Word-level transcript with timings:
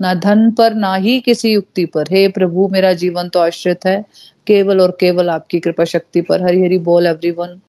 ना 0.00 0.14
धन 0.14 0.50
पर, 0.50 0.74
ना 0.74 0.94
ही 0.94 1.20
किसी 1.20 1.52
युक्ति 1.52 1.86
पर। 1.86 2.02
हे 2.02 2.28
प्रभु, 2.28 2.68
मेरा 2.72 2.92
जीवन 2.92 3.28
तो 3.28 3.40
आश्रित 3.40 3.86
है। 3.86 4.04
केवल 4.46 4.80
और 4.80 4.96
केवल 5.00 5.30
आपकी 5.30 5.60
कृपा 5.60 5.84
शक्ति 5.84 6.20
पर। 6.20 6.42
हरि 6.42 6.64
हरि 6.64 6.78
बोल 6.78 7.06
एवरीवन 7.06 7.60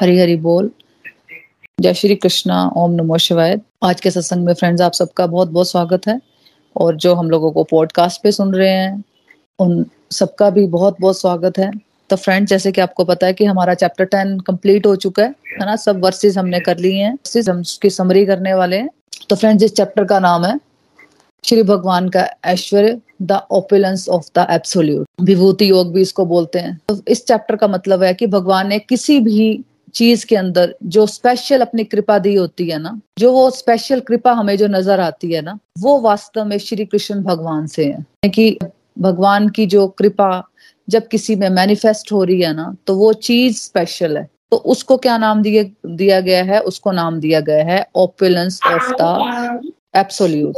हरि 0.00 0.20
हरि 0.20 0.36
बोल। 0.36 0.70
जय 1.80 1.94
श्री 1.94 2.14
कृष्णा। 2.14 2.72
ओम 2.76 2.90
नमो 2.90 3.18
शिवाय। 3.18 3.60
आज 3.84 4.00
के 4.00 4.10
सत्संग 4.10 4.44
में 4.44 4.54
फ्रेंड्स 4.54 4.82
आप 4.82 4.92
सबका 4.92 5.26
बहुत 5.26 5.48
बहुत 5.48 5.70
स्वागत 5.70 6.00
है। 6.08 6.20
और 6.76 6.96
जो 6.96 7.14
हम 7.14 7.30
लोगों 7.30 7.52
को 7.52 7.64
पॉडकास्ट 7.64 8.22
पे 8.22 8.32
सुन 8.32 8.54
रहे 8.54 8.70
हैं, 8.70 9.04
उन 9.58 9.86
सबका 10.12 10.50
भी 10.50 10.66
बहुत 10.66 10.96
बहुत 11.00 11.20
स्वागत 11.20 11.58
है। 11.58 11.70
तो 12.10 12.16
फ्रेंड 12.16 12.46
जैसे 12.46 12.72
कि 12.72 12.80
आपको 12.80 13.04
पता 13.04 13.26
है 13.26 13.32
कि 13.32 13.44
हमारा 13.44 13.74
चैप्टर 13.74 14.04
टेन 14.04 14.38
कंप्लीट 14.38 14.86
हो 14.86 14.96
चुका 14.96 15.22
है 15.22 15.28
है 15.28 15.66
ना? 15.66 15.76
सब 15.76 16.04
वर्सेस 16.04 16.38
हमने 16.38 16.60
कर 16.60 16.78
लिए 16.78 17.02
हैं। 17.02 17.40
हम 17.50 17.60
उसकी 17.60 17.90
समरी 17.90 18.26
करने 18.26 18.54
वाले 18.54 18.76
हैं। 18.76 18.88
तो 19.28 19.36
फ्रेंड्स 19.36 19.64
इस 19.64 19.74
चैप्टर 19.74 20.04
का 20.04 20.18
नाम 20.18 20.44
है 20.44 20.65
श्री 21.46 21.62
भगवान 21.62 22.08
का 22.08 22.26
ऐश्वर्य 22.44 23.00
the 23.22 23.40
opulence 23.50 24.08
of 24.08 24.24
the 24.38 24.46
absolute 24.50 25.06
Vibhuti 25.20 25.68
Yoga 25.70 25.92
भी 25.92 26.00
इसको 26.02 26.24
बोलते 26.26 26.58
हैं। 26.58 26.78
तो 26.88 26.98
इस 27.08 27.24
चैप्टर 27.26 27.56
का 27.56 27.68
मतलब 27.68 28.02
है 28.02 28.12
कि 28.14 28.26
भगवान 28.26 28.68
ने 28.68 28.78
किसी 28.78 29.18
भी 29.20 29.64
चीज़ 29.94 30.24
के 30.26 30.36
अंदर 30.36 30.74
जो 30.84 31.06
स्पेशल 31.06 31.60
अपनी 31.60 31.84
कृपा 31.84 32.18
दी 32.18 32.34
होती 32.34 32.68
है 32.70 32.78
ना, 32.78 33.00
जो 33.18 33.30
वो 33.32 33.50
स्पेशल 33.50 34.00
कृपा 34.00 34.32
हमें 34.32 34.56
जो 34.56 34.66
नज़र 34.68 35.00
आती 35.00 35.32
है 35.32 35.42
ना, 35.42 35.58
वो 35.78 36.00
वास्तव 36.00 36.44
में 36.44 36.56
श्री 36.58 36.84
कृष्ण 36.84 37.22
भगवान 37.22 37.66
से 37.66 37.84
है। 37.84 38.30
कि 38.30 38.58
भगवान 38.98 39.48
की 39.48 39.66
जो 39.66 39.86
कृपा 39.88 40.42
जब 40.88 41.06
किसी 41.08 41.36
में 41.36 41.48
मैनिफेस्ट 41.50 42.12
हो 42.12 42.24
रही 42.24 42.40
है 42.40 42.52
ना 42.54 42.74
तो 42.86 42.96
वो 42.96 43.12
चीज़ 43.22 43.60
स्पेशल 43.60 44.16
है। 44.18 44.28
तो 44.50 44.56
उसको 44.66 44.96
क्या 44.98 45.16
नाम 45.18 45.42
दिया 45.42 45.62
दिया 45.86 46.20
गया 46.20 46.42
है? 46.44 46.60
उसको 46.62 46.92
नाम 46.92 47.20
दिया 47.20 47.40
गया 47.42 47.64
है 47.64 47.86
ओपुलेंस 47.96 48.60
ऑफ़ 48.66 48.92
द 49.00 49.72
एब्सोल्यूट 49.96 50.54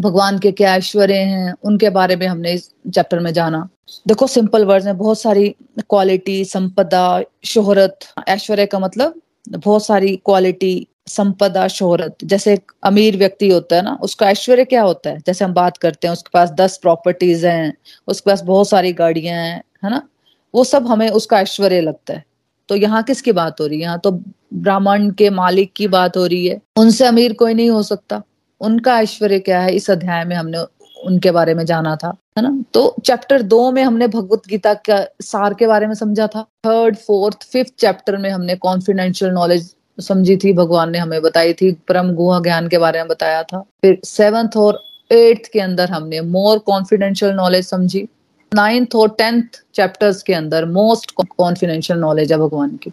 भगवान 0.00 0.38
के 0.38 0.52
क्या 0.52 0.76
ऐश्वर्य 0.76 1.14
हैं, 1.14 1.54
उनके 1.64 1.90
बारे 1.90 2.16
में 2.16 2.26
हमने 2.26 2.52
इस 2.52 2.70
चैप्टर 2.94 3.18
में 3.18 3.32
जाना। 3.32 3.68
देखो 4.08 4.26
सिंपल 4.26 4.64
वर्ड्स 4.64 4.86
में 4.86 4.98
बहुत 4.98 5.20
सारी 5.20 5.48
क्वालिटी 5.78 6.44
संपदा, 6.44 7.22
शोहरत। 7.44 7.98
ऐश्वर्य 8.28 8.66
का 8.66 8.78
मतलब 8.78 9.20
बहुत 9.50 9.86
सारी 9.86 10.16
क्वालिटी 10.16 10.86
संपदा, 11.06 11.68
शोहरत। 11.68 12.16
जैसे 12.24 12.52
एक 12.52 12.72
अमीर 12.84 13.16
व्यक्ति 13.16 13.50
होता 13.50 13.76
है 13.76 13.82
ना, 13.82 13.98
उसका 14.02 14.30
ऐश्वर्य 14.30 14.64
क्या 14.64 14.82
होता 14.82 15.10
है? 15.10 15.18
जैसे 15.26 15.44
हम 15.44 15.54
बात 15.54 15.76
करते 15.76 16.06
हैं, 16.06 16.12
उसके 16.12 16.30
पास 16.32 16.50
दस 16.50 16.78
प्रॉपर्टीज़ 16.78 17.46
हैं, 17.46 17.74
उसके 18.08 18.30
पास 18.30 18.42
बहुत 18.42 18.68
सारी 18.68 18.92
गाड़ियाँ 18.92 19.36
हैं, 19.36 19.62
है 19.84 19.90
ना? 19.90 20.08
वो 20.54 20.64
सब 20.64 20.86
हमें 20.86 21.08
उसका 21.08 21.40
ऐश्वर्य 21.40 21.80
लगता 21.80 22.14
है। 22.14 22.24
तो 22.68 22.76
यहाँ 22.76 23.02
किसकी 23.02 23.32
बात 23.32 23.60
हो 23.60 23.66
रही 23.66 23.78
है? 23.78 23.82
यहाँ 23.82 23.98
तो 23.98 24.10
ब्राह्मण 24.54 25.10
के 25.10 25.30
मालिक 25.30 25.72
की 25.72 25.88
बात 25.88 26.16
हो 26.16 26.26
रही 26.26 26.46
है। 26.46 26.60
उनसे 26.76 27.06
अमीर 27.06 27.32
कोई 27.32 27.54
नहीं 27.54 27.70
हो 27.70 27.82
सकता। 27.82 28.22
उनका 28.60 29.00
ऐश्वर्य 29.00 29.38
क्या 29.38 29.60
है? 29.60 29.74
इस 29.74 29.90
अध्याय 29.90 30.24
में 30.24 30.36
हमने 30.36 30.58
उनके 31.04 31.30
बारे 31.30 31.54
में 31.54 31.64
जाना 31.66 31.96
था, 31.96 32.08
है 32.38 32.42
ना? 32.42 32.64
तो 32.74 32.94
चैप्टर 33.04 33.42
दो 33.42 33.70
में 33.70 33.82
हमने 33.82 34.06
भगवत 34.06 34.42
गीता 34.48 34.74
का 34.74 35.04
सार 35.20 35.54
के 35.54 35.66
बारे 35.66 35.86
में 35.86 35.94
समझा 35.94 36.26
था। 36.26 36.42
थर्ड 36.66 36.96
फोर्थ 36.96 37.46
फिफ्थ 37.50 37.72
चैप्टर 37.78 38.16
में 38.16 38.30
हमने 38.30 38.54
कॉन्फिडेंशियल 38.56 39.30
नॉलेज 39.30 39.74
समझी 40.00 40.36
थी, 40.36 40.52
भगवान 40.52 40.90
ने 40.90 40.98
हमें 40.98 41.20
बताई 41.22 41.52
थी, 41.52 41.72
परम 41.88 42.12
गुहा 42.12 42.40
ज्ञान 42.40 42.68
के 42.68 42.78
बारे 42.78 42.98
में 42.98 43.08
बताया 43.08 43.42
था। 43.42 43.60
फिर 43.82 43.98
सेवंथ 44.04 44.56
और 44.56 44.82
एट्थ 45.12 45.52
के 45.52 45.60
अंदर 45.60 45.90
हमने 45.90 46.20
मोर 46.20 46.58
कॉन्फिडेंशियल 46.58 47.32
नॉलेज 47.32 47.66
समझी। 47.66 48.06
नाइन्थ 48.54 48.94
और 48.94 49.08
टेंथ 49.08 49.42
चैप्टर्स 49.74 50.22
के 50.22 50.34
अंदर 50.34 50.64
मोस्ट 50.64 51.10
कॉन्फिडेंशियल 51.10 51.98
नॉलेज 51.98 52.32
है 52.32 52.38
भगवान 52.38 52.76
की। 52.76 52.92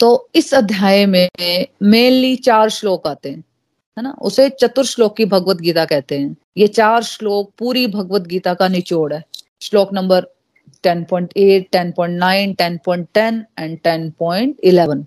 तो 0.00 0.28
इस 0.34 0.54
अध्याय 0.54 1.06
में 1.06 1.28
मेनली 1.82 2.36
चार 2.36 2.68
श्लोक 2.68 3.06
आते 3.06 3.30
हैं। 3.30 3.44
है 3.98 4.04
ना? 4.04 4.14
उसे 4.22 4.48
चतुर्श्लोक 4.48 5.16
की 5.16 5.24
भगवत 5.24 5.56
गीता 5.56 5.84
कहते 5.84 6.18
हैं। 6.18 6.36
ये 6.56 6.66
चार 6.66 7.02
श्लोक 7.02 7.52
पूरी 7.58 7.86
भगवत 7.86 8.22
गीता 8.22 8.54
का 8.54 8.68
निचोड़ 8.68 9.12
है। 9.12 9.24
श्लोक 9.60 9.92
नंबर 9.92 10.26
10.8, 10.84 11.66
10.9, 11.72 12.54
10.10 12.54 13.44
एंड 13.58 13.78
10.11 13.86 15.04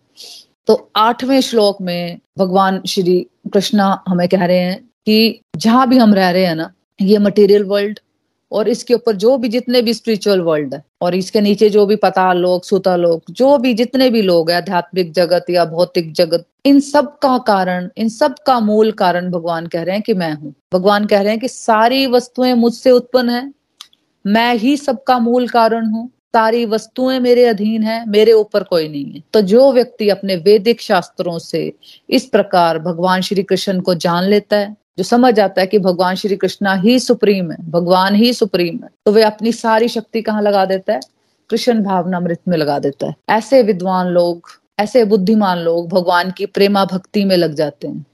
तो 0.67 0.91
आठवें 0.95 1.41
श्लोक 1.41 1.81
में 1.81 2.19
भगवान 2.37 2.81
श्री 2.87 3.27
कृष्णा 3.53 4.03
हमें 4.07 4.27
कह 4.27 4.45
रहे 4.45 4.57
हैं 4.57 4.89
कि 5.05 5.41
जहाँ 5.57 5.89
भी 5.89 5.97
हम 5.97 6.13
रह 6.13 6.29
रहे 6.29 6.45
हैं 6.45 6.55
ना 6.55 6.73
ये 7.01 7.17
मटेरियल 7.17 7.63
वर्ल्ड 7.63 7.99
और 8.51 8.67
इसके 8.69 8.93
ऊपर 8.93 9.15
जो 9.15 9.37
भी 9.37 9.49
जितने 9.49 9.81
भी 9.81 9.93
स्पिरिचुअल 9.93 10.41
वर्ल्ड 10.41 10.73
है 10.73 10.83
और 11.01 11.15
इसके 11.15 11.41
नीचे 11.41 11.69
जो 11.69 11.85
भी 11.85 11.95
पता 11.95 12.33
लोग 12.33 12.63
सुता 12.63 12.95
लोग 12.95 13.21
जो 13.29 13.57
भी 13.57 13.73
जितने 13.73 14.09
भी 14.09 14.21
लोग 14.21 14.51
है 14.51 14.57
आध्यात्मिक 14.57 15.11
जगत 15.11 15.45
या 15.49 15.65
भौतिक 15.65 16.13
जगत 16.13 16.45
इन 16.65 16.79
सब 16.79 17.17
का 17.19 17.37
कारण, 17.37 17.89
इन 17.97 18.09
सब 18.09 18.35
का 18.45 18.59
मूल 18.59 18.91
कारण 18.91 19.29
भगवान 19.31 19.67
कह 19.67 19.83
रहे 19.83 19.95
हैं 19.95 20.03
कि 20.03 20.13
मैं 20.13 20.33
हूँ। 20.33 20.53
भगवान 20.73 21.05
कह 21.05 21.21
रहे 21.21 21.31
हैं 21.31 21.39
कि 21.39 21.47
सारी 21.47 22.05
वस्तुएँ 22.07 22.53
मुझसे 22.53 22.91
उत्पन्न 22.91 23.29
है। 23.29 23.53
मैं 24.25 24.53
ही 24.55 24.75
सबका 24.77 25.17
मूल 25.19 25.47
कारण 25.47 25.85
हूँ। 25.85 26.07
सारी 26.07 26.65
वस्तुएँ 26.65 27.19
मेरे 27.19 27.45
अधीन 27.45 27.83
है, 27.83 28.05
मेरे 28.09 28.33
ऊपर 28.33 28.63
कोई 28.63 28.87
नहीं 28.89 29.13
है। 29.13 29.23
तो 29.33 29.41
जो 29.41 29.71
व्यक्ति 29.73 30.09
अपने 30.09 30.35
वैदिक 30.35 30.81
शास्त्रों 30.81 31.37
से 31.39 31.73
इस 32.09 32.25
प्रकार 32.25 32.79
भगवान 32.79 33.21
श्री 33.21 33.43
कृष्ण 33.43 33.79
को 33.79 33.95
जान 33.95 34.23
लेता 34.23 34.57
है, 34.57 34.75
जो 34.97 35.03
समझ 35.03 35.39
आता 35.39 35.61
है 35.61 35.67
कि 35.67 35.79
भगवान 35.79 36.15
श्री 36.15 36.35
कृष्णा 36.35 36.73
ही 36.75 36.99
सुप्रीम 36.99 37.51
है, 37.51 37.57
भगवान 37.71 38.15
ही 38.15 38.33
सुप्रीम 38.33 38.79
है 38.83 38.89
तो 39.05 39.11
वे 39.11 39.23
अपनी 39.23 39.51
सारी 39.51 39.87
शक्ति 39.87 40.21
कहाँ 40.21 40.41
लगा 40.41 40.65
देता 40.65 40.93
है? 40.93 40.99
कृष्ण 41.49 41.83
भावना 41.83 42.19
मृत 42.19 42.39
में 42.47 42.57
लगा 42.57 42.79
देता 42.79 43.07
है। 43.07 43.15
ऐसे 43.29 43.61
विद्वान 43.63 44.07
लोग 44.07 44.49
ऐसे 44.81 45.03
बुद्धिमान 45.03 45.57
लोग 45.57 45.89
भगवान 45.89 46.31
की 46.31 46.45
प्रेमा 46.45 46.85
भक्ति 46.85 47.25
में 47.25 47.37
लग 47.37 47.53
जाते 47.53 47.87
हैं। 47.87 48.05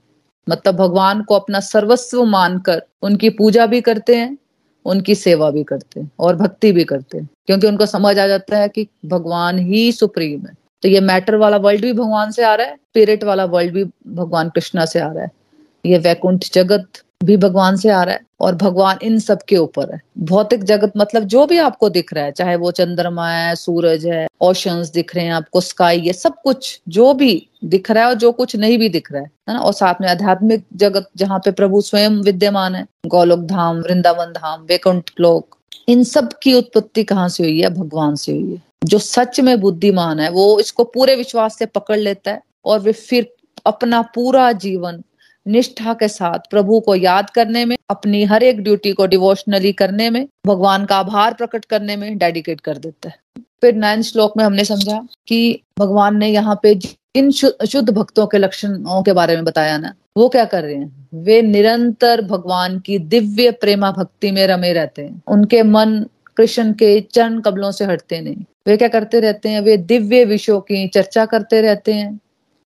मतलब 0.48 0.74
भगवान 0.74 1.22
को 1.22 1.34
अपना 1.34 1.60
सर्वस्व 1.60 2.24
मानकर 2.24 2.82
उनकी 3.02 3.30
पूजा 3.30 3.66
भी 3.66 3.80
करते 3.80 4.16
हैं, 4.16 4.38
उनकी 4.84 5.14
सेवा 5.14 5.50
भी 5.50 5.64
करते 5.64 6.00
हैं 6.00 6.10
और 6.18 6.36
भक्ति 6.36 6.72
भी 6.72 6.84
करते 6.84 7.18
हैं। 7.18 7.28
क्योंकि 7.46 7.66
उनको 7.66 7.86
समझ 7.86 8.18
आ 8.18 8.26
जाता 8.26 8.58
है 8.58 8.68
कि 8.68 8.88
भगवान 9.06 9.58
ही 9.58 9.92
सुप्रीम 9.92 10.46
है। 10.46 10.54
तो 10.82 10.88
ये 10.88 11.00
मैटर 11.00 11.36
वाला 11.36 11.56
वर्ल्ड 11.56 11.82
भी 11.82 11.92
भगवान 11.92 12.30
से 12.30 12.44
आ 12.44 12.54
रहा 12.54 12.66
है 12.66 12.74
स्पिरिट 12.74 13.24
वाला 13.24 13.44
वर्ल्ड 13.44 13.72
भी 13.72 13.84
भगवान 14.08 14.48
कृष्णा 14.48 14.84
से 14.84 14.98
आ 14.98 15.12
रहा 15.12 15.24
है। 15.24 15.30
ये 15.86 15.98
वैकुंठ 15.98 16.44
जगत 16.52 16.86
भी 17.24 17.36
भगवान 17.36 17.76
से 17.76 17.90
आ 17.90 18.02
रहा 18.02 18.14
है 18.14 18.20
और 18.40 18.54
भगवान 18.54 18.98
इन 19.02 19.18
सब 19.18 19.42
के 19.42 19.56
ऊपर 19.56 19.92
है। 19.92 20.00
भौतिक 20.18 20.64
जगत 20.64 20.92
मतलब 20.96 21.22
जो 21.22 21.46
भी 21.46 21.58
आपको 21.58 21.88
दिख 21.88 22.12
रहा 22.12 22.24
है, 22.24 22.32
चाहे 22.32 22.56
वो 22.56 22.70
चंद्रमा 22.70 23.30
है, 23.30 23.54
सूरज 23.54 24.06
है 24.06 24.26
ओशंस 24.40 24.90
दिख 24.90 25.14
रहे 25.16 25.24
हैं 25.24 25.32
आपको 25.32 25.60
स्काई 25.60 26.00
है, 26.00 26.12
सब 26.12 26.34
कुछ 26.44 26.80
जो 26.88 27.14
भी 27.14 27.48
दिख 27.64 27.90
रहा 27.90 28.02
है 28.02 28.08
और 28.08 28.14
जो 28.14 28.32
कुछ 28.32 28.56
नहीं 28.56 28.78
भी 28.78 28.88
दिख 28.88 29.12
रहा 29.12 29.22
है 29.22 29.30
है 29.48 29.54
ना? 29.54 29.60
और 29.60 29.72
साथ 29.72 29.94
में 30.00 30.08
आध्यात्मिक 30.08 30.64
जगत 30.76 31.08
जहाँ 31.16 31.38
पे 31.38 31.50
प्रभु 31.50 31.80
स्वयं 31.80 32.10
विद्यमान 32.10 32.74
है, 32.74 32.86
गोलोक 33.06 33.40
धाम, 33.40 33.76
वृंदावन 33.76 34.32
धाम, 34.32 34.60
वैकुंठ 34.60 35.10
लोक, 35.20 35.56
इन 35.88 36.04
सब 36.04 36.32
की 36.42 36.54
उत्पत्ति 36.54 37.04
कहाँ 37.04 37.28
से 37.28 37.42
हुई 37.42 37.60
है? 37.60 37.70
भगवान 37.70 38.16
से 38.16 38.32
हुई 38.32 38.52
है। 38.52 38.62
जो 38.84 38.98
सच 38.98 39.40
में 39.40 39.60
बुद्धिमान 39.60 40.20
है, 40.20 40.30
वो 40.30 40.60
इसको 40.60 40.84
पूरे 40.84 41.16
विश्वास 41.16 41.58
से 41.58 41.66
पकड़ 41.66 41.98
लेता 41.98 42.30
है 42.30 42.42
और 42.64 42.80
वे 42.80 42.92
फिर 42.92 43.32
अपना 43.66 44.02
पूरा 44.02 44.52
जीवन 44.52 45.02
निष्ठा 45.48 45.92
के 45.94 46.08
साथ 46.08 46.50
प्रभु 46.50 46.80
को 46.80 46.94
याद 46.94 47.30
करने 47.30 47.64
में, 47.64 47.76
अपनी 47.90 48.22
हर 48.24 48.42
एक 48.42 48.62
ड्यूटी 48.62 48.92
को 48.92 49.06
डिवोशनली 49.06 49.72
करने 49.72 50.10
में, 50.10 50.26
भगवान 50.46 50.84
का 50.84 50.96
आभार 50.96 51.34
प्रकट 51.34 51.64
करने 51.64 51.96
में 51.96 52.16
डेडिकेट 52.18 52.60
कर 52.60 52.78
देता 52.78 53.08
है। 53.08 53.42
फिर 53.60 53.74
नैन 53.74 54.02
श्लोक 54.02 54.36
में 54.36 54.44
हमने 54.44 54.64
समझा 54.64 55.00
कि 55.28 55.60
भगवान 55.78 56.16
ने 56.16 56.28
यहाँ 56.28 56.58
पे 56.62 56.78
इन 57.14 57.30
शुद्ध 57.30 57.88
भक्तों 57.90 58.26
के 58.26 58.38
लक्षणों 58.38 59.02
के 59.02 59.12
बारे 59.12 59.36
में 59.36 59.44
बताया 59.44 59.78
ना, 59.78 59.92
वो 60.16 60.28
क्या 60.28 60.44
कर 60.44 60.62
रहे 60.62 60.74
हैं? 60.74 61.08
वे 61.14 61.40
निरंतर 61.42 62.22
भगवान 62.22 62.78
की 62.78 62.98
दिव्य 62.98 63.50
प्रेमा 63.50 63.90
भक्ति 63.90 64.30
में 64.30 64.46
रमे 64.46 64.72
रहते 64.72 65.02
हैं। 65.02 65.22
उनके 65.28 65.62
मन 65.62 66.04
कृष्ण 66.36 66.72
के 66.72 67.00
चरण 67.02 67.40
कबलों 67.40 67.70
से 67.72 67.84
हटते 67.84 68.20
नहीं। 68.20 68.44
वे 68.66 68.76
क्या 68.76 68.88
करते 68.88 69.20
रहते 69.20 69.48
हैं? 69.48 69.60
वे 69.60 69.76
दिव्य 69.76 70.24
विषयों 70.24 70.60
की 70.60 70.86
चर्चा 70.88 71.24
करते 71.26 71.60
रहते 71.60 71.92
हैं। 71.92 72.18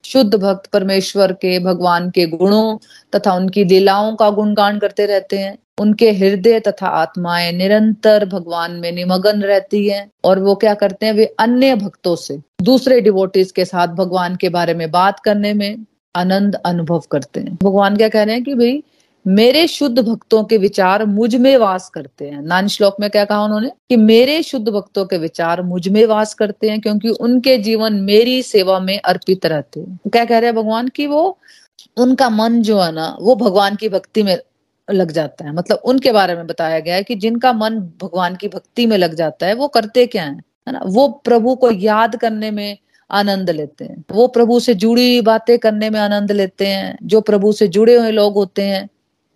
शुद्ध 0.04 0.36
भक्त 0.36 0.70
परमेश्वर 0.70 1.32
के, 1.32 1.60
भगवान 1.60 2.10
के 2.10 2.26
गुणों 2.26 2.78
तथा 3.16 3.34
उनकी 3.34 3.64
लीलाओं 3.64 4.16
का 4.16 4.30
गुणगान 4.30 4.80
करते 4.80 5.06
रहते 5.06 5.38
हैं। 5.38 5.58
उनके 5.80 6.12
हृदय 6.12 6.60
तथा 6.60 6.88
आत्माएँ 6.88 7.52
निरंतर 7.52 8.26
भगवान 8.26 8.72
में 8.72 8.92
निमग्न 8.92 9.42
रहती 9.42 9.90
हैं 9.90 10.12
और 10.24 10.40
वो 10.40 10.56
क्या 10.56 10.74
करते 10.74 11.06
हैं? 11.06 11.14
वे 11.14 11.36
अन्य 11.40 11.76
भक्तों 11.76 12.16
से, 12.16 12.40
दूसरे 12.62 13.02
डिवोटीज 13.02 13.52
के 13.52 13.66
साथ 13.66 13.88
भगवान 13.88 14.36
के 14.36 14.50
बारे 14.50 14.74
में 14.74 14.92
बात 14.92 15.20
करने 15.20 15.54
में 15.54 15.86
आनंद 16.16 16.56
अनुभव 16.56 17.04
करते 17.12 17.40
हैं। 17.40 17.58
भगवान 17.64 17.98
क्या 17.98 18.10
कह 18.10 18.24
रहे 18.24 18.36
हैं 18.36 18.44
कि 18.44 18.54
भाई 18.54 18.84
मेरे 19.30 19.68
शुद्ध 19.68 20.00
भक्तों 20.00 20.44
के 20.44 20.58
विचार 20.58 21.06
मुझमें 21.06 21.58
वास 21.58 21.90
करते 21.90 22.26
हैं। 22.26 22.42
नान 22.42 22.68
श्लोक 22.68 22.96
में 23.00 23.10
क्या 23.10 23.26
कहा 23.26 23.44
उन्होंने? 23.44 23.70
कि 23.70 23.96
मेरे 23.96 24.44
शुद्ध 24.44 24.70
भक्तों 24.70 25.06
के 25.06 25.18
विचार 25.18 25.62
मुझमें 25.62 26.06
वास 26.06 26.34
करते 26.34 26.70
हैं 26.70 26.82
क्योंकि 26.82 27.10
उनके 27.10 27.58
जीवन 27.58 27.94
मेरी 27.94 28.44
सेवा 28.44 28.80
में 28.80 29.00
अर्पित 29.00 29.46
रहते 29.46 29.80
हैं। 29.80 30.00
क्या 30.12 30.26
कह 30.26 30.38
रहे 30.38 30.50
हैं 30.50 30.56
भगवान? 30.56 30.88
की 30.88 31.08
वो, 31.08 31.38
उनका 31.98 32.30
मन 32.30 32.62
जो 32.62 32.80
है 32.80 32.92
ना, 32.92 33.18
वो 33.22 33.36
भगवान 33.36 33.76
की 33.76 33.90
भक्ति 33.90 34.24
में 34.24 34.38
लग 34.92 35.12
जाता 35.12 35.46
है। 35.46 35.54
मतलब 35.54 35.82
उनके 35.86 36.12
बारे 36.12 36.36
में 36.36 36.48
बताया 36.48 36.80
गया 36.80 36.96
है 36.96 37.04
कि 37.04 37.16
जिनका 37.16 37.54
मन 37.54 37.80
भगवान 37.80 38.36
की 38.36 38.48
भक्ति 38.48 38.86
में 38.86 38.98
लग 38.98 39.14
जाता 39.14 39.48
है, 39.48 39.54
वो 39.54 39.68
करते 39.68 40.06
क्या 40.06 40.24
है? 40.24 40.38
है 40.38 40.72
ना? 40.72 40.82
वो 40.86 41.08
प्रभु 41.08 41.56
को 41.56 41.72
याद 41.72 42.16
करने 42.16 42.52
में 42.52 42.78
आनंद 43.12 43.50
लेते 43.50 43.86
हैं। 43.86 44.04
वो 44.12 44.28
प्रभु 44.28 44.60
से 44.60 44.74
जुड़ी 44.74 45.22
बातें 45.22 45.60
करने 45.60 45.90
में 45.90 46.00
आनंद 46.00 46.32
लेते 46.32 46.68
हैं। 46.68 46.98
जो 47.04 47.22
प्रभु 47.22 47.52
से 47.52 47.68
जुड़े 47.68 47.96
हुए 47.96 48.12
लोग 48.12 48.34
होते 48.34 48.62
हैं 48.62 48.90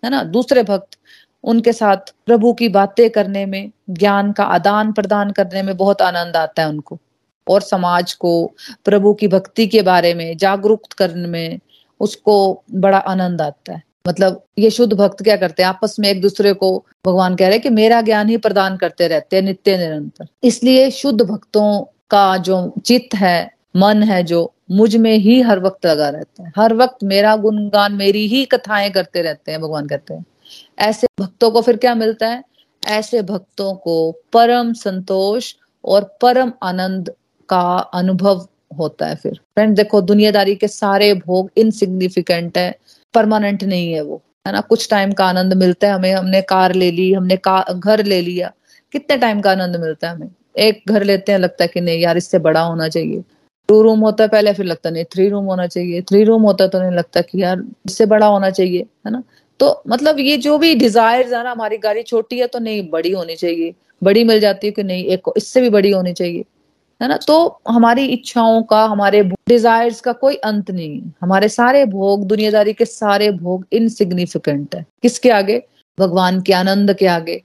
है 0.04 0.10
ना? 0.10 0.24
दूसरे 0.24 0.64
भक्त 0.64 0.98
उनके 1.44 1.74
साथ 1.74 1.98
प्रभु 2.26 2.54
की 2.54 2.70
बातें 2.70 3.10
करने 3.10 3.46
में, 3.46 3.72
ज्ञान 3.90 4.32
का 4.32 4.44
आदान 4.44 4.92
प्रदान 4.92 5.32
करने 5.32 5.64
में 5.64 5.78
बहुत 5.78 6.02
आनंद 6.02 6.38
आता 6.38 6.62
है 6.62 6.70
उनको। 6.70 7.00
और 7.50 7.62
समाज 7.62 8.14
को 8.14 8.52
प्रभु 8.86 9.14
की 9.14 9.28
भक्ति 9.28 9.68
के 9.68 9.82
बारे 9.82 10.14
में, 10.14 10.38
जागरूक 10.38 10.82
करने 10.98 11.28
में 11.28 11.60
उसको 12.00 12.64
बड़ा 12.72 12.98
आनंद 12.98 13.42
आता 13.42 13.74
है। 13.74 13.84
मतलब 14.08 14.44
ये 14.60 14.70
शुद्ध 14.70 14.94
भक्त 14.94 15.24
क्या 15.24 15.38
करते 15.38 15.64
हैं? 15.64 15.70
आपस 15.70 15.96
में 16.00 16.10
एक 16.10 16.22
दूसरे 16.22 16.54
को 16.54 16.86
भगवान 17.06 17.36
कह 17.36 17.46
रहे 17.46 17.54
हैं 17.54 17.62
कि 17.62 17.70
मेरा 17.70 18.02
ज्ञान 18.02 18.30
ही 18.30 18.38
प्रदान 18.38 18.78
करते 18.78 19.08
रहते 19.08 19.36
हैं, 19.36 19.44
नित्य 19.44 19.78
निरंतर। 19.78 20.28
इसलिए 20.44 20.92
शुद्ध 20.92 21.22
भक्तों 21.22 21.82
का 22.10 22.38
जो 22.38 22.74
चित्त 22.86 23.16
है, 23.16 23.52
मन 23.76 24.04
है 24.04 24.24
जो 24.24 24.53
मुझमें 24.72 25.18
ही 25.18 25.42
हर 25.42 25.60
वक्त 25.60 25.86
लगा 25.86 26.10
रहता 26.10 26.44
है। 26.44 26.52
हर 26.58 26.74
वक्त 26.74 27.04
मेरा 27.04 27.36
गुणगान, 27.36 27.94
मेरी 27.94 28.28
ही 28.28 28.46
कथाएँ 28.46 28.90
करते 28.90 29.22
रहते 29.22 29.52
हैं, 29.52 29.62
भगवान 29.62 29.88
कहते 29.88 30.14
हैं। 30.14 30.26
ऐसे 30.80 31.08
भक्तों 31.20 31.52
को 31.52 31.62
फिर 31.62 31.78
क्या 31.78 31.96
मिलता 31.96 32.28
है? 32.28 32.44
ऐसे 32.88 33.22
भक्तों 33.22 33.74
को 33.74 34.12
परम 34.12 34.74
संतोष 34.74 35.54
और 35.86 36.18
परम 36.22 36.52
आनंद 36.64 37.14
का 37.50 37.78
अनुभव 37.78 38.48
होता 38.80 39.06
है 39.06 39.16
फिर। 39.16 39.34
फ्रेंड 39.34 39.76
देखो, 39.76 40.02
दुनियादारी 40.02 40.56
के 40.56 40.68
सारे 40.68 41.14
भोग 41.14 41.52
इनसिग्निफिकेंट 41.58 42.58
है 42.58 42.76
परमानेंट 43.14 43.64
नहीं 43.64 43.94
है 43.94 44.02
वो, 44.02 44.22
है 44.48 44.54
ना? 44.54 44.62
कुछ 44.62 44.90
टाइम 44.90 45.12
का 45.12 45.26
आनंद 45.26 45.54
मिलता 45.54 45.88
है 45.88 45.94
हमें, 45.94 46.14
हमने 46.14 46.42
कार 46.42 46.74
ले 46.74 46.92
ली, 46.92 47.14
हमने 47.14 47.38
का, 47.38 47.66
घर 47.72 48.06
ले 48.06 48.22
लिया, 48.22 48.52
कितने 48.92 49.18
टाइम 49.18 49.42
का 49.42 49.52
आनंद 49.52 49.76
मिलता 49.76 50.10
है 50.10 50.16
हमें? 50.16 50.30
एक 50.58 50.84
घर 50.88 51.04
लेते 51.04 51.32
हैं, 51.32 51.40
लगता 51.40 51.64
है 51.64 51.68
कि 51.68 51.82
नहीं 51.82 52.00
यार, 52.00 52.18
इससे 52.18 52.40
बड़ा 52.40 52.62
होना 52.62 52.90
चाहिए। 52.90 53.24
टू 53.70 53.82
रूम 53.82 54.00
होता 54.00 54.24
है 54.24 54.30
पहले, 54.30 54.54
फिर 54.54 54.66
लगता 54.66 54.90
नहीं, 54.90 55.04
थ्री 55.04 55.28
रूम 55.30 55.46
होना 55.46 55.68
चाहिए, 55.68 56.02
थ्री 56.02 56.24
रूम 56.24 56.42
होता 56.42 56.68
तो 56.68 56.80
नहीं 56.80 56.92
लगता 56.92 57.22
कि 57.22 57.42
यार 57.42 57.64
इससे 57.86 58.06
बड़ा 58.06 58.28
होना 58.28 58.50
चाहिए, 58.50 58.86
है 59.06 59.12
ना? 59.12 59.24
तो 59.60 59.84
मतलब 59.88 60.20
ये 60.20 60.38
जो 60.38 60.58
भी 60.58 60.76
डिज़ायर 60.76 61.34
है 61.34 61.44
ना, 61.44 61.52
हमारी 61.52 61.78
गाड़ी 61.78 62.04
छोटी 62.04 62.40
है 62.40 62.48
तो 62.48 62.60
नहीं, 62.60 62.90
बड़ी 62.90 63.12
होनी 63.12 63.36
चाहिए। 63.36 63.74
बड़ी 64.04 64.24
मिल 64.24 64.40
जाती 64.40 64.68
है 64.68 64.74
कि 64.74 64.84
नहीं, 64.84 65.06
एक 65.06 65.30
इससे 65.38 65.62
भी 65.62 65.70
बड़ी 65.70 65.92
होनी 65.92 66.14
चाहिए, 66.14 66.44
है 67.02 67.08
ना? 67.08 67.18
तो 67.18 67.60
हमारी 67.70 68.06
इच्छाओं 68.06 68.62
का, 68.64 68.84
हमारे 68.86 69.24
डिजायर्स 69.24 70.02
का 70.02 70.12
कोई 70.14 70.36
अंत 70.36 70.72
नहीं 70.72 71.00
है। 71.02 71.14
हमारे 71.22 71.50
सारे 71.50 71.86
भोग, 71.86 72.26
दुनियादारी 72.28 72.74
के 72.74 72.86
सारे 72.86 73.32
भोग 73.32 73.66
इनसिग्निफिकेंट 73.72 74.76
है। 74.76 74.86
किसके 75.02 75.30
आगे? 75.30 75.62
भगवान 75.98 76.42
के 76.42 76.54
आनंद 76.54 76.94
के 76.94 77.08
आगे। 77.08 77.42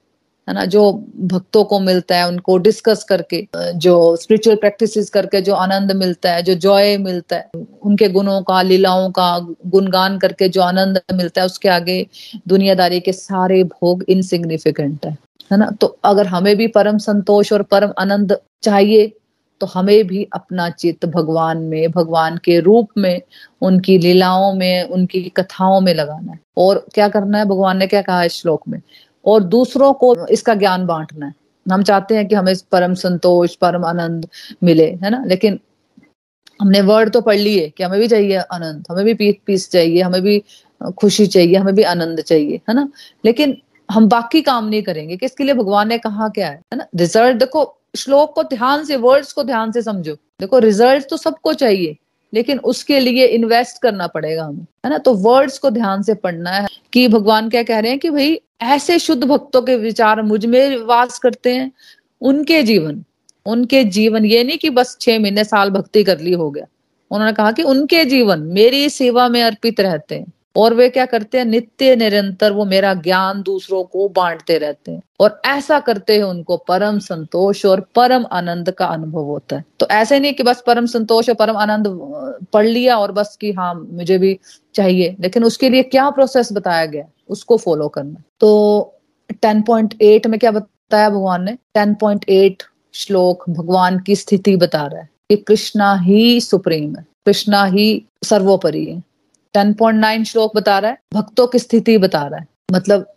है 0.49 0.55
ना, 0.55 0.65
जो 0.65 0.93
भक्तों 1.17 1.65
को 1.65 1.81
मिलता 1.81 2.17
है, 2.17 2.29
उनको 2.29 2.59
डिस्कस 2.59 3.05
करके 3.05 3.47
जो 3.57 4.17
स्पिरिचुअल 4.17 4.57
प्रैक्टिसेस 4.57 5.11
करके 5.11 5.41
जो 5.41 5.55
आनंद 5.55 5.93
मिलता 5.93 6.33
है, 6.33 6.43
जो 6.43 6.55
जॉय 6.55 6.97
मिलता 6.97 7.37
है, 7.37 7.51
उनके 7.83 8.09
गुणों 8.09 8.41
का, 8.43 8.63
लीलाओं 8.63 9.11
का 9.11 9.39
गुणगान 9.67 10.19
करके 10.19 10.49
जो 10.49 10.63
आनंद 10.63 11.01
मिलता 11.15 11.41
है, 11.41 11.47
उसके 11.47 11.69
आगे 11.69 12.07
दुनियादारी 12.49 13.01
के 13.01 13.13
सारे 13.13 13.65
भोग 13.65 14.05
इनसिग्निफिकेंट 14.09 15.07
है 15.07 15.17
है 15.53 15.59
ना? 15.59 15.71
तो 15.71 15.99
अगर 16.05 16.27
हमें 16.27 16.57
भी 16.57 16.67
परम 16.67 16.99
संतोष 16.99 17.53
और 17.53 17.63
परम 17.63 17.93
आनंद 17.99 18.37
चाहिए 18.63 19.13
तो 19.61 19.67
हमें 19.67 20.07
भी 20.07 20.29
अपना 20.33 20.71
चित्त 20.71 21.07
भगवान 21.07 21.59
में, 21.59 21.91
भगवान 21.91 22.37
के 22.37 22.61
रूप 22.61 22.89
में, 22.99 23.23
उनकी 23.63 23.99
लीलाओं 23.99 24.53
में, 24.55 24.83
उनकी 24.83 25.23
कथाओं 25.37 25.81
में 25.81 25.95
लगाना 25.95 26.33
है। 26.33 26.41
और 26.57 26.87
क्या 26.95 27.09
करना 27.09 27.39
है? 27.39 27.45
भगवान 27.45 27.77
ने 27.77 27.87
क्या 27.87 28.03
कहा 28.03 28.21
है 28.21 28.29
श्लोक 28.29 28.63
में? 28.69 28.83
और 29.29 29.43
दूसरों 29.43 29.93
को 29.93 30.27
इसका 30.27 30.55
ज्ञान 30.55 30.87
बांटना 30.87 31.27
है। 31.27 31.35
हम 31.73 31.83
चाहते 31.83 32.17
हैं 32.17 32.29
कि 32.29 32.35
हमें 32.35 32.55
परम 32.73 32.95
संतोष, 32.95 33.55
परम 33.55 33.85
आनंद 33.85 34.29
मिले, 34.63 34.99
है 35.03 35.11
ना? 35.11 35.25
लेकिन 35.27 35.61
हमने 36.61 36.81
वर्ड 36.81 37.13
तो 37.13 37.21
पढ़ 37.21 37.37
लिए 37.37 37.69
कि 37.69 37.83
हमें 37.83 38.01
भी 38.01 38.09
चाहिए 38.09 38.37
आनंद, 38.37 38.85
हमें 38.91 39.05
भी 39.05 39.15
पीस 39.15 39.35
पीस 39.47 39.71
चाहिए, 39.71 40.03
हमें 40.03 40.23
भी 40.23 40.43
खुशी 40.99 41.27
चाहिए, 41.27 41.57
हमें 41.57 41.75
भी 41.75 41.83
आनंद 41.83 42.21
चाहिए, 42.21 42.61
है 42.69 42.75
ना? 42.75 42.89
लेकिन 43.25 43.59
हम 43.91 44.09
बाकी 44.09 44.43
काम 44.43 44.69
नहीं 44.69 44.83
करेंगे। 44.83 45.17
कि 45.17 45.27
इसके 45.27 45.45
लिए? 45.45 45.55
भगवान 45.55 45.89
ने 45.89 45.99
कहा 45.99 46.29
क्या 46.29 46.49
है 46.49 46.61
ना? 46.75 46.87
रिज़ल्ट 46.97 47.37
देखो, 47.37 47.79
श्लोक 47.97 48.35
को 48.35 48.43
ध्यान 48.43 48.85
से 48.85 48.97
वर्ड्स 48.97 49.33
को 49.33 49.43
ध्यान 49.43 49.73
से 49.73 49.83
समझो। 49.83 50.15
देखो 50.15 50.59
रिज़ल्ट 50.59 51.07
तो 51.11 51.17
सबको 51.17 51.53
चाहिए। 51.53 51.97
लेकिन 52.35 52.59
उसके 52.59 53.01
लिए 53.01 53.27
इन्वेस्ट 53.27 53.83
करना 53.83 54.07
पड़ेगा 54.07 54.45
हमें, 54.45 54.67
है 54.85 54.91
ना? 54.91 54.99
तो 54.99 55.15
वर्ड्स 55.15 55.59
को 55.59 55.71
ध्यान 55.71 56.03
से 56.03 56.15
पढ़ना 56.15 56.51
है 56.51 56.67
कि 56.93 57.09
भगवान 57.09 57.49
क्या 57.49 57.63
कह 57.63 57.79
रहे 57.79 57.91
हैं 57.91 58.01
कि 58.01 58.11
भाई, 58.11 58.41
ऐसे 58.63 58.99
शुद्ध 58.99 59.25
भक्तों 59.25 59.63
के 59.63 59.77
विचार 59.77 60.23
मुझमें 60.23 60.77
वास 60.77 61.19
करते 61.19 61.55
हैं, 61.55 61.73
उनके 62.21 62.63
जीवन 62.63 63.05
उनके 63.47 63.85
जीवन, 63.85 64.25
ये 64.25 64.45
नहीं 64.45 64.59
कि 64.59 64.71
बस 64.71 64.99
छह 65.01 65.19
महीने 65.19 65.45
साल 65.45 65.71
भक्ति 65.71 66.05
कर 66.05 66.21
ली 66.21 66.33
हो 66.33 66.51
गया। 66.51 66.65
उन्होंने 67.11 67.33
कहा 67.33 67.53
कि 67.53 67.63
उनके 67.63 68.05
जीवन 68.05 68.41
मेरी 68.41 68.91
सेवा 68.91 69.29
में 69.29 69.43
अर्पित 69.43 69.81
रहते 69.81 70.15
हैं। 70.15 70.33
और 70.59 70.75
वे 70.75 70.89
क्या 70.89 71.07
करते 71.07 71.39
हैं? 71.39 71.45
नित्य 71.45 71.97
निरंतर 71.97 72.53
वो 72.53 72.65
मेरा 72.65 72.95
ज्ञान 72.95 73.43
दूसरों 73.43 73.85
को 73.85 74.09
बांटते 74.09 74.59
रहते 74.59 74.93
हैं। 74.93 75.03
और 75.21 75.43
ऐसा 75.45 75.81
करते 75.81 76.17
हैं 76.17 76.25
उनको 76.25 76.57
परम 76.57 76.99
संतोष 76.99 77.67
और 77.67 77.81
परम 77.95 78.27
आनंद 78.33 78.71
का 78.71 78.87
अनुभव 78.87 79.23
होता 79.23 79.57
है। 79.57 79.65
तो 79.81 79.87
ऐसे 79.91 80.21
नहीं 80.21 80.35
कि 80.35 80.43
बस 80.43 80.63
परम 80.67 80.87
संतोष 80.87 81.29
और 81.29 81.35
परम 81.35 81.57
आनंद 81.57 81.85
पढ़ 82.53 82.67
लिया 82.67 82.99
और 82.99 83.13
बस 83.13 83.39
कि 83.41 83.53
हाँ 83.53 83.89
मुझे 83.91 84.19
भी 84.19 84.39
चाहिए। 84.75 85.17
लेकिन 85.21 85.45
उसके 85.45 85.69
लिए 85.69 85.83
क्या 85.83 86.11
प्रोसेस 86.11 86.53
बताया 86.53 86.87
गया? 86.87 87.05
उसको 87.29 87.57
फॉलो 87.57 87.89
करना। 87.89 88.23
तो 88.41 88.81
10.8 89.33 90.27
में 90.27 90.41
क्या 90.41 90.51
बताया 90.51 91.11
भगवान 91.11 91.45
ने? 91.45 91.59
10.8 91.77 92.63
श्लोक 92.95 93.51
भगवान 93.51 93.99
की 93.99 94.17
स्थिति 94.17 94.57
बता 94.57 94.87
रहा 94.87 95.01
है 95.01 95.09
कि 95.29 95.37
कृष्णा 95.37 95.95
ही 95.95 96.41
सुप्रीम 96.41 96.97
है। 96.97 97.07
कृष्णा 97.27 97.65
ही 97.65 98.05
सर्वोपरि 98.25 98.85
है। 98.85 99.03
10.9 99.57 100.25
श्लोक 100.25 100.57
बता 100.57 100.79
रहा 100.79 100.91
है, 100.91 100.99
भक्तों 101.15 101.47
की 101.47 101.59
स्थिति 101.59 101.99
बता 101.99 102.23
रहा 102.23 102.41
है। 102.41 102.47
मतलब 102.73 103.15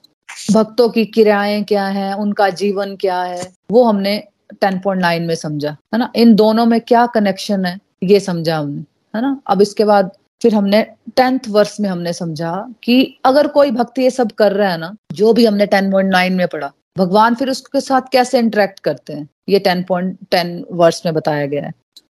भक्तों 0.53 0.89
की 0.89 1.05
क्रियाएँ 1.05 1.63
क्या 1.63 1.87
है, 1.87 2.13
उनका 2.13 2.49
जीवन 2.49 2.95
क्या 2.95 3.21
है, 3.21 3.51
वो 3.71 3.83
हमने 3.83 4.23
10.9 4.63 5.27
में 5.27 5.35
समझा, 5.35 5.71
है 5.71 5.97
ना? 5.97 6.11
इन 6.15 6.35
दोनों 6.35 6.65
में 6.65 6.81
क्या 6.81 7.05
कनेक्शन 7.05 7.65
है, 7.65 7.79
ये 8.03 8.19
समझा 8.19 8.57
हमने, 8.57 8.81
है 9.15 9.21
ना? 9.21 9.41
अब 9.47 9.61
इसके 9.61 9.85
बाद 9.85 10.11
फिर 10.41 10.55
हमने 10.55 10.81
टेंथ 11.15 11.39
वर्ष 11.49 11.79
में 11.79 11.89
हमने 11.89 12.13
समझा 12.13 12.73
कि 12.83 13.19
अगर 13.25 13.47
कोई 13.47 13.71
भक्ति 13.71 14.01
ये 14.01 14.09
सब 14.09 14.31
कर 14.31 14.51
रहा 14.51 14.71
है 14.71 14.77
ना, 14.77 14.95
जो 15.11 15.33
भी 15.33 15.45
हमने 15.45 15.65
टेन 15.65 15.91
पॉइंट 15.91 16.11
नाइन 16.11 16.33
में 16.33 16.47
पढ़ा, 16.47 16.71
भगवान 16.97 17.35
फिर 17.35 17.49
उसके 17.49 17.81
साथ 17.81 18.01
कैसे 18.11 18.39
इंटरेक्ट 18.39 18.79
करते 18.79 19.13
हैं? 19.13 19.29
ये 19.49 19.59
टेन 19.59 19.83
पॉइंट 19.83 20.17
टेन 20.31 20.65
वर्ष 20.71 21.01
में 21.05 21.13
बताया 21.13 21.45
गया 21.45 21.65
है। 21.65 21.73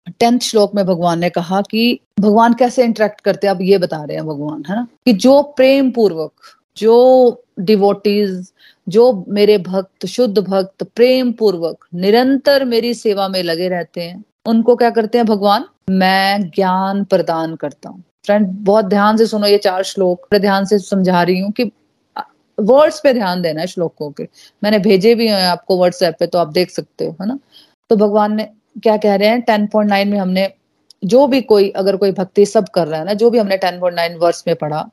टेंथ 0.09 0.41
श्लोक 0.41 0.75
में 0.75 0.87
भगवान 0.87 1.19
ने 1.19 1.31
कहा 1.31 1.61
कि 1.61 2.01
भगवान 2.21 2.55
कैसे 2.55 2.85
इंटरेक्ट 2.85 3.21
करते 3.21 3.47
हैं? 3.47 3.55
अब 3.55 3.63
ये 3.63 3.79
बता 3.79 4.05
रहे 4.05 4.17
हैं 4.17 4.27
भगवान, 4.27 4.63
है 4.69 4.77
ना? 4.77 4.87
कि 5.07 5.13
जो 5.13 5.43
प्रेम 5.43 5.91
पूर्वक, 5.91 6.33
जो 6.77 7.45
डिवोटीज 7.61 8.53
जो 8.89 9.25
मेरे 9.29 9.59
भक्त, 9.59 10.07
शुद्ध 10.07 10.39
भक्त, 10.39 10.83
प्रेम 10.83 11.33
पूर्वक 11.33 11.87
निरंतर 11.95 12.65
मेरी 12.65 12.95
सेवा 12.95 13.29
में 13.29 13.43
लगे 13.43 13.69
रहते 13.69 14.01
हैं, 14.01 14.25
उनको 14.47 14.77
क्या 14.77 14.91
करते 14.91 15.19
हैं 15.19 15.27
भगवान? 15.27 15.65
मैं 15.91 16.51
ज्ञान 16.51 17.05
प्रदान 17.05 17.57
करता 17.57 17.89
हूँ। 17.89 18.03
फ्रेंड 18.27 18.47
बहुत 18.49 18.85
ध्यान 18.85 19.17
से 19.17 19.27
सुनो 19.27 19.47
ये 19.47 19.59
चार 19.59 19.83
श्लोक। 19.83 20.35
ध्यान 20.35 20.65
से 20.65 20.79
समझा 20.79 21.23
रही 21.23 21.41
हूँ 21.41 21.53
कि 21.53 21.65
वर्ड्स 22.61 23.01
पे 23.01 23.13
ध्यान 23.13 23.43
देना 23.43 23.61
है 23.61 23.67
श्लोकों 23.67 24.11
के। 24.11 24.29
मैंने 24.65 24.79
भेजे 24.79 25.15
भी 25.15 25.29
हैं 25.29 25.47
आपको 25.47 25.79
व्हाट्सएप 25.79 26.17
पे 26.21 26.27
तो 26.27 26.39
आप 26.39 26.49
देख 26.49 26.71
सकते 26.71 27.05
हो, 27.05 27.17
है 27.21 27.27
ना? 27.27 27.39
तो 27.91 27.97
भगवान 27.97 28.35
ने 28.35 28.49
क्या 28.83 28.97
कह 28.97 29.15
रहे 29.15 29.29
हैं 29.29 29.41
टेन 29.41 29.67
पॉइंट 29.67 29.91
नाइन 29.91 30.09
में 30.09 30.19
हमने 30.19 30.53
जो 31.05 31.27
भी 31.27 31.41
कोई, 31.41 31.71
अगर 31.71 31.97
कोई 31.97 32.13
भक्ति 32.13 32.47
सब 32.47 32.69
कर 32.69 32.87
रहा 32.87 33.01
है 33.01 33.07
ना, 33.07 33.13
जो 33.13 33.31
भी 33.31 33.39
हमने 33.39 33.57
टेन 33.57 33.81
पॉइंट 33.81 33.97
नाइन 33.97 34.17
वर्ष 34.17 34.45
में 34.47 34.57
पढ़ा, 34.57 34.89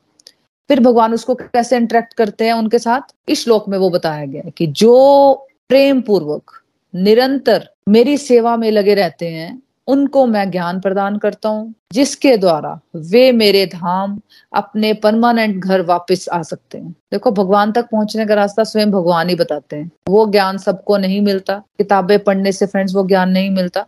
फिर 0.69 0.79
भगवान 0.79 1.13
उसको 1.13 1.35
कैसे 1.35 1.77
इंटरेक्ट 1.77 2.13
करते 2.13 2.45
हैं 2.45 2.53
उनके 2.53 2.79
साथ? 2.79 3.01
इस 3.29 3.43
श्लोक 3.43 3.67
में 3.69 3.77
वो 3.77 3.89
बताया 3.89 4.25
गया 4.25 4.49
कि 4.57 4.67
जो 4.67 5.33
प्रेम 5.69 6.01
पूर्वक, 6.01 6.51
निरंतर 6.95 7.69
मेरी 7.89 8.17
सेवा 8.17 8.57
में 8.57 8.71
लगे 8.71 8.93
रहते 8.93 9.27
हैं 9.27 9.61
उनको 9.87 10.25
मैं 10.25 10.51
ज्ञान 10.51 10.79
प्रदान 10.79 11.17
करता 11.17 11.49
हूँ, 11.49 11.73
जिसके 11.93 12.37
द्वारा 12.37 12.79
वे 12.95 13.31
मेरे 13.31 13.65
धाम 13.65 14.21
अपने 14.53 14.93
परमानेंट 14.93 15.63
घर 15.63 15.81
वापस 15.81 16.29
आ 16.33 16.41
सकते 16.41 16.77
हैं। 16.77 16.91
देखो, 16.91 17.31
भगवान 17.31 17.71
तक 17.71 17.83
पहुँचने 17.83 18.25
का 18.25 18.33
रास्ता 18.33 18.63
स्वयं 18.63 18.91
भगवान 18.91 19.29
ही 19.29 19.35
बताते 19.35 19.75
हैं। 19.75 19.91
वो 20.07 20.25
ज्ञान 20.25 20.57
सबको 20.57 20.97
नहीं 20.97 21.21
मिलता। 21.21 21.53
किताबें 21.53 22.19
पढ़ने 22.19 22.51
से 22.51 22.65
फ्रेंड्स 22.65 22.95
वो 22.95 23.07
ज्ञान 23.07 23.29
नहीं 23.29 23.49
मिलता। 23.49 23.85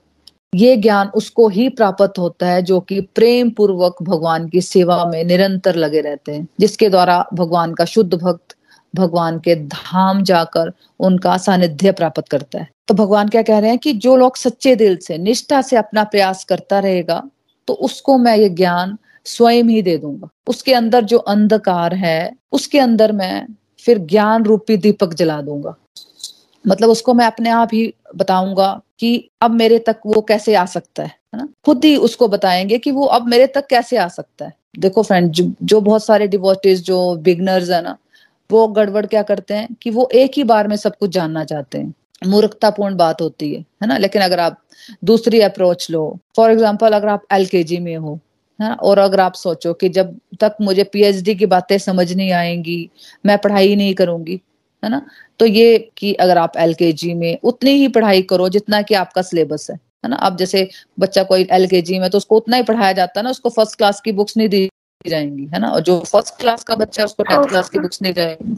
ये 0.56 0.78
ज्ञान 0.78 1.08
उसको 1.08 1.48
ही 1.48 1.70
प्राप्त 1.70 2.20
होता 2.20 2.48
है, 2.48 2.62
जो 2.62 2.80
कि 2.80 3.02
प्रेम 3.02 3.50
पूर्वक 3.50 3.96
भगवान 4.04 4.48
की 4.48 4.62
सेवा 4.62 5.06
में 5.06 5.24
निरंतर 5.24 5.76
लगे 5.76 6.02
रहते 6.02 6.32
हैं, 6.32 6.48
जिसके 6.60 6.90
द्वारा 6.90 7.26
भगवान 7.34 7.74
का 7.74 7.86
शुद्ध 7.86 8.14
भक्त 8.14 8.55
भगवान 8.96 9.40
के 9.40 9.56
धाम 9.56 10.24
जाकर 10.24 10.72
उनका 11.00 11.38
सानिध्य 11.38 11.92
प्राप्त 11.92 12.28
करता 12.28 12.60
है। 12.60 12.68
तो 12.88 12.94
भगवान 12.94 13.30
क्या 13.30 13.42
कह 13.42 13.60
रहे 13.60 13.70
हैं 13.70 13.80
कि 13.80 13.94
जो 13.96 14.16
लोग 14.18 14.38
सच्चे 14.38 14.76
दिल 14.76 14.98
से 14.98 15.18
निष्ठा 15.18 15.62
से 15.62 15.76
अपना 15.76 16.04
प्रयास 16.06 16.44
करता 16.44 16.80
रहेगा 16.80 17.22
तो 17.68 17.74
उसको 17.74 18.18
मैं 18.18 18.36
ये 18.38 18.50
ज्ञान 18.52 18.98
स्वयं 19.26 19.64
ही 19.64 19.82
दे 19.82 19.98
दूँगा। 19.98 20.28
उसके 20.48 20.74
अंदर 20.74 21.04
जो 21.04 21.18
अंधकार 21.18 21.94
है 21.96 22.32
उसके 22.52 22.80
अंदर 22.80 23.12
मैं 23.12 23.48
फिर 23.86 23.98
ज्ञान 24.00 24.44
रूपी 24.44 24.78
दीपक 24.78 25.14
जला 25.14 25.42
दूँगा। 25.42 25.76
मतलब 26.66 26.90
उसको 26.90 27.14
मैं 27.14 27.26
अपने 27.26 27.50
आप 27.50 27.70
ही 27.74 27.94
बताऊँगा 28.16 28.70
कि 29.00 29.30
अब 29.42 29.52
मेरे 29.52 29.80
तक 29.80 30.00
वो 30.06 30.22
कैसे 30.22 30.56
आ 30.56 30.66
सकता 30.66 31.04
है 31.04 31.12
ना? 31.36 31.48
खुद 31.66 31.86
ही 31.86 31.96
उसको 31.98 32.28
बताएँगे 32.28 32.78
कि 32.78 32.92
वो 32.92 33.06
अब 33.08 33.28
मेरे 33.28 33.48
तक 33.48 33.68
कैसे 33.68 33.98
आ 33.98 34.08
सकता 34.08 34.46
है। 34.46 34.54
देखो 34.80 35.04
फ्रेंड 35.04 35.30
जो, 35.32 35.52
जो 35.64 35.82
बहुत 35.82 36.06
सारे 36.06 36.28
डिवोटीज 36.28 36.84
जो 36.84 37.16
बिगनर्स 37.16 37.70
है 37.70 37.82
ना 37.84 37.98
वो 38.50 38.68
गड़बड़ 38.70 39.06
क्या 39.06 39.22
करते 39.24 39.54
हैं 39.54 39.68
कि 39.82 39.90
वो 39.90 40.10
एक 40.16 40.32
ही 40.38 40.44
बार 40.46 40.68
में 40.68 40.76
सब 40.78 40.96
कुछ 40.98 41.10
जानना 41.12 41.44
चाहते 41.46 41.78
हैं। 41.78 41.94
मूर्खतापूर्ण 42.22 42.96
बात 42.98 43.22
होती 43.22 43.54
है 43.54 43.60
है 43.82 43.88
ना? 43.88 43.98
लेकिन 43.98 44.22
अगर 44.22 44.40
आप 44.40 44.62
दूसरी 45.04 45.40
अप्रोच 45.42 45.88
लो 45.92 46.04
फॉर 46.38 46.52
एग्ज़ाम्पल 46.52 46.94
अगर 46.94 47.08
आप 47.10 47.24
एल 47.34 47.48
में 47.82 47.96
हो, 47.98 48.14
है 48.60 48.68
ना? 48.70 48.74
और 48.76 49.00
अगर 49.00 49.20
आप 49.20 49.34
सोचो 49.36 49.74
कि 49.76 49.90
जब 49.90 50.18
तक 50.42 50.56
मुझे 50.62 50.84
पीएचडी 50.86 51.36
की 51.36 51.46
बातें 51.48 51.78
समझ 51.80 52.12
नहीं 52.14 52.32
आएँगी, 52.34 52.90
मैं 53.26 53.38
पढ़ाई 53.38 53.76
नहीं 53.76 53.94
करूँगी, 53.96 54.40
है 54.84 54.90
ना? 54.90 55.02
तो 55.40 55.46
ये 55.46 55.78
कि 55.98 56.14
अगर 56.16 56.38
आप 56.38 56.58
एल 56.58 56.76
में 57.16 57.38
उतनी 57.44 57.72
ही 57.74 57.88
पढ़ाई 57.90 58.22
करो 58.24 58.50
जितना 58.50 58.82
कि 58.82 58.94
आपका 58.96 59.22
सिलेबस 59.24 59.68
है 59.72 59.76
है 60.06 60.10
ना? 60.10 60.16
अब 60.18 60.38
जैसे 60.38 60.68
बच्चा 61.00 61.24
कोई 61.24 61.48
एल 61.52 61.68
में 62.00 62.10
तो 62.10 62.18
उसको 62.18 62.38
उतना 62.38 62.58
ही 62.58 62.64
पढ़ाया 62.64 62.92
जाता 62.94 63.20
है 63.20 63.24
ना, 63.24 63.30
उसको 63.30 63.50
फ़र्स्ट 63.50 63.78
क्लास 63.78 64.02
की 64.02 64.12
बुक्स 64.14 64.38
नहीं 64.38 64.50
दी 64.50 64.70
जाएँगी 65.10 65.46
है 65.54 65.60
ना? 65.60 65.70
और 65.70 65.82
जो 65.82 66.00
फ़र्स्ट 66.02 66.40
क्लास 66.40 66.64
का 66.64 66.76
बच्चा 66.76 67.04
उसको 67.04 67.24
टेंथ 67.24 67.48
क्लास 67.48 67.70
की 67.70 67.80
बुक्स 67.80 68.02
नहीं 68.02 68.14
जाएँगी 68.14 68.56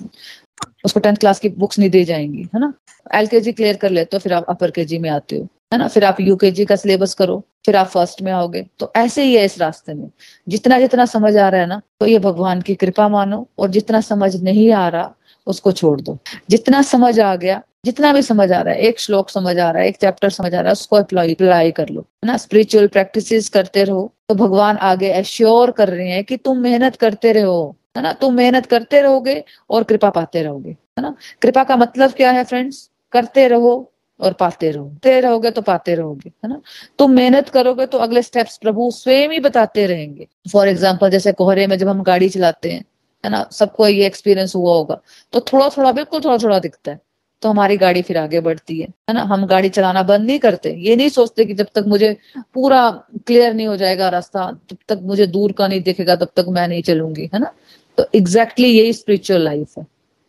उसको 0.85 0.99
टेंथ 0.99 1.15
क्लास 1.15 1.39
की 1.39 1.49
बुक्स 1.51 1.79
नहीं 1.79 1.89
दी 1.89 2.03
जाएँगी 2.05 2.49
है 2.55 2.59
ना? 2.59 2.73
एल 3.13 3.27
क्लियर 3.27 3.77
कर 3.77 3.89
लेते 3.91 4.17
हो 4.17 4.19
फिर 4.19 4.33
आप 4.33 4.45
अपर 4.49 4.71
के 4.71 4.85
जी 4.85 4.97
में 4.99 5.09
आते 5.09 5.37
हो 5.37 5.47
है 5.73 5.79
ना? 5.79 5.87
फिर 5.87 6.05
आप 6.05 6.19
यूकेजी 6.21 6.65
का 6.65 6.75
सिलेबस 6.75 7.13
करो 7.13 7.43
फिर 7.65 7.75
आप 7.75 7.87
फ़र्स्ट 7.87 8.21
में 8.21 8.31
आओगे 8.31 8.65
तो 8.79 8.91
ऐसे 8.95 9.23
ही 9.23 9.35
है 9.35 9.43
इस 9.45 9.57
रास्ते 9.59 9.93
में। 9.93 10.09
जितना 10.47 10.79
जितना 10.79 11.05
समझ 11.05 11.35
आ 11.37 11.47
रहा 11.49 11.61
है 11.61 11.67
ना 11.67 11.81
तो 11.99 12.05
ये 12.05 12.19
भगवान 12.19 12.61
की 12.61 12.75
कृपा 12.75 13.07
मानो 13.09 13.47
और 13.59 13.69
जितना 13.69 14.01
समझ 14.01 14.35
नहीं 14.35 14.71
आ 14.71 14.87
रहा 14.89 15.13
उसको 15.47 15.71
छोड़ 15.71 15.99
दो। 16.01 16.17
जितना 16.49 16.81
समझ 16.81 17.19
आ 17.19 17.35
गया 17.35 17.61
जितना 17.87 18.13
भी 18.13 18.21
समझ 18.21 18.51
आ 18.51 18.61
रहा 18.61 18.73
है, 18.73 18.79
एक 18.81 18.99
श्लोक 18.99 19.29
समझ 19.29 19.57
आ 19.57 19.69
रहा 19.71 19.81
है, 19.81 19.87
एक 19.87 19.97
चैप्टर 19.97 20.29
समझ 20.29 20.53
आ 20.53 20.59
रहा 20.59 20.67
है, 20.67 20.71
उसको 20.71 20.95
अप्लाई 20.95 21.33
अप्लाई 21.33 21.71
कर 21.71 21.89
लो। 21.89 22.01
है 22.01 22.27
ना? 22.27 22.37
स्पिरिचुअल 22.37 22.87
प्रैक्टिस 22.87 23.49
करते 23.49 23.83
रहो। 23.83 24.13
तो 24.29 24.35
भगवान 24.35 24.77
आगे 24.77 25.11
एश्योर 25.13 25.71
कर 25.71 25.89
रहे 25.89 26.09
हैं 26.09 26.23
कि 26.23 26.37
तुम 26.37 26.57
मेहनत 26.57 26.95
करते 26.95 27.31
रहो। 27.31 27.75
है 27.97 28.03
ना? 28.03 28.13
तुम 28.13 28.33
मेहनत 28.33 28.65
करते 28.65 29.01
रहोगे 29.01 29.43
और 29.69 29.83
कृपा 29.83 30.09
पाते 30.09 30.43
रहोगे। 30.43 30.69
है 30.69 31.01
ना? 31.01 31.13
कृपा 31.41 31.63
का 31.63 31.75
मतलब 31.77 32.11
क्या 32.11 32.31
है 32.31 32.43
फ्रेंड्स 32.43 32.89
करते 33.13 33.47
रहो 33.47 33.73
और 34.19 34.33
पाते 34.33 34.71
रहो। 34.71 34.85
करते 34.85 35.19
रहोगे 35.21 35.51
तो 35.51 35.61
पाते 35.61 35.95
रहोगे। 35.95 36.29
है 36.45 36.49
ना? 36.49 36.61
तुम 36.99 37.11
मेहनत 37.11 37.49
करोगे 37.49 37.85
तो 37.85 37.97
अगले 37.97 38.21
स्टेप्स 38.21 38.57
प्रभु 38.57 38.91
स्वयं 38.91 39.31
ही 39.31 39.39
बताते 39.39 39.85
रहेंगे। 39.85 40.27
फॉर 40.51 40.67
एग्ज़ाम्पल 40.67 41.09
जैसे 41.09 41.31
कोहरे 41.31 41.67
में 41.67 41.77
जब 41.77 41.87
हम 41.87 42.03
गाड़ी 42.03 42.29
चलाते 42.29 42.71
हैं, 42.71 42.83
है 43.23 43.31
ना? 43.31 43.47
सबको 43.51 43.87
ये 43.87 44.05
एक्सपीरियंस 44.05 44.55
हुआ 44.55 44.73
होगा। 44.73 45.01
तो 45.33 45.39
थोड़ा 45.53 45.69
थोड़ा 45.69 45.91
बिल्कुल 45.91 46.21
थोड़ा 46.21 46.37
थोड़ा 46.37 46.59
दिखता 46.59 46.91
है। 46.91 46.99
तो 47.41 47.49
हमारी 47.49 47.77
गाड़ी 47.77 48.01
फिर 48.01 48.17
आगे 48.17 48.39
बढ़ती 48.39 48.79
है 48.79 48.87
है 49.09 49.13
ना? 49.13 49.21
हम 49.21 49.45
गाड़ी 49.45 49.69
चलाना 49.69 50.03
बंद 50.03 50.25
नहीं 50.27 50.39
करते। 50.39 50.73
ये 50.73 50.95
नहीं 50.95 51.09
सोचते 51.09 51.45
कि 51.45 51.53
जब 51.53 51.67
तक 51.75 51.83
मुझे 51.87 52.17
पूरा 52.53 52.89
क्लियर 53.27 53.53
नहीं 53.53 53.67
हो 53.67 53.77
जाएगा 53.77 54.09
रास्ता 54.09 54.51
तब 54.51 54.77
तक 54.89 54.99
मुझे 55.01 55.27
दूर 55.27 55.51
का 55.51 55.67
नहीं 55.67 55.81
दिखेगा, 55.81 56.15
तब 56.15 56.29
तक 56.35 56.45
मैं 56.47 56.67
नहीं 56.67 56.81
चलूँगी, 56.81 57.29
है 57.33 57.39
ना? 57.39 57.51
तो 57.97 58.05
एग्जैक्टली 58.15 58.65
exactly 58.65 58.83
यही 58.83 58.93
स्पिरिचुअल 58.93 59.41
लाइफ 59.41 59.77
है। 59.77 59.85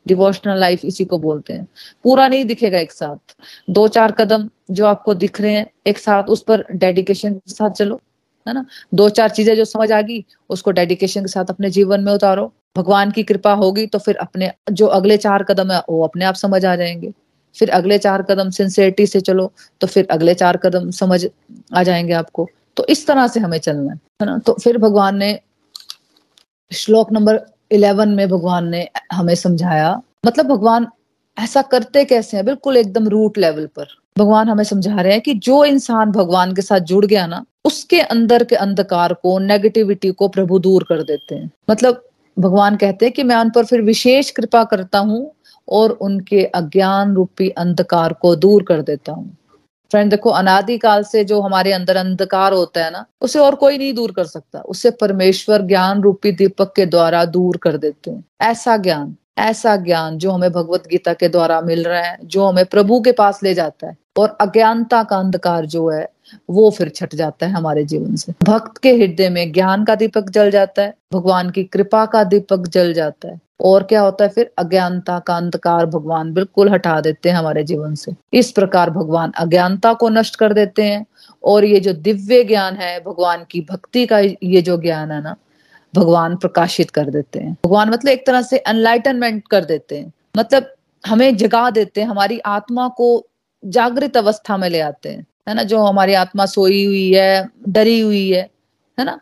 डिवोशनल 0.07 0.61
लाइफ 0.61 0.85
इसी 0.85 1.05
को 1.05 1.19
बोलते 1.19 1.53
हैं। 1.53 1.69
पूरा 2.05 2.29
नहीं 2.29 2.45
दिखेगा 2.45 2.79
एक 2.79 2.93
साथ। 2.93 3.37
दो 3.71 3.89
चार 3.89 4.13
कदम 4.13 4.51
जो 4.71 4.87
आपको 4.87 5.15
दिख 5.15 5.41
रहे 5.41 5.53
हैं, 5.53 5.67
एक 5.87 5.99
साथ 5.99 6.23
उस 6.23 6.43
पर 6.43 6.65
डेडिकेशन 6.73 7.35
के 7.35 7.53
साथ 7.53 7.71
चलो। 7.71 8.01
है 8.49 8.55
ना? 8.55 8.65
दो 8.95 9.09
चार 9.09 9.31
चीज़ें 9.31 9.55
जो 9.57 9.65
समझ 9.65 9.93
आ 9.93 10.01
गई, 10.01 10.25
उसको 10.51 10.71
डेडिकेशन 10.71 11.21
के 11.21 11.29
साथ 11.29 11.45
अपने 11.51 11.71
जीवन 11.71 12.01
में 12.01 12.13
उतारो। 12.13 12.53
भगवान 12.77 13.11
की 13.11 13.23
कृपा 13.23 13.53
होगी 13.53 13.87
तो 13.87 13.99
फिर 13.99 14.17
अपने 14.17 14.53
जो 14.73 14.87
अगले 14.87 15.17
चार 15.17 15.43
कदम 15.43 15.71
है, 15.73 15.83
वो 15.89 16.05
अपने 16.05 16.25
आप 16.25 16.35
समझ 16.35 16.65
आ 16.65 16.77
जाएँगे। 16.77 17.13
फिर 17.57 17.71
अगले 17.71 17.99
चार 17.99 18.23
कदम 18.23 18.51
सिंसियरिटी 18.51 19.07
से 19.07 19.21
चलो 19.21 19.53
तो 19.81 19.87
फिर 19.87 20.09
अगले 20.11 20.35
चार 20.35 20.57
कदम 20.57 20.91
समझ 20.91 21.27
आ 21.75 21.83
जाएँगे 21.83 22.13
आपको। 22.13 22.49
तो 22.77 22.85
इस 22.87 23.07
तरह 23.07 23.27
से 23.29 23.41
हमें 23.41 23.59
चलना 23.59 23.93
है 23.93 24.27
ना? 24.27 24.39
तो 24.39 24.53
फिर 24.53 24.79
भगवान 24.79 25.17
ने 25.17 25.39
श्लोक 26.73 27.13
नंबर 27.13 27.41
इलेवन 27.73 28.09
में 28.09 28.29
भगवान 28.29 28.69
ने 28.69 28.89
हमें 29.13 29.35
समझाया। 29.35 30.03
मतलब 30.27 30.47
भगवान 30.47 30.87
ऐसा 31.39 31.63
करते 31.63 32.05
कैसे 32.05 32.37
हैं? 32.37 32.47
बिल्कुल 32.47 32.77
एकदम 32.77 33.09
रूट 33.09 33.39
लेवल 33.39 33.67
पर। 33.67 33.87
भगवान 34.19 34.49
हमें 34.49 34.65
समझा 34.65 35.01
रहे 35.01 35.13
हैं 35.13 35.21
कि 35.21 35.35
जो 35.35 35.65
इंसान 35.65 36.11
भगवान 36.11 36.55
के 36.55 36.63
साथ 36.63 36.81
जुड़ 36.81 37.07
गया 37.07 37.27
ना, 37.27 37.45
उसके 37.65 38.01
अंदर 38.01 38.45
के 38.45 38.57
अंधकार 38.57 39.15
को 39.15 39.39
नेगेटिविटी 39.39 40.11
को 40.11 40.29
प्रभु 40.29 40.59
दूर 40.59 40.87
कर 40.89 41.03
देते 41.03 41.35
हैं। 41.35 41.51
मतलब 41.71 42.05
भगवान 42.39 42.77
कहते 42.77 43.07
हैं 43.07 43.13
कि 43.13 43.23
मैं 43.23 43.37
उन 43.37 43.51
पर 43.51 43.65
फिर 43.65 43.83
विशेष 43.83 44.31
कृपा 44.31 44.65
करता 44.65 44.99
हूँ 44.99 45.33
और 45.69 45.91
उनके 45.91 46.45
अज्ञान 46.45 47.15
रूपी 47.15 47.49
अंधकार 47.49 48.13
को 48.13 48.37
दूर 48.37 48.63
कर 48.63 48.83
देता 48.83 49.13
हूँ। 49.13 49.37
फ्रेंड 49.91 50.11
देखो, 50.11 50.31
अनादिकाल 50.31 51.03
से 51.03 51.25
जो 51.25 51.41
हमारे 51.41 51.73
अंदर 51.73 51.97
अंधकार 51.97 52.53
होता 52.53 52.85
है 52.85 52.91
ना, 52.91 53.05
उसे 53.21 53.39
और 53.39 53.55
कोई 53.55 53.79
नहीं 53.79 53.95
दूर 53.95 54.13
कर 54.13 54.25
सकता। 54.25 54.61
उसे 54.61 54.91
परमेश्वर 54.91 55.63
ज्ञान 55.63 56.03
रूपी 56.03 56.33
दीपक 56.33 56.73
के 56.77 56.87
द्वारा 56.87 57.25
दूर 57.25 57.57
कर 57.57 57.77
देते 57.77 58.11
हैं। 58.11 58.25
ऐसा 58.41 58.77
ज्ञान। 58.77 59.17
ऐसा 59.39 59.77
ज्ञान 59.77 60.19
जो 60.19 60.31
हमें 60.31 60.53
भगवत 60.53 60.87
गीता 60.87 61.13
के 61.13 61.29
द्वारा 61.29 61.61
मिल 61.61 61.85
रहा 61.85 62.01
है, 62.01 62.19
जो 62.25 62.47
हमें 62.47 62.65
प्रभु 62.65 63.01
के 63.01 63.13
पास 63.13 63.43
ले 63.43 63.55
जाता 63.55 63.87
है, 63.87 63.97
और 64.19 64.37
अज्ञानता 64.41 65.03
का 65.03 65.17
अंधकार 65.17 65.67
जो 65.67 65.89
है, 65.89 66.09
वो 66.51 66.71
फिर 66.71 66.89
छट 66.89 67.15
जाता 67.15 67.47
है 67.47 67.53
हमारे 67.53 67.85
जीवन 67.85 68.17
से। 68.17 68.33
भक्त 68.45 68.79
के 68.79 68.93
हृदय 68.93 69.29
में 69.29 69.53
ज्ञान 69.53 69.85
का 69.85 69.95
दीपक 69.95 70.31
जल 70.31 70.51
जाता 70.51 70.83
है, 70.83 70.95
भगवान 71.13 71.51
की 71.51 71.65
कृपा 71.65 72.07
का 72.07 72.25
दीपक 72.25 72.67
जल 72.67 72.93
जाता 72.93 73.29
है, 73.29 73.41
और 73.61 73.83
क्या 73.83 74.01
होता 74.01 74.25
है, 74.25 74.31
फिर 74.31 74.51
अज्ञानता 74.59 75.19
का 75.19 75.37
अंधकार 75.37 75.87
भगवान 75.87 76.33
बिल्कुल 76.33 76.69
हटा 76.69 77.01
देते 77.01 77.29
हैं 77.29 77.37
हमारे 77.37 77.65
जीवन 77.65 77.95
से। 77.95 78.13
इस 78.33 78.51
प्रकार 78.51 78.91
भगवान 78.91 79.33
अज्ञानता 79.37 79.93
को 79.93 80.09
नष्ट 80.09 80.37
कर 80.37 80.53
देते 80.53 80.83
हैं, 80.83 81.07
और 81.45 81.65
ये 81.65 81.81
जो 81.81 81.93
दिव्य 81.93 82.45
ज्ञान 82.45 82.75
है, 82.75 83.01
भगवान 83.01 83.45
की 83.51 83.61
भक्ति 83.61 84.07
का 84.07 84.19
ये 84.19 84.63
जो 84.63 84.77
ज्ञान 84.77 85.13
है 85.13 85.23
ना 85.23 85.37
भगवान 85.99 86.37
प्रकाशित 86.37 86.91
कर 86.91 87.11
देते 87.11 87.39
हैं। 87.39 87.57
भगवान 87.65 87.91
मतलब 87.91 88.09
एक 88.09 88.27
तरह 88.27 88.43
से 88.43 88.59
अनलाइटनमेंट 88.59 89.49
कर 89.49 89.65
देते 89.65 89.99
हैं। 89.99 90.13
मतलब 90.37 90.75
हमें 91.07 91.37
जगा 91.37 91.71
देते 91.71 92.01
हैं, 92.01 92.09
हमारी 92.09 92.39
आत्मा 92.39 92.89
को 92.89 93.27
जागृत 93.65 94.17
अवस्था 94.17 94.57
में 94.57 94.69
ले 94.69 94.81
आते 94.81 95.09
हैं। 95.09 95.27
है 95.49 95.55
ना? 95.55 95.63
जो 95.63 95.79
हमारी 95.79 96.15
आत्मा 96.15 96.47
सोई 96.47 96.85
हुई 96.85 97.15
है, 97.15 97.49
डरी 97.69 98.01
हुई 98.01 98.33
है 98.33 98.51
है 98.99 99.05
ना? 99.05 99.21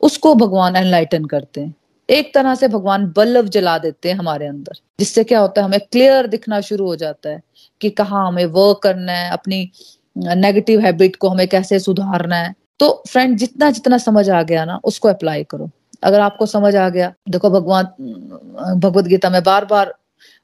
उसको 0.00 0.34
भगवान 0.34 0.76
एनलाइटन 0.76 1.24
करते 1.24 1.60
हैं। 1.60 1.74
एक 2.10 2.34
तरह 2.34 2.54
से 2.54 2.68
भगवान 2.68 3.12
बल्लभ 3.16 3.48
जला 3.48 3.78
देते 3.78 4.08
हैं 4.08 4.16
हमारे 4.16 4.46
अंदर। 4.46 4.72
जिससे 4.98 5.24
क्या 5.24 5.40
होता 5.40 5.60
है, 5.60 5.64
हमें 5.64 5.80
क्लियर 5.80 6.26
दिखना 6.26 6.60
शुरू 6.60 6.86
हो 6.86 6.96
जाता 6.96 7.30
है 7.30 7.42
कि 7.80 7.90
कहाँ 7.90 8.28
हमें 8.28 8.44
वर्क 8.44 8.80
करना 8.82 9.12
है, 9.12 9.30
अपनी 9.30 9.70
नेगेटिव 10.18 10.80
हैबिट 10.80 11.16
को 11.16 11.28
हमें 11.28 11.48
कैसे 11.48 11.78
सुधारना 11.78 12.36
है। 12.36 12.54
तो 12.78 13.02
फ्रेंड 13.08 13.38
जितना 13.38 13.70
जितना 13.70 13.98
समझ 13.98 14.30
आ 14.30 14.42
गया 14.42 14.64
ना, 14.64 14.80
उसको 14.84 15.08
अप्लाई 15.08 15.44
करो। 15.44 15.70
अगर 16.02 16.20
आपको 16.20 16.46
समझ 16.46 16.76
आ 16.76 16.88
गया, 16.88 17.12
देखो 17.28 17.50
भगवान, 17.50 17.84
भगवत 18.80 19.04
गीता 19.04 19.30
में 19.30 19.42
बार 19.42 19.64
बार 19.64 19.94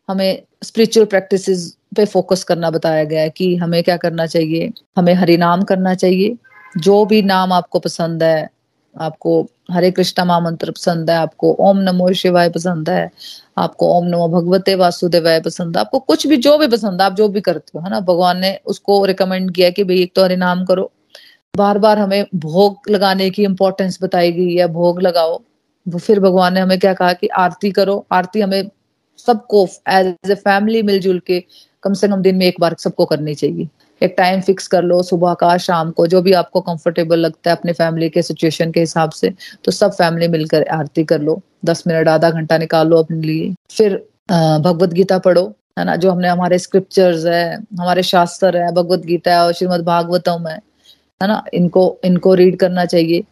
हमें 0.08 0.42
स्पिरिचुअल 0.62 1.06
प्रैक्टिसेस 1.06 1.76
पे 1.96 2.04
फोकस 2.04 2.44
करना 2.44 2.70
बताया 2.70 3.04
गया 3.04 3.20
है 3.20 3.30
कि 3.30 3.56
हमें 3.56 3.82
क्या 3.82 3.96
करना 3.96 4.26
चाहिए? 4.26 4.72
हमें 4.96 5.14
हरि 5.14 5.36
नाम 5.36 5.62
करना 5.62 5.94
चाहिए। 5.94 6.36
जो 6.78 7.04
भी 7.04 7.22
नाम 7.22 7.52
आपको 7.52 7.78
पसंद 7.78 8.22
है, 8.22 8.48
आपको 8.96 9.48
हरे 9.70 9.90
कृष्णा 9.90 10.24
महामंत्र 10.24 10.70
पसंद 10.70 11.10
है, 11.10 11.16
आपको 11.16 11.52
ओम 11.60 11.78
नमो 11.78 12.12
शिवाय 12.12 12.50
पसंद 12.50 12.90
है, 12.90 13.10
आपको 13.58 13.98
ओम 13.98 14.06
नमो 14.06 14.28
भगवते 14.28 14.74
वासुदेवाय 14.74 15.40
पसंद 15.40 15.76
है, 15.76 15.80
आपको 15.80 15.98
कुछ 15.98 16.26
भी 16.26 16.36
जो 16.36 16.58
भी 16.58 16.68
पसंद 16.68 17.00
है, 17.00 17.06
आप 17.06 17.14
जो 17.14 17.28
भी 17.28 17.40
करते 17.40 17.78
हो, 17.78 17.84
है 17.84 17.90
ना? 17.90 18.00
भगवान 18.00 18.38
ने 18.38 18.60
उसको 18.66 19.04
रिकमेंड 19.04 19.54
किया 19.54 19.70
कि 19.70 19.84
भाई 19.84 20.02
एक 20.02 20.12
तो 20.14 20.24
हरि 20.24 20.36
नाम 20.36 20.64
करो 20.64 20.92
बार 21.58 21.78
बार 21.78 21.98
हमें 21.98 22.24
भोग 22.36 22.90
लगाने 22.90 23.28
की 23.30 23.44
इम्पोर्टेंस 23.44 23.98
बताई 24.02 24.32
गई 24.32 24.54
है 24.54 24.66
भोग 24.72 25.00
लगाओ 25.02 25.40
फिर 25.86 26.20
भगवान 26.20 26.54
ने 26.54 26.60
हमें 26.60 26.78
क्या 26.78 26.92
कहा 26.94 27.12
कि 27.12 27.26
आरती 27.38 27.70
करो। 27.72 28.04
आरती 28.12 28.40
हमें 28.40 28.70
सबको 29.18 29.66
एज 29.90 30.30
ए 30.30 30.34
फैमिली 30.36 30.82
मिलजुल 30.82 31.18
के 31.26 31.42
कम 31.82 31.94
से 31.94 32.08
कम 32.08 32.22
दिन 32.22 32.36
में 32.36 32.46
एक 32.46 32.60
बार 32.60 32.74
सबको 32.78 33.04
करनी 33.04 33.34
चाहिए। 33.34 33.68
एक 34.00 34.14
टाइम 34.18 34.40
फिक्स 34.40 34.66
कर 34.66 34.82
लो, 34.82 35.02
सुबह 35.02 35.34
का, 35.34 35.56
शाम 35.58 35.90
को, 35.90 36.06
जो 36.06 36.20
भी 36.22 36.32
आपको 36.32 36.60
कंफर्टेबल 36.60 37.18
लगता 37.18 37.50
है 37.50 37.56
अपने 37.56 37.72
फैमिली 37.72 38.08
के 38.08 38.22
सिचुएशन 38.22 38.70
के 38.72 38.80
हिसाब 38.80 39.10
से 39.10 39.32
तो 39.64 39.72
सब 39.72 39.92
फैमिली 39.92 40.28
मिलकर 40.28 40.68
आरती 40.70 41.04
कर 41.04 41.20
लो। 41.20 41.40
दस 41.64 41.82
मिनट, 41.86 42.08
आधा 42.08 42.30
घंटा 42.30 42.58
निकाल 42.58 42.88
लो 42.88 42.98
अपने 42.98 43.20
लिए। 43.22 43.54
फिर 43.70 43.96
भगवत 44.30 44.92
गीता 44.92 45.18
पढ़ो, 45.18 45.46
है 45.78 45.84
ना? 45.84 45.96
जो 45.96 46.10
हमने 46.10 46.28
हमारे 46.28 46.58
स्क्रिप्चर्स 46.58 47.26
है, 47.26 47.56
हमारे 47.56 48.02
शास्त्र 48.04 48.56
है, 48.56 48.72
भगवत 48.74 49.06
गीता 49.06 49.32
है 49.32 49.44
और 49.46 49.52
श्रीमद 49.52 49.84
भागवतम 49.84 50.48
है। 50.48 50.60
है 51.20 51.28
ना? 51.28 51.42
इनको 51.54 51.98
इनको 52.04 52.34
रीड 52.34 52.56
करना 52.58 52.84
चाहिए, 52.86 53.22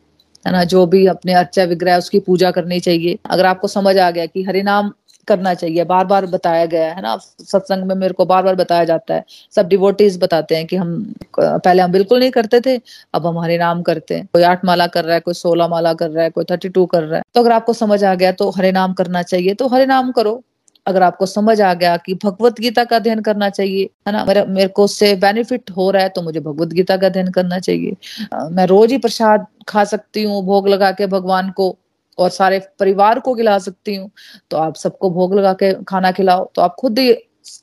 है 0.47 0.52
ना? 0.52 0.62
जो 0.64 0.87
भी 0.87 1.07
अपने 1.07 1.33
अर्चा 1.35 1.64
विग्रह 1.64 1.99
उसकी 1.99 2.19
पूजा 2.21 2.50
करनी 2.50 2.81
चाहिए। 2.81 3.19
अगर 3.31 3.47
आपको 3.47 3.69
समझ 3.69 3.99
आ 3.99 4.11
गया 4.11 4.26
कि 4.26 4.43
हरिनाम 4.43 4.93
करना 5.28 5.52
चाहिए 5.55 5.85
बार 5.85 6.05
बार 6.07 6.26
बताया 6.26 6.66
गया 6.66 6.93
है 6.95 7.02
ना? 7.02 7.16
सत्संग 7.16 7.85
में 7.85 7.95
मेरे 7.95 8.14
को 8.14 8.25
बार 8.25 8.43
बार 8.43 8.55
बताया 8.55 8.85
जाता 8.85 9.14
है। 9.14 9.25
सब 9.57 9.69
डिवोटीज 9.69 10.19
बताते 10.23 10.57
हैं 10.57 10.66
कि 10.66 10.76
हम, 10.76 11.14
पहले 11.40 11.83
हम 11.83 11.93
बिल्कुल 11.93 12.19
नहीं 12.21 12.31
करते 12.31 12.61
थे, 12.61 12.76
अब 13.14 13.26
हम 13.26 13.38
हरे 13.38 13.59
नाम 13.59 13.83
करते 13.83 14.14
हैं। 14.14 14.28
कोई 14.33 14.43
आठ 14.43 14.64
माला 14.64 14.87
कर 14.88 15.05
रहा 15.05 15.14
है, 15.14 15.21
कोई 15.21 15.35
सोलह 15.35 15.69
माला 15.69 15.93
कर 15.95 16.11
रहा 16.11 16.25
है, 16.25 16.31
कोई 16.31 16.45
थर्टी 16.50 16.69
टू 16.69 16.85
कर 16.87 17.02
रहा 17.02 17.16
है। 17.16 17.23
तो 17.35 17.40
अगर 17.40 17.52
आपको 17.52 17.73
समझ 17.73 18.02
आ 18.05 18.14
गया 18.14 18.33
तो 18.33 18.50
हरे 18.50 18.73
नाम 18.73 18.93
करना 18.93 19.23
चाहिए 19.25 19.55
तो 19.55 19.69
हरे 19.69 19.87
नाम 19.87 20.12
करो। 20.12 20.43
अगर 20.87 21.02
आपको 21.02 21.26
समझ 21.26 21.61
आ 21.61 21.73
गया 21.75 21.97
कि 21.97 22.14
भगवत 22.25 22.61
गीता 22.61 22.85
का 22.85 22.97
अध्ययन 22.97 23.21
करना 23.21 23.49
चाहिए 23.50 23.88
है 24.07 24.12
ना? 24.12 24.25
मेरे 24.25 24.45
मेरे 24.47 24.69
को 24.69 24.85
उससे 24.85 25.14
बेनिफिट 25.16 25.71
हो 25.76 25.90
रहा 25.90 26.02
है 26.02 26.09
तो 26.09 26.23
मुझे 26.23 26.40
भगवत 26.40 26.69
गीता 26.69 26.97
का 26.97 27.07
अध्ययन 27.07 27.31
करना 27.31 27.59
चाहिए। 27.59 27.97
आ, 28.35 28.49
मैं 28.49 28.66
रोज 28.66 28.93
ही 28.93 28.99
प्रसाद 28.99 29.47
खा 29.69 29.85
सकती 29.87 30.23
हूँ 30.23 30.45
भोग 30.47 30.69
लगा 30.69 30.90
के 30.93 31.07
भगवान 31.09 31.50
को 31.50 31.76
और 32.19 32.31
सारे 32.31 32.59
परिवार 32.78 33.19
को 33.21 33.35
खिला 33.35 33.59
सकती 33.59 33.95
हूँ। 33.95 34.11
तो 34.50 34.57
आप 34.57 34.76
सबको 34.76 35.11
भोग 35.11 35.35
लगा 35.35 35.52
के 35.52 35.73
खाना 35.85 36.12
खिलाओ। 36.12 36.50
तो 36.55 36.62
आप 36.62 36.76
खुद 36.78 36.99
ही 36.99 37.12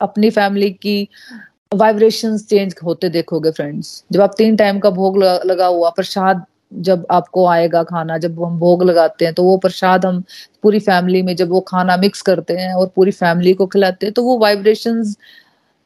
अपनी 0.01 0.29
फैमिली 0.29 0.69
की 0.71 1.07
वाइब्रेशंस 1.71 2.47
चेंज 2.47 2.75
होते 2.83 3.09
देखोगे 3.09 3.51
फ्रेंड्स 3.51 4.03
जब 4.11 4.21
आप 4.21 4.33
तीन 4.37 4.55
टाइम 4.55 4.79
का 4.79 4.89
भोग 4.91 5.17
लगा 5.23 5.65
हुआ 5.67 5.89
प्रसाद 5.89 6.45
जब 6.75 7.05
आपको 7.11 7.45
आएगा 7.47 7.83
खाना, 7.83 8.17
जब 8.17 8.43
हम 8.43 8.57
भोग 8.59 8.83
लगाते 8.83 9.25
हैं 9.25 9.33
तो 9.33 9.43
वो 9.43 9.57
प्रसाद 9.57 10.05
हम 10.05 10.23
पूरी 10.63 10.79
फैमिली 10.79 11.21
में 11.21 11.35
जब 11.35 11.49
वो 11.49 11.59
खाना 11.61 11.97
मिक्स 11.97 12.21
करते 12.21 12.53
हैं 12.53 12.73
और 12.73 12.91
पूरी 12.95 13.11
फैमिली 13.13 13.53
को 13.53 13.67
खिलाते 13.67 14.05
हैं 14.05 14.13
तो 14.13 14.23
वो 14.23 14.37
वाइब्रेशंस 14.39 15.17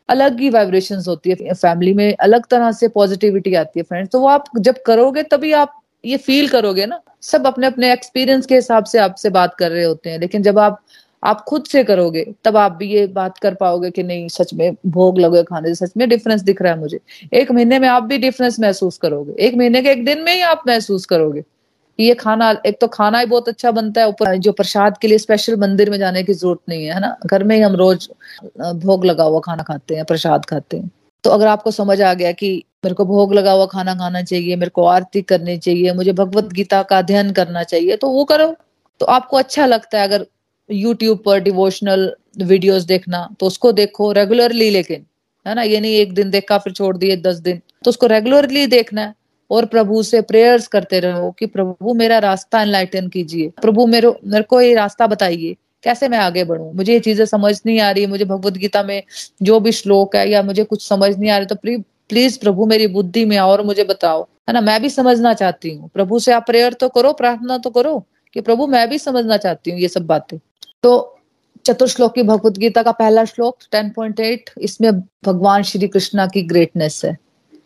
अलग 0.10 0.40
ही 0.40 0.50
वाइब्रेशंस 0.50 1.08
होती 1.08 1.30
है 1.32 1.54
फैमिली 1.54 1.94
में, 1.94 2.16
अलग 2.16 2.46
तरह 2.46 2.72
से 2.72 2.88
पॉजिटिविटी 2.88 3.54
आती 3.56 3.80
है 3.80 3.84
फ्रेंड्स 3.84 4.12
तो 4.12 4.20
वो 4.20 4.28
आप 4.28 4.46
जब 4.60 4.82
करोगे 4.86 5.24
तभी 5.24 5.52
आप 5.54 5.82
ये 6.04 6.18
फील 6.18 6.48
करोगे 6.50 6.86
ना. 6.86 7.00
सब 7.22 7.48
अपने 7.48 7.68
अपने 7.68 7.92
एक्सपीरियंस 7.94 8.46
के 8.46 8.56
हिसाब 8.56 8.84
से 8.86 9.00
आपसे 9.00 9.30
बात 9.30 9.56
कर 9.56 9.72
रहे 9.72 9.84
होते 9.84 10.10
हैं, 10.10 10.20
लेकिन 10.20 10.44
जब 10.44 10.60
आप 10.60 10.80
आप 11.24 11.42
खुद 11.42 11.64
से 11.66 11.84
करोगे, 11.84 12.26
तब 12.46 12.58
आप 12.58 12.72
भी 12.72 12.88
ये 12.88 13.06
बात 13.10 13.38
कर 13.38 13.54
पाओगे 13.56 13.90
कि 13.92 14.04
नहीं, 14.04 14.28
सच 14.30 14.54
में 14.54 14.76
भोग 14.88 15.20
लगे 15.20 15.44
खाने 15.44 15.74
से, 15.74 15.86
सच 15.86 15.94
में 15.98 16.08
डिफरेंस 16.10 16.42
दिख 16.42 16.62
रहा 16.62 16.74
है 16.74 16.80
मुझे। 16.80 17.00
एक 17.34 17.52
महीने 17.52 17.80
में 17.80 17.88
आप 17.90 18.04
भी 18.04 18.18
डिफरेंस 18.18 18.60
महसूस 18.60 18.98
करोगे। 18.98 19.34
एक 19.40 19.56
महीने 19.56 19.82
के 19.82 19.92
एक 19.92 20.06
दिन 20.06 20.22
में 20.24 20.34
ही 20.34 20.42
आप 20.44 20.64
महसूस 20.68 21.06
करोगे 21.06 21.44
ये 22.00 22.14
खाना, 22.16 22.50
एक 22.66 22.78
तो 22.82 22.88
खाना 22.88 23.20
ही 23.20 23.26
बहुत 23.26 23.48
अच्छा 23.50 23.72
बनता 23.72 24.02
है 24.02 24.08
ऊपर, 24.08 24.36
जो 24.38 24.52
प्रसाद 24.52 24.98
के 24.98 25.08
लिए 25.08 25.18
स्पेशल 25.18 25.56
मंदिर 25.56 25.90
में 25.90 25.98
जाने 26.00 26.24
की 26.24 26.34
ज़रूरत 26.34 26.60
नहीं 26.70 26.86
है 26.86 26.94
है 26.94 27.00
ना? 27.00 27.16
घर 27.26 27.44
में 27.44 27.56
ही 27.56 27.62
हम 27.62 27.76
रोज 27.76 28.08
भोग 28.76 29.06
लगा 29.06 29.24
हुआ 29.24 29.40
खाना 29.40 29.64
खाते 29.64 29.96
हैं, 29.96 30.06
प्रसाद 30.06 30.46
खाते 30.46 30.78
हैं। 30.78 30.90
तो 31.24 31.30
अगर 31.30 31.48
आपको 31.48 31.72
समझ 31.72 32.02
आ 32.02 32.14
गया 32.14 32.32
कि 32.34 32.54
मेरे 32.86 32.96
को 32.96 33.06
भोग 33.06 33.34
लगा 33.34 33.52
हुआ 33.52 33.66
खाना 33.66 33.96
खाना 33.96 34.22
चाहिए, 34.24 34.56
मेरे 34.56 34.70
को 34.70 34.86
आरती 34.86 35.22
करनी 35.24 35.58
चाहिए, 35.58 35.94
मुझे 35.94 36.14
भगवत 36.14 36.54
गीता 36.54 36.82
का 36.84 36.98
अध्ययन 36.98 37.32
करना 37.32 37.64
चाहिए 37.66 37.96
तो 37.96 38.10
वो 38.10 38.24
करो। 38.26 38.56
तो 39.02 39.06
आपको 39.08 39.38
अच्छा 39.38 39.66
लगता 39.66 40.00
है 40.00 40.08
अगर 40.08 40.26
यूट्यूब 40.70 41.22
पर 41.26 41.40
डिवोशनल 41.42 42.12
वीडियोस 42.40 42.84
देखना 42.86 43.28
तो 43.40 43.46
उसको 43.46 43.72
देखो 43.74 44.12
रेगुलरली 44.14 44.70
लेकिन, 44.70 45.06
है 45.46 45.56
ना? 45.56 45.62
ये 45.64 45.80
नहीं 45.80 45.96
एक 45.96 46.14
दिन 46.14 46.30
देखा, 46.30 46.58
फिर 46.58 46.74
छोड़ 46.74 46.96
दिए 46.98 47.16
दस 47.18 47.38
दिन। 47.38 47.62
तो 47.84 47.90
उसको 47.90 48.08
रेगुलरली 48.08 48.66
देखना 48.68 49.02
है 49.02 49.14
और 49.52 49.66
प्रभु 49.68 50.02
से 50.04 50.22
प्रेयर्स 50.24 50.68
करते 50.68 51.00
रहो 51.00 51.32
कि 51.32 51.46
प्रभु 51.48 51.94
मेरा 51.94 52.18
रास्ता 52.20 52.62
एनलाइटन 52.62 53.08
कीजिए। 53.08 53.52
प्रभु 53.62 53.86
मेरे 53.88 54.14
मेरे 54.26 54.44
को 54.44 54.62
ये 54.62 54.74
रास्ता 54.76 55.08
बताइए, 55.08 55.56
कैसे 55.84 56.08
मैं 56.10 56.18
आगे 56.20 56.44
बढ़ू? 56.44 56.72
मुझे 56.72 56.94
ये 56.94 57.00
चीज़ें 57.00 57.26
समझ 57.26 57.60
नहीं 57.66 57.80
आ 57.80 57.92
रही, 57.92 58.06
मुझे 58.08 58.26
भगवत 58.26 58.54
गीता 58.56 58.84
में 58.84 59.02
जो 59.42 59.60
भी 59.60 59.72
श्लोक 59.74 60.16
है 60.16 60.30
या 60.30 60.42
मुझे 60.44 60.64
कुछ 60.64 60.88
समझ 60.88 61.16
नहीं 61.18 61.30
आ 61.32 61.38
रही 61.38 61.46
तो 61.46 61.56
प्लीज़ 62.10 62.40
प्रभु 62.40 62.66
मेरी 62.66 62.88
बुद्धि 62.90 63.24
में 63.26 63.36
आओ 63.38 63.50
और 63.52 63.62
मुझे 63.66 63.84
बताओ। 63.86 64.22
है 64.50 64.54
ना? 64.54 64.62
मैं 64.62 64.82
भी 64.82 64.90
समझना 64.90 65.34
चाहती 65.34 65.74
हूँ। 65.74 65.90
प्रभु 65.94 66.20
से 66.20 66.34
आप 66.34 66.46
प्रेयर 66.48 66.74
तो 66.74 66.90
करो, 66.90 67.14
प्रार्थना 67.14 67.58
तो 67.58 67.70
करो 67.70 68.04
कि 68.36 68.42
प्रभु 68.42 68.68
मैं 68.68 68.88
भी 68.90 68.98
समझना 69.00 69.38
चाहती 69.38 69.72
हूँ 69.72 69.80
ये 69.80 69.88
सब 69.88 70.06
बातें। 70.06 70.38
तो 70.88 71.20
चतुर्श्लोक 71.66 72.20
भगवत 72.20 72.58
गीता 72.58 72.84
का 72.84 72.92
पहला 72.92 73.26
श्लोक 73.26 73.58
10.8 73.76 74.40
इसमें 74.58 75.00
भगवान 75.00 75.64
श्री 75.64 75.88
कृष्णा 75.88 76.28
की 76.28 76.42
ग्रेटनेस 76.42 77.02
है। 77.06 77.18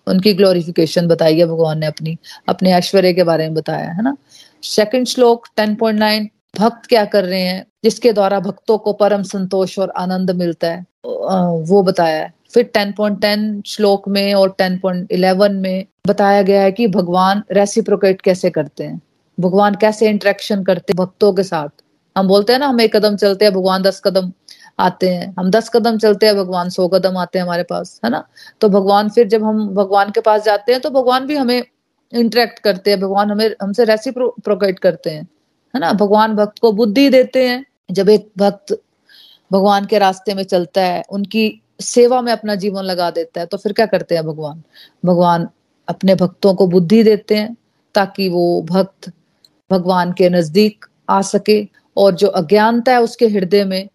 उनकी 0.07 0.33
ग्लोरिफिकेशन 0.33 1.07
बताई 1.07 1.39
है 1.39 1.45
भगवान 1.45 1.79
ने 1.79 1.85
अपनी, 1.85 2.17
अपने 2.49 2.73
ऐश्वर्य 2.73 3.13
के 3.13 3.23
बारे 3.23 3.43
में 3.43 3.53
बताया, 3.53 3.91
है 3.91 4.03
ना? 4.03 4.17
सेकंड 4.63 5.07
श्लोक 5.07 5.47
10.9 5.59 6.29
भक्त 6.59 6.85
क्या 6.85 7.05
कर 7.05 7.23
रहे 7.23 7.41
हैं? 7.41 7.65
जिसके 7.83 8.13
द्वारा 8.13 8.39
भक्तों 8.39 8.77
को 8.77 8.93
परम 8.93 9.23
संतोष 9.23 9.79
और 9.79 9.89
आनंद 9.89 10.31
मिलता 10.31 10.67
है। 10.67 10.85
वो 11.61 11.83
बताया 11.83 12.23
है। 12.23 12.33
फिर 12.53 12.71
10.10 12.77 13.61
श्लोक 13.65 14.07
में 14.07 14.33
और 14.33 14.55
10.11 14.61 15.51
में 15.51 15.85
बताया 16.07 16.41
गया 16.41 16.61
है 16.61 16.71
कि 16.71 16.87
भगवान 16.87 17.43
रेसिप्रोकेट 17.51 18.21
कैसे 18.21 18.49
करते 18.49 18.83
हैं? 18.83 19.01
भगवान 19.39 19.75
कैसे 19.75 20.09
इंटरेक्शन 20.09 20.63
करते 20.63 20.93
भक्तों 20.93 21.33
के 21.33 21.43
साथ? 21.43 21.69
हम 22.15 22.27
बोलते 22.27 22.53
हैं 22.53 22.59
ना, 22.59 22.67
हम 22.67 22.81
एक 22.81 22.95
कदम 22.95 23.15
चलते 23.15 23.45
हैं, 23.45 23.53
भगवान 23.53 23.81
दस 23.81 24.01
कदम 24.05 24.31
आते 24.79 25.09
हैं। 25.09 25.33
हम 25.39 25.49
दस 25.51 25.69
कदम 25.69 25.97
चलते 25.97 26.25
हैं, 26.25 26.35
भगवान 26.35 26.69
सौ 26.69 26.87
कदम 26.87 27.17
आते 27.17 27.39
हैं 27.39 27.43
हमारे 27.45 27.63
पास, 27.63 27.99
है 28.05 28.09
ना? 28.11 28.23
तो 28.61 28.69
भगवान 28.69 29.09
फिर 29.09 29.27
जब 29.27 29.43
हम 29.43 29.67
भगवान 29.75 30.11
के 30.11 30.21
पास 30.21 30.43
जाते 30.43 30.71
हैं 30.71 30.81
तो 30.81 30.89
भगवान 30.89 31.25
भी 31.27 31.35
हमें 31.35 31.63
इंटरेक्ट 32.13 32.59
करते 32.59 32.91
हैं, 32.91 32.99
भगवान 32.99 33.31
हमें, 33.31 33.49
हमसे 33.61 33.83
रेसी 33.83 34.09
रेसिप्रोकेट 34.09 34.79
करते 34.79 35.09
हैं, 35.09 35.27
है 35.73 35.79
ना? 35.79 35.93
भगवान 35.93 36.35
भक्त 36.35 36.59
को 36.59 36.71
बुद्धि 36.71 37.09
देते 37.09 37.47
हैं। 37.47 37.65
जब 37.91 38.09
एक 38.09 38.29
भक्त 38.37 38.77
भगवान 39.51 39.85
के 39.85 39.99
रास्ते 39.99 40.33
में 40.33 40.43
चलता 40.43 40.81
है, 40.81 41.03
उनकी 41.09 41.61
सेवा 41.81 42.21
में 42.21 42.31
अपना 42.31 42.55
जीवन 42.55 42.83
लगा 42.83 43.09
देता 43.11 43.39
है 43.39 43.45
तो 43.45 43.57
फिर 43.57 43.73
क्या 43.73 43.85
करते 43.85 44.15
हैं 44.15 44.25
भगवान? 44.25 44.61
भगवान 45.05 45.47
अपने 45.87 46.15
भक्तों 46.15 46.53
को 46.53 46.67
बुद्धि 46.67 47.03
देते 47.03 47.35
हैं, 47.35 47.55
ताकि 47.95 48.29
वो 48.29 48.61
भक्त 48.61 49.11
भगवान 49.71 50.11
के 50.13 50.29
नज़दीक 50.29 50.85
आ 51.09 51.21
सके। 51.21 51.61
और 51.97 52.15
जो 52.15 52.27
अज्ञानता 52.27 52.91
है 52.91 53.01
उसके 53.01 53.27
हृदय 53.27 53.65
में, 53.65 53.89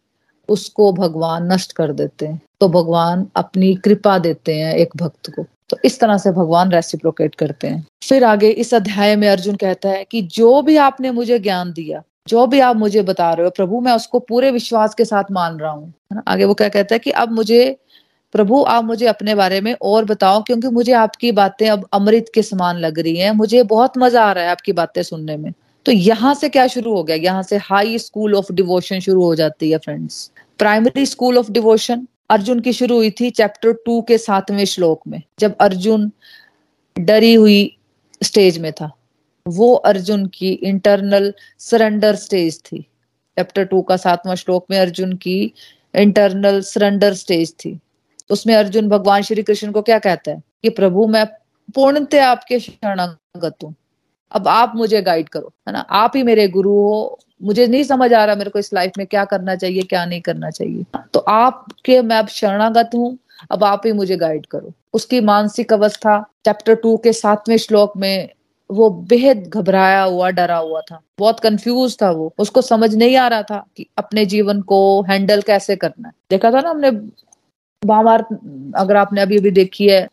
उसको 0.48 0.92
भगवान 0.92 1.52
नष्ट 1.52 1.72
कर 1.72 1.92
देते 1.92 2.26
हैं। 2.26 2.40
तो 2.61 2.68
भगवान 2.68 3.26
अपनी 3.37 3.74
कृपा 3.74 4.18
देते 4.18 4.54
हैं 4.54 4.74
एक 4.74 4.96
भक्त 4.96 5.30
को। 5.30 5.44
तो 5.70 5.76
इस 5.85 6.00
तरह 6.00 6.18
से 6.18 6.30
भगवान 6.30 6.72
रेसिप्रोकेट 6.72 7.35
करते 7.35 7.66
हैं। 7.66 7.87
फिर 8.09 8.24
आगे 8.24 8.48
इस 8.48 8.74
अध्याय 8.74 9.16
में 9.16 9.28
अर्जुन 9.28 9.56
कहता 9.56 9.88
है 9.88 10.04
कि 10.04 10.22
जो 10.22 10.62
भी 10.62 10.76
आपने 10.76 11.11
मुझे 11.11 11.38
ज्ञान 11.38 11.72
दिया, 11.72 12.02
जो 12.28 12.46
भी 12.46 12.61
आप 12.61 12.76
मुझे 12.76 13.02
बता 13.02 13.32
रहे 13.32 13.44
हो, 13.44 13.50
प्रभु 13.50 13.80
मैं 13.80 13.92
उसको 13.92 14.18
पूरे 14.18 14.50
विश्वास 14.50 14.94
के 14.94 15.04
साथ 15.04 15.24
मान 15.30 15.59
रहा 15.59 15.70
हूँ। 15.70 15.92
आगे 16.28 16.44
वो 16.44 16.54
क्या 16.54 16.68
कहता 16.68 16.94
है 16.94 16.98
कि 16.98 17.11
अब 17.11 17.32
मुझे, 17.32 17.76
प्रभु 18.32 18.62
आप 18.62 18.85
मुझे 18.85 19.06
अपने 19.06 19.35
बारे 19.35 19.61
में 19.61 19.76
और 19.82 20.04
बताओ, 20.04 20.42
क्योंकि 20.42 20.68
मुझे 20.68 20.92
आपकी 20.92 21.32
बातें 21.32 21.68
अब 21.70 21.88
अमृत 21.92 22.26
के 22.35 22.42
समान 22.42 22.76
लग 22.76 22.98
रही 22.98 23.16
हैं। 23.16 23.30
मुझे 23.30 23.62
बहुत 23.62 23.98
मज़ा 23.98 24.24
आ 24.24 24.32
रहा 24.32 24.44
है 24.44 24.50
आपकी 24.50 24.72
बातें 24.72 25.02
सुनने 25.02 25.37
में। 25.37 25.52
तो 25.87 25.92
यहाँ 25.92 26.35
से 26.35 26.49
क्या 26.49 26.66
शुरू 26.66 26.94
हो 26.94 27.05
गया? 27.05 27.16
यहाँ 27.16 27.42
से 27.42 27.57
हाई 27.57 27.99
स्कूल 27.99 28.35
ऑफ़ 28.35 28.53
डिवोशन 28.53 29.01
शुरू 29.01 29.22
हो 29.25 29.35
जाती 29.35 29.70
है 29.70 29.79
friends 29.79 30.33
primary 30.59 31.07
school 31.07 31.38
of 31.38 31.51
devotion 31.51 32.09
Arjun 32.31 32.61
की 32.61 32.72
शुरू 32.72 32.96
हुई 32.96 33.11
थी 33.11 33.31
चैप्टर 33.31 33.72
टू 33.72 34.03
के 34.03 34.18
सातवें 34.18 34.64
श्लोक 34.64 35.01
में, 35.09 35.22
जब 35.38 35.57
अर्जुन 35.57 36.12
डरी 36.99 37.35
हुई 37.35 37.77
स्टेज 38.22 38.59
में 38.59 38.72
था। 38.72 38.90
वो 39.49 39.75
अर्जुन 39.75 40.27
की 40.27 40.51
इंटरनल 40.51 41.35
सरेंडर 41.59 42.14
स्टेज 42.14 42.61
थी। 42.61 42.83
चैप्टर 43.38 43.64
टू 43.64 43.83
का 43.83 43.96
सातवां 43.96 44.37
श्लोक 44.37 44.66
में 44.70 44.79
अर्जुन 44.79 45.12
की 45.12 45.53
इंटरनल 45.94 46.61
सरेंडर 46.61 47.14
स्टेज 47.14 47.53
थी। 47.53 47.79
उसमें 48.31 48.55
अर्जुन 48.55 48.88
भगवान 48.88 49.22
श्री 49.22 49.42
कृष्ण 49.42 49.72
को 49.72 49.83
क्या 49.83 49.99
कहता 49.99 50.31
है? 50.31 50.42
कि 50.62 50.68
प्रभु, 50.68 51.07
मैं 51.07 51.27
पूर्णतः 51.75 52.27
आपके 52.27 52.61
शरणागत 52.61 53.57
हूँ। 53.64 53.75
अब 54.33 54.49
आप 54.49 54.73
मुझे 54.77 55.03
गाइड 55.03 55.29
करो, 55.29 55.53
है 55.69 55.73
ना? 55.73 55.79
आप 55.79 56.12
ही 56.17 56.23
मेरे 56.23 56.49
गुरु 56.49 56.71
हो, 56.71 57.19
मुझे 57.43 57.67
नहीं 57.67 57.83
समझ 57.83 58.12
आ 58.12 58.25
रहा 58.25 58.37
मेरे 58.37 58.51
को 58.51 58.59
इस 58.59 58.75
लाइफ 58.75 58.93
में 58.99 59.07
क्या 59.07 59.25
करना 59.25 59.57
चाहिए, 59.57 59.83
क्या 59.83 60.05
नहीं 60.05 60.21
करना 60.21 60.51
चाहिए। 60.51 60.85
तो 61.15 61.21
आपके, 61.21 62.03
मैं 62.03 62.17
अब 62.17 62.27
शरणागत 62.27 62.91
हूँ, 62.95 63.19
अब 63.51 63.65
आप 63.65 63.83
ही 63.87 63.93
मुझे 63.93 64.17
गाइड 64.17 64.47
करो। 64.47 64.73
उसकी 64.95 65.21
मानसिक 65.21 65.73
अवस्था 65.73 66.21
चैप्टर 66.45 66.75
टू 66.75 66.97
के 66.97 67.12
सातवें 67.12 67.57
श्लोक 67.57 67.97
में 67.97 68.29
वो 68.71 68.91
बेहद 68.91 69.47
घबराया 69.49 70.03
हुआ, 70.03 70.31
डरा 70.31 70.57
हुआ 70.57 70.81
था। 70.81 71.01
बहुत 71.19 71.41
कंफ्यूज 71.41 71.97
था 72.03 72.11
वो। 72.11 72.35
उसको 72.39 72.62
समझ 72.62 72.95
नहीं 72.95 73.17
आ 73.17 73.29
रहा 73.29 73.43
था 73.43 73.67
कि 73.77 73.87
अपने 73.99 74.27
जीवन 74.27 74.61
को 74.61 75.03
हैंडल 75.03 75.43
कैसे 75.43 75.77
करना 75.77 76.09
है। 76.09 76.15
देखा 76.31 76.51
था 76.51 76.61
ना 76.61 76.71
हमने 76.71 76.91
महाभारत 77.87 78.29
अगर 78.77 78.97
आपने 78.97 79.21
अभी 79.21 79.39
अभी 79.39 79.51
देखी 79.51 79.89
है 79.89 80.09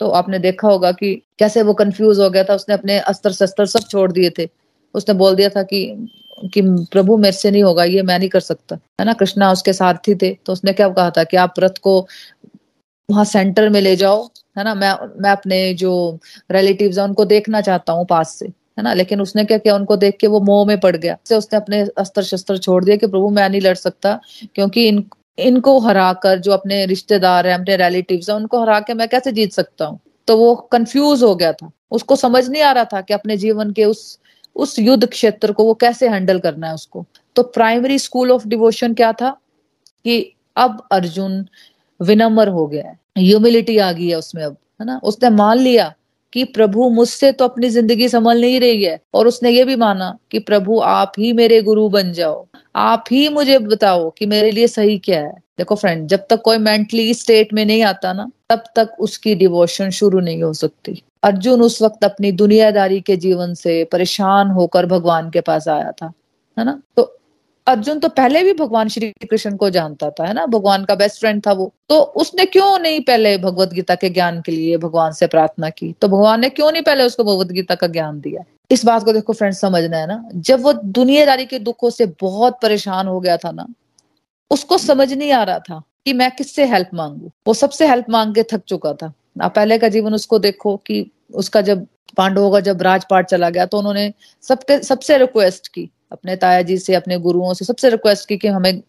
तो 0.00 0.08
आपने 0.10 0.38
देखा 0.38 0.68
होगा 0.68 0.92
कि 0.92 1.14
कैसे 1.38 1.62
वो 1.62 1.74
कंफ्यूज 1.74 2.20
हो 2.20 2.28
गया 2.30 2.44
था, 2.44 2.54
उसने 2.54 2.74
अपने 2.74 2.98
अस्त्र 3.00 3.32
शस्त्र 3.32 3.66
सब 3.68 3.88
छोड़ 3.90 4.10
दिए 4.12 4.30
थे। 4.38 4.48
उसने 4.94 5.14
बोल 5.14 5.34
दिया 5.36 5.48
था 5.48 5.62
कि 5.64 6.08
कि 6.44 6.60
प्रभु 6.92 7.16
मेरे 7.16 7.32
से 7.32 7.50
नहीं 7.50 7.62
होगा, 7.62 7.84
ये 7.84 8.02
मैं 8.02 8.18
नहीं 8.18 8.28
कर 8.28 8.40
सकता। 8.40 8.76
है 9.00 9.04
ना? 9.06 9.12
कृष्णा 9.12 9.50
उसके 9.52 9.72
सारथी 9.72 10.14
थे 10.14 10.32
तो 10.46 10.52
उसने 10.52 10.72
क्या 10.72 10.88
कहा 10.90 11.10
था 11.10 11.24
कि 11.24 11.36
आप 11.38 11.54
रथ 11.60 11.78
को 11.82 11.98
वहाँ 13.08 13.24
सेंटर 13.26 13.68
में 13.68 13.80
ले 13.80 13.94
जाओ, 13.96 14.24
है 14.58 14.64
ना? 14.64 14.74
मैं 14.74 14.92
मैं 15.22 15.30
अपने 15.30 15.74
जो 15.74 16.18
रिलेटिव्स 16.52 16.98
है, 16.98 17.04
उनको 17.04 17.24
देखना 17.26 17.60
चाहता 17.60 17.92
हूँ 17.92 18.06
पास 18.06 18.34
से, 18.34 18.46
है 18.46 18.82
ना? 18.84 18.92
लेकिन 18.94 19.20
उसने 19.20 19.44
क्या 19.44 19.58
किया? 19.58 19.74
उनको 19.74 19.96
देख 19.96 20.16
के 20.20 20.26
वो 20.26 20.40
मोह 20.40 20.66
में 20.66 20.78
पड़ 20.80 20.96
गया। 20.96 21.16
उसने 21.32 21.56
अपने 21.56 21.80
अस्त्र 21.98 22.22
शस्त्र 22.24 22.58
छोड़ 22.58 22.84
दिया 22.84 22.96
कि 22.96 23.06
प्रभु 23.06 23.30
मैं 23.30 23.48
नहीं 23.48 23.60
लड़ 23.60 23.74
सकता, 23.76 24.18
क्योंकि 24.54 24.86
इन 24.88 25.04
इनको 25.40 25.78
हरा 25.78 26.12
कर 26.12 26.38
जो 26.38 26.52
अपने 26.52 26.86
रिश्तेदार 26.86 27.46
है, 27.46 27.54
अपने 27.54 27.76
रिलेटिव 27.76 28.20
है, 28.28 28.34
उनको 28.34 28.60
हरा 28.60 28.80
के 28.80 28.94
मैं 28.94 29.08
कैसे 29.08 29.32
जीत 29.32 29.52
सकता 29.52 29.84
हूँ? 29.84 30.00
तो 30.26 30.36
वो 30.36 30.54
कंफ्यूज 30.54 31.22
हो 31.22 31.34
गया 31.34 31.52
था। 31.52 31.70
उसको 31.90 32.16
समझ 32.16 32.48
नहीं 32.48 32.62
आ 32.62 32.72
रहा 32.72 32.84
था 32.84 33.00
कि 33.00 33.14
अपने 33.14 33.36
जीवन 33.36 33.70
के 33.70 33.84
उस 33.84 34.20
उस 34.56 34.78
युद्ध 34.78 35.06
क्षेत्र 35.06 35.52
को 35.52 35.64
वो 35.64 35.74
कैसे 35.74 36.08
हैंडल 36.08 36.38
करना 36.38 36.68
है 36.68 36.74
उसको। 36.74 37.06
तो 37.36 37.42
प्राइमरी 37.42 37.98
स्कूल 37.98 38.30
ऑफ़ 38.30 38.48
डिवोशन 38.48 38.94
क्या 38.94 39.12
था? 39.12 39.30
कि 40.04 40.32
अब 40.56 40.86
अर्जुन 40.92 41.46
विनम्र 42.02 42.48
हो 42.48 42.66
गया 42.66 42.84
है। 42.84 42.98
ह्यूमिलिटी 43.18 43.78
आ 43.78 43.92
गई 43.92 44.08
है 44.08 44.14
उसमें 44.14 44.44
अब, 44.44 44.56
है 44.80 44.86
ना? 44.86 45.00
उसने 45.04 45.30
मान 45.30 45.58
लिया 45.58 45.94
कि 46.32 46.44
प्रभु 46.44 46.88
मुझसे 46.90 47.32
तो 47.32 47.44
अपनी 47.44 47.68
ज़िंदगी 47.68 48.08
संभल 48.08 48.40
नहीं 48.40 48.60
रही 48.60 48.82
है। 48.84 48.98
और 49.14 49.26
उसने 49.26 49.50
ये 49.50 49.64
भी 49.64 49.76
माना 49.76 50.16
कि 50.30 50.38
प्रभु, 50.38 50.78
आप 50.78 51.12
ही 51.18 51.32
मेरे 51.32 51.60
गुरु 51.62 51.88
बन 51.88 52.12
जाओ। 52.12 52.46
आप 52.76 53.04
ही 53.10 53.28
मुझे 53.28 53.58
बताओ 53.58 54.10
कि 54.10 54.26
मेरे 54.26 54.50
लिए 54.50 54.66
सही 54.66 54.98
क्या 54.98 55.20
है। 55.20 55.32
देखो 55.58 55.74
फ्रेंड 55.74 56.06
जब 56.08 56.26
तक 56.30 56.40
कोई 56.42 56.58
मेंटली 56.58 57.14
स्टेट 57.14 57.52
में 57.52 57.64
नहीं 57.64 57.82
आता 57.82 58.12
ना, 58.12 58.30
तब 58.50 58.62
तक 58.76 58.96
उसकी 59.00 59.34
डिवोशन 59.34 59.90
शुरू 59.90 60.20
नहीं 60.20 60.42
हो 60.42 60.52
सकती। 60.52 61.02
अर्जुन 61.22 61.62
उस 61.62 61.82
वक्त 61.82 62.04
अपनी 62.04 62.32
दुनियादारी 62.32 63.00
के 63.00 63.16
जीवन 63.16 63.54
से 63.54 63.82
परेशान 63.84 64.50
होकर 64.50 64.86
भगवान 64.86 65.30
के 65.30 65.40
पास 65.40 65.68
आया 65.68 65.90
था, 65.92 66.12
है 66.56 66.64
ना? 66.64 66.80
तो 66.96 67.19
अर्जुन 67.66 67.98
तो 67.98 68.08
पहले 68.08 68.42
भी 68.44 68.52
भगवान 68.52 68.88
श्री 68.88 69.10
कृष्ण 69.30 69.56
को 69.56 69.70
जानता 69.70 70.10
था, 70.10 70.26
है 70.26 70.32
ना? 70.34 70.46
भगवान 70.46 70.84
का 70.84 70.94
बेस्ट 70.94 71.20
फ्रेंड 71.20 71.42
था 71.46 71.52
वो। 71.52 71.72
तो 71.88 72.00
उसने 72.00 72.44
क्यों 72.46 72.78
नहीं 72.78 73.00
पहले 73.00 73.38
भगवत 73.38 73.72
गीता 73.72 73.94
के 73.94 74.10
ज्ञान 74.10 74.40
के 74.40 74.52
लिए 74.52 74.76
भगवान 74.76 75.12
से 75.12 75.26
प्रार्थना 75.26 75.70
की? 75.70 75.92
तो 75.92 76.08
भगवान 76.08 76.40
ने 76.40 76.48
क्यों 76.48 76.72
नहीं 76.72 76.82
पहले 76.82 77.04
उसको 77.04 77.24
भगवत 77.24 77.52
गीता 77.52 77.74
का 77.74 77.86
ज्ञान 77.86 78.20
दिया? 78.20 78.42
इस 78.70 78.84
बात 78.84 79.04
को 79.04 79.12
देखो 79.12 79.32
फ्रेंड 79.32 79.54
समझना 79.54 79.96
है 79.96 80.06
ना? 80.06 80.28
जब 80.34 80.62
वो 80.62 80.72
दुनियादारी 80.72 81.46
के 81.46 81.58
दुखों 81.58 81.90
से 81.90 82.06
बहुत 82.20 82.58
परेशान 82.62 83.06
हो 83.06 83.20
गया 83.20 83.36
था 83.36 83.50
ना, 83.50 83.66
उसको 84.50 84.78
समझ 84.78 85.12
नहीं 85.12 85.32
आ 85.32 85.42
रहा 85.42 85.58
था 85.58 85.82
कि 86.04 86.12
मैं 86.12 86.30
किससे 86.30 86.64
हेल्प 86.64 86.90
मांगू। 86.94 87.30
वो 87.46 87.54
सबसे 87.54 87.88
हेल्प 87.88 88.10
मांग 88.10 88.34
के 88.34 88.42
थक 88.42 88.62
चुका 88.66 88.92
था। 88.92 89.12
आप 89.42 89.54
पहले 89.54 89.78
का 89.78 89.88
जीवन 89.88 90.14
उसको 90.14 90.38
देखो 90.38 90.76
कि 90.76 91.10
उसका 91.34 91.60
जब, 91.60 91.86
पांडवों 92.16 92.50
का 92.50 92.60
जब 92.60 92.82
राजपाट 92.82 93.26
चला 93.26 93.50
गया 93.50 93.66
तो 93.66 93.78
उन्होंने 93.78 94.12
सबके, 94.42 94.78
सबसे 94.78 95.18
रिक्वेस्ट 95.18 95.68
की 95.68 95.90
अपने 96.12 96.36
ताया 96.36 96.62
जी 96.62 96.78
से, 96.78 96.94
अपने 96.94 97.18
गुरुओं 97.18 97.54
से 97.54 97.64
सबसे 97.64 97.90
रिक्वेस्ट 97.90 98.28
की 98.28 98.36
कि 98.36 98.48
हमें 98.48 98.82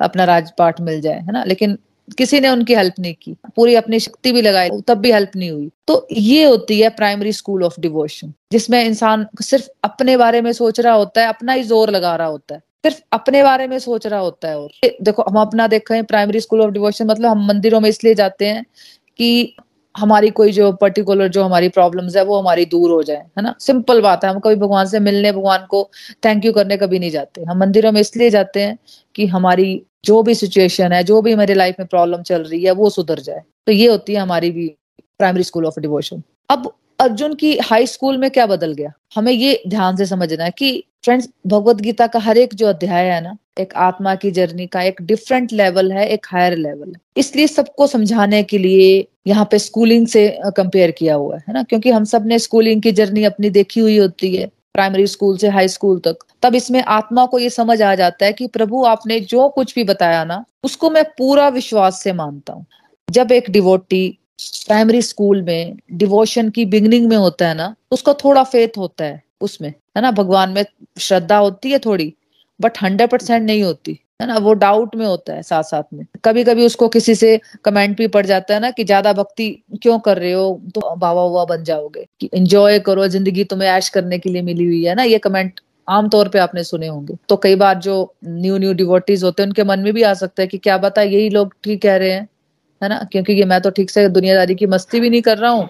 अपना 0.00 0.24
राजपाट 0.24 0.80
मिल 0.80 1.00
जाए, 1.00 1.20
है 1.20 1.32
ना? 1.32 1.44
लेकिन 1.44 1.78
किसी 2.18 2.40
ने 2.40 2.48
उनकी 2.48 2.74
हेल्प 2.74 2.94
नहीं 2.98 3.14
की। 3.22 3.36
पूरी 3.56 3.74
अपनी 3.74 4.00
शक्ति 4.00 4.32
भी 4.32 4.42
लगाई, 4.42 4.70
तब 4.88 4.98
भी 4.98 5.12
हेल्प 5.12 5.30
नहीं 5.36 5.50
हुई। 5.50 5.70
तो 5.88 6.06
ये 6.12 6.44
होती 6.44 6.80
है 6.80 6.88
प्राइमरी 6.88 7.32
स्कूल 7.32 7.64
ऑफ़ 7.64 7.80
डिवोशन 7.80 8.32
जिसमें 8.52 8.84
इंसान 8.84 9.26
सिर्फ़ 9.42 9.68
अपने 9.84 10.16
बारे 10.16 10.40
में 10.40 10.52
सोच 10.52 10.80
रहा 10.80 10.94
होता 10.94 11.20
है, 11.20 11.28
अपना 11.28 11.52
ही 11.52 11.62
ज़ोर 11.62 11.90
लगा 11.90 12.14
रहा 12.16 12.26
होता 12.26 12.54
है। 12.54 12.60
सिर्फ़ 12.60 13.00
अपने 13.12 13.42
बारे 13.42 13.66
में 13.66 13.78
सोच 13.78 14.06
रहा 14.06 14.20
होता 14.20 14.48
है 14.48 14.58
और। 14.58 14.70
देखो, 15.02 15.22
हम 15.22 15.40
अपना 15.40 15.66
देखें 15.66 16.04
प्राइमरी 16.04 16.40
स्कूल 16.40 16.60
ऑफ़ 16.60 16.70
डिवोशन 16.70 17.06
मतलब 17.06 17.30
हम 17.30 17.46
मंदिरों 17.46 17.80
में 17.80 17.88
इसलिए 17.90 18.14
जाते 18.14 18.46
हैं 18.46 18.64
कि 19.18 19.56
हमारी 19.96 20.30
कोई 20.30 20.52
जो 20.52 20.72
पर्टिकुलर 20.72 21.28
जो 21.28 21.44
हमारी 21.44 21.68
प्रॉब्लम्स 21.68 22.16
है, 22.16 22.24
वो 22.24 22.38
हमारी 22.40 22.64
दूर 22.64 22.90
हो 22.90 23.02
जाए, 23.02 23.16
है 23.16 23.42
ना? 23.42 23.54
सिंपल 23.60 24.00
बात 24.00 24.24
है, 24.24 24.30
हम 24.30 24.38
कभी 24.38 24.54
भगवान 24.54 24.86
से 24.86 25.00
मिलने, 25.00 25.32
भगवान 25.32 25.66
को 25.70 25.90
थैंक 26.24 26.44
यू 26.44 26.52
करने 26.52 26.76
कभी 26.76 26.98
नहीं 26.98 27.10
जाते। 27.10 27.42
हम 27.42 27.58
मंदिरों 27.58 27.92
में 27.92 28.00
इसलिए 28.00 28.30
जाते 28.30 28.60
हैं 28.60 28.78
कि 29.14 29.26
हमारी 29.26 29.82
जो 30.04 30.22
भी 30.22 30.34
सिचुएशन 30.34 30.92
है, 30.92 31.04
जो 31.04 31.22
भी 31.22 31.32
हमारी 31.32 31.54
लाइफ 31.54 31.76
में 31.78 31.88
प्रॉब्लम 31.88 32.22
चल 32.22 32.42
रही 32.42 32.64
है, 32.64 32.70
वो 32.70 32.90
सुधर 32.90 33.18
जाए। 33.18 33.42
तो 33.66 33.72
ये 33.72 33.88
होती 33.88 34.14
है 34.14 34.20
हमारी 34.20 34.50
भी 34.50 34.74
प्राइमरी 35.18 35.42
स्कूल 35.42 35.66
ऑफ़ 35.66 35.80
डिवोशन 35.80 36.22
अब 36.50 36.72
अर्जुन 36.98 37.34
की 37.34 37.56
हाई 37.58 37.86
स्कूल 37.86 38.18
में 38.18 38.30
क्या 38.30 38.46
बदल 38.46 38.72
गया? 38.72 38.92
हमें 39.14 39.32
ये 39.32 39.62
ध्यान 39.68 39.96
से 39.96 40.06
समझना 40.06 40.44
है 40.44 40.50
कि 40.50 40.84
फ्रेंड्स 41.04 41.28
भगवत 41.46 41.76
गीता 41.76 42.06
का 42.06 42.18
हर 42.18 42.38
एक 42.38 42.54
जो 42.54 42.66
अध्याय 42.66 43.04
है 43.04 43.20
ना, 43.20 43.36
एक 43.60 43.74
आत्मा 43.74 44.14
की 44.14 44.30
जर्नी 44.30 44.66
का 44.66 44.82
एक 44.82 45.02
डिफरेंट 45.02 45.52
लेवल 45.52 45.92
है, 45.92 46.08
एक 46.08 46.26
हायर 46.26 46.56
लेवल 46.56 46.88
है। 46.88 47.00
इसलिए 47.16 47.46
सबको 47.46 47.86
समझाने 47.86 48.42
के 48.42 48.58
लिए 48.58 49.06
यहाँ 49.26 49.48
पे 49.50 49.58
स्कूलिंग 49.58 50.06
से 50.06 50.28
कंपेयर 50.56 50.90
किया 50.90 51.14
हुआ 51.14 51.36
है 51.36 51.54
ना? 51.54 51.62
क्योंकि 51.62 51.90
हम 51.90 52.04
सबने 52.04 52.38
स्कूलिंग 52.38 52.82
की 52.82 52.92
जर्नी 52.92 53.24
अपनी 53.24 53.50
देखी 53.50 53.80
हुई 53.80 53.96
होती 53.98 54.34
है 54.36 54.46
प्राइमरी 54.74 55.06
स्कूल 55.06 55.36
से 55.38 55.48
हाई 55.48 55.68
स्कूल 55.68 55.98
तक। 55.98 56.16
तब 56.42 56.54
इसमें 56.54 56.82
आत्मा 56.82 57.26
को 57.26 57.38
ये 57.38 57.50
समझ 57.50 57.80
आ 57.82 57.94
जाता 57.94 58.26
है 58.26 58.32
कि 58.32 58.46
प्रभु, 58.46 58.84
आपने 58.84 59.20
जो 59.20 59.48
कुछ 59.48 59.74
भी 59.74 59.84
बताया 59.84 60.24
ना, 60.24 60.44
उसको 60.64 60.90
मैं 60.90 61.04
पूरा 61.18 61.48
विश्वास 61.48 62.02
से 62.02 62.12
मानता 62.12 62.52
हूँ। 62.52 62.66
जब 63.08 63.32
एक 63.32 63.50
डिवोटी 63.50 64.18
प्राइमरी 64.38 65.02
स्कूल 65.02 65.42
में 65.42 65.76
डिवोशन 65.94 66.48
की 66.50 66.64
बिगनिंग 66.66 67.08
में 67.08 67.16
होता 67.16 67.48
है 67.48 67.54
ना, 67.54 67.74
उसका 67.92 68.12
थोड़ा 68.24 68.42
फेथ 68.44 68.78
होता 68.78 69.04
है 69.04 69.22
उसमें, 69.40 69.68
है 69.68 70.02
ना? 70.02 70.10
भगवान 70.12 70.50
में 70.50 70.64
श्रद्धा 70.98 71.36
होती 71.38 71.70
है 71.70 71.78
थोड़ी 71.78 72.12
बट 72.60 72.78
हंड्रेड 72.82 73.10
परसेंट 73.10 73.42
नहीं 73.42 73.62
होती, 73.62 73.98
है 74.22 74.26
ना? 74.28 74.36
वो 74.38 74.52
डाउट 74.54 74.94
में 74.96 75.04
होता 75.06 75.32
है 75.34 75.42
साथ 75.42 75.62
साथ 75.62 75.82
में। 75.94 76.04
कभी 76.24 76.44
कभी 76.44 76.66
उसको 76.66 76.88
किसी 76.88 77.14
से 77.14 77.38
कमेंट 77.64 77.96
भी 77.98 78.06
पड़ 78.08 78.24
जाता 78.26 78.54
है 78.54 78.60
ना 78.60 78.70
कि 78.70 78.84
ज़्यादा 78.84 79.12
भक्ति 79.12 79.50
क्यों 79.82 79.98
कर 79.98 80.18
रहे 80.18 80.32
हो? 80.32 80.60
तो 80.74 80.94
बाबा 80.96 81.20
हुआ 81.20 81.44
बन 81.44 81.64
जाओगे 81.64 82.06
कि 82.20 82.30
एंजॉय 82.34 82.78
करो, 82.80 83.06
ज़िंदगी 83.08 83.44
तुम्हें 83.44 83.68
ऐश 83.68 83.88
करने 83.88 84.18
के 84.18 84.30
लिए 84.30 84.42
मिली 84.42 84.64
हुई 84.64 84.84
है 84.84 84.94
ना? 84.94 85.02
ये 85.04 85.18
कमेंट 85.18 85.60
आमतौर 85.88 86.28
पे 86.28 86.38
आपने 86.38 86.64
सुने 86.64 86.86
होंगे। 86.86 87.14
तो 87.28 87.36
कई 87.36 87.54
बार 87.56 87.78
जो 87.78 88.14
न्यू 88.24 88.56
न्यू 88.58 88.72
डिवोटीज 88.74 89.24
होते 89.24 89.42
हैं, 89.42 89.48
उनके 89.48 89.64
मन 89.64 89.80
में 89.80 89.92
भी 89.94 90.02
आ 90.02 90.14
सकता 90.14 90.42
है 90.42 90.46
कि 90.48 90.58
क्या 90.58 90.78
बता 90.78 91.02
यही 91.02 91.28
लोग 91.30 91.54
ठीक 91.64 91.82
कह 91.82 91.96
रहे 91.96 92.10
हैं। 92.10 92.28
है 92.82 92.88
ना? 92.88 92.98
क्योंकि 93.12 93.32
ये 93.32 93.44
मैं 93.46 93.60
तो 93.62 93.70
ठीक 93.72 93.90
से 93.90 94.08
दुनियादारी 94.10 94.54
की 94.54 94.66
मस्ती 94.68 95.00
भी 95.00 95.10
नहीं 95.10 95.22
कर 95.22 95.38
रहा 95.38 95.50
हूँ, 95.52 95.68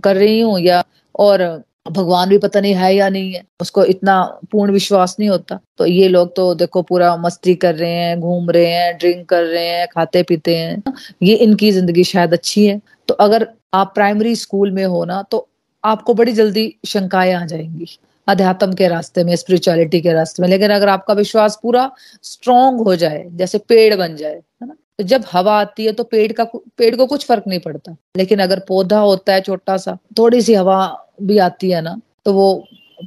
कर 0.00 0.16
रही 0.16 0.40
हूँ 0.40 0.58
या, 0.60 0.82
और 1.14 1.42
भगवान 1.88 2.28
भी 2.28 2.38
पता 2.38 2.60
नहीं 2.60 2.74
है 2.74 2.94
या 2.94 3.08
नहीं 3.08 3.32
है, 3.34 3.42
उसको 3.60 3.84
इतना 3.86 4.22
पूर्ण 4.52 4.72
विश्वास 4.72 5.16
नहीं 5.20 5.28
होता। 5.30 5.58
तो 5.78 5.86
ये 5.86 6.08
लोग 6.08 6.34
तो 6.36 6.54
देखो 6.54 6.82
पूरा 6.82 7.16
मस्ती 7.18 7.54
कर 7.56 7.74
रहे 7.74 7.90
हैं, 7.92 8.18
घूम 8.20 8.50
रहे 8.50 8.66
हैं 8.66 8.96
ड्रिंक 8.98 9.28
कर 9.28 9.42
रहे 9.44 9.66
हैं, 9.68 9.86
खाते 9.88 10.22
पीते 10.22 10.56
हैं। 10.56 10.82
ये 11.22 11.34
इनकी 11.36 11.70
ज़िंदगी 11.72 12.04
शायद 12.04 12.32
अच्छी 12.32 12.66
है। 12.66 12.80
तो 13.08 13.14
अगर 13.16 13.48
आप 13.74 13.92
प्राइमरी 13.94 14.34
स्कूल 14.36 14.70
में 14.72 14.84
हो 14.86 15.04
ना 15.04 15.22
तो 15.30 15.46
आपको 15.84 16.14
बड़ी 16.14 16.32
जल्दी 16.32 16.74
शंकाएँ 16.86 17.32
आ 17.34 17.44
जाएँगी। 17.46 17.86
अध्यात्म 18.28 18.72
के 18.74 18.88
रास्ते 18.88 19.24
में 19.24 19.34
स्पिरिचुअलिटी 19.36 20.00
के 20.00 20.12
रास्ते 20.12 20.42
में। 20.42 20.48
लेकिन 20.48 20.70
अगर 20.72 20.88
आपका 20.88 21.14
विश्वास 21.14 21.58
पूरा 21.62 21.90
स्ट्रोंग 22.24 22.80
हो 22.80 22.96
जाए, 22.96 23.24
जैसे 23.32 23.58
पेड़ 23.60 23.94
बन 23.96 24.16
जाए, 24.16 24.34
है 24.34 24.66
ना? 24.68 24.74
तो 24.98 25.04
जब 25.04 25.24
हवा 25.32 25.58
आती 25.60 25.84
है 25.86 25.92
तो 25.92 26.04
पेड़ 26.04 26.32
का 26.32 26.44
पेड़ 26.78 26.94
को 26.96 27.06
कुछ 27.06 27.26
फ़र्क 27.26 27.44
नहीं 27.46 27.60
पड़ता। 27.60 27.96
लेकिन 28.16 28.38
अगर 28.42 28.60
पौधा 28.68 28.98
होता 29.00 29.32
है 29.32 29.40
छोटा 29.40 29.76
सा 29.76 29.96
थोड़ी 30.18 30.40
सी 30.42 30.54
हवा 30.54 30.78
भी 31.22 31.38
आती 31.38 31.70
है 31.70 31.80
ना 31.82 32.00
तो 32.26 32.32
वो 32.32 32.46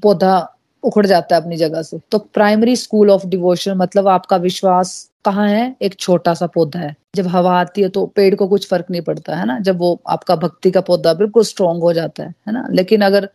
पौधा 0.03 0.37
उखड़ 0.83 1.05
जाता 1.05 1.35
है 1.35 1.41
अपनी 1.41 1.57
जगह 1.57 1.81
से। 1.81 1.99
तो 2.11 2.17
प्राइमरी 2.33 2.75
स्कूल 2.75 3.09
ऑफ़ 3.11 3.25
डिवोशन 3.27 3.77
मतलब 3.77 4.07
आपका 4.07 4.37
विश्वास 4.37 4.91
कहाँ 5.25 5.47
है? 5.49 5.75
एक 5.81 5.95
छोटा 5.99 6.33
सा 6.33 6.47
पौधा 6.47 6.79
है। 6.79 6.95
जब 7.15 7.27
हवा 7.27 7.59
आती 7.59 7.81
है 7.81 7.89
तो 7.89 8.05
पेड़ 8.05 8.33
को 8.35 8.47
कुछ 8.47 8.67
फ़र्क 8.69 8.85
नहीं 8.91 9.01
पड़ता, 9.01 9.35
है 9.35 9.45
ना? 9.45 9.59
जब 9.59 9.77
वो 9.79 9.99
आपका 10.09 10.35
भक्ति 10.35 10.71
का 10.71 10.81
पौधा 10.81 11.13
बिल्कुल 11.13 11.43
स्ट्रोंग 11.43 11.81
हो 11.83 11.93
जाता 11.93 12.23
है 12.23 12.33
है 12.47 12.53
ना? 12.53 12.65
लेकिन 12.71 13.01
अगर 13.01 13.29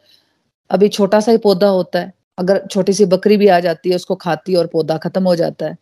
अभी 0.70 0.88
छोटा 0.88 1.20
सा 1.20 1.32
ही 1.32 1.38
पौधा 1.38 1.68
होता 1.68 1.98
है, 1.98 2.12
अगर 2.38 2.66
छोटी 2.70 2.92
सी 2.92 3.04
बकरी 3.06 3.36
भी 3.36 3.48
आ 3.48 3.58
जाती 3.60 3.90
है, 3.90 3.96
उसको 3.96 4.14
खाती 4.16 4.52
है 4.52 4.58
और 4.58 4.66
पौधा 4.66 4.96
खत्म 4.98 5.24
हो 5.24 5.36
जाता 5.36 5.66
है 5.66 5.76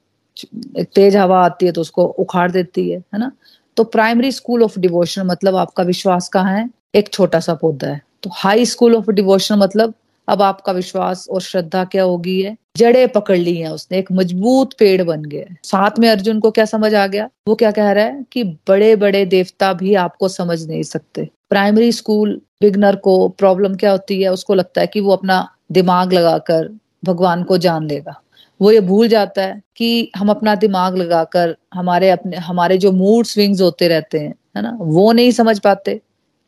तेज 0.94 1.16
हवा 1.16 1.44
आती 1.44 1.66
है 1.66 1.72
तो 1.72 1.80
उसको 1.80 2.04
उखाड़ 2.04 2.50
देती 2.50 2.90
है 2.90 2.98
है 2.98 3.18
ना? 3.18 3.32
तो 3.76 3.84
प्राइमरी 3.84 4.32
स्कूल 4.32 4.62
ऑफ़ 4.62 4.78
डिवोशन 4.80 5.26
मतलब 5.26 5.56
आपका 5.56 5.82
विश्वास 5.82 6.28
कहाँ 6.28 6.56
है? 6.58 6.70
एक 6.94 7.12
छोटा 7.12 7.40
सा 7.40 7.54
पौधा 7.54 7.88
है। 7.88 8.00
तो 8.22 8.30
हाई 8.32 8.64
स्कूल 8.66 8.96
ऑफ़ 8.96 9.10
डिवोशन 9.10 9.58
मतलब 9.58 9.94
अब 10.28 10.42
आपका 10.42 10.72
विश्वास 10.72 11.26
और 11.30 11.40
श्रद्धा 11.40 11.84
क्या 11.84 12.02
होगी 12.02 12.40
है? 12.42 12.56
जड़े 12.76 13.06
पकड़ 13.06 13.36
ली 13.36 13.56
है 13.56 13.72
उसने, 13.72 13.98
एक 13.98 14.12
मज़बूत 14.12 14.72
पेड़ 14.78 15.02
बन 15.02 15.22
गया 15.22 15.54
साथ 15.64 15.98
में 15.98 16.08
अर्जुन 16.08 16.40
को 16.40 16.50
क्या 16.50 16.64
समझ 16.64 16.94
आ 16.94 17.06
गया? 17.06 17.28
वो 17.48 17.54
क्या 17.54 17.70
कह 17.70 17.90
रहा 17.92 18.04
है 18.04 18.24
कि 18.32 18.44
बड़े 18.44 18.96
बड़े 18.96 19.24
देवता 19.26 19.72
भी 19.72 19.94
आपको 19.94 20.28
समझ 20.28 20.66
नहीं 20.66 20.82
सकते। 20.82 21.28
प्राइमरी 21.50 21.92
स्कूल 21.92 22.40
बिगनर 22.62 22.96
को 22.96 23.28
प्रॉब्लम 23.28 23.74
क्या 23.74 23.90
होती 23.90 24.22
है? 24.22 24.32
उसको 24.32 24.54
लगता 24.54 24.80
है 24.80 24.86
कि 24.86 25.00
वो 25.00 25.12
अपना 25.12 25.48
दिमाग 25.72 26.12
लगाकर 26.12 26.70
भगवान 27.04 27.42
को 27.42 27.58
जान 27.58 27.86
लेगा। 27.86 28.22
वो 28.62 28.70
ये 28.72 28.80
भूल 28.80 29.08
जाता 29.08 29.42
है 29.42 29.60
कि 29.76 30.10
हम 30.16 30.28
अपना 30.30 30.54
दिमाग 30.54 30.96
लगाकर 30.96 31.56
हमारे 31.74 32.10
अपने, 32.10 32.36
हमारे 32.36 32.78
जो 32.78 32.92
मूड 32.92 33.24
स्विंग्स 33.26 33.60
होते 33.60 33.88
रहते 33.88 34.18
हैं, 34.18 34.34
है 34.56 34.62
ना? 34.62 34.76
वो 34.80 35.12
नहीं 35.12 35.30
समझ 35.30 35.58
पाते 35.58 35.94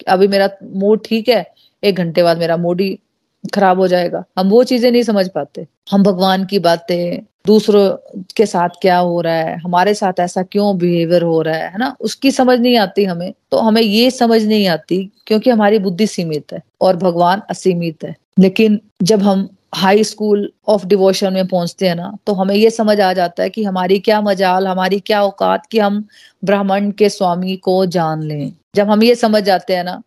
कि 0.00 0.04
अभी 0.08 0.28
मेरा 0.28 0.48
मूड 0.74 1.00
ठीक 1.04 1.28
है, 1.28 1.44
एक 1.82 1.96
घंटे 1.96 2.22
बाद 2.22 2.38
मेरा 2.38 2.56
मूड 2.56 2.80
ही 2.80 2.98
खराब 3.54 3.80
हो 3.80 3.86
जाएगा। 3.88 4.24
हम 4.38 4.48
वो 4.48 4.62
चीज़ें 4.64 4.90
नहीं 4.90 5.02
समझ 5.02 5.28
पाते। 5.28 5.66
हम 5.90 6.02
भगवान 6.02 6.44
की 6.44 6.58
बातें, 6.58 7.22
दूसरों 7.46 8.20
के 8.36 8.46
साथ 8.46 8.68
क्या 8.82 8.98
हो 8.98 9.20
रहा 9.20 9.34
है, 9.34 9.56
हमारे 9.58 9.94
साथ 9.94 10.20
ऐसा 10.20 10.42
क्यों 10.42 10.76
बिहेवियर 10.78 11.22
हो 11.22 11.40
रहा 11.42 11.54
है 11.54 11.70
है 11.72 11.78
ना? 11.78 11.94
उसकी 12.00 12.30
समझ 12.30 12.58
नहीं 12.60 12.76
आती 12.78 13.04
हमें 13.04 13.32
तो 13.50 13.58
हमें 13.58 13.82
ये 13.82 14.10
समझ 14.10 14.42
नहीं 14.42 14.66
आती 14.68 15.02
क्योंकि 15.26 15.50
हमारी 15.50 15.78
बुद्धि 15.78 16.06
सीमित 16.06 16.52
है 16.52 16.62
और 16.80 16.96
भगवान 16.96 17.42
असीमित 17.50 18.04
है। 18.04 18.14
लेकिन 18.38 18.80
जब 19.02 19.22
हम 19.22 19.48
हाई 19.74 20.04
स्कूल 20.04 20.50
ऑफ़ 20.68 20.86
डिवोशन 20.86 21.32
में 21.32 21.46
पहुँचते 21.46 21.86
हैं 21.88 21.94
ना 21.94 22.16
तो 22.26 22.32
हमें 22.32 22.54
ये 22.54 22.70
समझ 22.70 23.00
आ 23.00 23.12
जाता 23.12 23.42
है 23.42 23.50
कि 23.50 23.64
हमारी 23.64 23.98
क्या 23.98 24.20
मजाल, 24.20 24.66
हमारी 24.66 24.98
क्या 25.00 25.22
औकात 25.22 25.66
कि 25.66 25.78
हम 25.78 26.04
ब्राह्मण 26.44 26.90
के 26.90 27.08
स्वामी 27.08 27.56
को 27.56 27.84
जान 27.86 28.22
लें। 28.22 28.52
जब 28.76 28.90
हम 28.90 29.02
ये 29.02 29.14
समझ 29.14 29.42
जाते 29.42 29.76
हैं 29.76 29.84
ना 29.84 30.02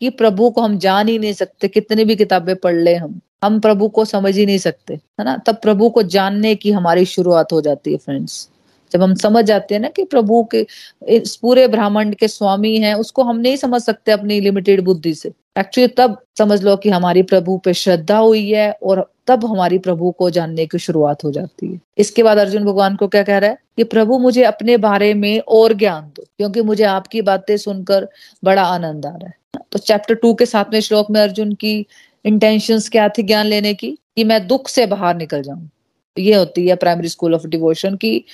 कि 0.00 0.10
प्रभु 0.10 0.50
को 0.50 0.62
हम 0.62 0.78
जान 0.78 1.08
ही 1.08 1.18
नहीं 1.18 1.32
सकते, 1.32 1.68
कितनी 1.68 2.04
भी 2.04 2.16
किताबें 2.16 2.54
पढ़ 2.56 2.74
ले 2.74 2.94
हम 2.94 3.20
हम 3.44 3.58
प्रभु 3.60 3.88
को 3.88 4.04
समझ 4.04 4.36
ही 4.36 4.44
नहीं 4.46 4.58
सकते, 4.58 4.94
है 4.94 5.24
ना? 5.24 5.36
तब 5.36 5.58
प्रभु 5.62 5.88
को 5.90 6.02
जानने 6.02 6.54
की 6.54 6.70
हमारी 6.72 7.04
शुरुआत 7.04 7.52
हो 7.52 7.60
जाती 7.60 7.92
है 7.92 7.96
फ्रेंड्स 7.96 8.48
जब 8.92 9.02
हम 9.02 9.14
समझ 9.14 9.44
जाते 9.44 9.74
हैं 9.74 9.80
ना 9.82 9.88
कि 9.88 10.04
प्रभु 10.04 10.42
के, 10.44 10.66
इस 11.08 11.36
पूरे 11.36 11.66
ब्राह्मण 11.68 12.12
के 12.12 12.28
स्वामी 12.28 12.76
हैं, 12.76 12.94
उसको 12.94 13.22
हम 13.22 13.36
नहीं 13.36 13.56
समझ 13.56 13.80
सकते 13.82 14.12
अपनी 14.12 14.40
लिमिटेड 14.40 14.80
बुद्धि 14.84 15.14
से। 15.14 15.32
एक्चुअली 15.58 15.88
तब 15.88 16.22
समझ 16.38 16.62
लो 16.62 16.76
कि 16.76 16.90
हमारी 16.90 17.22
प्रभु 17.22 17.58
पे 17.58 17.74
श्रद्धा 17.74 18.18
हुई 18.18 18.50
है 18.50 18.78
और 18.82 19.12
तब 19.26 19.44
हमारी 19.44 19.78
प्रभु 19.78 20.10
को 20.10 20.30
जानने 20.30 20.66
की 20.66 20.78
शुरुआत 20.78 21.24
हो 21.24 21.32
जाती 21.32 21.72
है। 21.72 21.80
इसके 21.98 22.22
बाद 22.22 22.38
अर्जुन 22.38 22.64
भगवान 22.64 22.96
को 22.96 23.08
क्या 23.08 23.22
कह 23.22 23.38
रहा 23.38 23.50
है? 23.50 23.58
कि 23.76 23.84
प्रभु, 23.84 24.18
मुझे 24.18 24.42
अपने 24.42 24.76
बारे 24.76 25.14
में 25.14 25.40
और 25.48 25.72
ज्ञान 25.72 26.12
दो, 26.16 26.22
क्योंकि 26.22 26.62
मुझे 26.62 26.84
आपकी 26.84 27.22
बातें 27.22 27.56
सुनकर 27.56 28.08
बड़ा 28.44 28.62
आनंद 28.62 29.06
आ 29.06 29.10
रहा 29.10 29.26
है। 29.26 29.34
तो 29.72 29.78
चैप्टर 29.78 30.14
टू 30.14 30.34
के 30.34 30.46
सातवें 30.46 30.80
श्लोक 30.80 31.10
में 31.10 31.20
अर्जुन 31.20 31.52
की 31.52 31.86
इंटेंशंस 32.24 32.88
क्या 32.88 33.08
थी 33.08 33.22
ज्ञान 33.22 33.46
लेने 33.46 33.74
की? 33.74 33.90
कि 33.90 34.24
मैं 34.24 34.46
दुख 34.46 34.68
से 34.68 34.86
बाहर 34.86 35.16
निकल 35.16 35.42
जाऊँ। 35.42 35.70
ये 36.18 36.34
होती 36.34 36.68
है 36.68 36.76
प्राइमरी 36.76 37.08
स्कूल 37.08 37.34
ऑफ़ 37.34 37.46
डिवोशन 37.46 37.96
की 37.96 38.24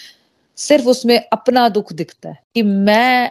सिर्फ़ 0.57 0.87
उसमें 0.87 1.29
अपना 1.33 1.69
दुख 1.69 1.93
दिखता 1.93 2.29
है 2.29 2.39
कि 2.55 2.63
मैं 2.63 3.31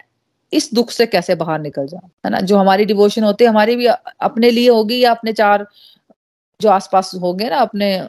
इस 0.54 0.74
दुख 0.74 0.92
से 0.92 1.06
कैसे 1.06 1.36
बाहर 1.36 1.60
निकल 1.60 1.88
जाऊँ? 1.88 2.10
है 2.26 2.32
ना? 2.32 2.40
जो 2.40 2.58
हमारी 2.58 2.86
डिवोशन 2.86 3.24
होती 3.24 3.44
है, 3.44 3.50
हमारी 3.50 3.76
भी 3.76 3.86
अपने 4.22 4.52
लिए 4.52 4.70
होगी 4.70 5.00
या 5.00 5.12
अपने 5.12 5.34
चार, 5.34 5.68
जो 6.62 6.70
आसपास 6.70 7.12
होंगे 7.16 7.50
ना, 7.50 7.58
अपने, 7.58 8.08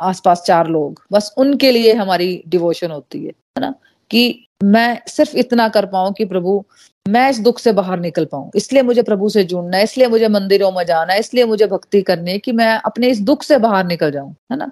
आसपास 0.00 0.42
चार 0.46 0.66
लोग, 0.66 1.04
बस 1.12 1.34
उनके 1.38 1.70
लिए 1.70 1.94
हमारी 1.94 2.42
डिवोशन 2.48 2.90
होती 2.90 3.18
है 3.18 3.28
है 3.28 3.60
ना? 3.60 3.74
कि 4.10 4.48
मैं 4.64 5.00
सिर्फ़ 5.08 5.36
इतना 5.36 5.68
कर 5.68 5.86
पाऊँ 5.86 6.12
कि 6.12 6.24
प्रभु, 6.24 6.64
मैं 7.08 7.30
इस 7.30 7.38
दुख 7.40 7.58
से 7.58 7.72
बाहर 7.72 8.00
निकल 8.00 8.24
पाऊँ। 8.24 8.50
इसलिए 8.54 8.82
मुझे 8.82 9.02
प्रभु 9.02 9.28
से 9.28 9.44
जुड़ना 9.44 9.76
है, 9.76 9.84
इसलिए 9.84 10.08
मुझे 10.08 10.28
मंदिरों 10.28 10.72
में 10.72 10.86
जाना 10.86 11.12
है, 11.12 11.20
इसलिए 11.20 11.44
मुझे 11.44 11.66
भक्ति 11.66 12.02
करनी 12.02 12.30
है 12.30 12.38
कि 12.38 12.52
मैं 12.52 12.76
अपने 12.78 13.08
इस 13.08 13.20
दुख 13.20 13.42
से 13.42 13.58
बाहर 13.58 13.86
निकल 13.86 14.10
जाऊँ, 14.10 14.36
है 14.52 14.58
ना? 14.58 14.70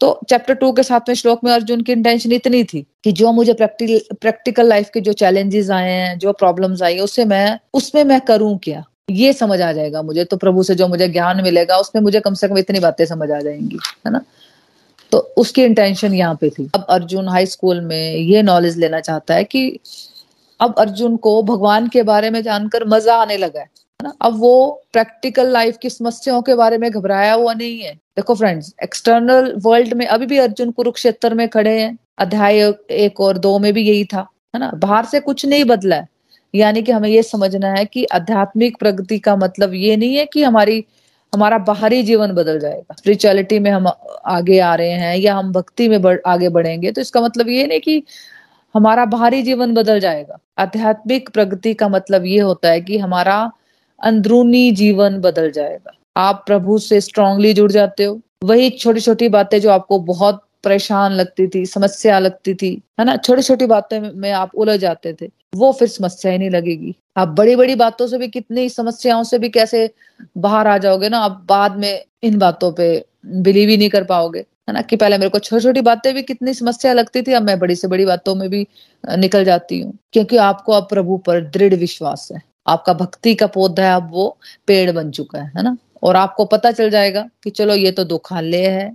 तो 0.00 0.20
चैप्टर 0.28 0.54
टू 0.54 0.70
के 0.72 0.82
सातवें 0.82 1.14
श्लोक 1.14 1.40
में 1.44 1.52
अर्जुन 1.52 1.80
की 1.80 1.92
इंटेंशन 1.92 2.32
इतनी 2.32 2.62
थी 2.64 2.86
कि 3.04 3.12
जो 3.12 3.32
मुझे 3.32 3.52
प्रैक्टिकल 3.54 4.68
लाइफ 4.68 4.90
के 4.94 5.00
जो 5.00 5.12
चैलेंजेस 5.12 5.70
आए 5.70 5.90
हैं, 5.90 6.18
जो 6.18 6.32
प्रॉब्लम्स 6.32 6.82
आई 6.82 6.98
उससे 6.98 7.24
मैं, 7.24 7.58
उसमें 7.74 8.02
मैं 8.04 8.20
करूँ 8.20 8.58
क्या? 8.58 8.84
ये 9.10 9.32
समझ 9.32 9.60
आ 9.60 9.72
जाएगा 9.72 10.02
मुझे। 10.02 10.24
तो 10.24 10.36
प्रभु 10.36 10.62
से 10.62 10.74
जो 10.74 10.88
मुझे 10.88 11.08
ज्ञान 11.08 11.42
मिलेगा, 11.42 11.76
उसमें 11.76 12.02
मुझे 12.02 12.20
कम 12.20 12.34
से 12.34 12.48
कम 12.48 12.58
इतनी 12.58 12.80
बातें 12.80 13.04
समझ 13.06 13.30
आ 13.30 13.40
जाएँगी, 13.40 13.78
है 14.06 14.12
ना? 14.12 14.20
तो 15.12 15.18
उसकी 15.36 15.64
इंटेंशन 15.64 16.14
यहाँ 16.14 16.34
पे 16.34 16.50
थी। 16.50 16.68
अब 16.74 16.86
अर्जुन 16.90 17.28
हाई 17.28 17.46
स्कूल 17.46 17.80
में 17.80 18.14
ये 18.14 18.42
नॉलेज 18.42 18.78
लेना 18.78 19.00
चाहता 19.00 19.34
है 19.34 19.44
कि 19.44 19.78
अब 20.60 20.74
अर्जुन 20.78 21.16
को 21.16 21.42
भगवान 21.42 21.88
के 21.88 22.02
बारे 22.02 22.30
में 22.30 22.42
जानकर 22.42 22.84
मज़ा 22.84 23.16
आने 23.16 23.36
लगा 23.36 23.60
है। 23.60 23.68
ना 24.02 24.12
अब 24.22 24.38
वो 24.38 24.82
प्रैक्टिकल 24.92 25.48
लाइफ 25.52 25.76
की 25.82 25.90
समस्याओं 25.90 26.42
के 26.42 26.54
बारे 26.54 26.78
में 26.78 26.90
घबराया 26.90 27.32
हुआ 27.32 27.52
नहीं 27.54 27.78
है। 27.80 27.94
देखो 27.94 28.34
फ्रेंड्स 28.34 28.74
एक्सटर्नल 28.82 29.52
वर्ल्ड 29.64 29.94
में 29.94 30.06
अभी 30.06 30.26
भी 30.26 30.38
अर्जुन 30.38 30.70
कुरुक्षेत्र 30.70 31.34
में 31.34 31.48
खड़े 31.48 31.78
हैं। 31.80 31.96
अध्याय 32.18 32.60
एक 32.90 33.20
और 33.20 33.38
दो 33.38 33.58
में 33.58 33.72
भी 33.72 33.82
यही 33.82 34.04
था 34.04 34.20
है 34.54 34.60
ना? 34.60 34.70
बाहर 34.74 35.04
से 35.04 35.20
कुछ 35.20 35.44
नहीं 35.46 35.64
बदला 35.64 35.96
है। 35.96 36.08
यानी 36.54 36.82
कि 36.82 36.92
हमें 36.92 37.08
ये 37.08 37.22
समझना 37.22 37.72
है 37.72 37.84
कि 37.84 38.04
आध्यात्मिक 38.04 38.78
प्रगति 38.78 39.18
का 39.18 39.36
मतलब 39.36 39.74
ये 39.74 39.96
नहीं 39.96 40.16
है 40.16 40.26
कि 40.26 40.42
हमारी 40.42 40.84
हमारा 41.32 41.58
बाहरी 41.58 42.02
जीवन 42.02 42.32
बदल 42.32 42.58
जाएगा। 42.60 42.94
स्पिरिचुअलिटी 42.98 43.58
में 43.58 43.70
हम 43.70 43.86
आगे 44.26 44.58
आ 44.60 44.74
रहे 44.74 44.90
हैं 44.90 45.16
या 45.16 45.34
हम 45.34 45.52
भक्ति 45.52 45.88
में 45.88 46.00
बढ़, 46.02 46.18
आगे 46.26 46.48
बढ़ेंगे 46.48 46.92
तो 46.92 47.00
इसका 47.00 47.20
मतलब 47.20 47.48
ये 47.48 47.66
नहीं 47.66 47.80
कि 47.80 48.02
हमारा 48.74 49.04
बाहरी 49.06 49.42
जीवन 49.42 49.74
बदल 49.74 50.00
जाएगा। 50.00 50.38
आध्यात्मिक 50.58 51.28
प्रगति 51.30 51.74
का 51.74 51.88
मतलब 51.88 52.24
ये 52.26 52.38
होता 52.40 52.70
है 52.70 52.80
कि 52.80 52.98
हमारा 52.98 53.50
अंदरूनी 54.02 54.72
जीवन 54.72 55.18
बदल 55.18 55.50
जाएगा। 55.50 55.92
आप 56.16 56.44
प्रभु 56.46 56.78
से 56.78 57.00
स्ट्रांगली 57.00 57.54
जुड़ 57.54 57.72
जाते 57.72 58.04
हो। 58.04 58.20
वही 58.44 58.70
छोटी 58.70 59.00
छोटी 59.00 59.28
बातें 59.28 59.60
जो 59.60 59.70
आपको 59.70 59.98
बहुत 59.98 60.44
परेशान 60.64 61.12
लगती 61.12 61.46
थी, 61.46 61.66
समस्या 61.66 62.18
लगती 62.18 62.54
थी, 62.54 62.82
है 63.00 63.04
ना? 63.04 63.16
छोटी 63.16 63.42
छोटी 63.42 63.66
बातें 63.66 64.00
में 64.00 64.32
आप 64.32 64.54
उलझ 64.54 64.80
जाते 64.80 65.16
थे। 65.22 65.30
वो 65.54 65.72
फिर 65.72 65.88
समस्या 65.88 66.32
ही 66.32 66.38
नहीं 66.38 66.50
लगेगी। 66.50 66.96
आप 67.16 67.28
बड़ी 67.28 67.56
बड़ी 67.56 67.74
बातों 67.74 68.06
से 68.06 68.18
भी 68.18 68.28
कितनी 68.28 68.68
समस्याओं 68.68 69.22
से 69.22 69.38
भी 69.38 69.48
कैसे 69.48 69.90
बाहर 70.38 70.66
आ 70.66 70.78
जाओगे 70.78 71.08
ना, 71.08 71.18
आप 71.18 71.46
बाद 71.48 71.76
में 71.76 72.04
इन 72.22 72.38
बातों 72.38 72.72
पे 72.72 73.04
बिलीव 73.26 73.68
ही 73.68 73.76
नहीं 73.76 73.88
कर 73.88 74.04
पाओगे, 74.04 74.38
है 74.38 74.72
ना? 74.72 74.82
कि 74.82 74.96
पहले 74.96 75.18
मेरे 75.18 75.30
को 75.30 75.38
छोटी 75.38 75.62
छोटी 75.62 75.80
बातें 75.80 76.14
भी 76.14 76.22
कितनी 76.22 76.54
समस्या 76.54 76.92
लगती 76.92 77.22
थी, 77.22 77.32
अब 77.32 77.42
मैं 77.42 77.58
बड़ी 77.58 77.74
से 77.74 77.88
बड़ी 77.88 78.04
बातों 78.04 78.34
में 78.34 78.50
भी 78.50 78.66
निकल 79.16 79.44
जाती 79.44 79.80
हूँ। 79.80 79.98
क्योंकि 80.12 80.36
आपको 80.36 80.72
अब 80.72 80.82
प्रभु 80.82 81.16
पर 81.16 81.40
दृढ़ 81.40 81.74
विश्वास 81.74 82.28
है। 82.32 82.47
आपका 82.68 82.92
भक्ति 82.94 83.34
का 83.34 83.46
पौधा 83.46 83.84
है, 83.84 83.94
अब 83.96 84.10
वो 84.12 84.36
पेड़ 84.66 84.90
बन 84.92 85.10
चुका 85.10 85.38
है 85.38 85.52
है 85.56 85.62
ना? 85.62 85.76
और 86.02 86.16
आपको 86.16 86.44
पता 86.44 86.72
चल 86.72 86.90
जाएगा 86.90 87.28
कि 87.44 87.50
चलो 87.50 87.74
ये 87.74 87.90
तो 87.92 88.04
दुखालय 88.04 88.66
है, 88.66 88.92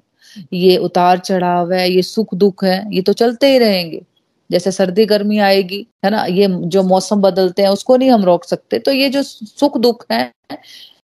ये 0.53 0.77
उतार 0.77 1.19
चढ़ाव 1.19 1.71
है, 1.73 1.89
ये 1.89 2.01
सुख 2.01 2.33
दुख 2.35 2.63
है, 2.63 2.83
ये 2.93 3.01
तो 3.01 3.13
चलते 3.13 3.51
ही 3.51 3.57
रहेंगे। 3.59 4.01
जैसे 4.49 4.71
सर्दी 4.71 5.05
गर्मी 5.05 5.39
आएगी, 5.39 5.85
है 6.05 6.11
ना? 6.11 6.23
ये 6.25 6.47
जो 6.47 6.83
मौसम 6.83 7.21
बदलते 7.21 7.61
हैं, 7.61 7.69
उसको 7.69 7.97
नहीं 7.97 8.11
हम 8.11 8.23
रोक 8.25 8.43
सकते। 8.45 8.79
तो 8.79 8.91
ये 8.91 9.09
जो 9.09 9.23
सुख 9.23 9.77
दुख 9.77 10.05
है, 10.11 10.31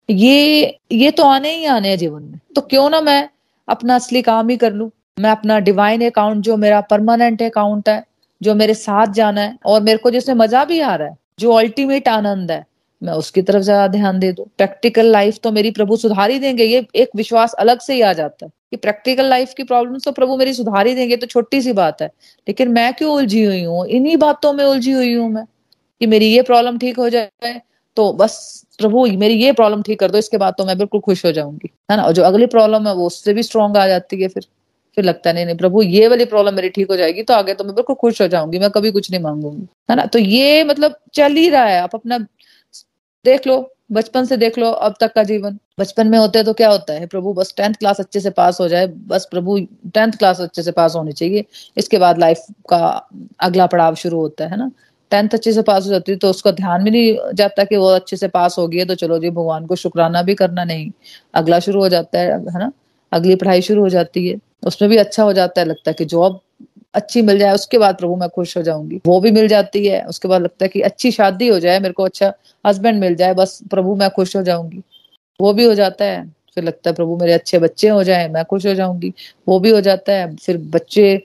ये 0.09 0.77
ये 0.91 1.11
तो 1.11 1.23
आने 1.23 1.55
ही 1.55 1.65
आने 1.65 1.89
हैं 1.89 1.97
जीवन 1.97 2.23
में। 2.23 2.39
तो 2.55 2.61
क्यों 2.61 2.89
ना 2.89 3.01
मैं 3.01 3.29
अपना 3.67 3.95
असली 3.95 4.21
काम 4.21 4.49
ही 4.49 4.57
कर 4.57 4.73
लू? 4.73 4.91
मैं 5.19 5.29
अपना 5.29 5.59
डिवाइन 5.59 6.05
अकाउंट 6.05 6.43
जो 6.43 6.57
मेरा 6.57 6.81
परमानेंट 6.81 7.41
अकाउंट 7.43 7.89
है, 7.89 8.03
जो 8.41 8.55
मेरे 8.55 8.73
साथ 8.73 9.13
जाना 9.13 9.41
है, 9.41 9.57
और 9.65 9.81
मेरे 9.81 9.97
को 9.97 10.11
जिसमें 10.11 10.35
मज़ा 10.35 10.63
भी 10.65 10.79
आ 10.79 10.95
रहा 10.95 11.07
है 11.07 11.15
जो 11.39 11.51
अल्टीमेट 11.53 12.07
आनंद 12.07 12.51
है, 12.51 12.65
मैं 13.01 13.13
उसकी 13.15 13.41
तरफ़ 13.41 13.63
ज़्यादा 13.63 13.87
ध्यान 13.89 14.19
दे 14.19 14.31
दू। 14.31 14.47
प्रैक्टिकल 14.57 15.05
लाइफ 15.07 15.37
तो 15.43 15.51
मेरी 15.51 15.71
प्रभु 15.71 15.95
सुधार 15.97 16.31
ही 16.31 16.39
देंगे, 16.39 16.63
ये 16.65 16.85
एक 16.95 17.09
विश्वास 17.15 17.53
अलग 17.55 17.79
से 17.79 17.93
ही 17.93 18.01
आ 18.01 18.13
जाता 18.13 18.45
है 18.45 18.51
कि 18.71 18.77
प्रैक्टिकल 18.77 19.25
लाइफ 19.25 19.53
की 19.57 19.63
प्रॉब्लम 19.65 19.97
तो 19.99 20.11
प्रभु 20.11 20.37
मेरी 20.37 20.53
सुधार 20.53 20.87
ही 20.87 20.95
देंगे 20.95 21.17
तो 21.17 21.27
छोटी 21.27 21.61
सी 21.61 21.73
बात 21.73 22.01
है। 22.01 22.07
लेकिन 22.47 22.71
मैं 22.71 22.93
क्यों 22.93 23.13
उलझी 23.13 23.43
हुई 23.43 23.63
हूँ? 23.63 23.85
इन्हीं 23.87 24.17
बातों 24.17 24.53
में 24.53 24.63
उलझी 24.65 24.91
हुई 24.91 25.13
हूँ 25.13 25.29
मैं 25.31 25.45
कि 26.01 26.07
मेरी 26.07 26.27
ये 26.27 26.41
प्रॉब्लम 26.43 26.77
ठीक 26.77 26.97
हो 26.97 27.09
जाए 27.09 27.61
तो 27.97 28.11
बस 28.13 28.65
प्रभु, 28.79 29.05
मेरी 29.17 29.33
ये 29.35 29.51
प्रॉब्लम 29.53 29.81
ठीक 29.81 29.99
कर 29.99 30.11
दो, 30.11 30.17
इसके 30.17 30.37
बाद 30.37 30.53
तो 30.57 30.65
मैं 30.65 30.77
बिल्कुल 30.77 31.01
खुश 31.01 31.25
हो 31.25 31.31
जाऊँगी। 31.31 31.69
है 31.91 31.97
ना? 31.97 32.03
और 32.03 32.11
जो 32.13 32.23
अगली 32.23 32.45
प्रॉब्लम 32.47 32.87
है, 32.87 32.93
वो 32.95 33.05
उससे 33.07 33.33
भी 33.33 33.43
स्ट्रॉन्ग 33.43 33.77
आ 33.77 33.87
जाती 33.87 34.21
है 34.21 34.27
फिर। 34.27 34.47
फिर 34.97 35.05
लगता 35.05 35.31
नहीं 35.31 35.45
नहीं, 35.45 35.55
प्रभु, 35.57 35.81
ये 35.81 36.07
वाली 36.07 36.25
प्रॉब्लम 36.25 36.55
मेरी 36.55 36.69
ठीक 36.69 36.89
हो 36.91 36.95
जाएगी 36.97 37.23
तो 37.23 37.33
आगे 37.33 37.53
तो 37.53 37.63
मैं 37.63 37.73
बिल्कुल 37.75 37.95
खुश 37.95 38.21
हो 38.21 38.27
जाऊँगी, 38.27 38.59
मैं 38.59 38.69
कभी 38.71 38.91
कुछ 38.91 39.09
नहीं 39.11 39.21
मांगूँगी। 39.21 39.67
है 39.89 39.95
ना? 39.95 40.05
तो 40.05 40.19
ये 40.19 40.63
मतलब 40.63 40.95
चल 41.13 41.33
ही 41.33 41.49
रहा 41.49 41.65
है, 41.65 41.79
आप 41.81 41.95
अपना 41.95 42.17
देख 43.25 43.47
लो, 43.47 43.57
बचपन 43.91 44.25
से 44.25 44.37
देख 44.37 44.57
लो 44.57 44.69
अब 44.69 44.95
तक 45.01 45.13
का 45.13 45.23
जीवन। 45.23 45.57
बचपन 45.79 46.07
में 46.07 46.17
होते 46.19 46.43
तो 46.43 46.53
क्या 46.53 46.69
होता 46.69 46.93
है, 46.93 47.05
प्रभु, 47.07 47.33
बस 47.33 47.53
टेंथ 47.57 47.73
क्लास 47.73 47.99
अच्छे 47.99 48.19
से 48.19 48.29
पास 48.31 48.59
हो 48.61 48.67
जाए, 48.67 48.87
बस 48.87 49.27
प्रभु 49.31 49.59
टेंथ 49.93 50.11
क्लास 50.13 50.41
अच्छे 50.41 50.63
से 50.63 50.71
पास 50.71 50.95
होनी 50.95 51.11
चाहिए, 51.13 51.45
इसके 51.77 51.97
बाद 51.97 52.19
लाइफ 52.19 52.45
का 52.69 52.79
अगला 53.41 53.65
पड़ाव 53.67 53.95
शुरू 53.95 54.19
होता 54.19 54.47
है 54.47 54.57
ना? 54.57 54.71
टेंथ 55.11 55.33
अच्छे 55.33 55.51
से 55.53 55.61
पास 55.61 55.85
हो 55.85 55.89
जाती 55.89 56.11
है 56.11 56.17
तो 56.17 56.29
उसका 56.29 56.51
ध्यान 56.51 56.83
भी 56.83 56.91
नहीं 56.91 57.35
जाता 57.35 57.63
कि 57.63 57.77
वो 57.77 57.87
अच्छे 57.89 58.17
से 58.17 58.27
पास 58.29 58.55
हो 58.59 58.67
गई 58.67 58.77
है 58.77 58.85
तो 58.85 58.95
चलो 58.95 59.19
जी, 59.19 59.29
भगवान 59.29 59.65
को 59.65 59.75
शुक्राना 59.75 60.21
भी 60.23 60.35
करना 60.35 60.63
नहीं, 60.63 60.91
अगला 61.33 61.59
शुरू 61.59 61.81
हो 61.81 61.89
जाता 61.89 62.19
है 62.19 62.31
है 62.31 62.59
ना? 62.59 62.71
अगली 63.11 63.35
पढ़ाई 63.35 63.61
शुरू 63.61 63.81
हो 63.81 63.89
जाती 63.89 64.27
है 64.27 64.39
उसमें 64.65 64.89
भी 64.89 64.97
अच्छा 64.97 65.23
हो 65.23 65.33
जाता 65.33 65.61
है 65.61 65.67
लगता 65.67 65.89
है 65.89 65.93
कि 65.93 66.05
जॉब 66.05 66.39
अच्छी 66.93 67.21
मिल 67.21 67.37
जाए 67.39 67.53
उसके 67.53 67.77
बाद 67.77 67.97
प्रभु 67.97 68.15
मैं 68.15 68.29
खुश 68.29 68.55
हो 68.57 68.61
जाऊँगी। 68.63 68.99
वो 69.05 69.19
भी 69.21 69.31
मिल 69.31 69.47
जाती 69.47 69.85
है 69.87 70.03
उसके 70.05 70.27
बाद 70.27 70.41
लगता 70.41 70.65
है 70.65 70.69
कि 70.69 70.81
अच्छी 70.81 71.11
शादी 71.11 71.47
हो 71.47 71.59
जाए 71.59 71.79
मेरे 71.79 71.93
को 71.93 72.03
अच्छा 72.03 72.33
हस्बैंड 72.65 72.99
मिल 72.99 73.15
जाए 73.15 73.33
बस 73.33 73.59
प्रभु 73.69 73.95
मैं 73.95 74.09
खुश 74.09 74.35
हो 74.35 74.41
जाऊँगी। 74.43 74.81
वो 75.39 75.53
भी 75.53 75.65
हो 75.65 75.73
जाता 75.73 76.05
है 76.05 76.25
फिर 76.55 76.63
लगता 76.63 76.89
है 76.89 76.95
प्रभु 76.95 77.17
मेरे 77.17 77.33
अच्छे 77.33 77.59
बच्चे 77.59 77.87
हो 77.89 78.03
जाए 78.03 78.27
मैं 78.29 78.43
खुश 78.45 78.65
हो 78.65 78.73
जाऊँगी। 78.73 79.13
वो 79.47 79.59
भी 79.59 79.69
हो 79.69 79.81
जाता 79.81 80.13
है 80.13 80.35
फिर 80.35 80.57
बच्चे 80.57 81.21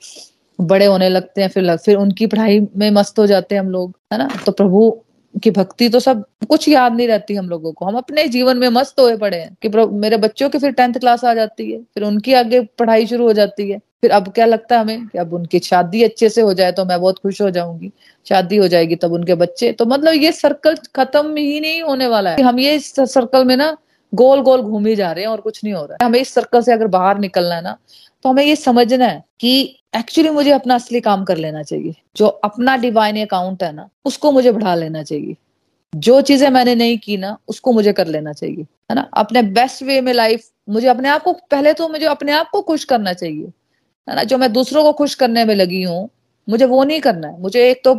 बड़े 0.59 0.87
होने 0.87 1.09
लगते 1.09 1.42
हैं 1.42 1.49
फिर 1.49 1.62
लग, 1.62 1.79
फिर 1.79 1.97
उनकी 1.97 2.27
पढ़ाई 2.27 2.61
में 2.77 2.90
मस्त 2.90 3.18
हो 3.18 3.27
जाते 3.27 3.55
हैं 3.55 3.62
हम 3.62 3.71
लोग 3.71 3.95
है 4.12 4.18
ना? 4.18 4.29
तो 4.47 4.53
प्रभु 4.53 4.90
की 5.35 5.51
भक्ति 5.51 5.88
तो 5.88 6.01
सब 6.01 6.25
कुछ 6.49 6.68
याद 6.68 6.95
नहीं 6.95 7.07
रहती 7.09 7.35
हम 7.35 7.49
लोगों 7.49 7.73
को। 7.73 7.85
हम 7.85 7.97
अपने 7.97 8.27
जीवन 8.29 8.59
में 8.59 8.68
मस्त 8.71 9.01
होए 9.01 9.16
पड़े 9.16 9.37
हैं 9.37 9.57
कि 9.62 9.68
मेरे 9.99 10.16
बच्चों 10.18 10.49
की 10.51 10.59
फिर 10.59 10.73
टेंथ 10.73 10.95
क्लास 10.95 11.25
आ 11.25 11.35
जाती 11.35 11.71
है, 11.73 11.79
फिर 11.79 12.05
उनकी 12.05 12.33
आगे 12.35 12.61
पढ़ाई 12.79 13.07
शुरू 13.07 13.27
हो 13.27 13.33
जाती 13.33 13.71
है। 13.71 13.79
फिर 14.03 14.11
अब 14.11 14.29
क्या 14.29 14.47
लगता 14.47 14.77
है 14.77 14.81
हमें 14.81 15.07
कि 15.09 15.18
अब 15.18 15.33
उनकी 15.35 15.59
शादी 15.61 16.03
अच्छे 16.03 16.29
से 16.29 16.40
हो 16.40 16.55
जाए 16.55 16.73
तो 16.73 16.85
मैं 16.85 17.01
बहुत 17.01 17.18
खुश 17.18 17.40
हो 17.42 17.51
जाऊँगी। 17.51 17.90
शादी 18.27 18.57
हो 18.57 18.68
जाएगी 18.68 18.97
तब 18.97 19.12
उनके 19.12 19.35
बच्चे। 19.37 19.71
तो 19.73 19.87
मतलब 19.87 20.14
ये 20.14 20.33
सर्कल 20.33 20.77
खत्म 20.97 21.37
ही 21.37 21.61
नहीं 21.61 21.83
होने 21.83 22.07
वाला 22.07 22.31
है। 22.31 22.42
हम 22.42 22.59
ये 22.59 22.79
सर्कल 22.79 23.45
में 23.45 23.57
ना 23.57 23.77
गोल 24.12 24.40
गोल 24.40 24.62
घूम 24.62 24.87
ही 24.87 24.94
जा 24.96 25.12
रहे 25.12 25.25
हैं 25.25 25.31
और 25.31 25.40
कुछ 25.40 25.61
नहीं 25.64 25.75
हो 25.75 25.85
रहा 25.85 25.96
है। 26.01 26.07
हमें 26.07 26.20
इस 26.20 26.35
सर्कल 26.35 26.62
से 26.62 26.72
अगर 26.72 26.87
बाहर 26.88 27.18
निकलना 27.18 27.55
है 27.55 27.62
ना 27.62 27.77
तो 28.25 28.29
हमें 28.29 28.44
ये 28.44 28.57
समझना 28.57 29.07
है 29.07 29.22
कि 29.40 29.79
एक्चुअली 29.96 30.31
मुझे 30.31 30.51
अपना 30.51 30.75
असली 30.75 31.01
काम 31.01 31.25
कर 31.25 31.37
लेना 31.37 31.62
चाहिए। 31.62 31.94
जो 32.16 32.27
अपना 32.27 32.77
डिवाइन 32.77 33.20
अकाउंट 33.22 33.62
है 33.62 33.72
ना, 33.72 33.88
उसको 34.05 34.31
मुझे 34.33 34.53
बढ़ा 34.53 34.75
लेना 34.75 35.03
चाहिए। 35.03 35.37
जो 35.92 36.20
चीज़ें 36.20 36.48
मैंने 36.51 36.75
नहीं 36.75 36.98
की 36.98 37.16
ना, 37.16 37.37
उसको 37.48 37.72
मुझे 37.72 37.92
कर 37.92 38.07
लेना 38.07 38.33
चाहिए, 38.33 38.66
है 38.90 38.94
ना? 38.94 39.09
अपने 39.14 39.42
बेस्ट 39.42 39.83
वे 39.83 40.01
में 40.01 40.12
लाइफ 40.12 40.48
मुझे 40.68 40.87
अपने 40.88 41.09
आप 41.09 41.22
को, 41.22 41.33
पहले 41.33 41.72
तो 41.72 41.88
मुझे 41.88 42.07
अपने 42.07 42.33
आप 42.33 42.51
को 42.51 42.61
खुश 42.62 42.85
करना 42.85 43.12
चाहिए, 43.12 43.46
है 44.09 44.16
ना? 44.16 44.22
जो 44.25 44.38
मैं 44.38 44.53
दूसरों 44.53 44.83
को 44.83 44.92
खुश 44.92 45.14
करने 45.14 45.44
में 45.44 45.55
लगी 45.55 45.83
हूँ, 45.83 46.09
मुझे 46.48 46.64
वो 46.64 46.83
नहीं 46.85 47.01
करना 47.01 47.29
है। 47.29 47.40
मुझे 47.40 47.70
एक 47.70 47.83
तो 47.85 47.94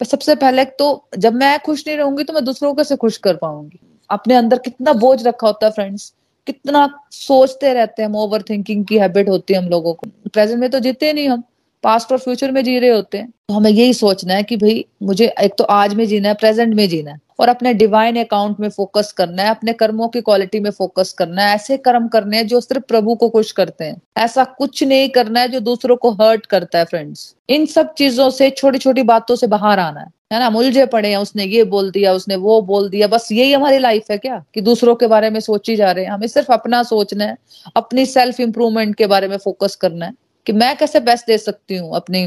सबसे 0.00 0.34
पहले 0.34 0.64
तो 0.64 1.08
जब 1.18 1.34
मैं 1.34 1.58
खुश 1.60 1.86
नहीं 1.86 1.96
रहूँगी 1.96 2.24
तो 2.24 2.32
मैं 2.32 2.44
दूसरों 2.44 2.70
को 2.70 2.76
कैसे 2.76 2.96
खुश 2.96 3.16
कर 3.16 3.36
पाऊँगी। 3.36 3.80
अपने 4.12 4.34
अंदर 4.34 4.58
कितना 4.58 4.92
बोझ 4.92 5.26
रखा 5.26 5.46
होता 5.46 5.66
है 5.66 5.72
फ्रेंड्स 5.72 6.12
कितना 6.46 6.88
सोचते 7.10 7.72
रहते 7.74 8.02
हैं 8.02 8.08
हम 8.08 8.16
ओवर 8.16 8.42
थिंकिंग 8.42 8.84
की 8.84 8.98
हैबिट 8.98 9.28
होती 9.28 9.54
है 9.54 9.62
हम 9.62 9.68
लोगों 9.68 9.94
को। 9.94 10.06
प्रेजेंट 10.32 10.60
में 10.60 10.70
तो 10.70 10.78
जीते 10.80 11.12
नहीं 11.12 11.28
हम 11.28 11.42
पास्ट 11.82 12.12
और 12.12 12.18
फ्यूचर 12.18 12.50
में 12.50 12.64
जी 12.64 12.78
रहे 12.78 12.90
होते 12.90 13.18
हैं। 13.18 13.30
तो 13.48 13.54
हमें 13.54 13.70
यही 13.70 13.94
सोचना 13.94 14.34
है 14.34 14.42
कि 14.42 14.56
भाई, 14.56 14.84
मुझे 15.02 15.34
एक 15.40 15.54
तो 15.58 15.64
आज 15.64 15.94
में 15.94 16.06
जीना 16.06 16.28
है 16.28 16.34
प्रेजेंट 16.34 16.74
में 16.74 16.88
जीना 16.88 17.10
है। 17.10 17.20
और 17.40 17.48
अपने 17.48 17.74
डिवाइन 17.74 18.24
अकाउंट 18.24 18.60
में 18.60 18.68
फोकस 18.68 19.12
करना 19.12 19.42
है, 19.42 19.50
अपने 19.50 19.72
कर्मों 19.72 20.08
की 20.08 20.20
क्वालिटी 20.20 20.60
में 20.60 20.70
फोकस 20.70 21.12
करना 21.12 21.42
है। 21.42 21.54
ऐसे 21.54 21.76
कर्म 21.76 22.08
करने 22.08 22.36
हैं 22.36 22.46
जो 22.46 22.60
सिर्फ़ 22.60 22.82
प्रभु 22.82 23.14
को 23.14 23.28
खुश 23.28 23.52
करते 23.52 23.84
हैं। 23.84 24.00
ऐसा 24.16 24.44
कुछ 24.44 24.82
नहीं 24.84 25.08
करना 25.08 25.40
है 25.40 25.48
जो 25.48 25.60
दूसरों 25.60 25.96
को 25.96 26.10
हर्ट 26.10 26.46
करता 26.46 26.78
है 26.78 26.84
फ्रेंड्स 26.84 27.34
इन 27.48 27.66
सब 27.66 27.94
चीज़ों 27.94 28.30
से 28.30 28.50
छोटी 28.50 28.78
छोटी 28.78 29.02
बातों 29.02 29.36
से 29.36 29.46
बाहर 29.46 29.78
आना 29.78 30.00
है। 30.00 30.06
है 30.32 30.38
ना, 30.38 30.50
मुलझे 30.50 30.86
पड़े 30.86 31.08
हैं, 31.08 31.16
उसने 31.16 31.44
ये 31.44 31.64
बोल 31.64 31.90
दिया, 31.90 32.12
उसने 32.12 32.36
वो 32.36 32.62
बोल 32.62 32.88
दिया, 32.88 33.06
बस 33.06 33.32
यही 33.32 33.52
हमारी 33.52 33.78
लाइफ 33.78 34.04
है 34.10 34.18
क्या? 34.18 34.44
कि 34.54 34.60
दूसरों 34.60 34.94
के 34.94 35.06
बारे 35.06 35.30
में 35.30 35.40
सोची 35.40 35.76
जा 35.76 35.92
रहे 35.92 36.04
हैं। 36.04 36.12
हमें 36.12 36.26
सिर्फ़ 36.26 36.52
अपना 36.52 36.82
सोचना 36.82 37.24
है, 37.24 37.36
अपनी 37.76 38.06
सेल्फ 38.06 38.40
इंप्रूवमेंट 38.40 38.94
के 38.94 39.06
बारे 39.06 39.28
में 39.28 39.36
फोकस 39.36 39.76
करना 39.76 40.06
है, 40.06 40.14
कि 40.46 40.52
मैं 40.52 40.76
कैसे 40.76 41.00
बेस्ट 41.00 41.26
दे 41.26 41.38
सकती 41.38 41.76
हूँ 41.76 41.96
अपनी 41.96 42.26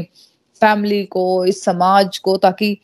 फैमिली 0.60 1.04
को, 1.04 1.44
इस 1.44 1.64
समाज 1.64 2.18
को, 2.18 2.36
ताकि 2.36 2.78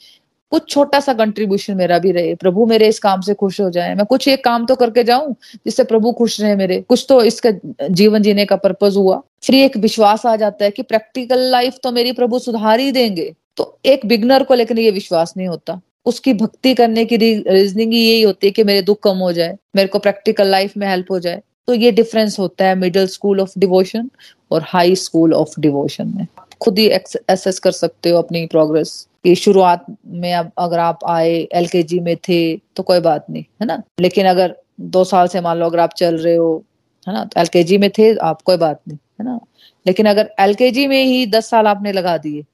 कुछ 0.51 0.69
छोटा 0.69 1.01
सा 1.01 1.13
कंट्रीब्यूशन 1.13 1.75
मेरा 1.75 1.99
भी 1.99 2.13
रहे। 2.13 2.35
प्रभु 2.35 2.67
मेरे 2.67 2.89
इस 2.89 2.99
काम 2.99 3.21
से 3.21 3.35
खुश 3.35 3.61
हो 3.61 3.71
जाए। 3.71 3.95
मैं 3.95 4.07
कुछ 4.07 4.29
एक 4.29 4.45
काम 4.45 4.67
तो 4.67 4.75
करके 4.75 5.05
जाऊँ, 5.05 5.33
जिससे 5.55 5.85
प्रभु 5.85 6.13
खुश 6.13 6.41
रहे 6.41 6.57
मेरे। 6.57 6.81
कुछ 6.81 7.07
तो 7.09 7.23
इसका 7.23 7.51
जीवन 7.91 8.23
जीने 8.23 8.45
का 8.45 8.57
पर्पज 8.57 8.97
हुआ। 8.97 9.23
फिर 9.45 9.55
एक 9.55 9.77
विश्वास 9.77 10.27
आ 10.27 10.37
जाता 10.37 10.65
है 10.65 10.71
कि 10.71 10.83
प्रैक्टिकल 10.83 11.39
लाइफ 11.39 11.79
तो 11.83 11.93
मेरी 11.93 12.13
प्रभु 12.13 12.39
सुधार 12.39 12.81
ही 12.81 12.93
देंगे। 12.93 13.35
तो 13.57 13.79
एक 13.85 14.07
बिगनर 14.07 14.43
को 14.43 14.55
लेकिन 14.55 14.79
ये 14.79 14.91
विश्वास 14.91 15.35
नहीं 15.37 15.49
होता। 15.49 15.81
उसकी 16.07 16.35
भक्ति 16.35 16.75
करने 16.75 17.05
की 17.05 17.17
रीजनिंग 17.17 17.93
ही 17.93 18.01
यही 18.01 18.23
होती 18.23 18.47
है 18.47 18.51
कि 18.51 18.65
मेरे 18.65 18.83
दुख 18.83 18.99
कम 19.03 19.19
हो 19.19 19.33
जाए, 19.33 19.57
मेरे 19.77 19.89
को 19.89 19.99
प्रैक्टिकल 19.99 20.47
लाइफ 20.47 20.77
में 20.77 20.87
हेल्प 20.89 21.11
हो 21.11 21.19
जाए। 21.19 21.43
तो 21.67 21.75
ये 21.75 21.91
डिफरेंस 21.93 22.39
होता 22.39 22.65
है 22.65 22.75
मिडिल 22.75 23.07
स्कूल 23.07 23.41
ऑफ़ 23.41 23.53
डिवोशन 23.59 24.11
और 24.51 24.65
हाई 24.67 24.95
स्कूल 24.97 25.35
ऑफ़ 25.35 25.61
डिवोशन 25.61 26.13
में। 26.17 26.27
खुद 26.61 26.79
ही 26.79 26.87
एसेस 26.87 27.59
कर 27.59 27.73
सकते 27.73 28.11
हो 28.11 28.19
अपनी 28.19 28.45
प्रोग्रेस 28.47 29.07
कि 29.25 29.35
शुरुआत 29.35 29.85
में 30.07 30.33
अब 30.35 30.51
अगर 30.59 30.79
आप 30.79 30.99
आए 31.09 31.35
एल 31.53 31.69
में 32.03 32.17
थे 32.19 32.57
तो 32.77 32.83
कोई 32.83 33.01
बात 33.01 33.27
नहीं, 33.31 33.45
है 33.61 33.67
ना? 33.67 33.83
लेकिन 34.01 34.27
अगर 34.27 34.57
दो 34.81 35.05
साल 35.05 35.27
से 35.29 35.41
मान 35.41 35.59
लो 35.59 35.67
अगर 35.67 35.79
आप 35.79 35.93
चल 35.97 36.17
रहे 36.17 36.35
हो, 36.35 36.65
है 37.09 37.15
ना? 37.15 37.25
तो 37.25 37.41
एल 37.41 37.79
में 37.81 37.91
थे, 37.91 38.15
आप 38.17 38.43
कोई 38.43 38.57
बात 38.57 38.81
नहीं, 38.89 38.99
है 39.21 39.25
ना? 39.25 39.39
लेकिन 39.87 40.07
अगर 40.07 40.31
एल 40.41 40.57
में 40.89 41.05
ही 41.05 41.27
दस 41.27 41.51
साल 41.51 41.67
आपने 41.67 41.93
लगा 41.93 42.17
दिए 42.19 42.45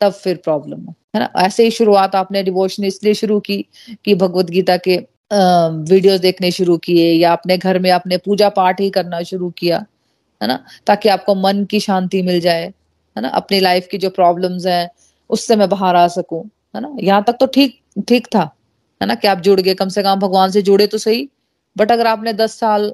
तब 0.00 0.12
फिर 0.12 0.36
प्रॉब्लम 0.44 0.80
है 0.80 0.94
है 1.14 1.20
ना? 1.20 1.30
ऐसे 1.36 1.64
ही 1.64 1.70
शुरुआत 1.70 2.14
आपने 2.14 2.42
डिवोशन 2.42 2.84
इसलिए 2.84 3.14
शुरू 3.14 3.38
की 3.40 3.64
कि 4.04 4.14
भगवत 4.14 4.50
गीता 4.50 4.76
के 4.78 4.96
वीडियोस 5.32 6.20
देखने 6.20 6.50
शुरू 6.50 6.76
किए 6.78 7.12
या 7.12 7.32
अपने 7.32 7.56
घर 7.58 7.78
में 7.78 7.90
अपने 7.90 8.16
पूजा 8.18 8.48
पाठ 8.50 8.80
ही 8.80 8.88
करना 8.90 9.22
शुरू 9.22 9.50
किया, 9.58 9.78
है 10.40 10.48
ना? 10.48 10.58
ताकि 10.86 11.08
आपको 11.08 11.34
मन 11.34 11.64
की 11.70 11.80
शांति 11.80 12.22
मिल 12.22 12.40
जाए, 12.40 12.64
है 12.64 13.22
ना? 13.22 13.28
अपनी 13.30 13.60
लाइफ 13.60 13.88
की 13.90 13.98
जो 13.98 14.10
प्रॉब्लम्स 14.10 14.66
हैं, 14.66 14.88
उससे 15.30 15.56
मैं 15.56 15.68
बाहर 15.68 15.96
आ 15.96 16.06
सकूँ, 16.08 16.44
है 16.76 16.80
ना? 16.82 16.96
यहाँ 17.00 17.22
तक 17.26 17.36
तो 17.40 17.46
ठीक 17.48 17.78
ठीक 18.08 18.26
था, 18.34 18.50
है 19.00 19.06
ना? 19.08 19.14
कि 19.14 19.28
आप 19.28 19.38
जुड़ 19.40 19.60
गए, 19.60 19.74
कम 19.74 19.88
से 19.88 20.02
कम 20.02 20.20
भगवान 20.20 20.50
से 20.50 20.62
जुड़े 20.62 20.86
तो 20.86 20.98
सही 20.98 21.28
बट 21.76 21.92
अगर 21.92 22.06
आपने 22.06 22.32
दस 22.32 22.58
साल, 22.60 22.92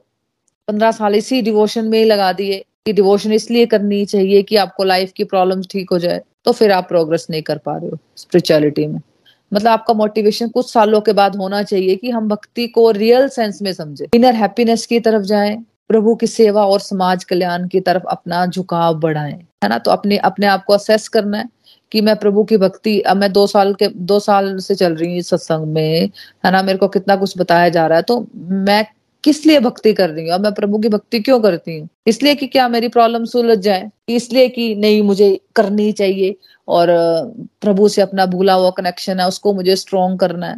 पंद्रह 0.69 0.91
साल 0.93 1.15
इसी 1.15 1.41
डिवोशन 1.43 1.85
में 1.85 1.99
ही 1.99 2.05
लगा 2.05 2.33
दिए 2.33 2.65
कि 2.87 2.93
डिवोशन 2.93 3.33
इसलिए 3.33 3.67
करनी 3.67 4.05
चाहिए 4.07 4.43
कि 4.43 4.57
आपको 4.57 4.85
लाइफ 4.85 5.13
की 5.13 5.25
प्रॉब्लम्स 5.25 5.69
ठीक 5.71 5.91
हो 5.91 5.99
जाए 5.99 6.21
तो 6.45 6.53
फिर 6.53 6.73
आप 6.73 6.89
प्रोग्रेस 6.89 7.27
नहीं 7.31 7.43
कर 7.43 7.59
पा 7.59 7.77
रहे 7.77 7.89
हो 7.89 7.99
स्पिरिचुअलिटी 8.17 8.87
में। 8.87 9.01
मतलब 9.55 9.69
आपका 9.69 9.95
मोटिवेशन 9.95 10.49
कुछ 10.49 10.73
सालों 10.73 11.01
के 11.01 11.13
बाद 11.13 11.37
होना 11.37 11.63
चाहिए 11.63 11.97
कि 11.97 12.11
हम 12.11 12.29
भक्ति 12.29 12.67
को 12.67 12.91
रियल 12.91 13.29
सेंस 13.29 13.63
में 13.63 13.73
समझे। 13.73 14.09
इनर 14.15 14.35
हैप्पीनेस 14.35 14.87
की 14.87 15.01
तरफ़ 15.01 15.23
जाएँ, 15.23 15.65
प्रभु 15.89 16.15
की 16.15 16.27
सेवा 16.27 16.67
और 16.67 16.81
समाज 16.81 17.25
कल्याण 17.25 17.69
की 17.69 17.81
तरफ़ 17.81 18.03
अपना 18.05 18.47
झुकाव 18.47 19.01
बढ़ाएँ। 19.01 19.47
है 19.65 19.69
ना? 19.69 19.79
तो 19.79 19.91
अपने 19.91 20.17
अपने 20.17 20.47
आप 20.47 20.65
को 20.65 20.73
असेस 20.73 21.09
करना 21.09 21.39
है 21.39 21.49
कि 21.93 22.01
मैं 22.01 22.17
प्रभु 22.17 22.45
की 22.45 22.57
भक्ति, 22.57 23.01
अब 23.01 23.17
मैं 23.17 23.33
दो 23.33 23.47
साल 23.47 23.75
के, 23.75 23.89
दो 23.89 24.21
साल 24.21 24.59
से 24.59 24.75
चल 24.75 24.95
रही 24.95 25.13
हूँ 25.13 25.21
सत्संग 25.21 25.67
में। 25.67 26.11
है 26.47 26.51
ना? 26.51 26.63
मेरे 26.63 26.79
को 26.79 26.89
कितना 26.89 27.17
कुछ 27.17 27.39
बताया 27.39 27.69
जा 27.69 27.87
रहा 27.87 27.97
है। 27.97 28.03
तो 28.03 28.27
मैं 28.37 28.87
किस 29.25 29.47
लिए 29.47 29.61
भक्ति 29.61 29.93
कर 29.93 30.11
रही 30.11 30.29
हूँ? 30.29 30.39
मैं 30.39 30.53
प्रभु 30.55 30.79
की 30.79 30.89
भक्ति 30.89 31.21
क्यों 31.21 31.41
करती 31.41 31.79
हूँ? 31.79 31.89
इसलिए 32.07 32.35
कि 32.35 32.47
क्या 32.47 32.69
मेरी 32.69 32.89
प्रॉब्लम 32.89 33.25
सुलझ 33.25 33.59
जाए? 33.59 33.91
इसलिए 34.09 34.49
कि 34.49 34.75
नहीं 34.75 35.03
मुझे 35.03 35.41
करनी 35.57 35.93
चाहिए 35.93 36.37
और 36.69 36.89
प्रभु 37.61 37.89
से 37.89 38.03
अपना 38.03 38.27
भूला 38.27 38.55
हुआ 38.55 38.71
कनेक्शन 38.71 39.21
है 39.21 39.29
उसको 39.29 39.55
मुझे 39.55 39.77
स्ट्रोंग 39.77 40.19
करना 40.19 40.47
है। 40.47 40.57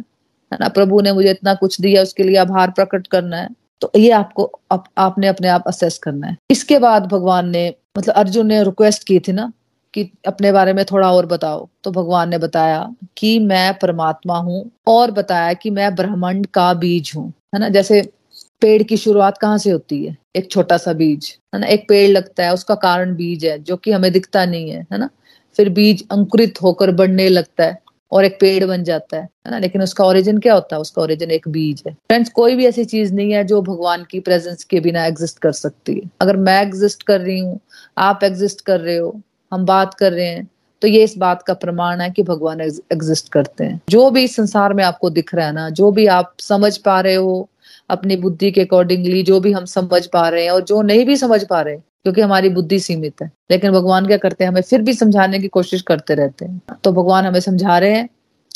है 0.53 0.57
ना? 0.61 0.67
प्रभु 0.67 1.01
ने 1.01 1.11
मुझे 1.11 1.31
इतना 1.31 1.53
कुछ 1.53 1.81
दिया 1.81 2.01
उसके 2.01 2.23
लिए 2.23 2.37
आभार 2.37 2.71
प्रकट 2.71 3.07
करना 3.07 3.37
है। 3.37 3.49
तो 3.81 3.91
ये 3.95 4.11
आपको 4.11 4.59
आप, 4.71 4.83
आपने 4.97 5.27
अपने 5.27 5.47
आप 5.47 5.63
असेस 5.67 5.97
करना 5.97 6.27
है। 6.27 6.37
इसके 6.51 6.79
बाद 6.79 7.05
भगवान 7.05 7.49
ने 7.49 7.73
मतलब 7.97 8.15
अर्जुन 8.15 8.47
ने 8.47 8.63
रिक्वेस्ट 8.63 9.03
की 9.03 9.19
थी 9.19 9.31
ना 9.31 9.51
कि 9.93 10.11
अपने 10.27 10.51
बारे 10.51 10.73
में 10.73 10.85
थोड़ा 10.85 11.11
और 11.13 11.25
बताओ। 11.25 11.69
तो 11.83 11.91
भगवान 11.91 12.29
ने 12.29 12.37
बताया 12.37 12.95
कि 13.17 13.39
मैं 13.39 13.73
परमात्मा 13.73 14.37
हूँ 14.37 14.71
और 14.87 15.11
बताया 15.11 15.53
कि 15.53 15.69
मैं 15.69 15.95
ब्रह्मांड 15.95 16.47
का 16.47 16.73
बीज 16.73 17.11
हूँ। 17.15 17.33
है 17.55 17.59
ना? 17.59 17.69
जैसे 17.69 18.13
पेड़ 18.61 18.81
की 18.83 18.97
शुरुआत 18.97 19.37
कहाँ 19.37 19.57
से 19.57 19.71
होती 19.71 20.05
है? 20.05 20.15
एक 20.35 20.51
छोटा 20.51 20.77
सा 20.77 20.93
बीज, 20.93 21.37
है 21.55 21.59
ना? 21.59 21.67
एक 21.67 21.85
पेड़ 21.89 22.09
लगता 22.11 22.45
है, 22.45 22.53
उसका 22.53 22.75
कारण 22.75 23.15
बीज 23.15 23.45
है, 23.45 23.57
जो 23.59 23.75
कि 23.77 23.91
हमें 23.91 24.11
दिखता 24.11 24.45
नहीं 24.45 24.69
है 24.69 24.85
है 24.91 24.97
ना? 24.97 25.09
फिर 25.57 25.69
बीज 25.69 26.07
अंकुरित 26.11 26.61
होकर 26.61 26.91
बढ़ने 26.91 27.27
लगता 27.29 27.63
है 27.63 27.77
और 28.11 28.25
एक 28.25 28.37
पेड़ 28.41 28.65
बन 28.65 28.83
जाता 28.83 29.17
है 29.17 29.23
है 29.23 29.51
ना? 29.51 29.59
लेकिन 29.59 29.81
उसका 29.81 30.05
ओरिजिन 30.05 30.37
क्या 30.37 30.53
होता 30.53 30.75
है? 30.75 30.81
उसका 30.81 31.01
ओरिजिन 31.01 31.31
एक 31.31 31.47
बीज 31.47 31.83
है। 31.87 31.93
फ्रेंड्स 31.93 32.29
कोई 32.29 32.55
भी 32.55 32.65
ऐसी 32.65 32.85
चीज़ 32.85 33.13
नहीं 33.13 33.31
है 33.31 33.43
जो 33.43 33.61
भगवान 33.61 34.05
की 34.11 34.19
प्रेजेंस 34.19 34.63
के 34.63 34.79
बिना 34.79 35.05
एग्जिस्ट 35.05 35.39
कर 35.39 35.51
सकती 35.51 35.95
है। 35.95 36.09
अगर 36.21 36.37
मैं 36.37 36.61
एग्जिस्ट 36.61 37.03
कर 37.03 37.21
रही 37.21 37.39
हूँ, 37.39 37.59
आप 37.97 38.23
एग्जिस्ट 38.23 38.61
कर 38.61 38.79
रहे 38.79 38.97
हो, 38.97 39.19
हम 39.51 39.65
बात 39.65 39.93
कर 39.93 40.13
रहे 40.13 40.27
हैं 40.27 40.47
तो 40.81 40.87
ये 40.87 41.03
इस 41.03 41.17
बात 41.17 41.41
का 41.43 41.53
प्रमाण 41.53 42.01
है 42.01 42.09
कि 42.09 42.23
भगवान 42.23 42.61
एग्जिस्ट 42.61 43.29
करते 43.29 43.63
हैं। 43.63 43.79
जो 43.89 44.09
भी 44.11 44.27
संसार 44.27 44.73
में 44.73 44.83
आपको 44.83 45.09
दिख 45.09 45.33
रहा 45.35 45.45
है 45.45 45.53
ना, 45.53 45.69
जो 45.69 45.91
भी 45.91 46.05
आप 46.05 46.33
समझ 46.39 46.77
पा 46.77 46.99
रहे 47.01 47.15
हो 47.15 47.49
अपनी 47.89 48.15
बुद्धि 48.17 48.51
के 48.51 48.61
अकॉर्डिंगली 48.61 49.21
जो 49.23 49.39
भी 49.39 49.51
हम 49.51 49.65
समझ 49.67 50.05
पा 50.07 50.27
रहे 50.29 50.43
हैं 50.43 50.51
और 50.51 50.63
जो 50.63 50.81
नहीं 50.81 51.05
भी 51.05 51.17
समझ 51.17 51.43
पा 51.43 51.61
रहे 51.61 51.73
हैं 51.73 51.83
क्योंकि 52.03 52.21
हमारी 52.21 52.49
बुद्धि 52.49 52.79
सीमित 52.79 53.21
है। 53.21 53.31
लेकिन 53.51 53.71
भगवान 53.71 54.07
क्या 54.07 54.17
करते 54.17 54.43
हैं? 54.43 54.51
हमें 54.51 54.61
फिर 54.61 54.81
भी 54.81 54.93
समझाने 54.93 55.39
की 55.39 55.47
कोशिश 55.49 55.81
करते 55.81 56.15
रहते 56.15 56.45
हैं। 56.45 56.61
तो 56.83 56.91
भगवान 56.91 57.25
हमें 57.25 57.39
समझा 57.39 57.77
रहे 57.77 57.91
हैं 57.91 58.07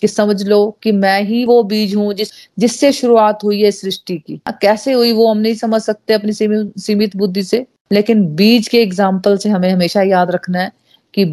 कि 0.01 0.07
समझ 0.07 0.43
लो 0.43 0.59
कि 0.83 0.91
मैं 0.91 1.21
ही 1.23 1.43
वो 1.45 1.61
बीज 1.63 1.95
हूँ 1.95 2.13
जिस, 2.13 2.31
जिससे 2.59 2.91
शुरुआत 2.91 3.43
हुई 3.43 3.61
है 3.61 3.71
सृष्टि 3.71 4.17
की। 4.17 4.39
कैसे 4.61 4.93
हुई 4.93 5.11
वो 5.11 5.27
हम 5.27 5.37
नहीं 5.37 5.55
समझ 5.55 5.81
सकते 5.81 6.13
अपनी 6.13 6.33
सीमित 6.33 7.15
बुद्धि 7.17 7.43
से। 7.43 7.65
लेकिन 7.91 8.25
बीज 8.35 8.67
के 8.67 8.81
एग्ज़ाम्पल 8.81 9.37
से 9.37 9.49
हमें 9.49 9.69
हमेशा 9.71 10.01
याद 10.01 10.31
रखना 10.31 10.59
है 10.59 10.71
कि 11.13 11.25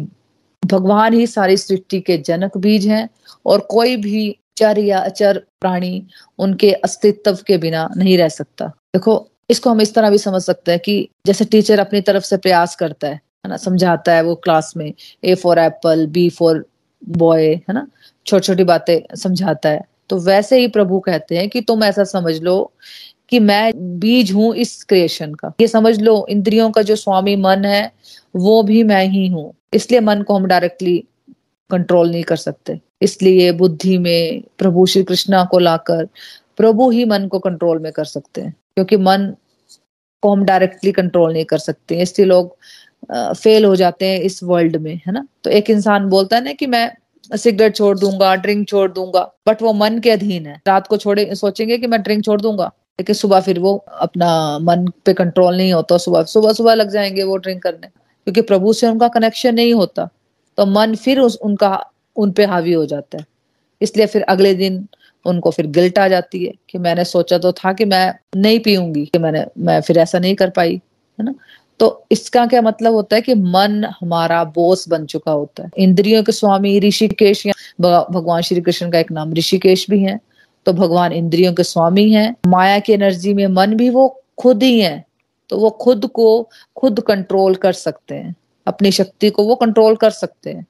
भगवान 0.63 1.13
ही 1.13 1.27
सारी 1.27 1.57
सृष्टि 1.57 1.99
के 2.01 2.17
जनक 2.17 2.57
बीज 2.57 2.87
हैं 2.87 3.07
और 3.45 3.59
कोई 3.69 3.95
भी 3.97 4.35
चर 4.59 4.79
या 4.79 4.99
अचर 5.01 5.37
प्राणी 5.61 6.01
उनके 6.39 6.71
अस्तित्व 6.73 7.37
के 7.47 7.57
बिना 7.57 7.87
नहीं 7.97 8.17
रह 8.17 8.29
सकता। 8.29 8.67
देखो, 8.95 9.25
इसको 9.49 9.69
हम 9.69 9.81
इस 9.81 9.93
तरह 9.95 10.09
भी 10.09 10.17
समझ 10.17 10.41
सकते 10.41 10.71
हैं 10.71 10.79
कि 10.79 11.09
जैसे 11.25 11.45
टीचर 11.45 11.79
अपनी 11.79 12.01
तरफ़ 12.01 12.23
से 12.23 12.37
प्रयास 12.37 12.75
करता 12.75 13.07
है 13.07 13.13
है 13.13 13.49
ना, 13.49 13.57
समझाता 13.57 14.13
है 14.13 14.21
वो 14.23 14.35
क्लास 14.35 14.73
में 14.77 14.93
A 15.23 15.35
for 15.35 15.59
apple 15.59 16.05
B 16.07 16.29
for 16.29 16.65
boy 17.01 17.45
है 17.45 17.73
ना 17.73 17.87
छोटी 18.25 18.45
छोटी 18.45 18.63
बातें 18.63 19.15
समझाता 19.15 19.69
है। 19.69 19.81
तो 20.09 20.17
वैसे 20.19 20.59
ही 20.59 20.67
प्रभु 20.67 20.99
कहते 20.99 21.37
हैं 21.37 21.47
कि 21.49 21.61
तुम 21.61 21.83
ऐसा 21.83 22.03
समझ 22.03 22.35
लो 22.41 22.71
कि 23.29 23.39
मैं 23.39 23.71
बीज 23.99 24.31
हूँ 24.31 24.53
इस 24.55 24.83
क्रिएशन 24.83 25.33
का। 25.33 25.51
ये 25.61 25.67
समझ 25.67 25.99
लो, 25.99 26.25
इंद्रियों 26.29 26.69
का 26.71 26.81
जो 26.81 26.95
स्वामी 26.95 27.35
मन 27.35 27.65
है, 27.65 27.91
वो 28.35 28.61
भी 28.63 28.83
मैं 28.83 29.05
ही 29.05 29.27
हूँ। 29.27 29.53
इसलिए 29.73 29.99
मन 29.99 30.21
को 30.21 30.35
हम 30.35 30.45
डायरेक्टली 30.45 30.97
कंट्रोल 31.69 32.11
नहीं 32.11 32.23
कर 32.23 32.35
सकते। 32.35 32.79
इसलिए 33.01 33.51
बुद्धि 33.51 33.97
में 33.97 34.41
प्रभु 34.57 34.85
श्री 34.85 35.03
कृष्णा 35.03 35.43
को 35.45 35.59
लाकर 35.59 36.07
प्रभु 36.57 36.89
ही 36.91 37.05
मन 37.05 37.27
को 37.27 37.39
कंट्रोल 37.39 37.79
में 37.79 37.91
कर 37.91 38.05
सकते 38.05 38.41
हैं, 38.41 38.53
क्योंकि 38.75 38.97
मन 38.97 39.33
को 40.23 40.31
हम 40.31 40.43
डायरेक्टली 40.45 40.91
कंट्रोल 40.91 41.33
नहीं 41.33 41.45
कर 41.45 41.57
सकते 41.57 42.01
इसलिए 42.01 42.27
लोग 42.27 42.55
फेल 43.11 43.65
हो 43.65 43.75
जाते 43.75 44.05
हैं 44.05 44.19
इस 44.21 44.43
वर्ल्ड 44.43 44.75
में, 44.75 44.95
है 44.97 45.11
ना? 45.13 45.25
तो 45.43 45.49
एक 45.49 45.69
इंसान 45.69 46.09
बोलता 46.09 46.35
है 46.35 46.43
ना 46.43 46.53
कि 46.53 46.67
मैं 46.67 47.37
सिगरेट 47.37 47.75
छोड़ 47.75 47.97
दूँगा 47.99 48.35
ड्रिंक 48.35 48.67
छोड़ 48.67 48.89
दूँगा 48.91 49.21
बट 49.47 49.61
वो 49.61 49.73
मन 49.73 49.99
के 49.99 50.11
अधीन 50.11 50.45
है। 50.45 50.61
रात 50.67 50.87
को 50.87 50.97
छोड़े, 50.97 51.35
सोचेंगे 51.35 51.77
कि 51.77 51.87
मैं 51.87 52.01
ड्रिंक 52.01 52.23
छोड़ 52.25 52.39
दूँगा, 52.41 52.65
लेकिन 52.99 53.15
सुबह 53.15 53.39
फिर 53.41 53.59
वो 53.59 53.75
अपना 53.99 54.59
मन 54.59 54.85
पे 55.05 55.13
कंट्रोल 55.13 55.57
नहीं 55.57 55.73
होता, 55.73 55.97
सुबह 55.97 56.23
सुबह 56.25 56.53
सुबह 56.53 56.73
लग 56.73 56.89
जाएँगे 56.91 57.23
वो 57.23 57.37
ड्रिंक 57.37 57.61
करने। 57.63 57.87
क्योंकि 57.87 58.41
प्रभु 58.43 58.73
से 58.73 58.87
उनका 58.87 59.07
कनेक्शन 59.09 59.55
नहीं 59.55 59.73
होता 59.73 60.09
तो 60.57 60.65
मन 60.65 60.95
फिर 60.95 61.19
उस, 61.19 61.37
उनका 61.37 61.69
उन 62.19 62.31
पे 62.31 62.45
हावी 62.45 62.73
हो 62.73 62.85
जाता 62.85 63.17
है। 63.17 63.25
इसलिए 63.81 64.05
फिर 64.07 64.21
अगले 64.29 64.53
दिन 64.55 64.85
उनको 65.25 65.51
फिर 65.51 65.67
गिल्ट 65.67 65.99
आ 65.99 66.07
जाती 66.07 66.43
है 66.45 66.53
कि 66.69 66.77
मैंने 66.77 67.03
सोचा 67.05 67.37
तो 67.37 67.51
था 67.53 67.73
कि 67.73 67.85
मैं 67.85 68.13
नहीं 68.37 68.59
पीऊँगी, 68.59 69.05
कि 69.05 69.19
मैंने, 69.19 69.45
मैं 69.57 69.79
फिर 69.81 69.97
ऐसा 69.99 70.19
नहीं 70.19 70.35
कर 70.35 70.49
पाई, 70.49 70.81
है 71.19 71.25
ना? 71.25 71.33
तो 71.79 72.05
इसका 72.11 72.45
क्या 72.45 72.61
मतलब 72.61 72.93
होता 72.93 73.15
है 73.15 73.21
कि 73.21 73.33
मन 73.35 73.83
हमारा 73.99 74.43
बोस 74.45 74.87
बन 74.89 75.05
चुका 75.05 75.31
होता 75.31 75.63
है। 75.63 75.69
इंद्रियों 75.77 76.23
के 76.23 76.31
स्वामी 76.31 76.79
ऋषिकेश 76.79 77.45
भगवान 77.81 78.41
श्री 78.41 78.61
कृष्ण 78.61 78.89
का 78.91 78.99
एक 78.99 79.11
नाम 79.11 79.33
ऋषिकेश 79.33 79.89
भी 79.89 80.01
है 80.03 80.19
तो 80.65 80.73
भगवान 80.73 81.13
इंद्रियों 81.13 81.53
के 81.53 81.63
स्वामी 81.63 82.09
हैं। 82.11 82.35
माया 82.47 82.79
की 82.79 82.93
एनर्जी 82.93 83.33
में 83.33 83.45
मन 83.47 83.75
भी 83.75 83.89
वो 83.89 84.07
खुद 84.37 84.63
ही 84.63 84.79
है 84.79 85.03
तो 85.49 85.57
वो 85.57 85.69
खुद 85.81 86.05
को 86.05 86.49
खुद 86.77 86.99
कंट्रोल 86.99 87.55
कर 87.55 87.73
सकते 87.73 88.15
हैं। 88.15 88.35
अपनी 88.67 88.91
शक्ति 88.91 89.29
को 89.29 89.43
वो 89.43 89.55
कंट्रोल 89.55 89.95
कर 89.95 90.09
सकते 90.11 90.49
हैं। 90.49 90.65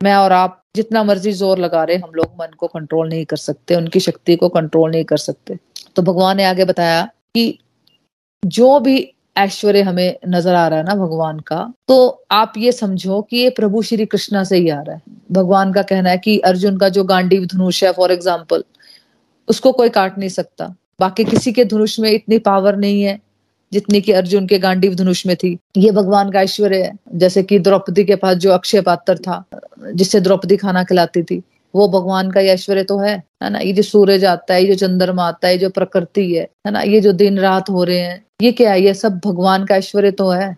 मैं 0.00 0.14
और 0.16 0.32
आप 0.32 0.60
जितना 0.76 1.02
मर्ज़ी 1.04 1.32
ज़ोर 1.32 1.58
लगा 1.58 1.82
रहे, 1.84 1.96
हम 1.96 2.12
लोग 2.14 2.32
मन 2.40 2.52
को 2.58 2.66
कंट्रोल 2.68 3.08
नहीं 3.08 3.24
कर 3.24 3.36
सकते, 3.38 3.74
उनकी 3.74 4.00
शक्ति 4.00 4.36
को 4.36 4.48
कंट्रोल 4.50 4.90
नहीं 4.90 5.04
कर 5.04 5.16
सकते। 5.18 5.58
तो 5.96 6.02
भगवान 6.02 6.36
ने 6.36 6.44
आगे 6.44 6.64
बताया 6.64 7.04
कि 7.04 7.58
जो 8.42 8.78
भी 8.80 9.10
ऐश्वर्य 9.36 9.82
हमें 9.82 10.16
नज़र 10.28 10.54
आ 10.54 10.66
रहा 10.68 10.78
है 10.78 10.84
ना 10.84 10.94
भगवान 10.96 11.38
का 11.40 11.72
तो 11.88 11.96
आप 12.32 12.52
ये 12.56 12.72
समझो 12.72 13.20
कि 13.22 13.36
ये 13.36 13.50
प्रभु 13.50 13.82
श्री 13.82 14.06
कृष्णा 14.06 14.42
से 14.44 14.56
ही 14.56 14.68
आ 14.68 14.80
रहा 14.80 14.94
है। 14.94 15.02
भगवान 15.32 15.72
का 15.72 15.82
कहना 15.82 16.10
है 16.10 16.18
कि 16.18 16.38
अर्जुन 16.42 16.76
का 16.78 16.88
जो 16.88 17.04
गांडी 17.04 17.38
धनुष 17.46 17.82
है 17.84 17.92
फॉर 17.92 18.12
एग्ज़ाम्पल 18.12 18.64
उसको 19.48 19.72
कोई 19.72 19.88
काट 19.90 20.18
नहीं 20.18 20.28
सकता। 20.30 20.74
बाकी 21.00 21.24
किसी 21.24 21.52
के 21.52 21.64
धनुष 21.64 21.98
में 22.00 22.10
इतनी 22.10 22.38
पावर 22.40 22.76
नहीं 22.76 23.02
है। 23.02 23.18
जितनी 23.74 24.00
की 24.00 24.12
अर्जुन 24.12 24.46
के 24.46 24.58
गांडीव 24.58 24.94
धनुष 24.94 25.26
में 25.26 25.36
थी। 25.36 25.56
ये 25.76 25.90
भगवान 25.90 26.30
का 26.30 26.42
ऐश्वर्य 26.42 26.82
है, 26.82 26.92
जैसे 27.14 27.42
कि 27.42 27.58
द्रौपदी 27.58 28.04
के 28.04 28.16
पास 28.16 28.36
जो 28.36 28.52
अक्षय 28.52 28.80
पात्र 28.80 29.18
था, 29.18 29.44
जिससे 29.94 30.20
द्रौपदी 30.20 30.56
खाना 30.56 30.84
खिलाती 30.84 31.22
थी, 31.22 31.42
वो 31.74 31.88
भगवान 31.88 32.30
का 32.30 32.40
ऐश्वर्य 32.40 32.82
तो 32.82 32.98
है 32.98 33.22
है 33.42 33.50
ना? 33.50 33.58
ये 33.58 33.72
जो 33.72 33.82
सूरज 33.82 34.24
आता 34.24 34.54
है, 34.54 34.64
ये 34.64 34.74
जो 34.74 34.86
चंद्रमा 34.86 35.28
आता 35.28 35.48
है 35.48 35.58
जो 35.58 35.70
प्रकृति 35.70 36.34
है 36.34 36.48
है 36.66 36.70
ना? 36.70 36.80
ये 36.80 37.00
जो 37.00 37.12
दिन 37.12 37.38
रात 37.38 37.70
हो 37.70 37.84
रहे 37.84 37.98
हैं, 37.98 38.24
ये 38.42 38.52
क्या 38.52 38.72
है? 38.72 38.82
ये 38.82 38.94
सब 38.94 39.20
भगवान 39.24 39.64
का 39.64 39.76
ऐश्वर्य 39.76 40.10
तो 40.10 40.28
है। 40.30 40.56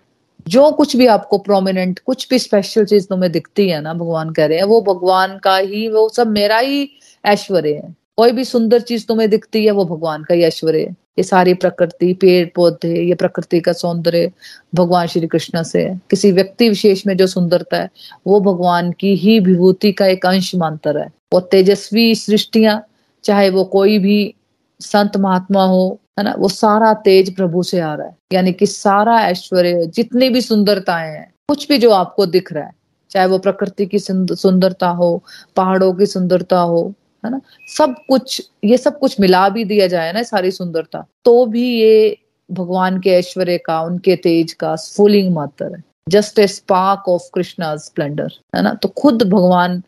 जो 0.49 0.71
कुछ 0.71 0.97
भी 0.97 1.07
आपको 1.07 1.39
प्रोमिनेंट 1.39 1.99
कुछ 1.99 2.29
भी 2.31 2.39
स्पेशल 2.39 2.85
चीज़ 2.85 3.07
तुम्हें 3.07 3.33
दिखती 3.33 3.69
है 3.69 3.81
ना, 3.81 3.95
भगवान 3.95 4.31
कह 4.31 4.47
रहे 4.47 4.59
हैं, 4.59 4.65
वो 4.65 4.81
भगवान 4.81 5.39
का 5.39 5.57
ही, 5.57 5.89
वो 5.89 6.09
सब 6.09 6.27
मेरा 6.27 6.59
ही 6.59 6.89
ऐश्वर्य 7.25 7.75
है। 7.75 7.95
कोई 8.17 8.33
भी 8.33 8.45
सुंदर 8.45 8.81
चीज़ 8.81 9.07
तुम्हें 9.07 9.31
दिखती 9.31 9.65
है, 9.65 9.71
वो 9.71 9.85
भगवान 9.85 10.23
का 10.23 10.35
ही 10.35 10.43
ऐश्वर्य 10.43 10.79
है। 10.79 10.97
ये 11.19 11.23
सारी 11.23 11.55
प्रकृति, 11.55 12.15
पेड़, 12.15 12.49
पौधे, 12.55 13.09
ये 13.09 13.15
प्रकृति 13.15 13.61
का 13.61 13.73
सौंदर्य 13.73 14.33
भगवान 14.75 15.07
श्री 15.07 15.27
कृष्ण 15.27 15.63
से 15.63 15.83
है। 15.83 16.01
किसी 16.11 16.33
व्यक्ति 16.33 16.69
विशेष 16.69 17.07
में 17.07 17.17
जो 17.17 17.27
सुंदरता 17.27 17.77
है, 17.77 17.91
वो 18.27 18.41
भगवान 18.41 18.93
की 18.93 19.17
ही 19.17 19.41
विभूति 19.41 19.93
का 19.93 20.07
एक 20.07 20.27
अंश 20.27 20.55
मानतर 20.55 20.99
है। 20.99 21.13
वो 21.33 21.41
तेजस्वी 21.41 22.15
सृष्टियाँ, 22.15 22.87
चाहे 23.25 23.51
वो 23.51 23.65
कोई 23.65 23.99
भी 23.99 24.35
संत 24.81 25.17
महात्मा 25.17 25.65
हो, 25.65 26.01
है 26.19 26.25
ना, 26.25 26.35
वो 26.39 26.49
सारा 26.49 26.95
तेज 26.95 27.37
प्रभु 27.37 27.63
से 27.63 27.81
आ 27.81 27.95
रहा 27.95 28.07
है। 28.07 28.17
यानी 28.33 28.53
कि 28.53 28.67
सारा 28.67 29.21
ऐश्वर्य, 29.21 29.87
जितनी 29.87 30.29
भी 30.29 30.41
सुंदरताएँ 30.41 31.11
हैं, 31.11 31.35
कुछ 31.49 31.69
भी 31.69 31.79
जो 31.79 31.91
आपको 31.91 32.27
दिख 32.27 32.53
रहा 32.53 32.65
है, 32.65 32.73
चाहे 33.11 33.27
वो 33.27 33.39
प्रकृति 33.39 33.87
की 33.87 33.99
सुंदरता 33.99 34.89
हो, 34.89 35.25
पहाड़ों 35.57 35.95
की 35.95 36.07
सुंदरता 36.07 36.59
हो 36.59 36.95
है 37.27 37.33
ना? 37.33 37.41
सब 37.69 37.95
कुछ 38.09 38.41
ये 38.65 38.77
सब 38.79 38.99
कुछ 38.99 39.19
मिला 39.21 39.49
भी 39.49 39.65
दिया 39.65 39.87
जाए 39.87 40.13
ना 40.13 40.23
सारी 40.25 40.51
सुंदरता 40.53 41.05
तो 41.25 41.45
भी 41.47 41.69
ये 41.71 42.17
भगवान 42.51 43.01
के 43.01 43.11
ऐश्वर्य 43.11 43.59
का 43.59 43.81
उनके 43.83 44.17
तेज 44.19 44.53
का 44.53 44.75
फूलिंग 44.77 45.33
मात्र 45.35 45.75
है। 45.75 45.83
Just 46.09 46.39
a 46.39 46.47
spark 46.47 47.09
of 47.09 47.23
Krishna 47.35 47.75
splendour 47.79 48.33
है 48.57 48.63
ना? 48.63 48.75
तो 48.75 48.89
खुद 48.89 49.23
भगवान 49.23 49.83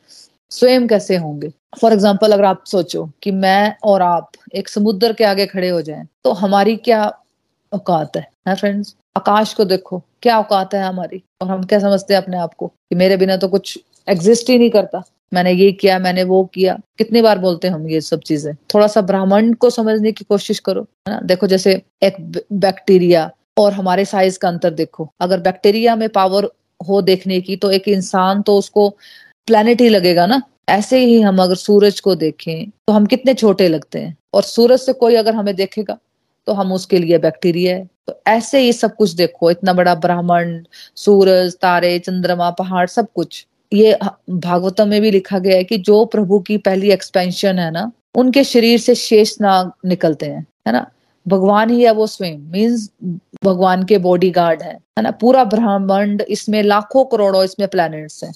स्वयं 0.51 0.86
कैसे 0.89 1.16
होंगे? 1.16 1.53
फॉर 1.80 1.93
एग्ज़ाम्पल 1.93 2.32
अगर 2.32 2.45
आप 2.45 2.64
सोचो 2.66 3.05
कि 3.22 3.30
मैं 3.32 3.76
और 3.84 4.03
आप 4.03 4.30
एक 4.55 4.68
समुद्र 4.68 5.12
के 5.12 5.24
आगे 5.24 5.47
खड़े 5.47 5.68
हो 5.68 5.80
जाएँ 5.82 6.07
तो 6.24 6.32
हमारी 6.34 6.76
क्या 6.78 7.05
औकात 7.72 8.16
है, 8.16 8.26
है 8.49 8.55
फ्रेंड्स 8.55 8.95
आकाश 9.16 9.53
को 9.55 9.64
देखो 9.64 10.03
क्या 10.22 10.39
औकात 10.39 10.74
है 10.74 10.82
हमारी? 10.82 11.22
और 11.43 11.49
हम 11.49 11.62
क्या 11.64 11.78
समझते 11.78 12.14
हैं 12.14 12.22
अपने 12.22 12.36
आप 12.39 12.55
को? 12.55 12.66
कि 12.66 12.95
मेरे 12.95 13.16
बिना 13.16 13.36
तो 13.36 13.49
कुछ 13.49 13.78
एग्जिस्ट 14.09 14.51
ही 14.51 14.59
नहीं 14.59 14.70
करता। 14.70 15.03
मैंने 15.33 15.53
ये 15.53 15.70
किया, 15.72 15.99
मैंने 15.99 16.22
वो 16.24 16.45
किया। 16.45 16.79
कितनी 16.99 17.22
बार 17.22 17.39
बोलते 17.39 17.68
हैं 17.68 17.74
हम 17.74 17.89
ये 17.89 18.01
सब 18.01 18.20
चीज़ें? 18.20 18.55
थोड़ा 18.74 18.87
सा 18.87 19.01
ब्राह्मण 19.01 19.53
को 19.55 19.70
समझने 19.70 20.12
की 20.12 20.24
कोशिश 20.24 20.59
करो, 20.59 20.81
है 20.81 21.14
ना? 21.14 21.20
देखो 21.20 21.47
जैसे 21.47 21.81
एक 22.03 22.43
बैक्टीरिया 22.53 23.31
और 23.59 23.72
हमारे 23.72 24.05
साइज़ 24.05 24.39
का 24.39 24.49
अंतर 24.49 24.70
देखो। 24.72 25.11
अगर 25.20 25.41
बैक्टीरिया 25.41 25.97
में 25.97 26.09
पावर 26.09 26.49
हो 26.81 27.01
देखने 27.03 27.41
की 27.41 27.57
तो 27.57 27.70
एक 27.70 27.89
इंसान 27.89 28.43
तो 28.43 28.57
उसको 28.57 28.89
प्लेनेट 29.49 29.81
ही 29.81 29.89
लगेगा 29.89 30.26
ना? 30.26 30.43
ऐसे 30.68 30.99
ही 30.99 31.20
हम 31.20 31.43
अगर 31.43 31.55
सूरज 31.55 32.01
को 32.01 32.14
देखें 32.14 32.70
तो 32.70 32.93
हम 32.93 33.07
कितने 33.07 33.35
छोटे 33.35 33.68
लगते 33.68 33.99
हैं? 33.99 34.16
और 34.35 34.43
सूरज 34.43 34.81
से 34.81 34.93
कोई 34.93 35.14
अगर 35.14 35.35
हमें 35.35 35.55
देखेगा 35.57 35.99
तो 36.47 36.53
हम 36.53 36.72
उसके 36.72 36.99
लिए 36.99 37.18
बैक्टीरिया 37.18 37.76
है। 37.76 37.89
तो 38.07 38.20
ऐसे 38.26 38.59
ही 38.61 38.72
सब 38.72 38.95
कुछ 38.97 39.11
देखो। 39.11 39.51
इतना 39.51 39.72
बड़ा 39.72 39.95
ब्राह्मण, 39.97 40.59
सूरज, 40.97 41.55
तारे, 41.55 41.99
चंद्रमा, 41.99 42.51
पहाड़, 42.51 42.87
सब 42.87 43.07
कुछ। 43.14 43.47
ये 43.73 43.99
भागवतम 44.31 44.89
में 44.89 45.01
भी 45.01 45.11
लिखा 45.11 45.39
गया 45.39 45.57
है 45.57 45.64
कि 45.64 45.79
जो 45.79 46.05
प्रभु 46.05 46.39
की 46.39 46.57
पहली 46.59 46.91
एक्सपेंशन 46.91 47.59
है 47.59 47.71
ना, 47.71 47.91
उनके 48.14 48.45
शरीर 48.45 48.79
से 48.79 48.95
शेष 48.95 49.37
नाग 49.41 49.73
निकलते 49.87 50.27
हैं, 50.27 50.47
है 50.66 50.73
ना? 50.73 50.91
भगवान 51.27 51.71
ही 51.71 51.83
है 51.83 51.91
वो 51.93 52.07
स्वयं 52.07 52.39
मीन्स 52.39 52.91
भगवान 53.45 53.85
के 53.85 53.99
बॉडी 53.99 54.31
गार्ड 54.31 54.62
है 54.62 54.73
है 54.73 55.03
ना? 55.03 55.11
पूरा 55.11 55.45
ब्रह्मांड 55.45 56.23
इसमें, 56.23 56.62
लाखों 56.62 57.05
करोड़ों 57.05 57.45
इसमें 57.45 57.69
प्लैनेट्स 57.69 58.25
हैं। 58.25 58.33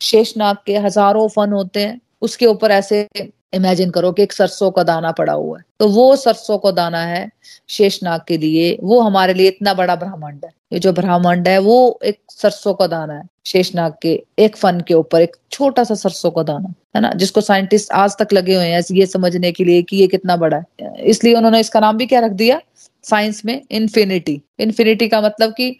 शेषनाग 0.00 0.56
के 0.66 0.76
हज़ारों 0.78 1.28
फन 1.28 1.52
होते 1.52 1.80
हैं, 1.80 2.00
उसके 2.22 2.46
ऊपर 2.46 2.70
ऐसे 2.70 3.08
इमेजिन 3.54 3.90
करो 3.90 4.12
कि 4.12 4.22
एक 4.22 4.32
सरसों 4.32 4.70
का 4.70 4.82
दाना 4.82 5.10
पड़ा 5.12 5.32
हुआ 5.32 5.58
है। 5.58 5.64
तो 5.80 5.88
वो 5.88 6.14
सरसों 6.16 6.58
का 6.58 6.70
दाना 6.70 7.02
है 7.04 7.30
शेषनाग 7.68 8.20
के 8.28 8.38
लिए। 8.38 8.76
वो 8.82 9.00
हमारे 9.00 9.34
लिए 9.34 9.48
इतना 9.48 9.74
बड़ा 9.74 9.96
ब्रह्मांड 9.96 10.44
है। 10.44 10.50
ये 10.72 10.78
जो 10.78 10.92
ब्रह्मांड 10.92 11.48
है, 11.48 11.58
वो 11.58 12.00
एक 12.04 12.20
सरसों 12.30 12.74
का 12.74 12.86
दाना 12.86 13.14
है। 13.14 13.22
शेषनाग 13.46 13.94
के 14.02 14.12
एक 14.38 14.56
फन 14.56 14.80
के 14.80 14.94
ऊपर 14.94 15.20
एक 15.20 15.36
छोटा 15.50 15.84
सा 15.84 15.94
सरसों 15.94 16.30
का 16.30 16.42
दाना, 16.42 16.72
है 16.96 17.00
ना? 17.02 17.12
जिसको 17.12 17.40
साइंटिस्ट 17.40 17.92
आज 17.92 18.16
तक 18.18 18.32
लगे 18.32 18.54
हुए 18.54 18.64
हैं 18.64 18.82
ये 18.92 19.06
समझने 19.06 19.52
के 19.52 19.64
लिए 19.64 19.82
कि 19.82 19.96
ये 19.96 20.06
कितना 20.06 20.36
बड़ा 20.36 20.56
है। 20.56 20.94
इसलिए 21.00 21.34
उन्होंने 21.34 21.60
इसका 21.60 21.80
नाम 21.80 21.96
भी 21.96 22.06
क्या 22.06 22.20
रख 22.20 22.32
दिया? 22.32 22.60
साइंस 23.04 23.44
में 23.44 23.60
इन्फिनिटी 23.70 24.40
इन्फिनिटी 24.60 25.08
का 25.08 25.20
मतलब 25.20 25.52
कि 25.52 25.76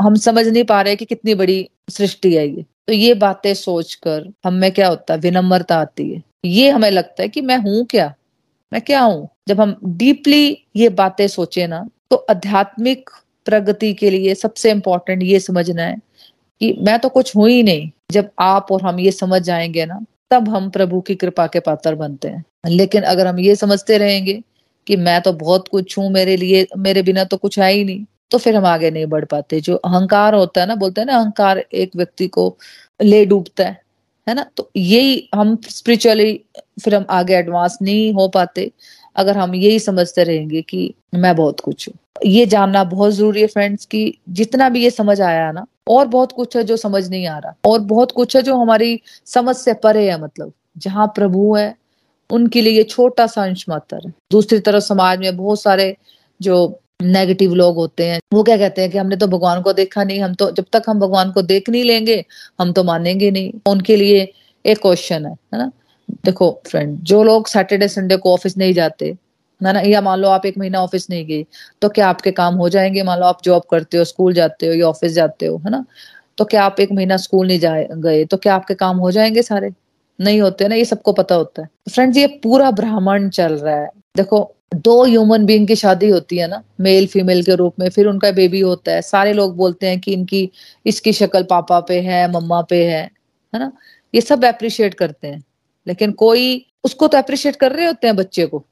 हम 0.00 0.14
समझ 0.16 0.46
नहीं 0.46 0.64
पा 0.64 0.80
रहे 0.82 0.96
कि 0.96 1.04
कितनी 1.04 1.34
बड़ी 1.34 1.68
सृष्टि 1.90 2.34
है 2.34 2.46
ये। 2.48 2.64
तो 2.86 2.92
ये 2.92 3.14
बातें 3.14 3.52
सोचकर 3.54 4.32
हम 4.44 4.54
में 4.54 4.70
क्या 4.72 4.88
होता 4.88 5.14
है? 5.14 5.20
विनम्रता 5.20 5.76
आती 5.76 6.12
है। 6.14 6.22
ये 6.46 6.70
हमें 6.70 6.90
लगता 6.90 7.22
है 7.22 7.28
कि 7.28 7.40
मैं 7.40 7.56
हूँ 7.58 7.84
क्या? 7.84 8.14
मैं 8.72 8.80
क्या 8.82 9.00
हूँ? 9.00 9.28
जब 9.48 9.60
हम 9.60 9.76
डीपली 9.84 10.58
ये 10.76 10.88
बातें 10.88 11.26
सोचे 11.28 11.66
ना 11.66 11.88
तो 12.10 12.16
आध्यात्मिक 12.30 13.10
प्रगति 13.46 13.92
के 13.94 14.10
लिए 14.10 14.34
सबसे 14.34 14.70
इंपॉर्टेंट 14.70 15.22
ये 15.22 15.40
समझना 15.40 15.82
है 15.82 15.96
कि 16.60 16.72
मैं 16.82 16.98
तो 16.98 17.08
कुछ 17.08 17.34
हूँ 17.36 17.48
ही 17.48 17.62
नहीं। 17.62 17.90
जब 18.12 18.30
आप 18.38 18.72
और 18.72 18.82
हम 18.82 19.00
ये 19.00 19.10
समझ 19.12 19.42
जाएँगे 19.42 19.86
ना, 19.86 20.00
तब 20.30 20.48
हम 20.48 20.70
प्रभु 20.70 21.00
की 21.00 21.14
कृपा 21.14 21.46
के 21.46 21.60
पात्र 21.60 21.94
बनते 21.94 22.28
हैं। 22.28 22.44
लेकिन 22.66 23.02
अगर 23.02 23.26
हम 23.26 23.38
ये 23.40 23.56
समझते 23.56 23.98
रहेंगे 23.98 24.42
कि 24.86 24.96
मैं 24.96 25.20
तो 25.22 25.32
बहुत 25.32 25.68
कुछ 25.68 25.98
हूँ, 25.98 26.10
मेरे 26.10 26.36
लिए, 26.36 26.66
मेरे 26.78 27.02
बिना 27.02 27.24
तो 27.24 27.36
कुछ 27.36 27.58
है 27.58 27.72
ही 27.72 27.84
नहीं 27.84 28.04
तो 28.30 28.38
फिर 28.38 28.56
हम 28.56 28.66
आगे 28.66 28.90
नहीं 28.90 29.06
बढ़ 29.06 29.24
पाते। 29.24 29.60
जो 29.60 29.76
अहंकार 29.76 30.34
होता 30.34 30.60
है 30.60 30.66
ना, 30.66 30.74
बोलते 30.74 31.00
हैं 31.00 31.06
ना, 31.06 31.16
अहंकार 31.18 31.58
एक 31.58 31.96
व्यक्ति 31.96 32.28
को 32.28 32.56
ले 33.02 33.24
डूबता 33.26 33.64
है। 33.64 33.80
है 34.26 34.34
ना? 34.34 34.46
तो 34.56 34.70
यही 34.76 35.28
हम 35.34 35.56
स्पिरिचुअली 35.68 36.32
फिर 36.84 36.94
हम 36.94 37.06
आगे 37.10 37.34
एडवांस 37.36 37.78
नहीं 37.82 38.12
हो 38.14 38.28
पाते। 38.28 38.70
अगर 39.16 39.36
हम 39.38 39.54
यही 39.54 39.78
समझते 39.78 40.24
रहेंगे 40.24 40.62
कि 40.62 40.94
मैं 41.14 41.34
बहुत 41.36 41.60
कुछ 41.60 41.88
हूँ। 41.88 41.96
ये 42.26 42.46
जानना 42.46 42.84
बहुत 42.84 43.12
ज़रूरी 43.12 43.40
है 43.40 43.46
फ्रेंड्स 43.46 43.84
कि। 43.86 44.18
जितना 44.28 44.68
भी 44.68 44.82
ये 44.84 44.90
समझ 44.90 45.20
आया 45.20 45.50
ना, 45.52 45.66
और 45.88 46.06
बहुत 46.06 46.32
कुछ 46.32 46.56
है 46.56 46.64
जो 46.64 46.76
समझ 46.76 47.08
नहीं 47.10 47.26
आ 47.26 47.38
रहा। 47.38 47.54
और 47.66 47.78
बहुत 47.80 48.12
कुछ 48.12 48.36
है 48.36 48.42
जो 48.42 48.56
हमारी 48.56 49.00
समझ 49.26 49.56
से 49.56 49.74
परे 49.74 50.10
है 50.10 50.20
मतलब। 50.22 50.52
जहाँ 50.78 51.06
प्रभु 51.06 51.54
है, 51.56 51.74
उनके 52.30 52.62
लिए 52.62 52.82
छोटा 52.84 53.26
सा 53.26 53.42
अंश 53.44 53.64
मात्र 53.68 54.00
है। 54.06 54.12
दूसरी 54.32 54.58
तरफ़ 54.58 54.84
समाज 54.84 55.18
में 55.18 55.36
बहुत 55.36 55.62
सारे 55.62 55.96
जो 56.40 56.66
नेगेटिव 57.00 57.54
लोग 57.54 57.76
होते 57.76 58.04
हैं। 58.04 58.20
वो 58.34 58.42
क्या 58.42 58.56
कहते 58.56 58.82
हैं 58.82 58.90
कि 58.90 58.98
हमने 58.98 59.16
तो 59.16 59.26
भगवान 59.26 59.60
को 59.62 59.72
देखा 59.72 60.04
नहीं, 60.04 60.20
हम 60.20 60.34
तो 60.34 60.50
जब 60.50 60.64
तक 60.72 60.82
हम 60.88 61.00
भगवान 61.00 61.30
को 61.32 61.42
देख 61.42 61.68
नहीं 61.70 61.84
लेंगे, 61.84 62.24
हम 62.60 62.72
तो 62.72 62.84
मानेंगे 62.84 63.30
नहीं। 63.30 63.52
उनके 63.68 63.96
लिए 63.96 64.32
एक 64.64 64.78
क्वेश्चन 64.78 65.26
है 65.26 65.32
है 65.32 65.58
ना? 65.58 65.70
देखो 66.24 66.50
फ्रेंड 66.66 66.98
जो 67.02 67.22
लोग 67.22 67.48
सैटरडे 67.48 67.88
संडे 67.88 68.16
को 68.16 68.32
ऑफ़िस 68.34 68.56
नहीं 68.58 68.72
जाते, 68.72 69.06
है 69.60 69.72
ना? 69.72 69.80
या 69.80 70.00
मान 70.00 70.18
लो 70.18 70.28
आप 70.28 70.46
एक 70.46 70.58
महीना 70.58 70.82
ऑफ़िस 70.82 71.08
नहीं 71.10 71.26
गए 71.26 71.44
तो 71.82 71.88
क्या 71.88 72.08
आपके 72.08 72.30
काम 72.32 72.54
हो 72.54 72.68
जाएँगे? 72.68 73.02
मान 73.02 73.18
लो 73.20 73.26
आप 73.26 73.42
जॉब 73.44 73.62
करते 73.70 73.98
हो 73.98 74.04
स्कूल 74.04 74.32
जाते 74.34 74.66
हो, 74.66 74.72
या 74.74 74.86
ऑफ़िस 74.88 75.12
जाते 75.12 75.46
हो, 75.46 75.56
है 75.58 75.70
ना? 75.70 75.84
तो 76.38 76.44
क्या 76.44 76.64
आप 76.64 76.80
एक 76.80 76.92
महीना 76.92 77.16
स्कूल 77.16 77.46
नहीं 77.46 77.58
जाए, 77.58 77.88
गए 77.92 78.24
तो 78.24 78.36
क्या 78.36 78.54
आपके 78.54 78.74
काम 78.76 78.96
हो 78.98 79.10
जाएँगे 79.10 79.42
सारे? 79.42 79.70
नहीं 80.18 80.40
होते 80.40 80.68
ना, 80.68 80.74
ये 80.74 80.84
सबको 80.84 81.12
पता 81.12 81.34
होता 81.34 81.62
है। 81.62 81.68
फ्रेंड्स 81.90 82.18
ये 82.18 82.26
पूरा 82.42 82.70
ब्राह्मण 82.70 83.28
चल 83.30 83.52
रहा 83.54 83.76
है। 83.76 83.88
देखो 84.16 84.38
दो 84.74 85.04
ह्यूमन 85.04 85.44
बींग 85.46 85.66
की 85.68 85.76
शादी 85.76 86.08
होती 86.08 86.36
है 86.36 86.46
ना 86.48 86.62
मेल 86.80 87.06
फीमेल 87.06 87.42
के 87.42 87.54
रूप 87.54 87.74
में, 87.78 87.88
फिर 87.90 88.06
उनका 88.06 88.30
बेबी 88.30 88.60
होता 88.60 88.92
है। 88.92 89.02
सारे 89.02 89.32
लोग 89.32 89.56
बोलते 89.56 89.86
हैं 89.86 90.00
कि 90.00 90.12
इनकी, 90.12 90.50
इसकी 90.86 91.12
शक्ल 91.12 91.42
पापा 91.42 91.80
पे 91.80 92.00
है, 92.00 92.30
मम्मा 92.32 92.60
पे 92.62 92.84
है 92.84 93.02
है 93.54 93.58
ना? 93.58 93.72
ये 94.14 94.20
सब 94.20 94.44
अप्रिशिएट 94.44 94.94
करते 94.94 95.28
हैं। 95.28 95.42
लेकिन 95.86 96.12
कोई, 96.12 96.66
उसको 96.84 97.08
तो 97.08 97.18
अप्रिशिएट 97.18 97.56
कर 97.56 97.72
रहे 97.72 97.86
होते 97.86 98.06
हैं 98.06 98.16
बच्चे 98.16 98.46
को, 98.46 98.64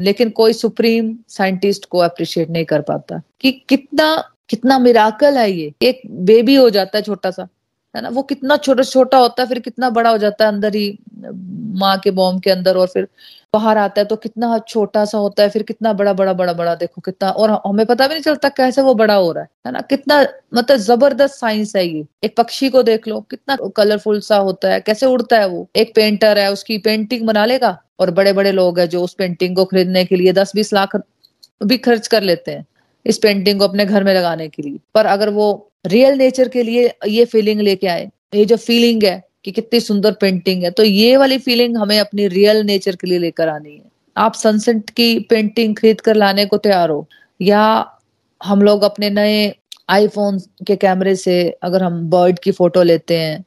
लेकिन 0.00 0.30
कोई 0.30 0.52
सुप्रीम 0.52 1.16
साइंटिस्ट 1.28 1.86
को 1.86 1.98
अप्रिशिएट 1.98 2.50
नहीं 2.50 2.64
कर 2.64 2.80
पाता। 2.80 3.20
कि 3.40 3.52
कितना 3.68 4.32
कितना 4.48 4.78
मिराकल 4.78 5.38
है 5.38 5.50
ये। 5.52 5.72
एक 5.82 6.00
बेबी 6.06 6.54
हो 6.54 6.70
जाता 6.70 6.98
है 6.98 7.02
छोटा 7.02 7.30
सा, 7.30 7.48
है 7.96 8.02
ना? 8.02 8.08
वो 8.08 8.22
कितना 8.22 8.56
छोटा 8.56 8.82
छोटा 8.82 9.18
होता 9.18 9.42
है, 9.42 9.48
फिर 9.48 9.58
कितना 9.58 9.90
बड़ा 9.90 10.10
हो 10.10 10.18
जाता 10.18 10.44
है 10.44 10.52
अंदर 10.52 10.74
ही, 10.74 10.98
माँ 11.78 11.98
के 11.98 12.10
बॉम 12.10 12.38
के 12.38 12.50
अंदर 12.50 12.76
और 12.76 12.86
फिर 12.86 13.08
बाहर 13.54 13.78
आता 13.78 14.00
है 14.00 14.04
तो 14.06 14.16
कितना 14.16 14.58
छोटा 14.68 15.04
सा 15.04 15.18
होता 15.18 15.42
है, 15.42 15.48
फिर 15.48 15.62
कितना 15.62 15.92
बड़ा 15.92 16.12
बड़ा 16.12 16.32
बड़ा 16.32 16.52
बड़ा 16.52 16.74
देखो 16.74 17.00
कितना, 17.00 17.30
और 17.30 17.50
हमें 17.66 17.84
पता 17.86 18.06
भी 18.06 18.14
नहीं 18.14 18.22
चलता 18.22 18.48
कैसे 18.50 18.82
वो 18.82 18.94
बड़ा 18.94 19.14
हो 19.14 19.30
रहा 19.32 19.42
है 19.42 19.48
है 19.66 19.72
ना? 19.72 19.80
कितना 19.82 20.20
मतलब 20.54 20.76
ज़बरदस्त 20.78 21.34
साइंस 21.36 21.74
है 21.76 21.86
ये। 21.86 22.04
एक 22.24 22.36
पक्षी 22.36 22.68
को 22.70 22.82
देख 22.82 23.08
लो, 23.08 23.20
कितना 23.22 23.56
कलरफुल 23.76 24.20
सा 24.20 24.36
होता 24.38 24.72
है, 24.72 24.80
कैसे 24.80 25.06
उड़ता 25.06 25.38
है 25.38 25.48
वो? 25.48 25.68
एक 25.76 25.94
पेंटर 25.94 26.38
है, 26.38 26.50
उसकी 26.52 26.78
पेंटिंग 26.78 27.26
बना 27.26 27.44
लेगा? 27.46 27.76
और 28.00 28.10
बड़े 28.12 28.32
बड़े 28.32 28.52
लोग 28.52 28.78
हैं 28.78 28.88
जो 28.88 29.02
उस 29.02 29.14
पेंटिंग 29.14 29.56
को 29.56 29.64
खरीदने 29.64 30.04
के 30.04 30.16
लिए 30.16 30.32
दस 30.32 30.52
बीस 30.54 30.72
लाख 30.72 30.96
भी 31.60 31.76
खर्च 31.78 32.06
कर 32.08 32.22
लेते 32.22 32.50
हैं, 32.50 32.64
इस 33.06 33.18
पेंटिंग 33.18 33.58
को 33.58 33.68
अपने 33.68 33.84
घर 33.86 34.04
में 34.04 34.14
लगाने 34.14 34.48
के 34.48 34.62
लिए। 34.62 34.78
पर 34.94 35.06
अगर 35.06 35.30
वो 35.30 35.48
रियल 35.86 36.18
नेचर 36.18 36.48
के 36.48 36.62
लिए 36.62 36.92
ये 37.08 37.24
फीलिंग 37.26 37.60
लेके 37.60 37.86
आए, 37.88 38.08
ये 38.34 38.44
जो 38.44 38.56
फीलिंग 38.58 39.04
है 39.04 39.22
कि 39.44 39.50
कितनी 39.50 39.80
सुंदर 39.80 40.12
पेंटिंग 40.12 40.62
है। 40.62 40.70
तो 40.70 40.84
ये 40.84 41.16
वाली 41.16 41.38
फीलिंग 41.38 41.76
हमें 41.76 42.00
अपनी 42.00 42.28
रियल 42.28 42.56
नेचर 42.56 42.96
के 42.96 43.06
लिए 43.06 43.18
लेकर 43.18 43.48
आनी 43.48 43.76
है। 43.76 43.84
आप 44.16 44.34
सनसेट 44.34 44.90
की 44.90 45.18
पेंटिंग 45.20 45.76
खरीद 45.76 46.00
कर 46.00 46.16
लाने 46.16 46.46
को 46.46 46.56
तैयार 46.56 46.90
हो, 46.90 47.08
या 47.42 47.92
हम 48.44 48.62
लोग 48.62 48.82
अपने 48.82 49.10
नए 49.10 49.54
आईफोन 49.88 50.38
के 50.66 50.76
कैमरे 50.76 51.16
से 51.16 51.58
अगर 51.62 51.82
हम 51.82 52.10
बर्ड 52.10 52.38
की 52.38 52.52
फ़ोटो 52.52 52.82
लेते 52.82 53.16
हैं, 53.18 53.44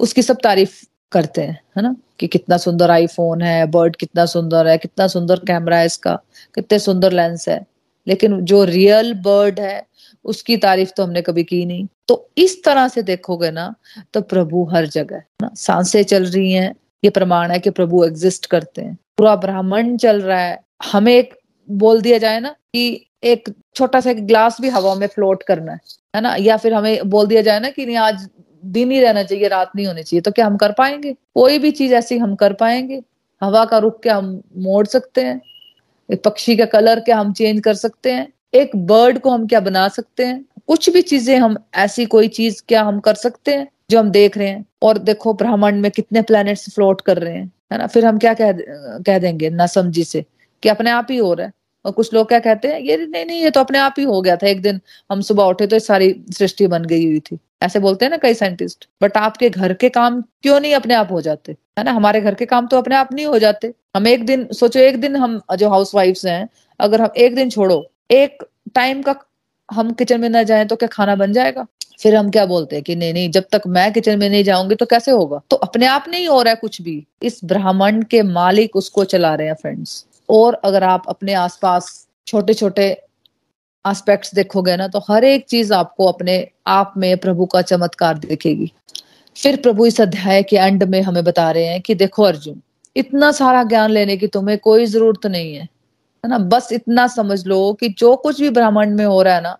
उसकी 0.00 0.22
सब 0.22 0.38
तारीफ़ 0.42 0.84
करते 1.12 1.40
हैं, 1.40 1.60
है 1.76 1.82
ना? 1.82 1.96
कि 2.20 2.26
कितना 2.26 2.56
सुंदर 2.56 2.90
आईफोन 2.90 3.42
है 3.42 3.66
बर्ड 3.66 3.96
कितना 3.96 4.26
सुंदर 4.26 4.66
है, 4.66 4.78
कितना 4.78 5.06
सुंदर 5.06 5.36
कैमरा 5.36 5.78
है 5.78 5.86
इसका, 5.86 6.18
कितने 6.54 6.78
सुंदर 6.78 7.12
लेंस 7.12 7.48
है। 7.48 7.66
लेकिन 8.08 8.40
जो 8.40 8.64
रियल 8.64 9.14
बर्ड 9.14 9.60
है 9.60 9.86
उसकी 10.24 10.56
तारीफ़ 10.56 10.90
तो 10.96 11.04
हमने 11.04 11.22
कभी 11.22 11.44
की 11.44 11.64
नहीं। 11.66 11.86
तो 12.08 12.28
इस 12.38 12.62
तरह 12.64 12.88
से 12.88 13.02
देखोगे 13.02 13.50
ना 13.50 13.74
तो 14.14 14.20
प्रभु 14.22 14.64
हर 14.72 14.86
जगह 14.86 15.22
ना। 15.42 15.50
साँसें 15.54 16.02
चल 16.02 16.24
रही 16.24 16.52
हैं, 16.52 16.74
ये 17.04 17.10
प्रमाण 17.10 17.50
है 17.50 17.58
कि 17.58 17.70
प्रभु 17.70 18.04
एग्जिस्ट 18.04 18.46
करते 18.46 18.82
हैं। 18.82 18.96
पूरा 19.18 19.34
ब्राह्मण 19.36 19.96
चल 19.96 20.20
रहा 20.22 20.38
है। 20.40 20.58
हमें 20.92 21.12
एक 21.14 21.34
बोल 21.68 22.00
दिया 22.02 22.18
जाए 22.18 22.40
ना 22.40 22.48
कि 22.48 23.06
एक 23.24 23.48
छोटा 23.76 24.00
सा 24.00 24.12
ग्लास 24.12 24.60
भी 24.60 24.68
हवा 24.68 24.94
में 24.94 25.06
फ्लोट 25.06 25.42
करना 25.42 25.72
है 25.72 25.78
है 26.16 26.20
ना? 26.20 26.34
या 26.36 26.56
फिर 26.56 26.74
हमें 26.74 27.08
बोल 27.10 27.26
दिया 27.26 27.42
जाए 27.42 27.60
ना 27.60 27.70
कि 27.70 27.86
नहीं, 27.86 27.96
आज 27.96 28.28
दिन 28.64 28.90
ही 28.90 29.00
रहना 29.00 29.22
चाहिए, 29.22 29.48
रात 29.48 29.70
नहीं 29.76 29.86
होनी 29.86 30.02
चाहिए 30.02 30.20
तो 30.20 30.30
क्या 30.30 30.46
हम 30.46 30.56
कर 30.56 30.72
पाएँगे? 30.72 31.12
कोई 31.34 31.58
भी 31.58 31.70
चीज़ 31.70 31.94
ऐसी 31.94 32.18
हम 32.18 32.34
कर 32.34 32.52
पाएँगे? 32.52 33.02
हवा 33.42 33.64
का 33.64 33.78
रुख 33.78 34.02
क्या 34.02 34.16
हम 34.16 34.40
मोड़ 34.56 34.86
सकते 34.86 35.20
हैं? 35.20 35.40
पक्षी 36.24 36.56
का 36.56 36.64
कलर 36.64 37.00
क्या 37.00 37.16
हम 37.16 37.32
चेंज 37.32 37.60
कर 37.60 37.74
सकते 37.74 38.12
हैं? 38.12 38.28
एक 38.54 38.76
बर्ड 38.76 39.18
को 39.18 39.30
हम 39.30 39.46
क्या 39.46 39.60
बना 39.60 39.86
सकते 39.88 40.24
हैं? 40.24 40.44
कुछ 40.68 40.88
भी 40.90 41.02
चीज़ें 41.02 41.36
हम, 41.38 41.56
ऐसी 41.74 42.04
कोई 42.06 42.28
चीज़ 42.28 42.62
क्या 42.68 42.82
हम 42.82 43.00
कर 43.00 43.14
सकते 43.14 43.54
हैं 43.54 43.68
जो 43.90 43.98
हम 43.98 44.10
देख 44.10 44.38
रहे 44.38 44.48
हैं? 44.48 44.64
और 44.82 44.98
देखो 44.98 45.34
ब्रह्मांड 45.34 45.80
में 45.82 45.90
कितने 45.90 46.22
प्लैनेट्स 46.22 46.74
फ्लोट 46.74 47.00
कर 47.00 47.18
रहे 47.18 47.34
हैं, 47.34 47.50
है 47.72 47.78
ना? 47.78 47.86
फिर 47.86 48.06
हम 48.06 48.18
क्या 48.18 48.34
कह 48.34 48.52
कह 49.06 49.18
देंगे 49.18 49.50
ना 49.50 49.66
समझी 49.66 50.04
से 50.04 50.24
कि 50.62 50.68
अपने 50.68 50.90
आप 50.90 51.06
ही 51.10 51.16
हो 51.16 51.32
रहा 51.34 51.46
है। 51.46 51.52
और 51.84 51.92
कुछ 51.92 52.12
लोग 52.14 52.28
क्या 52.28 52.38
कहते 52.38 52.68
हैं, 52.68 52.80
ये 52.80 52.96
नहीं 52.96 53.24
नहीं, 53.26 53.40
ये 53.42 53.50
तो 53.50 53.60
अपने 53.60 53.78
आप 53.78 53.94
ही 53.98 54.04
हो 54.04 54.20
गया 54.22 54.36
था। 54.36 54.46
एक 54.46 54.62
दिन 54.62 54.80
हम 55.12 55.20
सुबह 55.20 55.44
उठे 55.44 55.66
तो 55.66 55.78
सारी 55.78 56.14
सृष्टि 56.34 56.66
बन 56.66 56.84
गई 56.84 57.04
हुई 57.06 57.20
थी। 57.20 57.38
ऐसे 57.62 57.78
बोलते 57.80 58.04
हैं 58.04 58.10
ना 58.10 58.16
कई 58.16 58.34
साइंटिस्ट 58.34 58.88
बट 59.02 59.16
आपके 59.16 59.50
घर 59.50 59.72
के 59.74 59.88
काम 59.88 60.20
क्यों 60.42 60.60
नहीं 60.60 60.74
अपने 60.74 60.94
आप 60.94 61.12
हो 61.12 61.20
जाते? 61.20 61.52
है 61.78 61.84
ना? 61.84 61.92
हमारे 61.92 62.20
घर 62.20 62.34
के 62.34 62.46
काम 62.46 62.66
तो 62.66 62.78
अपने 62.78 62.96
आप 62.96 63.12
नहीं 63.12 63.26
हो 63.26 63.38
जाते। 63.38 63.72
हम 63.96 64.06
एक 64.08 64.24
दिन, 64.26 64.46
सोचो, 64.52 64.80
एक 64.80 65.00
दिन 65.00 65.16
हम 65.16 65.40
जो 65.56 65.68
हाउस 65.68 65.94
वाइफ 65.94 66.24
हैं, 66.26 66.48
अगर 66.80 67.00
हम 67.00 67.10
एक 67.16 67.34
दिन 67.34 67.50
छोड़ो 67.50 67.84
एक 68.10 68.42
टाइम 68.74 69.02
का 69.02 69.14
हम 69.68 69.92
किचन 69.92 70.20
में 70.20 70.28
ना 70.28 70.42
जाए 70.42 70.64
तो 70.64 70.76
क्या 70.76 70.88
खाना 70.88 71.14
बन 71.16 71.32
जाएगा? 71.32 71.66
फिर 72.00 72.14
हम 72.16 72.30
क्या 72.30 72.44
बोलते 72.46 72.76
हैं 72.76 72.82
कि 72.84 72.94
नहीं 72.96 73.12
नहीं, 73.14 73.30
जब 73.30 73.44
तक 73.52 73.62
मैं 73.66 73.92
किचन 73.92 74.18
में 74.18 74.28
नहीं 74.28 74.44
जाऊँगी 74.44 74.74
तो 74.74 74.86
कैसे 74.86 75.10
होगा? 75.10 75.40
तो 75.50 75.56
अपने 75.58 75.86
आप 75.86 76.04
नहीं 76.08 76.26
हो 76.28 76.40
रहा 76.42 76.50
है 76.50 76.56
कुछ 76.56 76.80
भी। 76.82 77.04
इस 77.22 77.40
ब्राह्मण 77.44 78.02
के 78.02 78.22
मालिक 78.22 78.76
उसको 78.76 79.04
चला 79.04 79.34
रहे 79.34 79.46
हैं 79.46 79.54
फ्रेंड्स 79.54 80.04
और 80.28 80.60
अगर 80.64 80.84
आप 80.84 81.04
अपने 81.08 81.34
आसपास 81.34 82.06
छोटे 82.26 82.54
छोटे 82.54 82.84
एस्पेक्ट्स 83.84 84.34
देखोगे 84.34 84.76
ना 84.76 84.88
तो 84.88 84.98
हर 85.08 85.24
एक 85.24 85.44
चीज़ 85.48 85.72
आपको 85.74 86.06
अपने 86.06 86.46
आप 86.66 86.92
में 86.96 87.16
प्रभु 87.18 87.46
का 87.46 87.62
चमत्कार 87.62 88.18
दिखेगी। 88.18 88.72
फिर 89.36 89.56
प्रभु 89.56 89.86
इस 89.86 90.00
अध्याय 90.00 90.42
के 90.42 90.56
एंड 90.56 90.82
में 90.84 91.00
हमें 91.02 91.22
बता 91.24 91.50
रहे 91.50 91.64
हैं 91.64 91.80
कि 91.80 91.94
देखो 91.94 92.22
अर्जुन, 92.22 92.60
इतना 92.96 93.30
सारा 93.32 93.62
ज्ञान 93.64 93.90
लेने 93.90 94.16
की 94.16 94.26
तुम्हें 94.26 94.58
कोई 94.58 94.86
ज़रूरत 94.86 95.26
नहीं 95.26 95.54
है। 95.54 95.68
है 96.24 96.30
ना? 96.30 96.38
बस 96.38 96.68
इतना 96.72 97.06
समझ 97.06 97.46
लो 97.46 97.72
कि 97.72 97.88
जो 97.88 98.16
कुछ 98.16 98.40
भी 98.40 98.50
ब्राह्मण 98.50 98.90
में 98.90 99.04
हो 99.04 99.22
रहा 99.22 99.34
है 99.34 99.42
ना, 99.42 99.58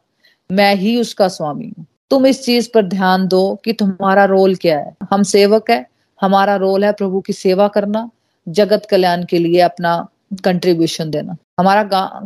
मैं 0.50 0.74
ही 0.74 1.00
उसका 1.00 1.28
स्वामी 1.28 1.72
हूँ। 1.78 1.86
तुम 2.10 2.26
इस 2.26 2.44
चीज़ 2.44 2.68
पर 2.74 2.82
ध्यान 2.82 3.26
दो 3.28 3.54
कि 3.64 3.72
तुम्हारा 3.72 4.24
रोल 4.24 4.54
क्या 4.54 4.78
है। 4.78 4.94
हम 5.10 5.22
सेवक 5.22 5.70
है, 5.70 5.86
हमारा 6.20 6.56
रोल 6.56 6.84
है 6.84 6.92
प्रभु 6.92 7.20
की 7.20 7.32
सेवा 7.32 7.68
करना, 7.68 8.10
जगत 8.48 8.86
कल्याण 8.90 9.24
के 9.24 9.38
लिए 9.38 9.60
अपना 9.60 9.96
कंट्रीब्यूशन 10.44 11.10
देना। 11.10 11.36
हमारा 11.60 11.82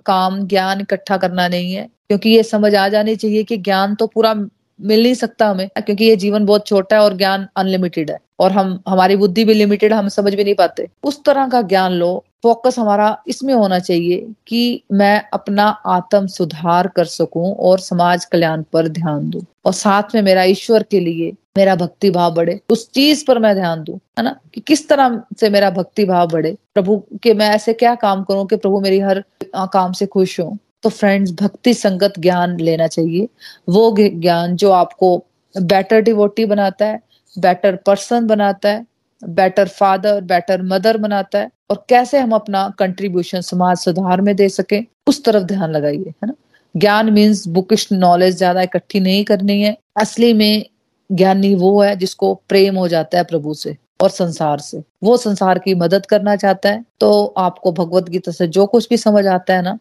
काम, 0.06 0.46
ज्ञान 0.46 0.80
इकट्ठा 0.80 1.16
करना 1.16 1.48
नहीं 1.48 1.72
है, 1.72 1.88
क्योंकि 2.08 2.30
ये 2.30 2.42
समझ 2.42 2.74
आ 2.74 2.88
जानी 2.88 3.16
चाहिए 3.16 3.42
कि 3.42 3.56
ज्ञान 3.56 3.94
तो 3.94 4.06
पूरा 4.06 4.34
मिल 4.34 5.02
नहीं 5.02 5.14
सकता 5.14 5.46
हमें, 5.46 5.68
क्योंकि 5.78 6.04
ये 6.04 6.16
जीवन 6.16 6.46
बहुत 6.46 6.66
छोटा 6.66 6.96
है 6.96 7.02
और 7.02 7.16
ज्ञान 7.16 7.46
अनलिमिटेड 7.56 8.10
है। 8.10 8.18
और 8.40 8.52
हम, 8.52 8.82
हमारी 8.88 9.16
बुद्धि 9.16 9.44
भी 9.44 9.54
लिमिटेड 9.54 9.92
हम 9.92 10.08
समझ 10.08 10.34
भी 10.34 10.44
नहीं 10.44 10.54
पाते। 10.54 10.88
उस 11.04 11.24
तरह 11.24 11.48
का 11.48 11.62
ज्ञान 11.62 11.92
लो 11.92 12.24
फोकस 12.42 12.78
हमारा 12.78 13.22
इसमें 13.28 13.54
होना 13.54 13.78
चाहिए 13.78 14.26
कि 14.46 14.82
मैं 14.92 15.24
अपना 15.32 15.68
आत्म 15.86 16.26
सुधार 16.26 16.88
कर 16.88 17.04
सकूँ 17.04 17.54
और 17.54 17.78
समाज 17.78 18.24
कल्याण 18.24 18.62
पर 18.62 18.88
ध्यान 18.88 19.30
दूँ। 19.30 19.42
और 19.64 19.72
साथ 19.72 20.14
में 20.14 20.22
मेरा 20.22 20.42
ईश्वर 20.42 20.82
के 20.82 21.00
लिए 21.00 21.32
मेरा 21.56 21.74
भक्ति 21.76 22.10
भाव 22.10 22.34
बढ़े। 22.34 22.60
उस 22.70 22.90
चीज़ 22.92 23.24
पर 23.28 23.38
मैं 23.38 23.54
ध्यान 23.54 23.82
दूँ, 23.82 23.96
है 24.18 24.22
ना? 24.22 24.36
कि 24.54 24.60
किस 24.60 24.88
तरह 24.88 25.22
से 25.40 25.50
मेरा 25.50 25.70
भक्ति 25.70 26.04
भाव 26.04 26.28
बढ़े। 26.28 26.56
प्रभु, 26.74 27.02
के 27.22 27.34
मैं 27.34 27.48
ऐसे 27.48 27.72
क्या 27.72 27.94
काम 27.94 28.22
करूँ 28.22 28.46
कि 28.46 28.56
प्रभु 28.56 28.80
मेरी 28.80 29.00
हर 29.00 29.24
काम 29.56 29.92
से 29.92 30.06
खुश 30.06 30.40
हो? 30.40 30.56
तो 30.82 30.88
फ्रेंड्स 30.88 31.32
भक्ति 31.32 31.74
संगत 31.74 32.12
ज्ञान 32.18 32.60
लेना 32.60 32.86
चाहिए। 32.86 33.28
वो 33.68 33.96
ज्ञान 33.98 34.56
जो 34.56 34.70
आपको 34.70 35.24
बेटर 35.62 36.00
डिवोटी 36.00 36.44
बनाता 36.44 36.86
है 36.86 37.00
बेटर 37.38 37.76
पर्सन 37.76 38.26
बनाता 38.26 38.68
है 38.68 38.86
बेटर 39.22 39.68
फादर 39.70 40.20
बेटर 40.22 40.62
मदर 40.64 40.96
बनाता 40.96 41.38
है 41.38 41.50
और 41.70 41.84
कैसे 41.88 42.18
हम 42.18 42.32
अपना 42.32 42.68
कंट्रीब्यूशन 42.78 43.40
समाज 43.42 43.76
सुधार 43.78 44.20
में 44.20 44.34
दे 44.36 44.48
सके, 44.50 44.80
उस 45.06 45.24
तरफ़ 45.24 45.44
ध्यान 45.44 45.70
लगाइए, 45.70 46.08
है 46.22 46.26
ना? 46.26 46.34
ज्ञान 46.74 47.12
मीन्स 47.12 47.46
बुकिश 47.48 47.88
नॉलेज 47.92 48.36
ज़्यादा 48.36 48.62
इकट्ठी 48.62 49.00
नहीं 49.00 49.24
करनी 49.24 49.60
है। 49.62 49.76
असली 49.96 50.32
में 50.34 50.64
ज्ञानी 51.10 51.54
वो 51.56 51.80
है 51.82 51.94
जिसको 51.96 52.34
प्रेम 52.48 52.76
हो 52.76 52.88
जाता 52.88 53.18
है 53.18 53.24
प्रभु 53.24 53.54
से 53.54 53.76
और 54.00 54.10
संसार 54.10 54.58
से। 54.60 54.82
वो 55.02 55.16
संसार 55.16 55.58
की 55.58 55.74
मदद 55.76 56.06
करना 56.06 56.34
चाहता 56.36 56.68
है 56.68 56.84
तो 57.00 57.24
आपको 57.38 57.72
भगवत 57.74 58.08
गीता 58.08 58.32
से 58.32 58.46
जो 58.48 58.66
कुछ 58.66 58.88
भी 58.88 58.96
समझ 58.98 59.26
आता 59.28 59.54
है 59.54 59.62
ना, 59.62 59.78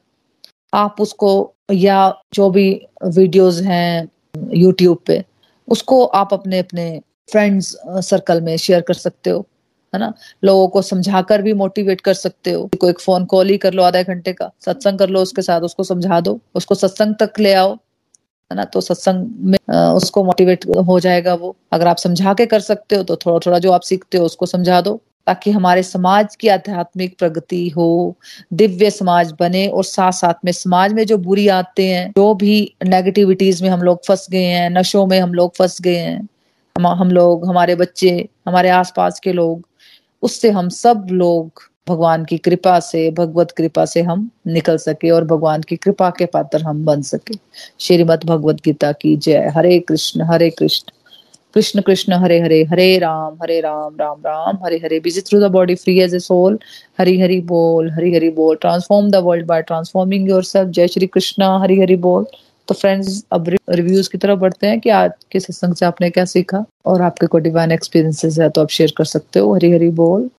आप 0.73 1.01
उसको 1.01 1.53
या 1.73 2.13
जो 2.33 2.49
भी 2.49 2.69
वीडियोस 3.05 3.61
हैं 3.61 4.07
यूट्यूब 4.53 4.97
पे, 5.07 5.23
उसको 5.67 6.03
आप 6.05 6.33
अपने 6.33 6.59
अपने 6.59 6.89
फ्रेंड्स 7.29 7.75
सर्कल 8.07 8.41
में 8.41 8.55
शेयर 8.57 8.81
कर 8.81 8.93
सकते 8.93 9.29
हो, 9.29 9.45
है 9.93 9.99
ना? 9.99 10.13
लोगों 10.43 10.67
को 10.67 10.81
समझाकर 10.81 11.41
भी 11.41 11.53
मोटिवेट 11.53 12.01
कर 12.01 12.13
सकते 12.13 12.51
हो। 12.51 12.69
कोई 12.79 12.89
एक 12.89 12.99
फ़ोन 12.99 13.25
कॉल 13.25 13.49
ही 13.49 13.57
कर 13.57 13.73
लो 13.73 13.83
आधा 13.83 14.01
घंटे 14.03 14.33
का, 14.33 14.51
सत्संग 14.65 14.99
कर 14.99 15.09
लो 15.09 15.21
उसके 15.21 15.41
साथ, 15.41 15.61
उसको 15.61 15.83
समझा 15.83 16.19
दो, 16.19 16.39
उसको 16.55 16.75
सत्संग 16.75 17.15
तक 17.19 17.39
ले 17.39 17.53
आओ, 17.53 17.73
है 18.51 18.55
ना? 18.55 18.63
तो 18.65 18.81
सत्संग 18.81 19.27
में 19.41 19.57
उसको 19.93 20.23
मोटिवेट 20.23 20.65
हो 20.87 20.99
जाएगा 20.99 21.33
वो। 21.33 21.55
अगर 21.73 21.87
आप 21.87 21.97
समझा 21.97 22.33
के 22.33 22.45
कर 22.45 22.59
सकते 22.61 22.95
हो 22.95 23.03
तो 23.03 23.15
थोड़ा 23.15 23.39
थोड़ा 23.45 23.59
जो 23.59 23.71
आप 23.71 23.81
सीखते 23.81 24.17
हो, 24.17 24.25
उसको 24.25 24.45
समझा 24.45 24.81
दो, 24.81 25.01
ताकि 25.27 25.51
हमारे 25.51 25.83
समाज 25.83 26.35
की 26.35 26.47
आध्यात्मिक 26.47 27.17
प्रगति 27.19 27.67
हो, 27.69 28.15
दिव्य 28.53 28.89
समाज 28.91 29.33
बने 29.39 29.67
और 29.67 29.83
साथ 29.83 30.11
साथ 30.11 30.45
में 30.45 30.51
समाज 30.51 30.93
में 30.93 31.05
जो 31.05 31.17
बुरी 31.17 31.47
आते 31.47 31.87
हैं, 31.87 32.09
जो 32.11 32.33
भी 32.33 32.75
नेगेटिविटीज 32.85 33.61
में 33.61 33.69
हम 33.69 33.81
लोग 33.81 34.05
फंस 34.07 34.27
गए 34.31 34.43
हैं, 34.43 34.69
नशों 34.69 35.05
में 35.05 35.19
हम 35.19 35.33
लोग 35.33 35.55
फंस 35.55 35.81
गए 35.81 35.95
हैं 35.95 36.27
हम 36.77 36.87
हम 36.87 37.11
लोग, 37.11 37.47
हमारे 37.47 37.75
बच्चे, 37.75 38.29
हमारे 38.47 38.69
आसपास 38.69 39.19
के 39.19 39.31
लोग, 39.33 39.67
उससे 40.23 40.49
हम 40.49 40.69
सब 40.69 41.07
लोग 41.11 41.51
भगवान 41.89 42.25
की 42.25 42.37
कृपा 42.37 42.79
से, 42.79 43.11
भगवत 43.11 43.51
कृपा 43.51 43.85
से 43.85 44.01
हम 44.01 44.29
निकल 44.47 44.77
सके 44.77 45.09
और 45.09 45.23
भगवान 45.23 45.61
की 45.61 45.75
कृपा 45.75 46.09
के 46.09 46.25
पात्र 46.25 46.61
हम 46.61 46.85
बन 46.85 47.01
सके। 47.01 47.33
श्रीमद 47.79 48.23
भगवत 48.25 48.55
गीता 48.65 48.91
की 48.91 49.15
जय। 49.17 49.51
Hare 49.55 49.79
Krishna 49.79 50.21
Hare 50.21 50.49
Krishna. 50.49 50.91
Krishna 51.53 51.81
Krishna, 51.81 52.13
Hare 52.13 52.39
Hare 52.41 52.63
Hare 52.63 52.97
Ram 52.97 53.37
Hare 53.41 53.61
Ram 53.61 53.95
Ram 53.99 54.19
Ram, 54.19 54.57
Hare 54.65 54.77
Hare. 54.77 54.99
Busy 54.99 55.21
through 55.21 55.39
the 55.39 55.43
body 55.43 55.75
free 55.75 55.99
as 55.99 56.15
a 56.15 56.19
soul 56.19 56.59
Hari, 56.99 57.21
Hari 57.21 57.41
बोल, 57.41 57.91
हरी, 57.91 58.15
हरि 58.15 58.29
बोल। 58.29 58.55
Transform 58.55 59.09
the 59.11 59.15
world 59.15 59.45
by 59.45 59.61
transforming 59.61 60.29
your 60.29 60.43
जय 60.55 60.87
श्री 60.87 61.07
कृष्ण, 61.07 61.43
हरी, 61.61 61.79
हरि 61.81 61.95
बोल। 61.95 62.25
तो 62.67 62.73
friends 62.75 63.23
अब 63.33 63.49
reviews 63.69 64.09
की 64.11 64.17
तरफ़ 64.17 64.39
बढ़ते 64.39 64.67
हैं 64.67 64.79
कि 64.79 64.89
आज 64.91 65.11
के 65.31 65.39
सत्संग 65.39 65.75
से 65.75 65.85
आपने 65.85 66.09
क्या 66.09 66.25
सीखा? 66.25 66.63
और 66.85 67.01
आपके 67.01 67.27
कोई 67.27 67.41
डिवाइन 67.41 67.71
एक्सपीरियंसेस 67.71 68.39
है 68.39 68.49
तो 68.49 68.61
आप 68.61 68.69
शेयर 68.69 68.93
कर 68.97 69.05
सकते 69.05 69.39
हो। 69.39 69.53
हरी 69.55 69.71
हरि 69.73 69.89
बोल। 70.01 70.29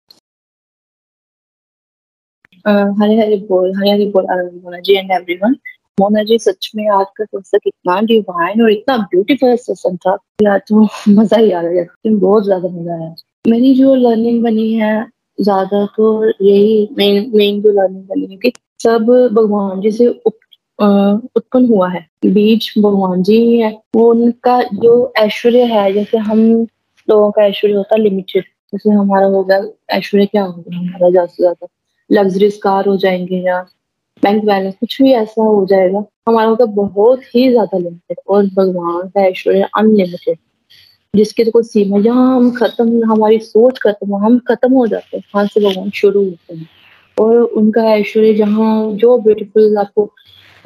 हरे 2.66 3.16
हरि 3.18 3.36
बोल, 3.48 3.72
हरे 3.76 3.90
हरि 3.90 4.06
बोल, 4.14 4.26
आनंद 4.30 4.82
जी 4.84 4.96
एंड 4.96 5.10
एवरीवन 5.12 5.56
मोना 5.98 6.22
जी, 6.22 6.38
सच 6.38 6.70
में 6.76 6.88
आज 6.90 7.06
का 7.18 7.24
सत्संग 7.24 7.66
इतना 7.66 8.00
डिवाइन 8.08 8.62
और 8.62 8.70
इतना 8.72 8.96
ब्यूटीफुल 9.12 9.56
सत्संग 9.58 9.96
था 9.98 10.16
यार 10.42 10.58
तो 10.68 10.82
मज़ा 11.08 11.36
ही 11.36 11.50
आ 11.52 11.62
गया 11.62 11.84
बहुत 12.08 12.44
ज़्यादा 12.44 12.68
मज़ा 12.68 12.94
आया। 12.94 13.14
मेरी 13.44 13.74
जो 13.74 13.94
लर्निंग 13.94 14.42
बनी 14.42 14.72
है, 14.72 15.06
ज़्यादा 15.38 15.84
तो 15.96 16.24
यही 16.44 16.88
मेन 16.98 17.30
मेन 17.34 17.60
जो 17.62 17.72
लर्निंग 17.72 18.04
बनी 18.04 18.26
है 18.30 18.36
कि 18.36 18.52
सब 18.82 19.06
भगवान 19.34 19.80
जी 19.80 19.90
से 19.92 20.06
उत्पन्न 20.78 21.66
हुआ 21.68 21.88
है। 21.90 22.06
बीज 22.26 22.72
भगवान 22.78 23.22
जी 23.22 23.36
ही। 23.36 23.58
है 23.60 23.70
वो 23.96 24.10
उनका 24.10 24.60
जो 24.74 25.12
ऐश्वर्य 25.18 25.64
है, 25.66 25.92
जैसे 25.92 26.18
हम 26.20 26.40
लोगों 27.08 27.30
का 27.32 27.44
ऐश्वर्य 27.44 27.74
होता 27.74 27.94
है 27.96 28.02
लिमिटेड 28.02 28.44
जैसे 28.72 28.90
हमारा 28.90 29.26
होगा 29.28 29.60
ऐश्वर्य 29.90 30.26
क्या 30.26 30.42
होगा 30.44 30.76
हमारा 30.76 31.10
ज़्यादा 31.10 31.26
से 31.26 31.42
ज़्यादा? 31.42 31.66
लग्जरीज 32.10 32.56
कार 32.62 32.86
हो 32.88 32.96
जाएँगे 32.98 33.36
या 33.46 33.60
बैंक 34.22 34.44
बैलेंस 34.44 34.74
कुछ 34.80 35.00
भी 35.02 35.12
ऐसा 35.14 35.42
हो 35.42 35.64
जाएगा, 35.66 36.04
हमारा 36.28 36.48
होगा 36.48 36.64
बहुत 36.74 37.22
ही 37.34 37.48
ज़्यादा 37.50 37.78
लिमिटेड 37.78 38.18
और 38.28 38.46
भगवान 38.56 39.08
का 39.08 39.24
ऐश्वर्य 39.26 39.68
अनलिमिटेड 39.78 40.38
जिसकी 41.14 41.44
तो 41.44 41.50
कोई 41.50 41.62
सीमा 41.64 42.00
जहाँ 42.00 42.36
हम 42.36 42.50
खत्म, 42.54 43.10
हमारी 43.12 43.38
सोच 43.40 43.78
खत्म 43.80 44.16
हम 44.24 44.38
खत्म 44.48 44.72
हो 44.74 44.86
जाते 44.86 45.16
हैं, 45.16 45.24
वहाँ 45.34 45.46
से 45.46 45.60
भगवान 45.60 45.90
शुरू 45.94 46.24
होते 46.24 46.54
हैं। 46.56 46.68
और 47.16 47.36
उनका 47.36 47.82
ऐश्वर्य 47.94 48.34
जहाँ, 48.34 48.92
जो 48.94 49.18
ब्यूटीफुल 49.20 49.76
आपको 49.78 50.04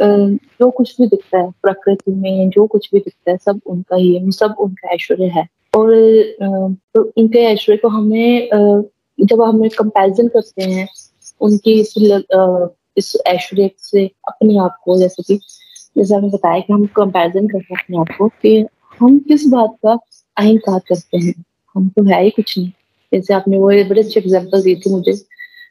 जो 0.00 0.70
कुछ 0.70 1.00
भी 1.00 1.06
दिखता 1.06 1.38
है, 1.38 1.50
प्रकृति 1.62 2.12
में 2.12 2.50
जो 2.50 2.66
कुछ 2.66 2.88
भी 2.94 3.00
दिखता 3.00 3.30
है, 3.30 3.36
सब 3.36 3.60
उनका 3.66 3.96
ही 3.96 4.14
है, 4.14 4.30
सब 4.30 4.54
उनका 4.60 4.88
ऐश्वर्य 4.94 5.26
है। 5.26 5.46
और 5.76 5.92
तो 6.94 7.02
उनके 7.18 7.38
ऐश्वर्य 7.38 7.78
को 7.78 7.88
हमें 7.88 8.48
जब 9.18 9.42
हम 9.42 9.68
कंपैरिजन 9.68 10.28
करते 10.28 10.62
हैं, 10.62 10.88
उनकी 11.40 11.80
इस 11.80 11.94
इस 12.96 13.16
ऐश्वर्य 13.26 13.70
से 13.78 14.06
अपने 14.28 14.56
आप 14.58 14.76
को, 14.84 14.98
जैसे 14.98 15.22
कि, 15.22 15.36
जैसे 15.98 16.14
हमने 16.14 16.28
बताया 16.28 16.60
कि 16.60 16.72
हम 16.72 16.84
कंपैरिजन 16.96 17.46
करते 17.48 17.74
हैं 17.74 17.80
अपने 17.82 17.98
आप 17.98 18.16
को, 18.18 18.28
कि 18.28 18.66
हम 19.00 19.18
किस 19.18 19.46
बात 19.46 19.76
का 19.86 19.92
अहंकार 20.36 20.78
करते 20.88 21.18
हैं? 21.18 21.34
हम 21.74 21.88
तो 21.88 22.02
है 22.04 22.22
ही 22.24 22.30
कुछ 22.30 22.58
नहीं। 22.58 22.70
जैसे 23.12 23.34
आपने 23.34 23.58
वो 23.58 23.68
बड़े 23.88 24.02
अच्छे 24.02 24.20
एग्ज़ाम्पल 24.20 24.62
दी 24.62 24.74
थी 24.76 24.90
मुझे 24.90 25.12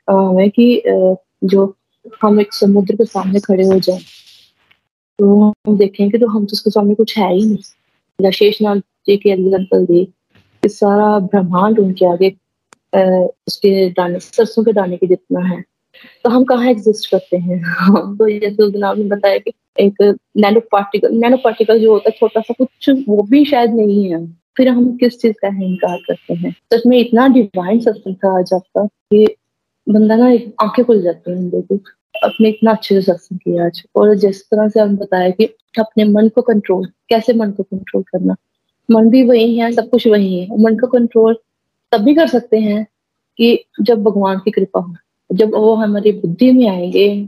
हमें 0.09 0.49
कि 0.49 0.81
जो 1.43 1.65
हम 2.21 2.39
एक 2.41 2.53
समुद्र 2.53 2.95
के 2.95 3.05
सामने 3.05 3.39
खड़े 3.39 3.63
हो 3.63 3.79
जाए 3.79 3.99
तो 5.19 5.41
हम 5.67 5.77
देखेंगे 5.77 6.17
तो 6.17 6.27
हम 6.27 6.45
तो 6.45 6.53
उसके 6.53 6.69
सामने 6.69 6.95
कुछ 6.95 7.17
है 7.17 7.33
ही 7.33 7.45
नहीं। 7.45 7.57
या 8.19 8.31
शेषनाथ 8.31 8.75
जी 9.07 9.17
की 9.17 9.29
एग्ज़ाम्पल 9.29 9.85
दी 9.85 10.03
कि 10.63 10.69
सारा 10.69 11.17
ब्रह्मांड 11.19 11.79
उनके 11.79 12.05
आगे 12.05 12.29
उसके 13.47 13.89
दाने, 13.89 14.19
सरसों 14.19 14.63
के 14.63 14.73
दाने 14.73 14.97
के 14.97 15.07
जितना 15.07 15.39
है 15.39 15.63
तो 16.23 16.29
हम 16.29 16.43
कहाँ 16.43 16.69
एग्जिस्ट 16.69 17.11
करते 17.11 17.37
हैं? 17.37 17.61
तो 18.17 18.29
जैसे 18.29 18.63
उस 18.63 18.71
दिन 18.71 18.83
आपने 18.83 19.03
बताया 19.03 19.37
कि 19.37 19.51
एक 19.79 20.17
नैनो 20.37 20.59
पार्टिकल 20.71 21.13
नैनो 21.13 21.37
पार्टिकल 21.37 21.79
जो 21.79 21.91
होता 21.91 22.09
है 22.09 22.15
छोटा 22.19 22.41
सा 22.41 22.53
कुछ 22.57 22.89
वो 23.09 23.21
भी 23.23 23.43
शायद 23.45 23.73
नहीं 23.73 24.11
है। 24.11 24.25
फिर 24.57 24.67
हम 24.69 24.97
किस 24.97 25.21
चीज़ 25.21 25.33
का 25.41 25.47
इनकार 25.47 25.97
करते 25.97 26.33
हैं? 26.33 26.55
सच 26.73 26.83
में 26.87 26.97
इतना 26.99 27.27
डिवाइन 27.27 27.79
सत्संग 27.79 28.15
था 28.15 28.37
आज 28.39 28.53
आपका 28.53 28.85
कि 28.85 29.25
बंदा 29.89 30.15
ना 30.15 30.31
एक 30.31 30.55
आँखें 30.61 30.85
खुल 30.85 31.01
जाती 31.01 31.31
हैं 31.31 31.49
देखो 31.49 31.75
अपने 32.23 32.49
इतना 32.49 32.71
अच्छे 32.71 32.95
से 32.95 33.01
सत्संग 33.01 33.39
किया 33.39 33.65
आज। 33.65 33.83
और 33.95 34.15
जिस 34.15 34.41
तरह 34.41 34.67
से 34.67 34.79
आपने 34.79 34.95
बताया 34.95 35.29
कि 35.29 35.45
अपने 35.79 36.03
मन 36.03 36.29
को 36.29 36.41
कंट्रोल 36.41 36.85
कैसे 36.85 37.33
मन 37.33 37.51
को 37.51 37.63
कंट्रोल 37.63 38.03
करना। 38.03 38.35
मन 38.91 39.09
भी 39.09 39.23
वही 39.23 39.57
है, 39.57 39.71
सब 39.71 39.89
कुछ 39.89 40.07
वही 40.07 40.39
है। 40.39 40.61
मन 40.61 40.77
को 40.77 40.87
कंट्रोल 40.87 41.37
तभी 41.91 42.15
कर 42.15 42.27
सकते 42.27 42.57
हैं 42.57 42.87
कि 43.37 43.65
जब 43.81 44.03
भगवान 44.03 44.37
की 44.37 44.51
कृपा 44.51 44.79
हो। 44.79 44.95
जब 45.31 45.53
वो 45.53 45.75
हमारी 45.75 46.11
बुद्धि 46.11 46.51
में 46.51 46.67
आएँगे, 46.69 47.27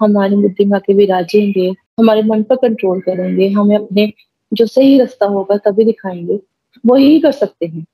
हमारी 0.00 0.36
बुद्धि 0.36 0.64
में 0.64 0.76
आके 0.76 0.94
विराजेंगे, 0.94 1.68
हमारे 1.70 2.22
मन 2.22 2.42
पर 2.42 2.56
कंट्रोल 2.56 3.00
करेंगे, 3.00 3.48
हमें 3.48 3.76
अपने 3.76 4.12
जो 4.52 4.66
सही 4.66 4.98
रास्ता 4.98 5.26
होगा 5.26 5.56
तभी 5.56 5.84
दिखाएँगे। 5.84 6.40
वही 6.86 7.20
कर 7.20 7.32
सकते 7.32 7.66
हैं। 7.66 7.86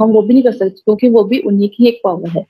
हम 0.00 0.10
वो 0.10 0.22
भी 0.22 0.34
नहीं 0.34 0.42
कर 0.42 0.52
सकते, 0.52 0.68
क्योंकि 0.68 1.08
वो 1.08 1.24
भी 1.24 1.38
उन्हीं 1.38 1.68
की 1.68 1.86
एक 1.86 2.00
पावर 2.04 2.28
है। 2.28 2.46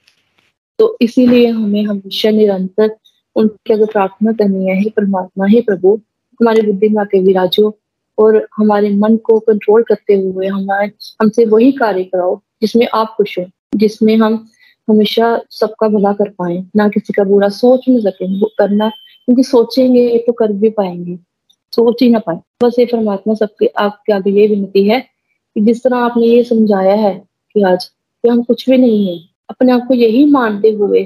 तो 0.79 0.97
इसीलिए 1.01 1.47
हमें 1.47 1.85
हमेशा 1.85 2.31
निरंतर 2.31 2.97
उनके 3.37 3.75
अगर 3.75 3.87
प्रार्थना 3.87 4.33
करनी 4.33 4.69
है 4.69 4.91
परमात्मा, 4.91 5.47
हे 5.47 5.61
प्रभु, 5.61 6.01
हमारी 6.41 6.63
बुद्धि 6.63 6.89
में 6.89 7.01
आके 7.01 7.21
विराजो 7.21 7.79
और 8.19 8.47
हमारे 8.57 8.91
मन 8.91 9.17
को 9.17 9.39
कंट्रोल 9.39 9.83
करते 9.83 10.15
हुए 10.15 10.47
हमारे, 10.47 10.91
हमसे 11.23 11.45
वही 11.45 11.73
कार्य 11.73 12.05
कराओ 12.05 12.41
जिसमें 12.63 12.87
आप 12.95 13.15
खुश 13.17 13.39
हो, 13.39 13.45
जिसमें 13.77 14.17
हम 14.17 14.47
हमेशा 14.89 15.41
सबका 15.51 15.89
भला 15.89 16.13
कर 16.13 16.29
पाए, 16.29 16.65
ना 16.77 16.89
किसी 16.89 17.13
का 17.13 17.25
बुरा 17.25 17.49
सोच 17.49 17.89
नहीं 17.89 18.01
सके, 18.01 18.27
वो 18.41 18.51
करना, 18.59 18.89
क्योंकि 18.89 19.43
सोचेंगे 19.43 20.19
तो 20.19 20.33
कर 20.33 20.53
भी 20.53 20.71
पाएँगे, 20.71 21.19
सोच 21.73 22.03
ही 22.03 22.09
ना 22.11 22.19
पाए। 22.19 22.41
बस 22.63 22.79
ये 22.79 22.87
परमात्मा, 22.87 23.35
सबके, 23.35 23.67
आपके 23.67 24.13
आगे 24.13 24.31
ये 24.31 24.47
विनती 24.47 24.89
है 24.89 25.01
कि 25.01 25.61
जिस 25.61 25.83
तरह 25.85 25.97
आपने 25.97 26.27
ये 26.27 26.45
समझाया 26.45 26.95
है 26.95 27.15
कि 27.55 27.63
आज, 27.63 27.85
कि 27.85 28.29
हम 28.29 28.43
कुछ 28.43 28.69
भी 28.71 28.79
नहीं 28.79 29.07
है 29.09 29.34
अपने 29.51 29.73
आप 29.73 29.85
को 29.89 29.95
यही 29.95 30.25
मानते 30.31 30.71
हुए 30.73 31.03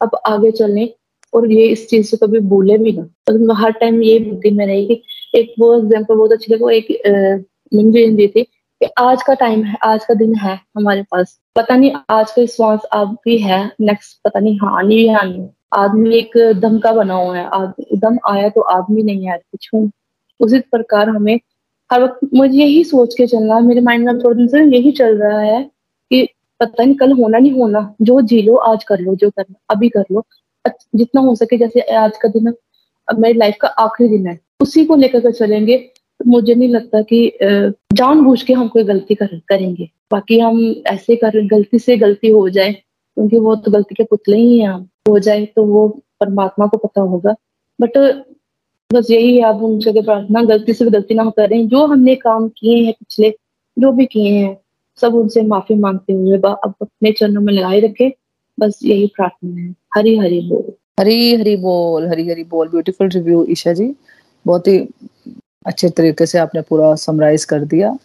अब 0.00 0.20
आगे 0.26 0.50
चलें 0.52 0.88
और 1.32 1.50
ये 1.52 1.66
इस 1.68 1.88
चीज़ 1.88 2.06
से 2.06 2.16
कभी 2.16 2.38
भूले 2.48 2.78
भी 2.78 2.92
ना। 2.92 3.02
तो 3.26 3.54
हर 3.54 3.72
टाइम 3.72 4.02
ये 4.02 4.18
बुद्धि 4.20 4.50
में 4.50 4.66
रहेगी 4.66 5.02
एक 5.34 5.54
वो 5.58 5.74
एग्ज़ाम्पल 5.76 6.14
बहुत 6.14 6.32
अच्छी 6.32 6.54
लगा 6.54 6.70
एक 6.72 7.44
मिंजी 7.72 8.06
दी 8.08 8.26
थी 8.28 8.42
कि 8.42 8.86
आज 8.98 9.22
का 9.22 9.34
टाइम 9.34 9.62
है, 9.64 9.76
आज 9.84 10.04
का 10.04 10.14
दिन 10.14 10.34
है 10.34 10.54
हमारे 10.76 11.02
पास। 11.10 11.38
पता 11.56 11.76
नहीं 11.76 11.92
आज 12.10 12.30
का 12.32 12.44
श्वास 12.46 12.86
आपकी 12.92 13.38
है 13.38 13.60
नेक्स्ट 13.80 14.18
पता 14.24 14.40
नहीं 14.40 14.58
हाँ 14.58 14.82
नहीं 14.82 15.08
है। 15.08 15.24
नहीं 15.24 15.48
आदमी 15.74 16.16
एक 16.18 16.36
दम 16.60 16.78
का 16.78 16.92
बना 16.92 17.14
हुआ 17.14 17.36
है 17.36 17.98
दम 17.98 18.18
आया 18.28 18.48
तो 18.48 18.60
आदमी 18.70 19.02
नहीं 19.02 19.26
है, 19.26 19.36
कुछ 19.38 19.70
हूँ। 19.74 19.90
उसी 20.40 20.58
प्रकार 20.60 21.08
हमें 21.08 21.38
हर 21.90 22.02
वक्त, 22.02 22.18
मुझे 22.34 22.56
यही 22.56 22.82
सोच 22.84 23.14
के 23.14 23.26
चलना 23.26 23.58
मेरे 23.60 23.80
माइंड 23.80 24.06
में 24.06 24.18
थोड़े 24.18 24.36
दिन 24.36 24.46
से 24.48 24.64
यही 24.76 24.90
चल 24.92 25.16
रहा 25.18 25.40
है 25.40 25.62
कि 26.10 26.28
पता 26.60 26.84
नहीं 26.84 26.94
कल 26.96 27.12
होना 27.12 27.38
नहीं 27.38 27.52
होना। 27.52 27.94
जो 28.02 28.20
जी 28.22 28.40
लो 28.42 28.56
आज 28.56 28.84
कर 28.84 29.00
लो 29.00 29.14
जो 29.16 29.30
करना 29.30 29.54
अभी 29.70 29.88
कर 29.88 30.04
लो। 30.12 30.24
जितना 30.64 31.20
हो 31.20 31.34
सके 31.34 31.56
जैसे 31.58 31.80
आज 31.80 32.16
का 32.22 32.28
दिन 32.28 32.52
मेरी 33.08 33.38
लाइफ 33.38 33.56
का 33.60 33.68
आखिरी 33.68 34.08
दिन 34.08 34.26
है। 34.26 34.38
उसी 34.60 34.84
को 34.84 34.96
लेकर 34.96 35.30
चलेंगे 35.30 35.84
मुझे 36.20 36.54
नहीं 36.54 36.68
लगता 36.68 37.00
कि 37.02 37.30
जान 37.42 37.72
जानबूझ 37.94 38.42
के 38.42 38.52
हम 38.52 38.68
कोई 38.68 38.84
गलती 38.84 39.14
कर, 39.14 39.26
करेंगे। 39.48 39.88
बाकी 40.10 40.38
हम 40.38 40.60
ऐसे 40.86 41.16
कर 41.16 41.40
गलती 41.48 41.78
से 41.78 41.96
गलती 41.96 42.30
हो 42.30 42.48
जाए 42.48 42.72
क्योंकि 42.72 43.38
वो 43.38 43.54
तो 43.56 43.70
गलती 43.70 43.94
के 43.94 44.04
पुतले 44.04 44.36
ही 44.36 44.58
हैं 44.58 44.68
हम। 44.68 44.88
हो 45.08 45.18
जाए 45.18 45.44
तो 45.46 45.64
वो 45.64 45.88
परमात्मा 46.20 46.66
को 46.66 46.78
पता 46.78 47.00
होगा। 47.00 47.34
बट 47.78 47.98
बस 48.90 49.10
यही 49.10 49.36
है 49.36 49.42
आप 49.44 49.62
उन 49.62 49.78
जगह 49.78 50.02
प्रार्थना 50.02 50.42
गलती 50.44 50.72
से 50.72 50.84
भी 50.84 50.90
गलती 50.90 51.14
ना 51.14 51.24
करें। 51.30 51.68
जो 51.68 51.84
हमने 51.86 52.14
काम 52.16 52.48
किए 52.48 52.82
हैं 52.84 52.92
पिछले 52.92 53.30
जो 53.76 53.92
भी 53.92 54.06
किए 54.06 54.30
हैं 54.30 54.56
सब 55.00 55.14
उनसे 55.14 55.42
माफ़ी 55.42 55.74
मांगते 55.74 56.12
हुए 56.12 56.38
अब 56.38 56.74
अपने 56.82 57.12
चरणों 57.12 57.40
में 57.42 57.52
लगाए 57.52 57.80
रखे। 57.80 58.12
बस 58.58 58.78
यही 58.84 59.06
प्रार्थना 59.06 59.60
है। 59.60 59.74
हरी 59.94 60.16
हरी 60.18 60.40
बोल। 60.48 60.72
हरी 61.00 61.34
हरी 61.34 61.56
बोल, 61.56 62.08
हरी 62.08 62.28
हरी 62.28 62.44
बोल। 62.44 62.68
Beautiful 62.68 63.08
review 63.08 63.44
Isha 63.50 63.72
ji. 63.72 63.94
बहुत 64.46 64.66
ही 64.68 64.78
अच्छे 65.66 65.88
तरीके 65.88 66.26
से 66.26 66.38
आपने 66.38 66.60
पूरा 66.60 66.94
समराइज 66.94 67.44
कर 67.44 67.64
दिया। 67.64 67.96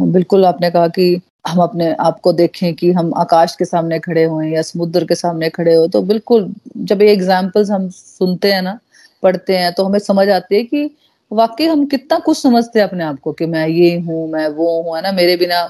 बिल्कुल 0.00 0.44
आपने 0.46 0.70
कहा 0.70 0.88
कि 0.88 1.20
हम 1.48 1.58
अपने 1.62 1.92
आप 2.00 2.20
को 2.20 2.32
देखें 2.32 2.74
कि 2.74 2.90
हम 2.92 3.12
आकाश 3.16 3.54
के 3.56 3.64
सामने 3.64 3.98
खड़े 3.98 4.24
हुए 4.24 4.48
या 4.50 4.62
समुद्र 4.62 5.04
के 5.04 5.14
सामने 5.14 5.48
खड़े 5.50 5.74
हो 5.74 5.86
तो 5.88 6.02
बिल्कुल 6.02 6.52
जब 6.76 7.02
ये 7.02 7.12
एग्जाम्पल्स 7.12 7.70
हम 7.70 7.88
सुनते 7.90 8.52
हैं 8.52 8.62
ना, 8.62 8.78
पढ़ते 9.22 9.56
हैं 9.56 9.72
तो 9.72 9.84
हमें 9.84 9.98
समझ 9.98 10.28
आती 10.28 10.56
है 10.56 10.62
कि 10.64 10.90
वाकई 11.30 11.66
हम 11.66 11.84
कितना 11.86 12.18
कुछ 12.18 12.38
समझते 12.38 12.78
हैं 12.78 12.86
अपने 12.88 13.04
आप 13.04 13.18
को 13.20 13.32
कि 13.32 13.46
मैं 13.46 13.66
ये 13.68 13.98
हूँ, 13.98 14.30
मैं 14.30 14.48
वो 14.48 14.82
हूँ, 14.82 14.96
है 14.96 15.02
ना? 15.02 15.12
मेरे 15.12 15.36
बिना 15.36 15.62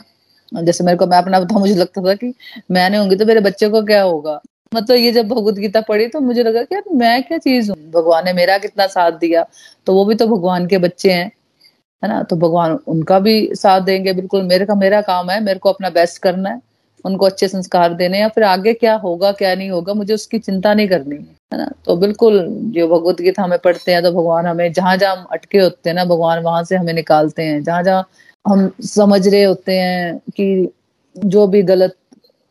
जैसे 0.52 0.84
मेरे 0.84 0.96
को, 0.98 1.06
मैं 1.06 1.18
अपना 1.18 1.40
था 1.42 1.58
मुझे 1.58 1.74
लगता 1.74 2.02
था 2.02 2.14
कि 2.14 2.32
मैं 2.70 2.88
नहीं 2.90 3.00
होंगी 3.00 3.16
तो 3.16 3.26
मेरे 3.26 3.40
बच्चे 3.40 3.68
को 3.68 3.82
क्या 3.82 4.02
होगा? 4.02 4.40
मतलब 4.74 4.96
ये 4.96 5.12
जब 5.12 5.28
भगवत 5.28 5.54
गीता 5.54 5.80
पढ़ी 5.80 6.06
तो 6.08 6.20
मुझे 6.20 6.42
लगा 6.42 6.62
कि 6.62 6.74
यार 6.74 6.82
मैं 6.94 7.22
क्या 7.22 7.38
चीज़ 7.38 7.70
हूँ? 7.70 7.76
भगवान 7.92 8.24
ने 8.24 8.32
मेरा 8.32 8.58
कितना 8.58 8.86
साथ 8.86 9.12
दिया 9.20 9.46
तो 9.86 9.94
वो 9.94 10.04
भी 10.04 10.14
तो 10.14 10.26
भगवान 10.26 10.66
के 10.66 10.78
बच्चे 10.78 11.12
हैं, 11.12 11.30
है 12.02 12.08
ना? 12.08 12.22
तो 12.22 12.36
भगवान 12.36 12.78
उनका 12.86 13.18
भी 13.18 13.54
साथ 13.54 13.80
देंगे, 13.80 14.12
बिल्कुल 14.12 14.42
मेरे 14.44 14.66
का, 14.66 14.74
मेरा 14.74 15.00
काम 15.02 15.30
है, 15.30 15.40
मेरे 15.44 15.58
को 15.58 15.72
अपना 15.72 15.90
बेस्ट 15.90 16.22
करना 16.22 16.50
है, 16.50 16.60
उनको 17.04 17.26
अच्छे 17.26 17.48
संस्कार 17.48 17.94
देने 17.94 18.20
या 18.20 18.28
फिर 18.28 18.44
आगे 18.44 18.72
क्या 18.74 18.94
होगा, 18.96 19.32
क्या 19.32 19.54
नहीं 19.54 19.70
होगा, 19.70 19.94
मुझे 19.94 20.14
उसकी 20.14 20.38
चिंता 20.38 20.74
नहीं 20.74 20.88
करनी 20.88 21.16
है 21.52 21.58
ना? 21.58 21.70
तो 21.84 21.96
बिल्कुल, 21.96 22.46
जो 22.48 22.88
भगवत 22.88 23.20
गीता 23.20 23.42
हमें 23.42 23.58
पढ़ते 23.58 23.92
हैं 23.92 24.02
तो 24.02 24.12
भगवान 24.12 24.46
हमें 24.46 24.72
जहाँ 24.72 24.96
जहाँ 24.96 25.26
अटके 25.32 25.58
होते 25.58 25.90
हैं 25.90 25.94
ना, 25.96 26.04
भगवान 26.04 26.42
वहाँ 26.42 26.62
से 26.64 26.76
हमें 26.76 26.92
निकालते 26.94 27.42
हैं 27.42 27.62
जहाँ 27.64 27.82
जहाँ 27.82 28.08
हम 28.44 28.70
समझ 28.86 29.26
रहे 29.28 29.42
होते 29.44 29.72
हैं 29.72 30.18
कि 30.36 30.68
जो 31.16 31.46
भी 31.46 31.62
गलत 31.62 31.94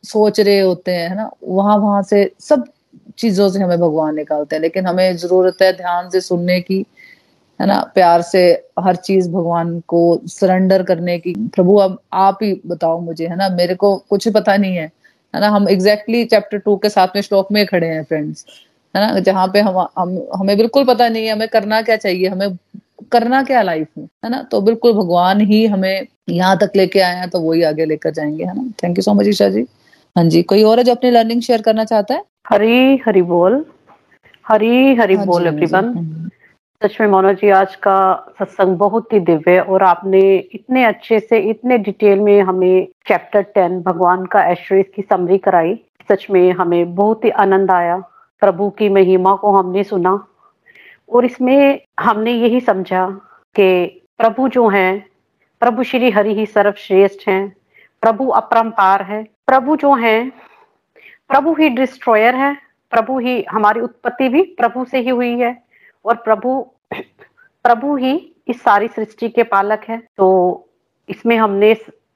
सोच 0.03 0.39
रहे 0.39 0.59
होते 0.59 0.91
हैं 0.91 1.09
है 1.09 1.15
ना? 1.15 1.29
वहाँ 1.43 1.77
वहाँ 1.77 2.01
से 2.03 2.29
सब 2.39 2.63
चीज़ों 3.17 3.49
से 3.49 3.59
हमें 3.59 3.77
भगवान 3.79 4.15
निकालते 4.15 4.55
हैं। 4.55 4.61
लेकिन 4.61 4.85
हमें 4.85 5.15
ज़रूरत 5.17 5.61
है 5.61 5.71
ध्यान 5.77 6.09
से 6.09 6.21
सुनने 6.21 6.59
की 6.61 6.85
है 7.59 7.67
ना? 7.67 7.79
प्यार 7.95 8.21
से 8.21 8.41
हर 8.79 8.95
चीज़ 8.97 9.29
भगवान 9.31 9.79
को 9.87 10.01
सरेंडर 10.27 10.83
करने 10.83 11.17
की। 11.19 11.33
प्रभु 11.55 11.75
अब 11.77 11.99
आप 12.13 12.39
ही 12.43 12.53
बताओ 12.67 12.99
मुझे 13.01 13.27
है 13.27 13.35
ना? 13.37 13.49
मेरे 13.49 13.75
को 13.75 13.95
कुछ 14.09 14.27
पता 14.29 14.57
नहीं 14.57 14.75
है 14.75 14.91
है 15.33 15.41
ना? 15.41 15.49
हम 15.49 15.69
एग्जैक्टली 15.69 16.23
चैप्टर 16.25 16.57
टू 16.59 16.75
के 16.77 16.89
साथ 16.89 17.15
में 17.15 17.21
श्लोक 17.21 17.51
में 17.51 17.65
खड़े 17.65 17.87
हैं 17.87 18.03
फ्रेंड्स 18.03 18.45
है 18.95 19.07
ना? 19.07 19.19
जहाँ 19.19 19.47
पे 19.53 19.61
हम, 19.61 19.77
हम 19.99 20.17
हमें 20.35 20.55
बिल्कुल 20.57 20.85
पता 20.85 21.07
नहीं 21.09 21.25
है 21.25 21.31
हमें 21.33 21.47
करना 21.49 21.81
क्या 21.81 21.95
चाहिए? 21.97 22.27
हमें 22.27 22.47
करना 23.11 23.43
क्या 23.43 23.61
लाइफ 23.61 23.87
में? 23.97 24.05
है 24.25 24.29
ना? 24.29 24.41
तो 24.43 24.61
बिल्कुल 24.61 24.93
भगवान 24.93 25.41
ही 25.41 25.65
हमें 25.65 26.07
यहाँ 26.29 26.57
तक 26.57 26.71
लेके 26.75 26.99
आए 26.99 27.15
हैं 27.15 27.29
तो 27.29 27.39
वही 27.39 27.63
आगे 27.63 27.85
लेकर 27.85 28.11
जाएँगे 28.11 28.43
है 28.43 28.55
ना? 28.55 28.71
Thank 28.83 28.97
you 28.97 29.01
so 29.01 29.13
much 29.13 29.27
Isha 29.27 29.49
ji. 29.49 29.65
हाँ 30.15 30.23
जी 30.25 30.41
कोई 30.43 30.63
और 30.63 30.77
है 30.77 30.83
जो 30.83 30.91
अपनी 30.91 31.11
लर्निंग 31.11 31.41
शेयर 31.41 31.61
करना 31.61 31.83
चाहता 31.83 32.13
है? 32.13 32.23
हरी 32.49 32.99
हरी 33.07 33.21
बोल। 33.21 33.65
हरी 34.47 34.95
हरी 34.95 35.15
हाँ 35.15 35.25
बोल 35.25 35.47
एवरीवन 35.47 35.93
हाँ 35.97 36.29
सच 36.81 36.97
में 37.01 37.07
मोनो 37.07 37.33
जी। 37.33 37.49
आज 37.49 37.75
का 37.75 37.97
सत्संग 38.39 38.77
बहुत 38.77 39.13
ही 39.13 39.19
दिव्य 39.19 39.59
और 39.59 39.83
आपने 39.83 40.21
इतने 40.53 40.83
अच्छे 40.85 41.19
से 41.19 41.39
इतने 41.39 41.77
डिटेल 41.77 42.19
में 42.19 42.41
हमें 42.41 42.87
चैप्टर 43.07 43.41
टेन 43.41 43.81
भगवान 43.81 44.25
का 44.25 44.43
ऐश्वर्य 44.43 44.83
की 44.83 45.01
समरी 45.01 45.37
कराई। 45.37 45.75
सच 46.11 46.27
में 46.31 46.51
हमें 46.51 46.95
बहुत 46.95 47.25
ही 47.25 47.29
आनंद 47.29 47.71
आया। 47.71 47.97
प्रभु 48.39 48.69
की 48.69 48.89
महिमा 48.89 49.35
को 49.35 49.51
हमने 49.51 49.83
सुना। 49.83 50.27
और 51.09 51.25
इसमें 51.25 51.81
हमने 51.99 52.31
यही 52.31 52.61
समझा 52.61 53.09
कि 53.55 53.85
प्रभु 54.17 54.47
जो 54.47 54.67
हैं, 54.67 55.09
प्रभु 55.59 55.83
श्री 55.83 56.11
हरि 56.11 56.35
ही 56.35 56.45
सर्वश्रेष्ठ 56.45 57.29
हैं, 57.29 57.55
प्रभु 58.01 58.27
अपरंपार 58.27 59.01
है। 59.01 59.23
प्रभु 59.23 59.75
जो 59.75 59.93
हैं, 59.93 60.29
प्रभु 61.29 61.53
ही 61.53 61.69
डिस्ट्रॉयर 61.69 62.35
है, 62.35 62.57
प्रभु 62.91 63.19
ही 63.19 63.43
हमारी 63.43 63.79
उत्पत्ति 63.79 64.29
भी 64.29 64.41
प्रभु 64.41 64.85
से 64.85 64.99
ही 64.99 65.09
हुई 65.09 65.39
है 65.39 65.63
और 66.05 66.15
प्रभु 66.15 66.71
प्रभु 67.63 67.95
ही 67.95 68.35
इस 68.47 68.61
सारी 68.61 68.87
सृष्टि 68.87 69.29
के 69.29 69.43
पालक 69.43 69.81
है। 69.89 69.97
तो 70.17 70.67
इसमें 71.09 71.37
हमने 71.37 71.73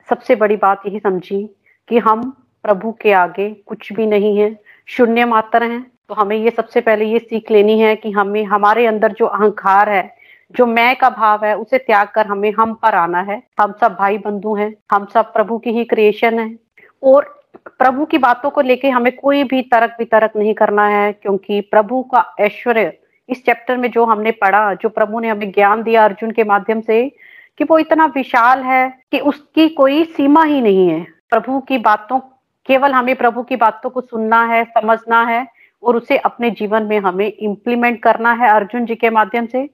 सबसे 0.10 0.36
बड़ी 0.36 0.56
बात 0.56 0.82
यही 0.86 1.00
समझी 1.00 1.56
कि 1.88 1.98
हम 1.98 2.30
प्रभु 2.64 2.92
के 2.92 3.12
आगे 3.12 3.50
कुछ 3.50 3.94
भी 3.94 4.06
नहीं 4.06 4.38
है, 4.38 4.60
शून्य 4.86 5.26
मात्र 5.26 5.64
हैं। 5.64 5.91
तो 6.12 6.16
हमें 6.16 6.38
ये 6.38 6.51
सबसे 6.51 6.82
पहले 6.82 7.05
ये 7.05 7.20
सीख 7.20 7.51
लेनी 7.51 7.80
है 7.80 7.95
कि 7.95 8.12
हमें, 8.12 8.43
हमारे 8.43 8.86
अंदर 8.86 9.12
जो 9.12 9.26
अहंकार 9.26 9.89
है, 9.89 10.16
जो 10.57 10.66
मैं 10.66 10.95
का 10.95 11.09
भाव 11.09 11.45
है, 11.45 11.57
उसे 11.57 11.78
त्याग 11.78 12.07
कर 12.07 12.26
हमें 12.26 12.53
हम 12.59 12.74
पर 12.74 12.95
आना 12.95 13.22
है। 13.22 13.43
हम 13.59 13.74
सब 13.82 13.95
भाई 13.99 14.18
बंधु 14.18 14.55
हैं, 14.55 14.76
हम 14.91 15.05
सब 15.05 15.34
प्रभु 15.34 15.57
की 15.57 15.70
ही 15.70 15.84
क्रिएशन 15.84 16.39
है। 16.39 16.57
और 17.03 17.45
प्रभु 17.80 18.05
की 18.05 18.18
बातों 18.18 18.49
को 18.49 18.62
लेके 18.62 18.89
हमें 18.89 19.16
कोई 19.16 19.43
भी 19.43 19.62
तर्क 19.62 19.95
वितरक 19.99 20.32
नहीं 20.36 20.53
करना 20.53 20.88
है, 20.88 21.14
क्योंकि 21.14 21.62
प्रभु 21.62 22.03
का 22.03 22.36
ऐश्वर्य 22.39 22.97
इस 23.30 23.45
चैप्टर 23.45 23.78
में 23.78 23.91
जो 23.91 24.05
हमने 24.05 24.32
पढ़ा, 24.32 24.74
जो 24.74 24.89
प्रभु 24.89 25.20
ने 25.20 25.30
हमें 25.30 25.51
ज्ञान 25.51 25.84
दिया 25.84 26.05
अर्जुन 26.05 26.32
के 26.32 26.43
माध्यम 26.43 26.82
से, 26.82 27.12
कि 27.57 27.64
वो 27.64 27.80
इतना 27.80 28.05
विशाल 28.05 28.64
है 28.64 28.99
कि 29.12 29.20
उसकी 29.20 29.70
कोई 29.70 30.03
सीमा 30.03 30.43
ही 30.43 30.62
नहीं 30.62 30.88
है। 30.89 31.07
प्रभु 31.30 31.59
की 31.59 31.78
बातों, 31.78 32.20
केवल 32.66 32.91
हमें 32.91 33.16
प्रभु 33.16 33.43
की 33.43 33.55
बातों 33.55 33.89
को 33.89 34.01
सुनना 34.01 34.45
है, 34.45 34.64
समझना 34.64 35.24
है 35.24 35.61
और 35.84 35.96
उसे 35.96 36.18
अपने 36.18 36.52
जीवन 36.52 36.84
में 36.84 37.00
हमें 37.00 37.34
इम्प्लीमेंट 37.34 38.04
करना 38.04 38.34
है 38.34 38.50
अर्जुन 38.50 38.86
जी 38.86 38.96
के 38.96 39.10
माध्यम 39.10 39.46
से 39.46 39.70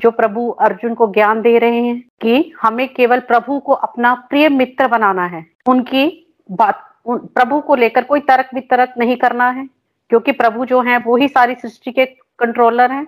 जो 0.00 0.10
प्रभु 0.10 0.48
अर्जुन 0.48 0.94
को 0.94 1.06
ज्ञान 1.06 1.42
दे 1.42 1.58
रहे 1.58 1.82
हैं 1.82 2.04
कि 2.20 2.52
हमें 2.62 2.94
केवल 2.94 3.20
प्रभु 3.20 3.58
को 3.58 3.72
अपना 3.72 4.14
प्रिय 4.14 4.48
मित्र 4.48 4.88
बनाना 4.88 5.26
है। 5.26 5.46
उनकी 5.66 6.34
बात 6.50 6.94
उन, 7.06 7.18
प्रभु 7.18 7.60
को 7.60 7.74
लेकर 7.74 8.04
कोई 8.04 8.20
तर्क 8.20 8.50
वितरक 8.54 8.94
नहीं 8.98 9.16
करना 9.16 9.50
है 9.50 9.68
क्योंकि 10.08 10.32
प्रभु 10.32 10.64
जो 10.64 10.80
है 10.80 10.98
वो 10.98 11.16
ही 11.16 11.28
सारी 11.28 11.54
सृष्टि 11.54 11.92
के 11.92 12.06
कंट्रोलर 12.38 12.92
हैं। 12.92 13.06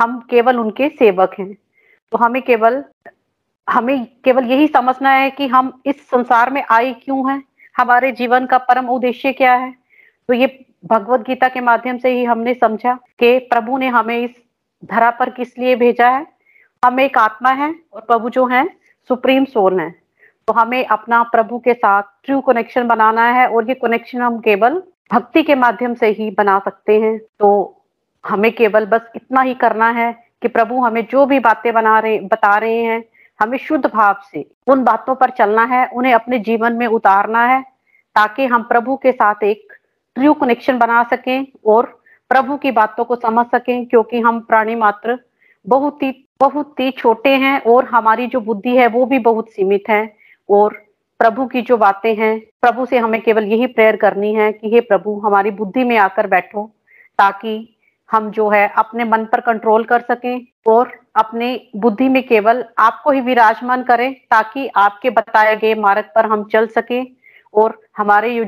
हम 0.00 0.26
केवल 0.30 0.58
उनके 0.58 0.88
सेवक 0.88 1.34
हैं। 1.38 1.54
तो 2.12 2.18
हमें 2.18 2.42
केवल 2.42 2.84
हमें 3.70 4.06
केवल 4.24 4.44
यही 4.44 4.66
समझना 4.66 5.10
है 5.10 5.30
कि 5.30 5.46
हम 5.46 5.82
इस 5.86 6.08
संसार 6.08 6.50
में 6.50 6.64
आए 6.70 6.92
क्यों 6.92 7.32
हैं? 7.32 7.42
हमारे 7.76 8.12
जीवन 8.12 8.46
का 8.46 8.58
परम 8.58 8.88
उद्देश्य 8.88 9.32
क्या 9.32 9.54
है? 9.54 9.74
तो 10.28 10.34
ये 10.34 10.66
भगवत 10.84 11.20
गीता 11.20 11.48
के 11.48 11.60
माध्यम 11.60 11.98
से 11.98 12.10
ही 12.10 12.24
हमने 12.24 12.54
समझा 12.54 12.94
कि 12.94 13.38
प्रभु 13.38 13.78
ने 13.78 13.88
हमें 13.88 14.18
इस 14.18 14.30
धरा 14.84 15.10
पर 15.10 15.30
किस 15.30 15.58
लिए 15.58 15.76
भेजा 15.76 16.08
है? 16.08 16.26
हम 16.84 17.00
एक 17.00 17.18
आत्मा 17.18 17.50
है 17.50 17.74
और 17.92 18.00
प्रभु 18.00 18.30
जो 18.30 18.46
है, 18.46 18.68
सुप्रीम 19.08 19.44
सोल 19.44 19.80
है। 19.80 19.90
तो 20.46 20.52
हमें 20.52 20.86
अपना 20.86 21.22
प्रभु 21.22 21.58
के 21.58 21.74
साथ 21.74 22.02
ट्रू 22.24 22.40
कनेक्शन 22.40 22.88
बनाना 22.88 23.28
है 23.28 23.48
और 23.48 23.68
ये 23.68 23.74
कनेक्शन 23.74 24.20
हम 24.20 24.38
केवल 24.38 24.82
भक्ति 25.12 25.42
के 25.42 25.54
माध्यम 25.54 25.94
से 25.94 26.06
ही 26.06 26.30
बना 26.30 26.58
सकते 26.58 27.00
हैं। 27.00 27.18
तो 27.18 27.80
हमें 28.26 28.52
केवल 28.52 28.86
बस 28.86 29.12
इतना 29.16 29.40
ही 29.40 29.54
करना 29.54 29.90
है 29.90 30.24
कि 30.42 30.48
प्रभु 30.48 30.80
हमें 30.80 31.06
जो 31.10 31.26
भी 31.26 31.38
बातें 31.38 31.74
बना 31.74 31.98
रहे, 31.98 32.20
बता 32.20 32.58
रहे 32.58 32.82
हैं, 32.82 33.04
हमें 33.40 33.58
शुद्ध 33.58 33.86
भाव 33.86 34.16
से 34.32 34.50
उन 34.66 34.84
बातों 34.84 35.14
पर 35.14 35.30
चलना 35.30 35.64
है, 35.64 35.86
उन्हें 35.86 36.14
अपने 36.14 36.38
जीवन 36.38 36.72
में 36.72 36.86
उतारना 36.86 37.46
है, 37.46 37.62
ताकि 38.14 38.46
हम 38.46 38.62
प्रभु 38.62 38.96
के 38.96 39.12
साथ 39.12 39.34
एक 39.44 39.73
ट्रू 40.16 40.32
कनेक्शन 40.34 40.78
बना 40.78 41.02
सकें 41.04 41.46
और 41.66 41.86
प्रभु 42.30 42.56
की 42.56 42.70
बातों 42.70 43.04
को 43.04 43.16
समझ 43.16 43.46
सकें, 43.46 43.86
क्योंकि 43.86 44.20
हम 44.20 44.40
प्राणी 44.40 44.74
मात्र 44.74 45.18
बहुत 45.66 46.02
ही 46.02 46.12
बहुत 46.40 46.80
ही 46.80 46.90
छोटे 46.90 47.30
हैं 47.30 47.60
और 47.62 47.84
हमारी 47.84 48.26
जो 48.26 48.40
बुद्धि 48.40 48.76
है 48.76 48.86
वो 48.86 49.04
भी 49.06 49.18
बहुत 49.18 49.50
सीमित 49.50 49.84
है। 49.90 50.16
और 50.48 50.74
प्रभु 51.20 51.46
की 51.46 51.62
जो 51.62 51.76
बातें 51.76 52.14
हैं, 52.16 52.38
प्रभु 52.62 52.86
से 52.86 52.98
हमें 52.98 53.20
केवल 53.22 53.44
यही 53.44 53.66
प्रेयर 53.66 53.96
करनी 53.96 54.34
है 54.34 54.50
कि 54.52 54.70
हे 54.70 54.80
प्रभु, 54.80 55.20
हमारी 55.24 55.50
बुद्धि 55.50 55.84
में 55.84 55.96
आकर 55.98 56.26
बैठो, 56.26 56.66
ताकि 57.18 57.76
हम 58.10 58.30
जो 58.30 58.48
है 58.48 58.66
अपने 58.78 59.04
मन 59.04 59.24
पर 59.24 59.40
कंट्रोल 59.40 59.84
कर 59.84 60.00
सकें 60.00 60.46
और 60.66 60.92
अपने 61.16 61.48
बुद्धि 61.76 62.08
में 62.08 62.22
केवल 62.26 62.64
आपको 62.78 63.10
ही 63.10 63.20
विराजमान 63.20 63.82
करें, 63.82 64.12
ताकि 64.14 64.68
आपके 64.76 65.10
बताए 65.10 65.56
गए 65.56 65.74
मार्ग 65.74 66.04
पर 66.14 66.26
हम 66.26 66.44
चल 66.44 66.66
सके। 66.68 67.02
और 67.54 67.80
हमारे 67.96 68.38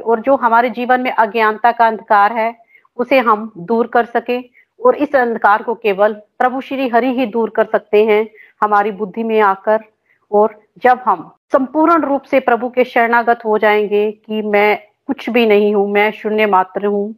और 0.00 0.20
जो 0.20 0.36
हमारे 0.36 0.70
जीवन 0.70 1.00
में 1.00 1.10
अज्ञानता 1.12 1.72
का 1.72 1.86
अंधकार 1.86 2.32
है, 2.32 2.54
उसे 2.98 3.18
हम 3.20 3.50
दूर 3.58 3.86
कर 3.86 4.04
सके, 4.06 4.38
और 4.80 4.96
इस 4.96 5.14
अंधकार 5.16 5.62
को 5.62 5.74
केवल 5.74 6.12
प्रभु 6.38 6.60
श्री 6.60 6.88
हरि 6.88 7.12
ही 7.14 7.26
दूर 7.26 7.50
कर 7.50 7.64
सकते 7.64 8.04
हैं, 8.04 8.26
हमारी 8.62 8.90
बुद्धि 8.92 9.22
में 9.22 9.40
आकर। 9.40 9.84
और 10.30 10.60
जब 10.84 11.00
हम 11.04 11.30
संपूर्ण 11.52 12.02
रूप 12.02 12.22
से 12.22 12.40
प्रभु 12.40 12.68
के 12.68 12.84
शरणागत 12.84 13.44
हो 13.44 13.58
जाएँगे 13.58 14.10
कि 14.12 14.42
मैं 14.42 14.78
कुछ 15.06 15.28
भी 15.30 15.46
नहीं 15.46 15.74
हूँ, 15.74 15.90
मैं 15.90 16.10
शून्य 16.12 16.46
मात्र 16.46 16.86
हूँ, 16.86 17.14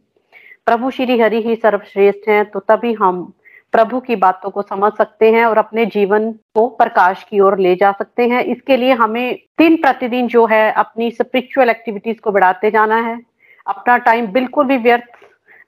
प्रभु 0.67 0.89
श्री 0.91 1.19
हरि 1.19 1.41
ही 1.41 1.55
सर्वश्रेष्ठ 1.55 2.27
हैं 2.29 2.43
तो 2.45 2.59
तभी 2.59 2.93
हम 2.93 3.31
प्रभु 3.75 3.99
की 3.99 4.15
बातों 4.15 4.49
को 4.49 4.61
समझ 4.61 4.91
सकते 4.93 5.31
हैं 5.31 5.45
और 5.45 5.57
अपने 5.57 5.85
जीवन 5.87 6.31
को 6.55 6.67
प्रकाश 6.77 7.23
की 7.23 7.39
ओर 7.39 7.57
ले 7.59 7.75
जा 7.75 7.91
सकते 7.91 8.27
हैं। 8.27 8.43
इसके 8.45 8.77
लिए 8.77 8.93
हमें 8.95 9.37
दिन 9.57 9.75
प्रतिदिन 9.77 10.27
जो 10.27 10.45
है 10.45 10.71
अपनी 10.73 11.09
स्पिरिचुअल 11.11 11.69
एक्टिविटीज़ 11.69 12.19
को 12.19 12.31
बढ़ाते 12.31 12.71
जाना 12.71 12.99
है। 13.01 13.19
अपना 13.67 13.97
टाइम 13.99 14.27
बिल्कुल 14.27 14.65
भी 14.65 14.77
व्यर्थ 14.77 15.09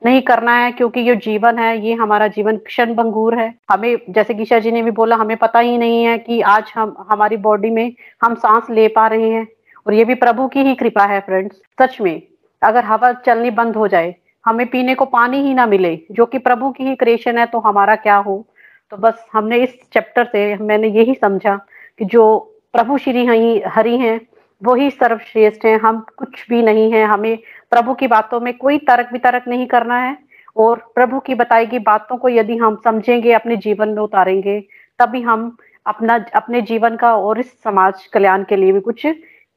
नहीं 0.02 0.22
करना 0.22 0.54
है 0.56 0.72
क्योंकि 0.72 1.00
ये 1.00 1.16
जीवन 1.18 1.60
है, 1.60 1.86
ये 1.86 1.94
हमारा 1.94 2.28
जीवन 2.28 2.58
क्षण 2.58 2.94
भंगूर 2.96 3.38
है। 3.40 3.54
हमें, 3.72 3.98
जैसे 4.10 4.34
गीशा 4.34 4.60
जी 4.60 4.72
ने 4.72 4.82
भी 4.82 4.92
बोला, 4.92 5.16
हमें 5.16 5.36
पता 5.38 5.60
ही 5.60 5.78
नहीं 5.78 6.04
है 6.04 6.18
कि 6.18 6.40
आज 6.42 6.72
हम, 6.76 6.96
हमारी 7.10 7.38
बॉडी 7.40 7.70
में 7.70 7.92
हम 8.24 8.36
सांस 8.36 8.70
ले 8.70 8.88
पा 8.88 9.08
रहे 9.08 9.30
हैं 9.30 9.48
और 9.86 9.94
ये 9.94 10.06
भी 10.06 10.16
प्रभु 10.16 10.48
की 10.48 10.64
ही 10.64 10.76
कृपा 10.76 11.06
है 11.06 11.20
फ्रेंड्स 11.20 11.62
सच 11.82 12.00
में, 12.02 12.22
अगर 12.62 12.86
हवा 12.86 13.12
चलनी 13.26 13.52
बंद 13.52 13.76
हो 13.76 13.88
जाए 13.88 14.16
हमें 14.48 14.68
पीने 14.68 14.96
को 14.96 15.06
पानी 15.06 15.38
ही 15.38 15.54
ना 15.54 15.66
मिले, 15.66 16.00
जो 16.12 16.26
कि 16.26 16.38
प्रभु 16.38 16.72
की 16.72 16.84
ही 16.84 16.96
क्रिएशन 16.96 17.38
है 17.38 17.46
तो 17.46 17.60
हमारा 17.60 17.96
क्या 17.96 18.16
हो? 18.16 18.48
तो 18.92 18.98
बस 18.98 19.26
हमने 19.34 19.58
इस 19.58 19.80
चैप्टर 19.94 20.26
से 20.26 20.56
मैंने 20.58 20.88
यही 20.88 21.14
समझा 21.14 21.56
कि 22.00 22.06
जो 22.06 22.38
प्रभु 22.74 22.98
श्री 22.98 23.26
हरि 23.68 23.98
हैं 23.98 24.20
वो 24.64 24.76
ही 24.76 24.90
सर्वश्रेष्ठ 24.92 25.66
हैं, 25.66 25.80
हम 25.80 26.06
कुछ 26.18 26.46
भी 26.50 26.62
नहीं 26.62 26.92
है, 26.92 27.04
हमें 27.06 27.38
प्रभु 27.72 27.94
की 27.94 28.08
बातों 28.08 28.40
में 28.40 28.58
कोई 28.58 28.78
तर्क 28.78 29.10
वितरक 29.14 29.48
नहीं 29.48 29.68
करना 29.68 29.98
है, 29.98 30.18
और 30.58 30.92
प्रभु 30.96 31.20
की 31.20 31.36
बताई 31.36 31.66
गई 31.66 31.80
बातों 31.80 32.18
को 32.18 32.30
यदि 32.30 32.58
हम 32.58 32.82
समझेंगे, 32.84 33.34
अपने 33.34 33.58
जीवन 33.58 33.90
में 33.90 34.02
उतारेंगे, 34.04 34.60
तभी 35.00 35.22
हम 35.22 35.58
अपना, 35.86 36.26
अपने 36.36 36.62
जीवन 36.62 36.96
का 36.96 37.16
और 37.16 37.40
इस 37.40 37.62
समाज 37.64 38.08
कल्याण 38.08 38.44
के 38.44 38.56
लिए 38.56 38.72
भी 38.72 38.80
कुछ 38.80 39.08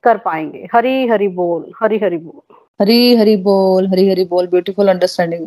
कर 0.02 0.18
पाएँगे। 0.18 0.68
हरी, 0.74 1.06
हरि 1.08 1.28
बोल, 1.28 1.72
हरी, 1.82 1.98
हरि 1.98 2.16
बोल। 2.16 2.59
हरी 2.80 3.14
हरी 3.16 3.36
बोल 3.36 3.86
हरी 3.88 4.08
हरी 4.08 4.24
बोल 4.24 4.46
ब्यूटीफुल 4.46 4.88
अंडरस्टैंडिंग 4.88 5.46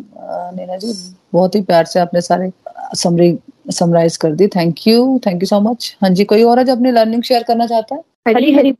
नीना 0.56 0.76
जी 0.76 0.92
बहुत 1.32 1.54
ही 1.54 1.60
प्यार 1.70 1.84
से 1.84 2.00
आपने 2.00 2.20
सारे 2.20 2.50
समरी 2.96 3.36
समराइज 3.74 4.16
कर 4.16 4.32
दी। 4.34 4.46
Thank 4.48 4.86
you 4.86 5.18
thank 5.26 5.42
you 5.42 5.46
so 5.46 5.60
much 5.60 5.96
हाँ 6.02 6.10
जी 6.10 6.24
कोई 6.24 6.42
और 6.42 6.58
है 6.58 6.64
जो 6.64 6.72
अपनी 6.72 6.90
लर्निंग 6.90 7.22
शेयर 7.22 7.42
करना 7.42 7.66
चाहता 7.66 7.94
है? 7.94 8.02
हरी 8.28 8.52
हरी 8.54 8.74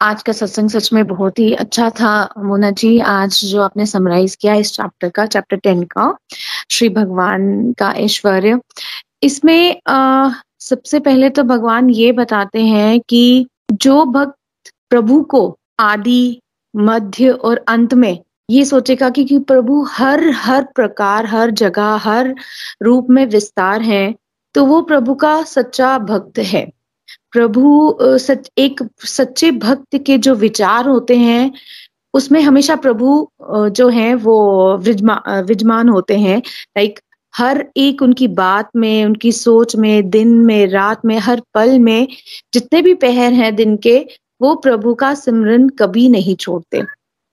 आज 0.00 0.22
का 0.22 0.32
सत्संग 0.32 0.70
सच 0.70 0.92
में 0.92 1.06
बहुत 1.06 1.38
ही 1.38 1.52
अच्छा 1.54 1.88
था। 2.00 2.12
मोना 2.38 2.70
जी 2.80 2.98
आज 3.14 3.40
जो 3.44 3.60
आपने 3.62 3.86
समराइज 3.86 4.36
किया 4.36 4.54
इस 4.54 4.72
चैप्टर 4.76 5.08
का 5.14 5.26
चैप्टर 5.26 5.56
टेन 5.56 5.82
का 5.90 6.14
श्री 6.70 6.88
भगवान 6.88 7.72
का 7.78 7.90
ऐश्वर्य 7.98 8.60
इसमें 9.22 9.80
आ, 9.86 10.30
सबसे 10.60 10.98
पहले 11.00 11.30
तो 11.30 11.42
भगवान 11.44 11.90
ये 11.90 12.12
बताते 12.12 12.62
हैं 12.62 13.00
कि 13.08 13.46
जो 13.72 14.04
भक्त 14.04 14.72
प्रभु 14.90 15.22
को 15.30 15.42
आदि 15.80 16.40
मध्य 16.74 17.30
और 17.30 17.64
अंत 17.68 17.94
में 17.94 18.18
ये 18.50 18.64
सोचेगा 18.64 19.08
कि, 19.10 19.24
कि 19.24 19.38
प्रभु 19.38 19.82
हर 19.90 20.28
हर 20.36 20.64
प्रकार 20.74 21.26
हर 21.26 21.50
जगह 21.52 21.94
हर 22.02 22.34
रूप 22.82 23.10
में 23.10 23.24
विस्तार 23.26 23.82
है 23.82 24.14
तो 24.54 24.64
वो 24.66 24.80
प्रभु 24.82 25.14
का 25.14 25.42
सच्चा 25.42 25.98
भक्त 25.98 26.38
है। 26.38 26.64
प्रभु 27.32 27.98
सच 28.02 28.50
एक 28.58 28.80
सच्चे 29.06 29.50
भक्त 29.50 29.96
के 30.06 30.16
जो 30.18 30.34
विचार 30.34 30.88
होते 30.88 31.16
हैं 31.16 31.50
उसमें 32.14 32.40
हमेशा 32.42 32.76
प्रभु 32.76 33.28
जो 33.70 33.88
है 33.88 34.14
वो 34.14 34.76
विजमा 34.78 35.22
विजमान 35.46 35.88
होते 35.88 36.16
हैं। 36.18 36.38
लाइक 36.38 36.98
हर 37.34 37.64
एक 37.76 38.02
उनकी 38.02 38.28
बात 38.28 38.70
में 38.76 39.04
उनकी 39.04 39.32
सोच 39.32 39.76
में 39.76 40.10
दिन 40.10 40.34
में 40.44 40.66
रात 40.66 41.04
में 41.04 41.18
हर 41.18 41.42
पल 41.54 41.78
में 41.78 42.08
जितने 42.54 42.82
भी 42.82 42.94
पहर 42.94 43.32
हैं 43.32 43.54
दिन 43.56 43.76
के 43.76 43.98
वो 44.40 44.54
प्रभु 44.56 44.94
का 44.94 45.14
सिमरन 45.16 45.68
कभी 45.78 46.08
नहीं 46.08 46.34
छोड़ते। 46.36 46.82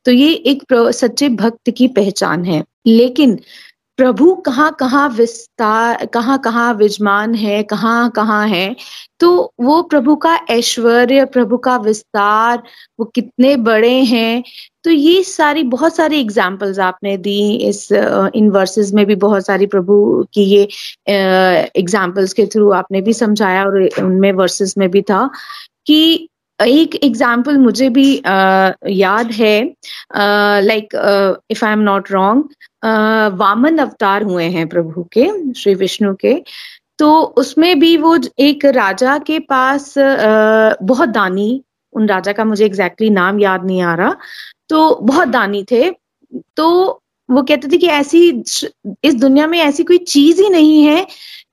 तो 0.06 0.12
ये 0.12 0.34
एक 0.34 0.64
सच्चे 0.74 1.30
भक्त 1.30 1.70
की 1.78 1.88
पहचान 1.90 2.46
है। 2.46 2.64
लेकिन 2.88 3.40
प्रभु 4.00 4.34
कहाँ 4.46 4.72
कहाँ 4.80 5.08
विस्तार, 5.10 6.06
कहाँ 6.06 6.38
कहाँ 6.40 6.74
विजमान 6.74 7.34
है, 7.36 7.62
कहाँ 7.64 8.10
कहाँ 8.16 8.48
है 8.48 8.76
तो 9.20 9.54
वो 9.60 9.82
प्रभु 9.84 10.16
का 10.16 10.36
ऐश्वर्य, 10.50 11.26
प्रभु 11.26 11.58
का 11.58 11.78
विस्तार, 11.78 12.62
वो 13.00 13.06
कितने 13.06 13.56
बड़े 13.58 13.94
हैं 14.04 14.44
तो 14.84 14.92
ये 14.92 15.24
सारी, 15.24 15.64
बहुत 15.66 15.96
सारी 15.96 16.20
एग्जाम्पल्स 16.20 16.80
आपने 16.80 17.18
दी 17.18 17.56
इस 17.68 17.92
इन 17.92 18.50
वर्सेस 18.50 18.94
में 18.94 19.06
भी 19.06 19.16
बहुत 19.18 19.46
सारी 19.46 19.68
प्रभु 19.68 20.26
की 20.34 20.44
ये 20.44 20.64
एग्जाम्पल्स 21.08 22.34
के 22.34 22.46
थ्रू 22.46 22.72
आपने 22.74 23.02
भी 23.02 23.14
समझाया 23.14 23.66
और 23.66 23.82
उनमें 24.00 24.32
वर्सेस 24.34 24.78
में 24.78 24.90
भी 24.92 25.02
था 25.02 25.30
कि 25.86 26.30
एक 26.60 26.96
एग्ज़ाम्पल 27.04 27.58
मुझे 27.58 27.90
भी 27.90 28.16
याद 28.92 29.32
है 29.32 29.64
like 30.64 30.96
if 31.52 31.66
I 31.66 31.72
am 31.72 31.80
not 31.82 32.12
wrong 32.12 32.50
Vaman 33.40 33.78
अवतार 33.78 34.24
हुए 34.24 34.44
हैं 34.46 34.68
प्रभु 34.70 35.04
के, 35.14 35.54
श्री 35.54 35.74
विष्णु 35.76 36.14
के। 36.16 36.34
तो 37.00 37.22
उसमें 37.38 37.80
भी 37.80 37.96
वो 37.98 38.18
एक 38.40 38.66
राजा 38.66 39.18
के 39.28 39.40
पास 39.42 39.94
बहुत 39.98 41.10
दानी, 41.10 41.64
उन 41.94 42.08
राजा 42.10 42.32
का 42.32 42.46
मुझे 42.46 42.66
एग्जैक्टली 42.66 43.08
exactly 43.08 43.24
नाम 43.24 43.40
याद 43.40 43.66
नहीं 43.66 43.82
आ 43.82 43.94
रहा 43.96 44.16
तो 44.70 44.96
बहुत 45.04 45.28
दानी 45.28 45.64
थे। 45.72 45.90
तो 46.58 47.02
वो 47.30 47.42
कहते 47.44 47.68
थे 47.68 47.78
कि 47.78 47.88
ऐसी 47.90 48.30
इस 49.04 49.16
दुनिया 49.16 49.48
में 49.48 49.60
ऐसी 49.60 49.84
कोई 49.84 49.98
चीज़ 49.98 50.42
ही 50.42 50.50
नहीं 50.50 50.84
है 50.84 51.06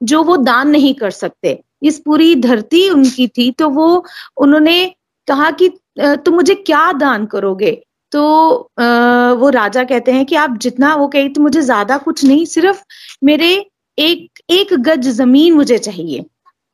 जो 0.03 0.23
वो 0.23 0.37
दान 0.39 0.69
नहीं 0.71 0.95
कर 0.95 1.11
सकते। 1.13 1.61
इस 1.85 1.99
पूरी 2.05 2.35
धरती 2.37 2.89
उनकी 2.91 3.27
थी 3.29 3.51
तो 3.51 3.69
वो 3.71 4.05
उन्होंने 4.37 4.77
कहा 5.29 5.51
कि 5.53 5.69
तुम 6.01 6.35
मुझे 6.35 6.55
क्या 6.57 6.91
दान 6.93 7.27
करोगे? 7.27 7.73
तो 8.13 8.23
वो 9.41 9.49
राजा 9.51 9.85
कहते 9.85 10.13
हैं 10.13 10.25
कि 10.27 10.35
आप 10.37 10.57
जितना 10.63 10.95
वो 10.97 11.09
कही 11.09 11.29
तो 11.29 11.41
मुझे 11.43 11.61
ज़्यादा 11.63 11.97
कुछ 11.99 12.25
नहीं 12.25 12.45
सिर्फ़ 12.47 12.83
मेरे 13.25 13.51
एक 13.99 14.41
एक 14.51 14.75
गज 14.81 15.09
ज़मीन 15.09 15.55
मुझे 15.55 15.79
चाहिए 15.79 16.25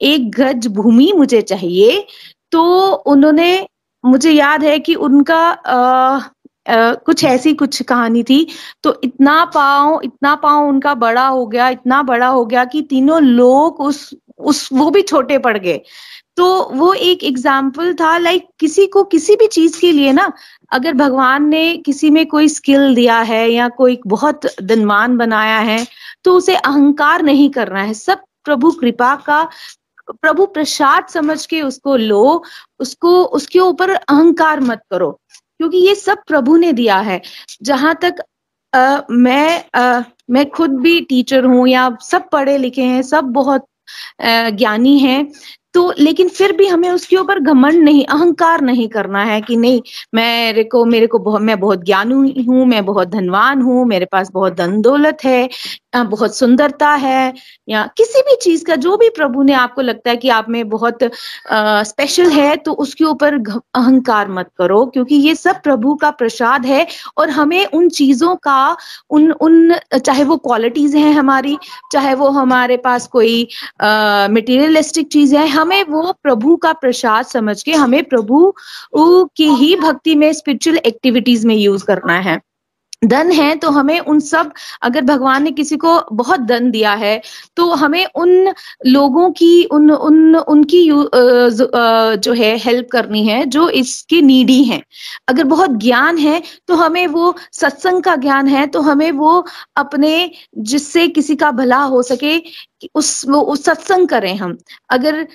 एक 0.01 0.31
गज 0.31 0.67
भूमि 0.67 1.13
मुझे 1.17 1.41
चाहिए। 1.43 2.05
तो 2.53 2.63
उन्होंने 3.07 3.67
मुझे 4.05 4.31
याद 4.31 4.65
है 4.65 4.79
कि 4.81 4.95
उनका 4.97 5.39
आ, 5.51 6.21
Uh, 6.69 6.97
कुछ 7.05 7.23
ऐसी 7.25 7.53
कुछ 7.55 7.81
कहानी 7.83 8.23
थी 8.23 8.47
तो 8.83 9.01
इतना 9.05 9.45
पाओ 9.45 10.01
इतना 10.01 10.35
पाओ 10.35 10.67
उनका 10.69 10.95
बड़ा 10.95 11.27
हो 11.27 11.47
गया 11.47 11.69
इतना 11.69 12.03
बड़ा 12.03 12.27
हो 12.27 12.45
गया 12.45 12.65
कि 12.65 12.83
तीनों 12.83 13.21
लोग 13.23 13.81
उस 13.81 14.11
उस 14.43 14.68
वो 14.72 14.91
भी 14.91 15.03
छोटे 15.03 15.38
पड़ 15.38 15.57
गए। 15.59 15.80
तो 16.36 16.47
वो 16.74 16.93
एक 16.95 17.24
एग्ज़ाम्पल 17.24 17.93
था 17.95 18.16
लाइक 18.18 18.47
किसी 18.61 18.86
को 18.86 19.03
किसी 19.07 19.36
भी 19.36 19.47
चीज़ 19.49 19.80
के 19.80 19.91
लिए 19.93 20.12
ना 20.12 20.32
अगर 20.72 20.95
भगवान 20.95 21.49
ने 21.49 21.76
किसी 21.86 22.11
में 22.11 22.24
कोई 22.26 22.49
स्किल 22.49 22.95
दिया 22.95 23.18
है 23.22 23.49
या 23.51 23.68
कोई 23.76 23.99
बहुत 24.07 24.47
धनवान 24.62 25.16
बनाया 25.16 25.59
है 25.61 25.84
तो 26.24 26.36
उसे 26.36 26.55
अहंकार 26.57 27.22
नहीं 27.22 27.51
करना 27.51 27.82
है। 27.82 27.95
सब 27.95 28.22
प्रभु 28.45 28.70
कृपा 28.72 29.14
का 29.26 29.43
प्रभु 30.12 30.47
प्रसाद 30.49 31.07
समझ 31.09 31.45
के 31.47 31.61
उसको 31.62 31.97
लो 31.97 32.43
उसको 32.80 33.22
उसके 33.24 33.59
ऊपर 33.61 33.91
अहंकार 33.91 34.61
मत 34.61 34.82
करो 34.91 35.11
क्योंकि 35.30 35.78
ये 35.78 35.95
सब 35.95 36.22
प्रभु 36.28 36.57
ने 36.57 36.72
दिया 36.72 36.97
है। 37.01 37.20
जहाँ 37.62 37.95
तक 38.03 38.22
आ, 38.72 39.01
मैं 39.11 39.64
आ, 39.74 40.03
मैं 40.30 40.49
खुद 40.51 40.78
भी 40.80 41.01
टीचर 41.03 41.45
हूँ 41.45 41.66
या 41.68 41.88
सब 42.03 42.28
पढ़े 42.30 42.57
लिखे 42.59 42.82
हैं 42.82 43.03
सब 43.03 43.24
बहुत 43.32 43.66
ज्ञानी 44.51 44.99
हैं। 44.99 45.32
तो 45.75 45.93
लेकिन 45.99 46.29
फिर 46.29 46.53
भी 46.53 46.66
हमें 46.66 46.89
उसके 46.91 47.16
ऊपर 47.16 47.39
घमंड 47.41 47.83
नहीं 47.85 48.05
अहंकार 48.07 48.61
नहीं 48.61 48.89
करना 48.89 49.23
है 49.25 49.41
कि 49.41 49.57
नहीं 49.57 49.81
मेरे 50.14 50.64
को 50.64 50.85
मेरे 50.85 51.07
को 51.07 51.18
बहुत 51.18 51.43
मैं 51.43 51.59
बहुत 51.61 51.85
ज्ञानी 51.85 52.43
हूँ 52.43 52.64
मैं 52.66 52.85
बहुत 52.85 53.09
धनवान 53.09 53.62
हूँ 53.62 53.85
मेरे 53.87 54.05
पास 54.05 54.31
बहुत 54.33 54.57
धन 54.57 54.81
दौलत 54.81 55.25
है 55.25 55.49
बहुत 55.97 56.37
सुंदरता 56.37 56.89
है 56.95 57.33
या 57.68 57.87
किसी 57.97 58.21
भी 58.21 58.37
चीज़ 58.43 58.64
का 58.64 58.77
जो 58.77 58.97
भी 58.97 59.09
प्रभु 59.09 59.43
ने 59.43 59.53
आपको 59.53 59.83
लगता 59.83 60.11
है 60.11 60.16
कि 60.16 60.29
आप 60.29 60.49
में 60.49 60.68
बहुत 60.68 61.03
आ, 61.03 61.83
स्पेशल 61.83 62.31
है 62.31 62.57
तो 62.57 62.73
उसके 62.75 63.05
ऊपर 63.05 63.35
अहंकार 63.35 64.29
मत 64.31 64.51
करो 64.59 64.85
क्योंकि 64.87 65.14
ये 65.16 65.35
सब 65.35 65.62
प्रभु 65.62 65.95
का 65.95 66.11
प्रसाद 66.12 66.66
है 66.66 66.87
और 67.18 67.31
हमें 67.31 67.64
उन 67.66 67.89
चीज़ों 67.91 68.35
का 68.39 68.77
उन 69.11 69.31
उन 69.33 69.75
चाहे 69.97 70.25
वो 70.25 70.37
क्वालिटीज 70.39 70.95
हैं 70.97 71.12
हमारी 71.12 71.57
चाहे 71.93 72.14
वो 72.14 72.29
हमारे 72.33 72.77
पास 72.77 73.07
कोई 73.09 73.43
मटेरियलिस्टिक 73.83 75.09
चीज़ 75.09 75.37
है 75.37 75.47
हमें 75.61 75.83
वो 75.85 76.13
प्रभु 76.23 76.57
का 76.57 76.73
प्रसाद 76.83 77.27
समझ 77.27 77.63
के 77.63 77.73
हमें 77.73 78.03
प्रभु 78.05 78.55
की 79.37 79.49
ही 79.55 79.75
भक्ति 79.77 80.15
में 80.15 80.33
स्पिरिचुअल 80.33 80.77
एक्टिविटीज़ 80.87 81.47
में 81.47 81.55
यूज़ 81.57 81.85
करना 81.85 82.19
है। 82.21 82.41
धन 83.03 83.30
है 83.32 83.55
तो 83.57 83.70
हमें 83.70 83.98
उन 84.01 84.18
सब, 84.20 84.53
अगर 84.82 85.03
भगवान 85.03 85.42
ने 85.42 85.51
किसी 85.53 85.76
को 85.76 86.01
बहुत 86.12 86.40
धन 86.40 86.70
दिया 86.70 86.92
है 86.94 87.20
तो 87.57 87.70
हमें 87.72 88.05
उन 88.07 88.53
लोगों 88.86 89.30
की, 89.30 89.64
उन 89.64 89.90
उन, 89.90 90.36
उनकी 90.36 90.86
जो 92.18 92.32
है 92.34 92.57
हेल्प 92.59 92.88
करनी 92.92 93.26
है, 93.26 93.44
जो 93.46 93.68
इसके 93.70 94.20
नीडी 94.22 94.62
हैं। 94.64 94.82
अगर 95.28 95.44
बहुत 95.44 95.70
ज्ञान 95.78 96.18
है 96.18 96.42
तो 96.68 96.74
हमें 96.76 97.07
वो 97.09 97.34
सत्संग 97.53 98.03
का 98.03 98.16
ज्ञान 98.18 98.48
है 98.48 98.66
तो 98.66 98.80
हमें 98.82 99.11
वो 99.12 99.44
अपने, 99.76 100.30
जिससे 100.59 101.07
किसी 101.09 101.36
का 101.36 101.51
भला 101.53 101.82
हो 101.84 102.03
सके 102.03 102.38
उस, 102.94 103.24
वो 103.28 103.57
सत्संग 103.57 104.09
करें 104.09 104.34
हम। 104.36 104.57
अगर 104.90 105.26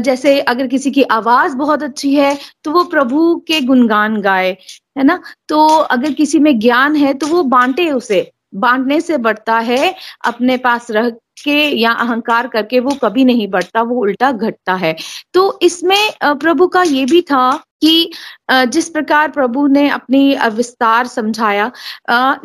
जैसे 0.00 0.38
अगर 0.42 0.66
किसी 0.66 0.90
की 0.90 1.02
आवाज़ 1.12 1.54
बहुत 1.56 1.82
अच्छी 1.82 2.14
है 2.14 2.36
तो 2.64 2.70
वो 2.70 2.82
प्रभु 2.86 3.34
के 3.48 3.60
गुणगान 3.62 4.20
गाए। 4.22 4.56
है 4.96 5.04
ना? 5.04 5.20
तो 5.48 5.66
अगर 5.66 6.12
किसी 6.12 6.38
में 6.38 6.58
ज्ञान 6.58 6.96
है 6.96 7.14
तो 7.14 7.26
वो 7.26 7.42
बांटे 7.44 7.90
उसे। 7.92 8.30
बांटने 8.54 9.00
से 9.00 9.16
बढ़ता 9.18 9.58
है, 9.58 9.94
अपने 10.24 10.56
पास 10.56 10.90
रह 10.90 11.08
के 11.44 11.58
या 11.70 11.90
अहंकार 11.92 12.46
करके 12.48 12.80
वो 12.80 12.90
कभी 13.02 13.24
नहीं 13.24 13.48
बढ़ता, 13.48 13.82
वो 13.82 14.00
उल्टा 14.00 14.30
घटता 14.32 14.74
है। 14.74 14.94
तो 15.34 15.58
इसमें 15.62 16.10
प्रभु 16.24 16.66
का 16.66 16.82
ये 16.82 17.04
भी 17.04 17.20
था 17.22 17.50
कि 17.80 18.10
जिस 18.50 18.88
प्रकार 18.88 19.30
प्रभु 19.30 19.66
ने 19.66 19.88
अपनी 19.90 20.36
विस्तार 20.54 21.06
समझाया 21.06 21.70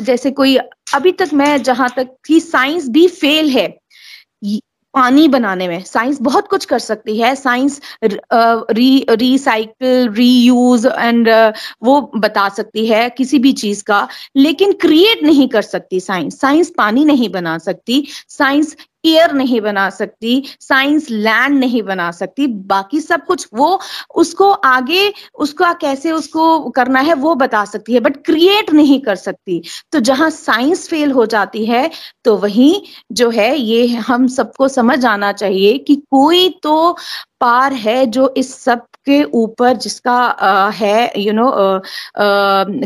जैसे 0.01 0.31
कोई, 0.31 0.55
अभी 0.95 1.11
तक 1.11 1.29
मैं 1.33 1.61
जहाँ 1.63 1.89
तक 1.95 2.15
कि 2.27 2.39
साइंस 2.39 2.89
भी 2.89 3.07
फेल 3.09 3.49
है 3.49 3.67
पानी 4.93 5.27
बनाने 5.27 5.67
में। 5.67 5.83
साइंस 5.83 6.17
बहुत 6.21 6.47
कुछ 6.47 6.65
कर 6.65 6.79
सकती 6.79 7.17
है। 7.19 7.35
साइंस 7.35 7.79
री 8.03 9.05
रिसाइकिल 9.09 10.09
रीयूज 10.13 10.85
एंड 10.85 11.29
वो 11.83 11.99
बता 12.15 12.47
सकती 12.49 12.85
है 12.87 13.09
किसी 13.09 13.39
भी 13.39 13.51
चीज़ 13.53 13.83
का। 13.83 14.07
लेकिन 14.35 14.73
क्रिएट 14.81 15.23
नहीं 15.23 15.47
कर 15.47 15.61
सकती 15.61 15.99
साइंस। 15.99 16.39
साइंस 16.41 16.71
पानी 16.77 17.05
नहीं 17.05 17.29
बना 17.29 17.57
सकती। 17.57 18.05
साइंस 18.29 18.75
एयर 19.05 19.31
नहीं 19.33 19.61
बना 19.61 19.89
सकती 19.89 20.43
साइंस 20.61 21.09
लैंड 21.09 21.57
नहीं 21.59 21.81
बना 21.83 22.09
सकती, 22.11 22.47
बाकी 22.47 22.99
सब 23.01 23.25
कुछ 23.25 23.47
वो 23.53 23.79
उसको 24.15 24.49
आगे 24.51 25.13
उसका 25.35 25.71
कैसे 25.73 26.11
उसको 26.11 26.69
करना 26.71 26.99
है 26.99 27.13
वो 27.15 27.33
बता 27.35 27.63
सकती 27.65 27.93
है 27.93 27.99
बट 27.99 28.17
क्रिएट 28.25 28.71
नहीं 28.73 28.99
कर 29.01 29.15
सकती। 29.15 29.61
तो 29.91 29.99
जहाँ 30.01 30.29
साइंस 30.29 30.87
फेल 30.89 31.11
हो 31.11 31.25
जाती 31.25 31.65
है 31.65 31.89
तो 32.25 32.37
वहीं 32.37 32.73
जो 33.11 33.29
है 33.29 33.55
ये 33.57 33.87
हम 33.87 34.27
सबको 34.29 34.67
समझ 34.69 35.03
आना 35.05 35.31
चाहिए 35.33 35.77
कि 35.77 35.95
कोई 36.11 36.49
तो 36.63 36.95
पार 37.41 37.73
है 37.75 38.05
जो 38.07 38.33
इस 38.37 38.53
सब 38.55 38.85
के 39.05 39.23
ऊपर 39.23 39.77
जिसका 39.77 40.13
आ, 40.13 40.69
है 40.69 41.21
यू 41.21 41.33
नो 41.33 41.51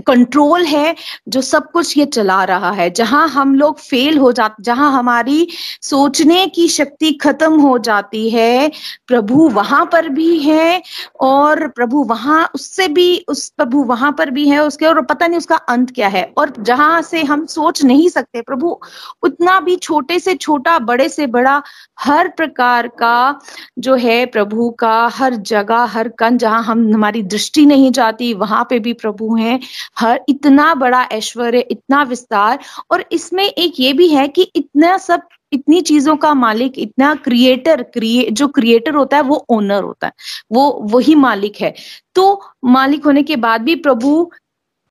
कंट्रोल 0.07 0.65
है 0.65 0.95
जो 1.29 1.41
सब 1.41 1.71
कुछ 1.71 1.97
ये 1.97 2.05
चला 2.07 2.43
रहा 2.43 2.71
है। 2.71 2.89
जहाँ 2.91 3.27
हम 3.29 3.55
लोग 3.55 3.79
फेल 3.79 4.17
हो 4.17 4.31
जाते 4.31 4.63
जहाँ 4.63 4.91
हमारी 4.93 5.47
सोचने 5.81 6.45
की 6.47 6.67
शक्ति 6.67 7.11
खत्म 7.13 7.59
हो 7.61 7.77
जाती 7.79 8.29
है 8.29 8.71
प्रभु 9.07 9.47
वहाँ 9.49 9.85
पर 9.91 10.09
भी 10.09 10.37
है 10.39 10.81
और 11.21 11.67
प्रभु 11.67 12.03
वहाँ 12.03 12.49
उससे 12.55 12.87
भी 12.87 13.25
उस 13.27 13.47
प्रभु 13.49 13.83
वहाँ 13.83 14.11
पर 14.17 14.29
भी 14.29 14.47
है 14.49 14.59
उसके 14.59 14.85
और 14.85 15.01
पता 15.01 15.27
नहीं 15.27 15.37
उसका 15.37 15.55
अंत 15.55 15.91
क्या 15.95 16.07
है। 16.07 16.23
और 16.37 16.53
जहाँ 16.59 17.01
से 17.01 17.23
हम 17.23 17.45
सोच 17.45 17.83
नहीं 17.83 18.09
सकते 18.09 18.41
प्रभु 18.41 18.79
उतना 19.23 19.59
भी 19.59 19.75
छोटे 19.75 20.19
से 20.19 20.35
छोटा 20.35 20.77
बड़े 20.79 21.09
से 21.09 21.27
बड़ा 21.27 21.61
हर 21.99 22.27
प्रकार 22.27 22.87
का 22.87 23.39
जो 23.79 23.95
है 23.95 24.25
प्रभु 24.25 24.69
का 24.79 25.07
हर 25.07 25.35
जगह 25.35 25.83
हर 25.85 26.06
कन 26.09 26.37
जहाँ 26.37 26.63
हम, 26.63 26.93
हमारी 26.93 27.23
दृष्टि 27.23 27.65
नहीं 27.65 27.91
जाती, 27.91 28.33
वहाँ 28.33 28.67
पे 28.69 28.79
भी 28.79 28.93
प्रभु 28.93 29.35
हैं। 29.35 29.59
हर, 29.99 30.21
इतना 30.29 30.75
बड़ा 30.75 31.03
ऐश्वर्य, 31.03 31.59
इतना 31.59 32.03
विस्तार। 32.03 32.59
और 32.91 33.05
इसमें 33.11 33.45
एक 33.45 33.73
ये 33.79 33.93
भी 33.93 34.07
है 34.07 34.27
कि 34.27 34.41
इतना 34.41 34.97
सब, 34.97 35.21
इतनी 35.53 35.81
चीज़ों 35.81 36.15
का 36.15 36.33
मालिक, 36.33 36.73
इतना 36.77 37.15
क्रिएटर 37.15 37.83
क्रिए 37.83 38.29
जो 38.31 38.47
क्रिएटर 38.47 38.95
होता 38.95 39.17
है, 39.17 39.23
वो 39.23 39.45
ओनर 39.49 39.83
होता 39.83 40.07
है। 40.07 40.13
वो, 40.51 40.79
वही 40.81 41.15
मालिक 41.15 41.55
है। 41.61 41.73
तो 42.15 42.45
मालिक 42.65 43.05
होने 43.05 43.23
के 43.23 43.35
बाद 43.35 43.61
भी 43.61 43.75
प्रभु 43.75 44.31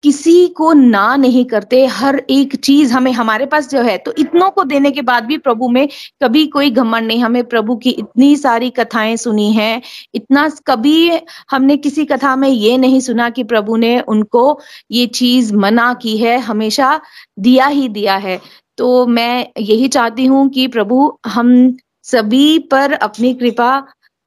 किसी 0.07 0.47
को 0.49 0.73
ना 0.73 1.15
नहीं 1.17 1.45
करते, 1.45 1.85
हर 1.87 2.17
एक 2.31 2.55
चीज़ 2.57 2.93
हमें 2.93 3.11
हमारे 3.13 3.47
पास 3.47 3.69
जो 3.69 3.81
है 3.83 3.97
तो 3.99 4.13
इतनों 4.19 4.51
को 4.51 4.65
देने 4.65 4.91
के 4.91 5.03
बाद 5.03 5.25
भी 5.25 5.39
प्रभु 5.39 5.69
में 5.69 5.89
कभी 6.23 6.47
कोई 6.47 6.71
घमंड 6.71 7.07
नहीं, 7.07 7.21
हमें 7.21 7.43
प्रभु 7.45 7.77
की 7.77 7.91
इतनी 7.93 8.37
सारी 8.37 8.69
कथाएँ 8.71 9.17
सुनी 9.17 9.51
है, 9.53 9.83
इतना 10.15 10.49
कभी 10.67 11.11
हमने 11.51 11.77
किसी 11.77 12.05
कथा 12.05 12.35
में 12.37 12.49
ये 12.49 12.77
नहीं 12.79 13.01
सुना 13.01 13.29
कि 13.31 13.45
प्रभु 13.45 13.77
ने 13.77 13.99
उनको 14.01 14.59
ये 14.91 15.07
चीज़ 15.07 15.55
मना 15.57 15.93
की 15.95 16.17
है, 16.19 16.39
हमेशा 16.41 17.01
दिया 17.39 17.67
ही 17.67 17.89
दिया 17.89 18.17
है। 18.19 18.41
तो 18.79 19.07
मैं 19.07 19.47
यही 19.59 19.89
चाहती 19.89 20.27
हूँ 20.27 20.49
कि 20.51 20.67
प्रभु, 20.69 21.19
हम 21.27 21.77
सभी 22.05 22.59
पर 22.71 22.93
अपनी 22.93 23.35
कृपा 23.35 23.71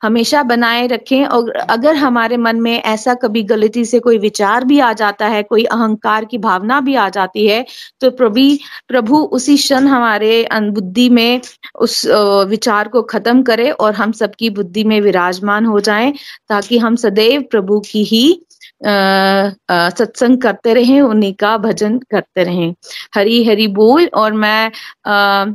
हमेशा 0.01 0.43
बनाए 0.43 0.87
रखें 0.87 1.25
और 1.25 1.49
अगर 1.51 1.95
हमारे 1.95 2.37
मन 2.37 2.61
में 2.61 2.81
ऐसा 2.83 3.13
कभी 3.13 3.43
गलती 3.43 3.85
से 3.85 3.99
कोई 3.99 4.17
विचार 4.17 4.65
भी 4.65 4.79
आ 4.79 4.93
जाता 4.93 5.27
है 5.27 5.43
कोई 5.43 5.63
अहंकार 5.63 6.25
की 6.25 6.37
भावना 6.37 6.79
भी 6.81 6.95
आ 6.95 7.09
जाती 7.09 7.47
है 7.47 7.65
तो 8.01 8.11
प्रभु 8.11 8.57
प्रभु 8.87 9.17
उसी 9.17 9.57
क्षण 9.57 9.87
हमारे 9.87 10.47
बुद्धि 10.53 11.09
में 11.09 11.41
उस 11.75 12.05
विचार 12.47 12.87
को 12.87 13.01
खत्म 13.01 13.43
करे 13.43 13.69
और 13.71 13.93
हम 13.93 14.11
सबकी 14.11 14.49
बुद्धि 14.49 14.83
में 14.83 15.01
विराजमान 15.01 15.65
हो 15.65 15.79
जाएँ 15.79 16.13
ताकि 16.49 16.77
हम 16.77 16.95
सदैव 16.95 17.41
प्रभु 17.51 17.79
की 17.79 18.03
ही 18.03 18.23
अः 18.85 19.89
सत्संग 19.89 20.41
करते 20.41 20.73
रहें 20.73 21.01
उन्हीं 21.01 21.33
का 21.33 21.57
भजन 21.57 21.99
करते 22.11 22.43
रहें। 22.43 22.73
हरी 23.15 23.43
हरी 23.45 23.67
बोल 23.67 24.09
और 24.13 24.33
मैं 24.33 24.71
आ, 25.11 25.45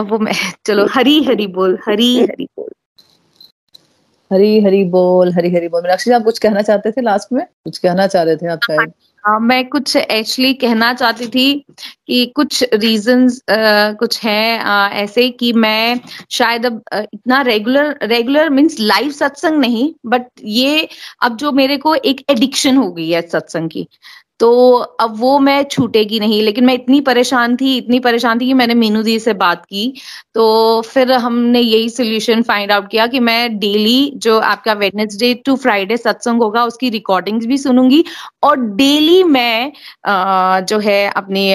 वो 0.00 0.18
मैं 0.18 0.34
चलो 0.66 0.86
हरी 0.90 1.22
हरी 1.24 1.46
बोल 1.46 1.78
हरी 1.88 2.20
हरी 2.20 2.44
बोल। 2.44 2.70
हरी 4.34 4.60
हरी 4.60 4.84
बोल, 4.90 5.32
हरी 5.32 5.54
हरी 5.54 5.68
बोल। 5.68 5.82
मीनाक्षी 5.82 6.10
आप 6.12 6.22
कुछ 6.24 6.38
कहना 6.38 6.62
चाहते 6.62 6.90
थे 6.92 7.00
लास्ट 7.02 7.32
में? 7.32 7.44
कुछ 7.64 7.78
कहना 7.78 8.06
चाह 8.06 8.22
रहे 8.22 8.36
थे 8.36 8.46
आप 8.48 8.62
शायद? 8.62 8.92
हाँ 9.24 9.38
मैं 9.40 9.64
कुछ 9.68 9.96
एक्चुअली 9.96 10.52
कहना 10.54 10.92
चाहती 10.92 11.26
थी 11.26 11.52
कि 12.06 12.24
कुछ 12.36 12.64
रीजंस 12.74 13.40
कुछ 13.50 14.18
हैं 14.24 14.58
ऐसे 15.02 15.28
कि 15.30 15.52
मैं 15.52 16.00
शायद 16.30 16.66
अब 16.66 16.82
इतना 16.94 17.40
रेगुलर 17.42 17.96
रेगुलर 18.02 18.50
मींस 18.50 18.76
लाइव 18.80 19.10
सत्संग 19.10 19.58
नहीं 19.60 19.92
बट 20.06 20.26
ये 20.44 20.88
अब 21.22 21.36
जो 21.36 21.52
मेरे 21.52 21.76
को 21.76 21.94
एक 21.94 22.24
एडिक्शन 22.30 22.76
हो 22.76 22.90
गई 22.92 23.08
है 23.10 23.22
सत्संग 23.22 23.70
की। 23.70 23.86
तो 24.40 24.50
अब 25.00 25.14
वो 25.18 25.38
मैं 25.38 25.62
छूटेगी 25.64 26.18
नहीं 26.20 26.40
लेकिन 26.42 26.64
मैं 26.64 26.74
इतनी 26.74 27.00
परेशान 27.00 27.54
थी 27.56 27.76
इतनी 27.76 27.98
परेशान 28.00 28.38
थी 28.40 28.46
कि 28.46 28.54
मैंने 28.54 28.74
मीनू 28.74 29.02
दी 29.02 29.18
से 29.18 29.32
बात 29.34 29.64
की। 29.64 29.92
तो 30.34 30.80
फिर 30.82 31.12
हमने 31.12 31.60
यही 31.60 31.88
सोल्यूशन 31.90 32.42
फाइंड 32.42 32.72
आउट 32.72 32.88
किया 32.90 33.06
कि 33.06 33.20
मैं 33.20 33.58
डेली 33.58 34.12
जो 34.16 34.38
आपका 34.40 34.72
वेडनेसडे 34.72 35.32
टू 35.46 35.54
फ्राइडे 35.56 35.96
सत्संग 35.96 36.42
होगा 36.42 36.64
उसकी 36.64 36.88
रिकॉर्डिंग्स 36.90 37.46
भी 37.46 37.58
सुनूँगी 37.58 38.04
और 38.42 38.56
डेली 38.76 39.22
मैं 39.24 39.72
आ, 40.06 40.60
जो 40.60 40.78
है 40.78 41.06
अपनी 41.12 41.48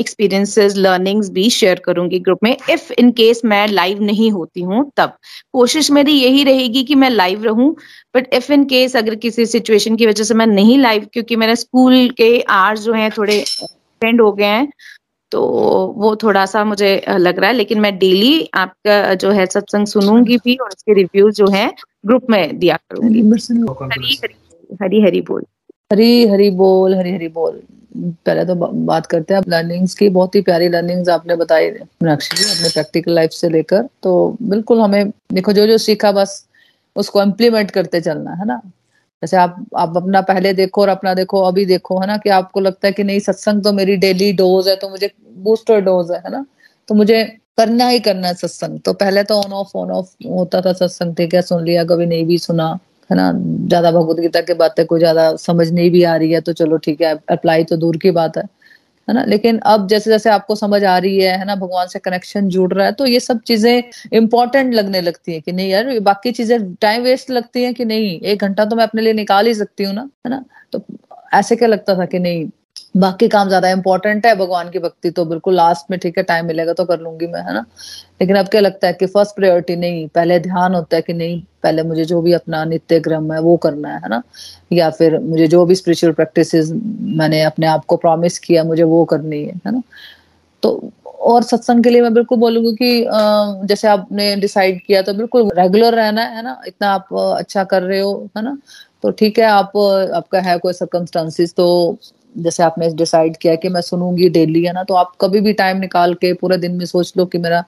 एक्सपीरियंसेस 0.00 0.76
लर्निंग्स 0.76 1.30
भी 1.30 1.48
शेयर 1.50 1.80
करूँगी 1.84 2.18
ग्रुप 2.20 2.38
में 2.44 2.56
इफ़ 2.70 2.92
इन 2.92 3.10
केस 3.12 3.40
मैं 3.44 3.66
लाइव 3.68 4.02
नहीं 4.02 4.30
होती 4.30 4.62
हूँ 4.62 4.90
तब। 4.96 5.16
कोशिश 5.52 5.90
मेरी 5.90 6.12
यही 6.12 6.44
रहेगी 6.44 6.82
कि 6.84 6.94
मैं 6.94 7.10
लाइव 7.10 7.44
रहूँ 7.44 7.74
बट 8.16 8.34
इफ़ 8.34 8.52
इन 8.52 8.64
केस 8.64 8.96
अगर 8.96 9.14
किसी 9.16 9.46
सिचुएशन 9.46 9.96
की 9.96 10.06
वजह 10.06 10.24
से 10.24 10.34
मैं 10.34 10.46
नहीं 10.46 10.78
लाइव 10.78 11.06
क्योंकि 11.12 11.36
मेरे 11.36 11.56
स्कूल 11.56 12.08
के 12.22 12.40
आर्स 12.54 12.80
जो 12.80 12.92
हैं 12.92 13.10
थोड़े 13.18 13.36
एक्सटेंड 13.38 14.20
हो 14.20 14.32
गए 14.32 14.44
हैं 14.46 14.72
तो 15.32 15.40
वो 15.96 16.14
थोड़ा 16.16 16.44
सा 16.46 16.62
मुझे 16.64 16.90
लग 17.10 17.38
रहा 17.38 17.50
है 17.50 17.56
लेकिन 17.56 17.80
मैं 17.80 17.96
डेली 17.98 18.50
आपका 18.54 19.14
जो 19.14 19.30
है 19.30 19.46
सत्संग 19.46 19.86
सुनूँगी 19.86 20.36
भी 20.36 20.56
और 20.56 20.68
उसके 20.68 20.94
रिव्यू 20.94 21.30
जो 21.30 21.46
है 21.50 21.66
ग्रुप 22.06 22.26
में 22.30 22.58
दिया 22.58 22.76
करूँगी। 22.90 23.20
हरी 23.82 24.16
हरी 24.22 24.34
हरी 24.82 25.00
हरी 25.02 25.20
बोल। 25.20 25.44
हरी 25.92 26.26
हरी 26.28 26.50
बोल 26.50 26.94
हरी 26.94 27.12
हरी 27.12 27.28
बोल। 27.28 27.60
पहले 27.96 28.44
तो 28.44 28.54
बात 28.86 29.06
करते 29.06 29.34
हैं 29.34 29.40
लर्निंग्स 29.48 29.94
की 29.94 30.08
बहुत 30.08 30.34
ही 30.34 30.40
प्यारी 30.42 30.68
लर्निंग्स 30.68 31.08
आपने 31.08 31.36
बताई 31.36 31.70
मीनाक्षी 31.70 32.36
जी 32.36 32.50
अपने 32.50 32.68
प्रैक्टिकल 32.68 33.12
लाइफ 33.12 33.30
से 33.30 33.48
लेकर। 33.48 33.88
तो 34.02 34.36
बिल्कुल 34.42 34.80
हमें 34.80 35.10
देखो 35.32 35.52
जो 35.52 35.66
जो 35.66 35.78
सीखा 35.78 36.12
बस 36.12 36.46
उसको 36.96 37.22
इम्प्लीमेंट 37.22 37.70
करते 37.70 38.00
चलना 38.00 38.34
है 38.34 38.46
ना? 38.46 38.60
जैसे 39.22 39.36
आप 39.38 39.56
आप 39.76 39.96
अपना 39.96 40.20
पहले 40.22 40.52
देखो 40.54 40.80
और 40.82 40.88
अपना 40.88 41.12
देखो, 41.14 41.40
अभी 41.42 41.64
देखो, 41.66 41.98
है 42.00 42.06
ना, 42.06 42.16
कि 42.18 42.30
आपको 42.32 42.60
लगता 42.60 42.86
है 42.88 42.92
कि 42.92 43.04
नहीं, 43.04 43.20
सत्संग 43.20 43.62
तो 43.64 43.72
मेरी 43.72 43.96
डेली 43.98 44.32
डोज 44.34 44.68
है 44.68 44.76
तो 44.76 44.88
मुझे 44.90 45.10
बूस्टर 45.38 45.80
डोज 45.82 46.10
है 46.12 46.30
ना? 46.30 46.44
तो 46.88 46.94
मुझे 46.94 47.22
करना 47.58 47.86
ही 47.88 48.00
करना 48.00 48.28
है 48.28 48.34
सत्संग। 48.34 48.80
तो 48.80 48.92
पहले 48.94 49.22
तो 49.24 49.34
ऑन 49.36 49.52
ऑफ़ 49.54 49.76
ऑन 49.78 49.90
ऑफ़ 49.92 50.08
होता 50.28 50.60
था 50.60 50.72
सत्संग, 50.74 51.14
ठीक 51.16 51.34
है, 51.34 51.42
सुन 51.42 51.64
लिया, 51.64 51.84
कभी 51.84 52.06
नहीं 52.06 52.24
भी 52.26 52.38
सुना, 52.38 52.68
है 53.10 53.16
ना? 53.16 53.30
ज़्यादा 53.68 53.90
भगवत 53.92 54.20
गीता 54.20 54.40
की 54.42 54.54
बातें 54.56 54.84
कोई 54.86 54.98
ज़्यादा 55.00 55.34
समझ 55.38 55.70
नहीं 55.70 55.90
भी 55.90 56.02
आ 56.04 56.16
रही 56.16 56.32
है 56.32 56.40
तो 56.40 56.52
चलो, 56.54 56.76
ठीक 56.78 57.00
है 57.02 57.14
अप्लाई 57.30 57.64
तो 57.64 57.76
दूर 57.76 57.96
की 57.98 58.10
बात 58.12 58.36
है। 58.38 58.44
है 59.08 59.14
ना? 59.14 59.24
लेकिन 59.24 59.58
अब 59.66 59.86
जैसे 59.88 60.10
जैसे 60.10 60.30
आपको 60.30 60.54
समझ 60.56 60.82
आ 60.84 60.96
रही 60.98 61.18
है 61.18 61.36
है 61.38 61.44
ना? 61.44 61.54
भगवान 61.56 61.86
से 61.88 61.98
कनेक्शन 61.98 62.48
जुड़ 62.48 62.72
रहा 62.72 62.86
है 62.86 62.92
तो 62.92 63.06
ये 63.06 63.20
सब 63.20 63.40
चीज़ें 63.46 63.82
इंपॉर्टेंट 64.14 64.74
लगने 64.74 65.00
लगती 65.00 65.32
है 65.32 65.40
कि 65.40 65.52
नहीं 65.52 65.70
यार, 65.70 65.98
बाकी 66.00 66.32
चीज़ें 66.32 66.74
टाइम 66.76 67.02
वेस्ट 67.02 67.30
लगती 67.30 67.62
है 67.64 67.72
कि 67.74 67.84
नहीं? 67.84 68.18
एक 68.22 68.40
घंटा 68.40 68.64
तो 68.64 68.76
मैं 68.76 68.84
अपने 68.84 69.02
लिए 69.02 69.12
निकाल 69.14 69.46
ही 69.46 69.54
सकती 69.54 69.84
हूँ 69.84 69.94
ना? 69.94 70.08
है 70.26 70.30
ना? 70.30 70.44
तो 70.72 70.84
ऐसे 71.34 71.56
क्या 71.56 71.68
लगता 71.68 71.98
था 71.98 72.04
कि 72.06 72.18
नहीं? 72.18 72.48
बाकी 72.96 73.26
काम 73.28 73.48
ज़्यादा 73.48 73.68
इंपॉर्टेंट 73.70 74.26
है, 74.26 74.34
भगवान 74.36 74.70
की 74.70 74.78
भक्ति 74.78 75.10
तो 75.10 75.24
बिल्कुल 75.24 75.54
लास्ट 75.54 75.90
में 75.90 75.98
ठीक 76.00 76.18
है 76.18 76.22
टाइम 76.24 76.46
मिलेगा 76.46 76.72
तो 76.72 76.84
कर 76.84 77.00
लूँगी 77.00 77.26
मैं, 77.26 77.40
है 77.42 77.54
ना? 77.54 77.64
लेकिन 78.20 78.36
अब 78.36 78.48
क्या 78.48 78.60
लगता 78.60 78.86
है 78.86 78.92
कि 78.92 79.06
फ़र्स्ट 79.06 79.36
प्रायोरिटी 79.36 79.76
नहीं, 79.76 80.06
पहले 80.08 80.38
ध्यान 80.40 80.74
होता 80.74 80.96
है 80.96 81.02
कि 81.02 81.12
नहीं, 81.12 81.40
पहले 81.62 81.82
मुझे 81.82 82.04
जो 82.04 82.20
भी 82.22 82.32
अपना 82.32 82.64
नित्य 82.64 83.00
क्रम 83.00 83.32
है, 83.32 83.40
वो 83.40 83.56
करना 83.56 83.94
है 83.96 84.08
ना? 84.08 84.22
या 84.72 84.90
फिर 84.90 85.18
मुझे 85.20 85.46
जो 85.48 85.64
भी 85.66 85.74
स्पिरिचुअल 85.74 86.12
प्रैक्टिस 86.12 86.54
मैंने 87.20 87.42
अपने 87.42 87.66
आप 87.66 87.84
को 87.84 87.96
प्रॉमिस 87.96 88.38
किया, 88.38 88.64
मुझे 88.64 88.82
वो 88.82 89.04
करनी 89.04 89.42
है 89.44 89.54
है 89.66 89.72
ना? 89.72 89.82
तो 90.62 90.90
और 91.22 91.42
सत्संग 91.42 91.84
के 91.84 91.90
लिए 91.90 92.02
मैं 92.02 92.12
बिल्कुल 92.14 92.38
बोलूँगी 92.38 92.72
कि 92.76 93.66
जैसे 93.68 93.88
आपने 93.88 94.34
डिसाइड 94.36 94.80
किया 94.86 95.02
तो 95.02 95.14
बिल्कुल 95.14 95.50
रेगुलर 95.58 95.94
रहना 95.94 96.22
है 96.24 96.42
ना? 96.44 96.60
इतना 96.66 96.88
आप 96.90 97.14
अच्छा 97.38 97.64
कर 97.64 97.82
रहे 97.82 98.00
हो, 98.00 98.14
है 98.36 98.42
ना? 98.44 98.56
तो 99.02 99.10
ठीक 99.10 99.38
है, 99.38 99.44
आप, 99.46 99.76
आपका 100.16 100.40
है 100.40 100.58
कोई 100.58 100.72
सर्कमस्टांसिस 100.72 101.54
तो 101.54 101.98
जैसे 102.34 102.62
आपने 102.62 102.88
डिसाइड 102.96 103.36
किया 103.36 103.54
कि 103.56 103.68
मैं 103.68 103.80
सुनूँगी 103.82 104.28
डेली 104.30 104.64
है 104.64 104.72
ना? 104.72 104.82
तो 104.84 104.94
आप 104.94 105.12
कभी 105.20 105.40
भी 105.40 105.52
टाइम 105.54 105.76
निकाल 105.78 106.14
के 106.16 106.32
पूरे 106.34 106.56
दिन 106.58 106.72
में 106.76 106.84
सोच 106.86 107.12
लो 107.16 107.26
कि 107.26 107.38
मेरा 107.38 107.64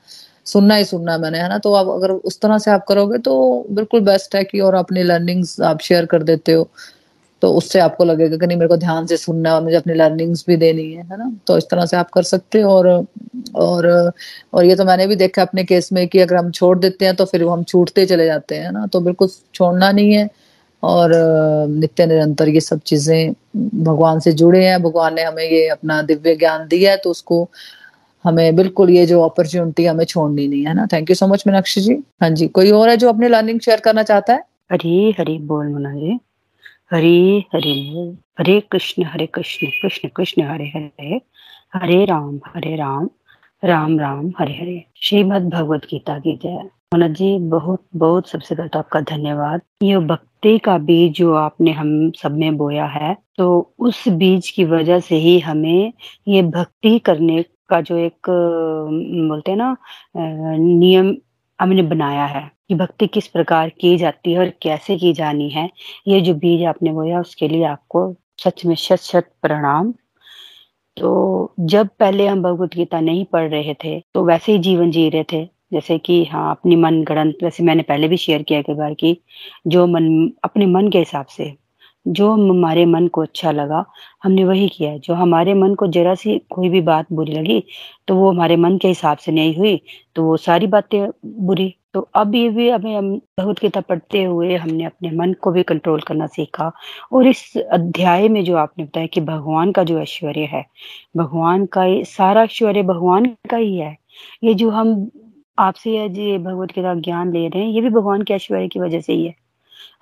सुनना 0.47 0.75
ही 0.75 0.85
सुनना 0.85 1.17
मैंने, 1.19 1.39
है 1.39 1.49
ना? 1.49 1.59
तो 1.59 1.73
आप 1.75 1.89
अगर 1.91 2.11
उस 2.13 2.41
तरह 2.41 2.59
से 2.59 2.71
आप 2.71 2.85
करोगे 2.89 3.19
तो 3.21 3.67
बिल्कुल 3.71 4.01
बेस्ट 4.03 4.35
है 4.37 4.45
कि 4.45 4.61
और 4.61 4.75
अपनी 4.75 5.03
लर्निंग्स 5.03 5.61
आप 5.63 5.81
शेयर 5.83 6.07
कर 6.07 6.23
देते 6.25 6.53
हो। 6.53 6.69
तो 7.43 7.49
उससे 7.55 7.81
आपको 7.81 8.05
लगेगा 8.05 8.37
कि 8.37 8.47
नहीं, 8.47 8.57
मेरे 8.59 8.69
को 8.69 8.77
ध्यान 8.77 9.07
से 9.07 9.17
सुनना 9.17 9.51
है 9.51 9.55
और 9.57 9.63
मुझे 9.65 9.77
अपनी 9.77 9.95
लर्निंग्स 9.95 10.45
भी 10.49 10.57
देनी 10.57 10.85
है 10.93 11.03
है 11.03 11.19
ना? 11.19 11.33
तो 11.47 11.59
इस 11.59 11.65
तरह 11.71 11.87
से 11.87 11.97
आप 11.97 12.11
कर 12.11 12.23
सकते 12.25 12.61
हो 12.63 12.71
और 12.73 12.89
और 13.57 13.87
और 14.55 14.65
ये 14.65 14.77
तो 14.77 14.85
मैंने 14.85 15.07
भी 15.07 15.17
देखा 15.17 15.43
अपने 15.43 15.65
केस 15.65 15.93
में 15.93 16.07
कि 16.09 16.21
अगर 16.21 16.37
हम 16.37 16.51
छोड़ 16.53 16.79
देते 16.79 17.05
हैं 17.05 17.15
तो 17.17 17.25
फिर 17.25 17.45
हम 17.45 17.63
छूटते 17.65 18.07
चले 18.07 18.27
जाते 18.27 18.55
हैं 18.57 18.73
ना? 18.73 18.87
तो 18.87 19.01
बिल्कुल 19.01 19.29
छोड़ना 19.55 19.93
नहीं 19.93 20.13
है। 20.15 20.29
और 20.85 21.11
नित्य 21.71 22.07
निरंतर 22.07 22.49
ये 22.49 22.61
सब 22.61 22.81
चीज़ें 22.87 23.33
भगवान 23.85 24.21
से 24.21 24.33
जुड़े 24.33 24.65
हैं। 24.67 24.83
भगवान 24.83 25.15
ने 25.15 25.23
हमें 25.23 25.45
ये 25.45 25.67
अपना 25.69 26.01
दिव्य 26.03 26.37
ज्ञान 26.37 26.67
दिया 26.69 26.91
है 26.91 26.97
तो 26.97 27.11
उसको 27.11 27.49
हमें 28.25 28.57
बिल्कुल 28.57 28.91
ये 28.91 29.07
जो 29.07 29.23
अपॉर्चुनिटी 29.23 29.85
हमें 29.85 30.05
छोड़नी 30.05 30.49
नहीं 30.49 30.65
है 30.67 30.75
ना। 30.75 30.87
Thank 30.93 31.11
you 31.11 31.17
so 31.17 31.27
much 31.27 31.45
Meenakshi 31.47 31.81
ji. 31.81 31.95
हाँ 32.23 32.31
जी, 32.31 32.47
कोई 32.49 32.71
और 32.71 32.89
है 32.89 32.97
जो 32.97 33.09
अपनी 33.09 33.29
लर्निंग 33.29 33.61
शेयर 33.61 33.81
करना 33.81 34.03
चाहता 34.03 34.33
है? 34.33 34.45
हरी 34.73 35.15
हरी 35.19 35.39
बोल, 35.39 35.67
मुना 35.69 35.93
जी। 35.95 36.19
हरी 36.93 37.45
हरी 37.55 37.75
बोल। 37.91 38.17
हरे 38.39 38.61
कृष्ण 38.73 39.05
हरे 39.05 39.27
कृष्ण 39.27 39.67
कृष्ण 39.83 40.09
कृष्ण, 40.09 40.43
हरे 40.43 40.65
हरे। 40.65 41.21
हरे 41.75 42.05
राम 42.05 42.41
हरे 42.47 42.77
राम। 42.77 43.09
राम 43.65 43.99
राम, 44.01 44.33
हरे 44.39 44.53
हरे। 44.53 44.85
श्रीमद 45.03 45.49
भगवत 45.49 45.85
गीता 45.85 46.19
की 46.19 46.37
जय। 46.43 46.69
मनोज 46.95 47.11
जी, 47.11 47.39
बहुत 47.41 47.83
बहुत 47.97 48.29
सबसे 48.29 48.55
पहले 48.55 48.69
तो 48.69 48.79
आपका 48.79 49.01
धन्यवाद। 49.01 49.61
ये 49.83 49.99
भक्ति 50.07 50.59
का 50.65 50.77
बीज 50.81 51.13
जो 51.15 51.33
आपने 51.35 51.71
हम 51.73 51.89
सब 52.19 52.37
में 52.39 52.57
बोया 52.57 52.85
है 52.87 53.17
तो 53.39 53.47
उस 53.79 54.03
बीज 54.19 54.51
की 54.51 54.65
वजह 54.65 55.01
से 55.01 55.17
ही 55.17 55.39
हमें 55.41 55.93
ये 56.29 56.43
भक्ति 56.45 56.99
करने 56.99 57.43
का 57.71 57.81
जो 57.81 57.97
एक 57.99 58.31
बोलते 58.31 59.51
हैं 59.51 59.59
ना 59.59 59.77
नियम 60.09 61.15
हमने 61.59 61.83
बनाया 61.85 62.25
है 62.27 62.43
कि 62.69 62.75
भक्ति 62.75 63.07
किस 63.07 63.27
प्रकार 63.29 63.69
की 63.81 63.97
जाती 63.97 64.33
है 64.33 64.39
और 64.39 64.53
कैसे 64.63 64.97
की 64.99 65.13
जानी 65.13 65.49
है। 65.51 65.69
ये 66.09 66.21
जो 66.21 66.35
बीज 66.37 66.65
आपने 66.67 66.93
बोया, 66.93 67.21
उसके 67.21 67.49
लिए 67.49 67.65
आपको 67.67 68.15
सच 68.45 68.65
में 68.67 68.75
शत 68.77 69.01
शत 69.01 69.31
प्रणाम। 69.43 69.93
तो 70.97 71.55
जब 71.61 71.89
पहले 72.01 72.27
हम 72.27 72.43
भगवत 72.43 72.75
गीता 72.75 73.01
नहीं 73.01 73.25
पढ़ 73.33 73.51
रहे 73.51 73.75
थे 73.85 73.99
तो 74.15 74.25
वैसे 74.25 74.53
ही 74.53 74.59
जीवन 74.61 74.91
जी 74.91 75.09
रहे 75.11 75.25
थे। 75.33 75.43
जैसे 75.75 75.99
कि 75.99 76.25
हाँ 76.25 76.51
अपनी 76.51 76.77
मन 76.77 77.03
गणत 77.05 77.39
जैसे 77.43 77.63
मैंने 77.65 77.83
पहले 77.83 78.09
भी 78.09 78.17
शेयर 78.19 78.43
किया 78.43 78.63
कई 78.63 78.75
बार 78.75 78.95
की 78.95 79.17
जो 79.67 79.87
मन, 79.87 80.31
अपने 80.45 80.67
मन 80.69 80.89
के 80.89 80.99
हिसाब 80.99 81.27
से, 81.27 81.53
जो 82.07 82.31
हमारे 82.33 82.85
मन 82.87 83.07
को 83.09 83.23
अच्छा 83.23 83.51
लगा, 83.53 83.85
हमने 84.25 84.45
वही 84.45 84.69
किया 84.69 84.97
जो 84.99 85.15
हमारे 85.15 85.55
मन 85.55 85.75
को 85.75 85.87
जरा 85.89 86.15
सी 86.15 86.39
कोई 86.51 86.69
भी 86.69 86.81
बात 86.83 87.07
बुरी 87.13 87.33
लगी 87.33 87.63
तो 88.09 88.17
वो 88.17 88.31
हमारे 88.31 88.57
मन 88.57 88.77
के 88.79 88.89
हिसाब 88.89 89.19
से 89.19 89.33
नहीं 89.33 89.57
हुई 89.57 89.81
तो 90.17 90.25
वो 90.25 90.37
सारी 90.39 90.67
बातें 90.67 91.07
बुरी। 91.27 91.75
तो 91.95 92.01
अब 92.15 92.35
ये 92.35 92.49
भी 92.49 92.69
हमें 92.71 92.95
हम 92.97 93.11
बहुत 93.39 93.61
गीता 93.61 93.81
पढ़ते 93.81 94.23
हुए 94.23 94.55
हमने 94.57 94.85
अपने 94.85 95.11
मन 95.11 95.33
को 95.43 95.51
भी 95.53 95.63
कंट्रोल 95.63 96.01
करना 96.01 96.27
सीखा 96.27 96.71
और 97.13 97.27
इस 97.27 97.57
अध्याय 97.59 98.29
में 98.29 98.43
जो 98.45 98.57
आपने 98.57 98.85
बताया 98.85 99.07
कि 99.07 99.21
भगवान 99.21 99.73
का 99.73 99.85
जो 99.85 99.99
ऐश्वर्य 100.01 100.45
है, 100.45 100.65
भगवान 101.17 101.67
का 101.67 101.85
सारा 102.05 102.43
ऐश्वर्य 102.43 102.83
भगवान 102.83 103.27
का 103.51 103.57
ही 103.57 103.77
है। 103.77 103.97
ये 104.45 104.55
जो 104.55 104.71
हम 104.71 104.95
आपसे 105.59 106.05
आज 106.05 106.19
ये 106.19 106.39
भगवत 106.39 106.69
गीता 106.69 106.95
ज्ञान 106.95 107.33
ले 107.33 107.49
रहे 107.49 107.63
हैं, 107.63 107.71
ये 107.71 107.81
भी 107.81 107.89
भगवान 107.89 108.23
के 108.23 108.35
ऐश्वर्य 108.35 108.69
की 108.69 108.81
वजह 108.81 109.01
से 109.01 109.13
ही 109.13 109.27
है। 109.27 109.35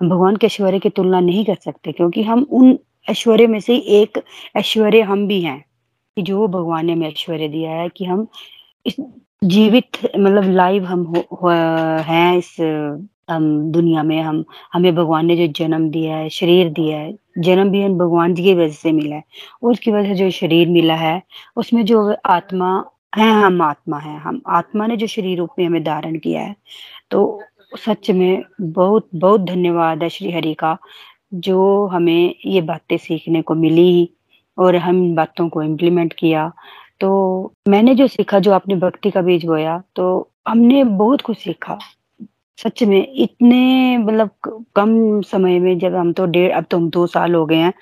हम 0.01 0.11
भगवान 0.11 0.37
के 0.37 0.47
ऐश्वर्य 0.47 0.79
की 0.79 0.89
तुलना 0.89 1.21
नहीं 1.21 1.45
कर 1.45 1.55
सकते 1.55 1.93
क्योंकि 1.93 2.23
हम 2.23 2.47
उन 2.51 2.79
ऐश्वर्य 3.11 3.47
में 3.47 3.61
से 3.61 3.77
एक 3.77 4.25
ऐश्वर्य 4.57 5.01
हम 5.01 5.27
भी 5.29 5.43
हैं 5.43 5.65
कि 6.17 6.23
जो 6.23 6.49
भगवान 6.49 6.87
ने 6.87 6.93
हमें 6.93 7.09
ऐश्वर्य 7.09 7.49
दिया 7.49 7.71
है 7.71 7.89
कि 7.89 8.05
हम 8.05 8.27
इस 8.87 8.97
जीवित 9.45 9.87
मतलब 10.19 10.45
लाइव 10.45 10.85
हम 10.85 11.15
हैं 12.03 12.39
इस, 12.39 12.57
हम 13.31 13.73
दुनिया 13.73 14.03
में, 14.03 14.23
हम, 14.23 14.45
हमें 14.73 14.95
भगवान 14.95 15.27
ने 15.27 15.37
जो 15.37 15.47
जन्म 15.47 15.91
दिया 15.91 16.17
है, 16.17 16.29
शरीर 16.29 16.69
दिया 16.69 16.99
है, 16.99 17.17
जन्म 17.39 17.71
भी 17.71 17.83
हम 17.83 17.99
भगवान 17.99 18.35
जी 18.35 18.45
की 18.45 18.55
वजह 18.55 18.73
से 18.73 18.93
मिला 18.93 19.17
है। 19.17 19.25
उसकी 19.63 19.91
वजह 19.91 20.09
से 20.09 20.15
जो 20.15 20.31
शरीर 20.31 20.69
मिला 20.69 20.95
है, 20.95 21.23
उसमें 21.57 21.85
जो 21.85 22.17
आत्मा 22.27 22.85
है, 23.13 23.31
हम 23.43 23.63
आत्मा 23.63 23.99
है। 23.99 24.19
हम, 24.19 24.41
आत्मा 24.49 24.87
ने 24.87 24.97
जो 24.97 25.07
शरीर 25.07 25.39
रूप 25.39 25.51
में 25.59 25.67
हमें 25.67 25.83
धारण 25.85 26.19
किया 26.19 26.43
है। 26.43 26.55
तो 27.11 27.43
सच 27.79 28.11
में 28.11 28.43
बहुत 28.61 29.09
बहुत 29.15 29.41
धन्यवाद 29.41 30.03
है 30.03 30.09
श्री 30.09 30.31
हरि 30.33 30.55
का, 30.55 30.77
जो 31.35 31.87
हमें 31.87 32.35
ये 32.47 32.61
बातें 32.61 32.97
सीखने 32.97 33.43
को 33.43 33.55
मिली 33.55 34.11
और 34.59 34.77
हम 34.77 35.03
इन 35.05 35.15
बातों 35.15 35.49
को 35.49 35.63
इम्प्लीमेंट 35.63 36.13
किया। 36.13 36.53
तो 37.01 37.53
मैंने 37.69 37.95
जो 37.95 38.07
सीखा, 38.07 38.39
जो 38.39 38.53
आपने 38.53 38.77
भक्ति 38.77 39.11
का 39.11 39.23
बीज 39.23 39.45
बोया 39.47 39.83
तो 39.97 40.29
हमने 40.49 40.85
बहुत 40.85 41.21
कुछ 41.21 41.39
सीखा। 41.39 41.79
सच 42.59 42.83
में 42.83 43.07
इतने 43.15 43.97
मतलब 43.99 44.31
कम 44.77 45.21
समय 45.23 45.59
में 45.59 45.79
जब 45.79 45.95
हम 45.95 46.13
तो 46.13 46.27
डेढ़, 46.27 46.53
अब 46.53 46.65
तो 46.71 46.77
हम 46.77 46.89
दो 46.91 47.07
साल 47.07 47.35
हो 47.35 47.45
गए 47.47 47.57
हैं 47.57 47.73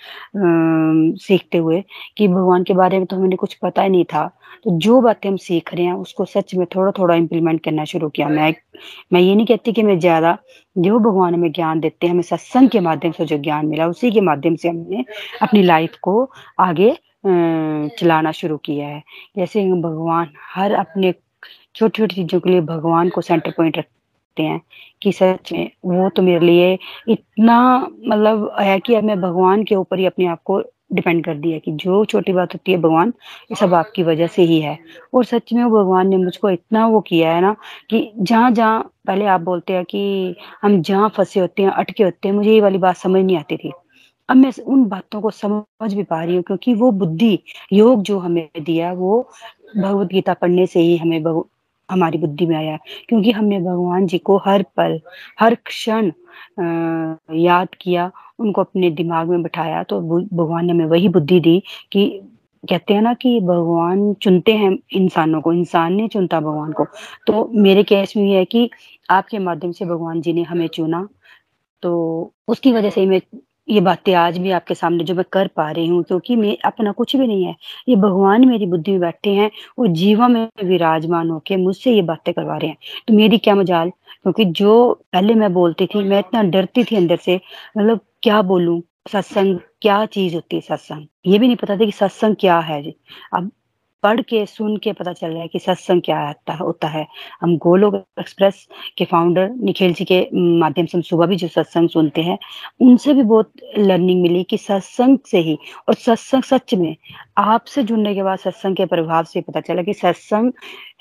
सीखते 1.18 1.58
हुए 1.58 1.82
कि 2.18 2.28
भगवान 2.28 2.64
के 2.64 2.74
बारे 2.74 2.98
में 2.98 3.06
तो 3.06 3.16
हमें 3.16 3.36
कुछ 3.36 3.54
पता 3.54 3.82
ही 3.82 3.88
नहीं 3.90 4.04
था। 4.04 4.26
तो 4.64 4.78
जो 4.78 5.00
बातें 5.00 5.28
हम 5.28 5.36
सीख 5.38 5.72
रहे 5.74 5.84
हैं, 5.84 5.92
उसको 5.94 6.24
सच 6.24 6.54
में 6.54 6.66
थोड़ा 6.74 6.92
थोड़ा 6.98 7.14
इम्प्लीमेंट 7.14 7.62
करना 7.64 7.84
शुरू 7.84 8.08
किया। 8.08 8.28
मैं 8.28 8.52
मैं 9.12 9.20
ये 9.20 9.34
नहीं 9.34 9.46
कहती 9.46 9.72
कि 9.72 9.82
मैं 9.82 9.98
ज़्यादा 9.98 10.36
जो 10.76 10.98
भगवान 11.00 11.34
हमें 11.34 11.52
ज्ञान 11.52 11.80
देते 11.80 12.06
हैं, 12.06 12.12
हमें 12.12 12.22
सत्संग 12.22 12.68
के 12.70 12.80
माध्यम 12.80 13.12
से 13.12 13.26
जो 13.26 13.38
ज्ञान 13.38 13.66
मिला, 13.66 13.86
उसी 13.88 14.10
के 14.12 14.20
माध्यम 14.20 14.56
से 14.56 14.68
हमने 14.68 15.04
अपनी 15.42 15.62
लाइफ 15.62 15.96
को 16.02 16.30
आगे 16.60 16.96
चलाना 17.98 18.32
शुरू 18.32 18.56
किया 18.64 18.88
है। 18.88 19.02
जैसे 19.36 19.64
भगवान 19.72 20.28
हर 20.54 20.72
अपने 20.74 21.12
छोटी 21.74 22.02
छोटी 22.02 22.14
चीज़ों 22.14 22.40
के 22.40 22.50
लिए 22.50 22.60
भगवान 22.62 23.08
को 23.08 23.20
सेंटर 23.22 23.50
पॉइंट 23.50 23.84
रखते 24.30 24.42
हैं 24.42 24.60
कि 25.02 25.12
सच 25.12 25.52
में 25.52 25.70
वो 25.84 26.08
तो 26.08 26.22
मेरे 26.22 26.46
लिए 26.46 26.78
इतना 27.08 27.58
मतलब 28.06 28.50
है 28.60 28.78
कि 28.80 28.94
अब 28.94 29.04
मैं 29.04 29.20
भगवान 29.20 29.64
के 29.64 29.74
ऊपर 29.74 29.98
ही 29.98 30.06
अपने 30.06 30.26
आप 30.26 30.42
को 30.44 30.62
डिपेंड 30.92 31.24
कर 31.24 31.34
दिया 31.34 31.58
कि 31.58 31.72
जो 31.72 32.04
छोटी 32.04 32.32
बात 32.32 32.54
होती 32.54 32.72
है 32.72 32.78
भगवान, 32.78 33.12
ये 33.50 33.56
सब 33.56 33.74
आपकी 33.74 34.02
वजह 34.02 34.26
से 34.26 34.42
ही 34.42 34.60
है। 34.60 34.78
और 35.14 35.24
सच 35.24 35.52
में 35.52 35.62
वो 35.64 35.82
भगवान 35.82 36.08
ने 36.08 36.16
मुझको 36.16 36.50
इतना 36.50 36.86
वो 36.86 37.00
किया 37.00 37.32
है 37.34 37.40
ना 37.40 37.54
कि 37.90 38.10
जहाँ 38.18 38.50
जहाँ 38.50 38.80
पहले 39.06 39.26
आप 39.26 39.40
बोलते 39.40 39.72
हैं 39.72 39.84
कि 39.84 40.34
हम 40.62 40.80
जहाँ 40.82 41.08
फंसे 41.16 41.40
होते 41.40 41.62
हैं, 41.62 41.70
अटके 41.70 42.04
होते 42.04 42.28
हैं, 42.28 42.34
मुझे 42.34 42.52
ये 42.52 42.60
वाली 42.60 42.78
बात 42.78 42.96
समझ 42.96 43.24
नहीं 43.24 43.36
आती 43.36 43.56
थी। 43.56 43.72
अब 44.28 44.36
मैं 44.36 44.50
उन 44.64 44.84
बातों 44.84 45.20
को 45.20 45.30
समझ 45.30 45.92
भी 45.94 46.02
पा 46.02 46.22
रही 46.24 46.34
हूँ 46.36 46.42
क्योंकि 46.42 46.74
वो 46.74 46.90
बुद्धि, 46.92 47.38
योग 47.72 48.02
जो 48.02 48.18
हमें 48.18 48.48
दिया 48.62 48.92
वो 48.92 49.20
भगवत 49.76 50.08
गीता 50.08 50.34
पढ़ने 50.34 50.66
से 50.66 50.80
ही 50.80 50.96
हमें 50.96 51.22
हमारी 51.90 52.18
बुद्धि 52.18 52.46
में 52.46 52.56
आया 52.56 52.76
क्योंकि 53.08 53.30
हमने 53.30 53.58
भगवान 53.60 54.06
जी 54.06 54.18
को 54.18 54.36
हर 54.46 54.62
पल, 54.76 55.00
हर 55.40 55.54
क्षण 55.66 56.10
याद 57.38 57.68
किया, 57.80 58.10
उनको 58.38 58.60
अपने 58.60 58.90
दिमाग 58.90 59.28
में 59.28 59.42
बिठाया 59.42 59.82
तो 59.82 60.00
भगवान 60.00 60.66
ने 60.66 60.72
हमें 60.72 60.86
वही 60.86 61.08
बुद्धि 61.08 61.40
दी 61.40 61.62
कि 61.92 62.08
कहते 62.64 62.94
हैं 62.94 63.02
ना 63.02 63.12
कि 63.14 63.38
भगवान 63.40 64.12
चुनते 64.14 64.52
हैं 64.54 64.70
इंसानों 64.92 65.40
को, 65.40 65.52
इंसान 65.52 65.92
ने 65.94 66.08
चुनता 66.08 66.40
भगवान 66.40 66.72
को। 66.72 66.84
तो 67.26 67.48
मेरे 67.54 67.82
केस 67.82 68.12
में 68.16 68.24
ये 68.24 68.38
है 68.38 68.44
कि 68.44 68.68
आपके 69.10 69.38
माध्यम 69.38 69.72
से 69.72 69.84
भगवान 69.84 70.20
जी 70.20 70.32
ने 70.32 70.42
हमें 70.42 70.66
चुना 70.68 71.08
तो 71.82 71.92
उसकी 72.48 72.72
वजह 72.72 72.90
से 72.90 73.06
मैं 73.06 73.20
ये 73.70 73.80
बातें 73.80 74.12
आज 74.14 74.38
भी 74.38 74.50
आपके 74.50 74.74
सामने 74.74 75.04
जो 75.04 75.14
मैं 75.14 75.24
कर 75.32 75.48
पा 75.56 75.70
रही 75.70 75.86
हूँ, 75.88 76.02
क्योंकि 76.04 76.36
मैं 76.36 76.56
अपना 76.64 76.92
कुछ 76.92 77.14
भी 77.16 77.26
नहीं 77.26 77.44
है। 77.44 77.54
ये 77.88 77.96
भगवान 77.96 78.44
मेरी 78.48 78.66
बुद्धि 78.66 78.90
में 78.92 79.00
बैठे 79.00 79.30
हैं 79.30 79.50
वो 79.78 79.86
जीवा 79.94 80.28
में 80.28 80.48
विराजमान 80.64 81.30
होके 81.30 81.56
मुझसे 81.56 81.92
ये 81.92 82.02
बातें 82.02 82.32
करवा 82.34 82.56
रहे 82.56 82.68
हैं। 82.68 82.76
तो 83.08 83.14
मेरी 83.14 83.38
क्या 83.38 83.54
मजाल? 83.54 83.90
क्योंकि 84.22 84.44
जो 84.44 84.92
पहले 85.12 85.34
मैं 85.34 85.52
बोलती 85.52 85.86
थी, 85.86 86.02
मैं 86.04 86.18
इतना 86.18 86.42
डरती 86.44 86.84
थी 86.84 86.96
अंदर 86.96 87.16
से 87.16 87.40
मतलब 87.78 88.00
क्या 88.22 88.40
बोलूँ? 88.44 88.80
सत्संग, 89.12 89.58
क्या 89.82 90.04
चीज़ 90.06 90.34
होती 90.34 90.56
है 90.56 90.62
सत्संग? 90.62 91.06
ये 91.26 91.38
भी 91.38 91.46
नहीं 91.46 91.56
पता 91.56 91.76
था 91.76 91.84
कि 91.84 91.92
सत्संग 91.92 92.36
क्या 92.40 92.58
है 92.60 92.82
जी। 92.82 92.94
अब 93.34 93.50
पढ़ 94.02 94.20
के 94.20 94.44
सुन 94.46 94.76
के 94.76 94.92
पता 94.92 95.12
चल 95.12 95.28
रहा 95.28 95.42
है 95.42 95.48
कि 95.48 95.58
सत्संग 95.58 96.02
क्या 96.04 96.18
आता 96.18 96.54
होता 96.54 96.88
है। 96.88 97.06
हम 97.42 97.56
गोलोक 97.58 97.94
एक्सप्रेस 98.20 98.66
के 98.98 99.04
फाउंडर 99.04 99.48
निखिल 99.50 99.92
जी 99.94 100.04
के 100.04 100.20
माध्यम 100.60 100.86
से 100.86 100.96
हम 100.98 101.02
सुबह 101.02 101.26
भी 101.26 101.36
जो 101.36 101.48
सत्संग 101.48 101.88
सुनते 101.88 102.22
हैं, 102.22 102.38
उनसे 102.80 103.14
भी 103.14 103.22
बहुत 103.22 103.52
लर्निंग 103.78 104.22
मिली 104.22 104.42
कि 104.44 104.56
सत्संग 104.58 105.18
से 105.26 105.38
ही, 105.38 105.58
और 105.88 105.94
सत्संग 105.94 106.42
सच 106.42 106.74
में, 106.74 106.94
आपसे 107.38 107.82
जुड़ने 107.82 108.14
के 108.14 108.22
बाद 108.22 108.38
सत्संग 108.38 108.76
के 108.76 108.86
प्रभाव 108.86 109.24
से 109.24 109.40
पता 109.40 109.60
चला 109.60 109.82
कि 109.82 109.94
सत्संग 109.94 110.52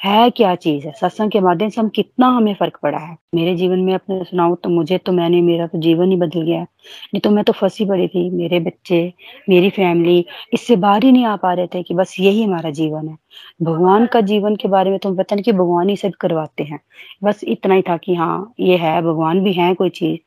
है 0.03 0.29
क्या 0.29 0.53
चीज़ 0.55 0.85
है। 0.87 0.91
सत्संग 0.91 1.31
के 1.31 1.39
माध्यम 1.39 1.69
से 1.69 1.81
हम 1.81 1.89
कितना 1.89 2.27
हमें 2.27 2.53
फ़र्क 2.53 2.77
पड़ा 2.83 2.97
है। 2.97 3.15
मेरे 3.35 3.55
जीवन 3.55 3.79
में 3.79 3.93
अपने 3.93 4.23
सुनाओ 4.23 4.55
तो 4.55 4.69
मुझे 4.69 4.97
तो 4.97 5.11
मैंने, 5.11 5.41
मेरा 5.41 5.67
तो 5.67 5.79
जीवन 5.79 6.11
ही 6.11 6.15
बदल 6.17 6.41
गया 6.41 6.65
नहीं 7.13 7.21
तो 7.21 7.30
मैं 7.30 7.43
तो 7.43 7.53
फंसी 7.53 7.86
पड़ी 7.86 8.07
थी, 8.07 8.30
मेरे 8.30 8.59
बच्चे, 8.59 9.13
मेरी 9.49 9.69
फैमिली 9.69 10.25
इससे 10.53 10.75
बाहर 10.75 11.03
ही 11.03 11.11
नहीं 11.11 11.25
आ 11.25 11.36
पा 11.36 11.53
रहे 11.53 11.67
थे 11.67 11.84
कि 11.84 11.93
बस 11.93 12.15
यही 12.19 12.43
हमारा 12.43 12.69
जीवन 12.69 13.07
है। 13.07 13.17
भगवान 13.61 14.05
का 14.05 14.21
जीवन 14.21 14.55
के 14.55 14.67
बारे 14.67 14.89
में 14.89 14.99
तो 14.99 15.15
पता 15.15 15.36
नहीं 15.36 15.43
कि 15.43 15.51
भगवान 15.51 15.89
ही 15.89 15.95
सब 15.95 16.11
करवाते 16.11 16.63
हैं। 16.63 16.80
बस 17.23 17.41
इतना 17.43 17.75
ही 17.75 17.82
था 17.82 17.97
कि 17.97 18.15
हाँ 18.15 18.53
ये 18.59 18.77
है, 18.77 19.01
भगवान 19.01 19.43
भी 19.43 19.53
है 19.53 19.73
कोई 19.73 19.89
चीज़। 19.89 20.19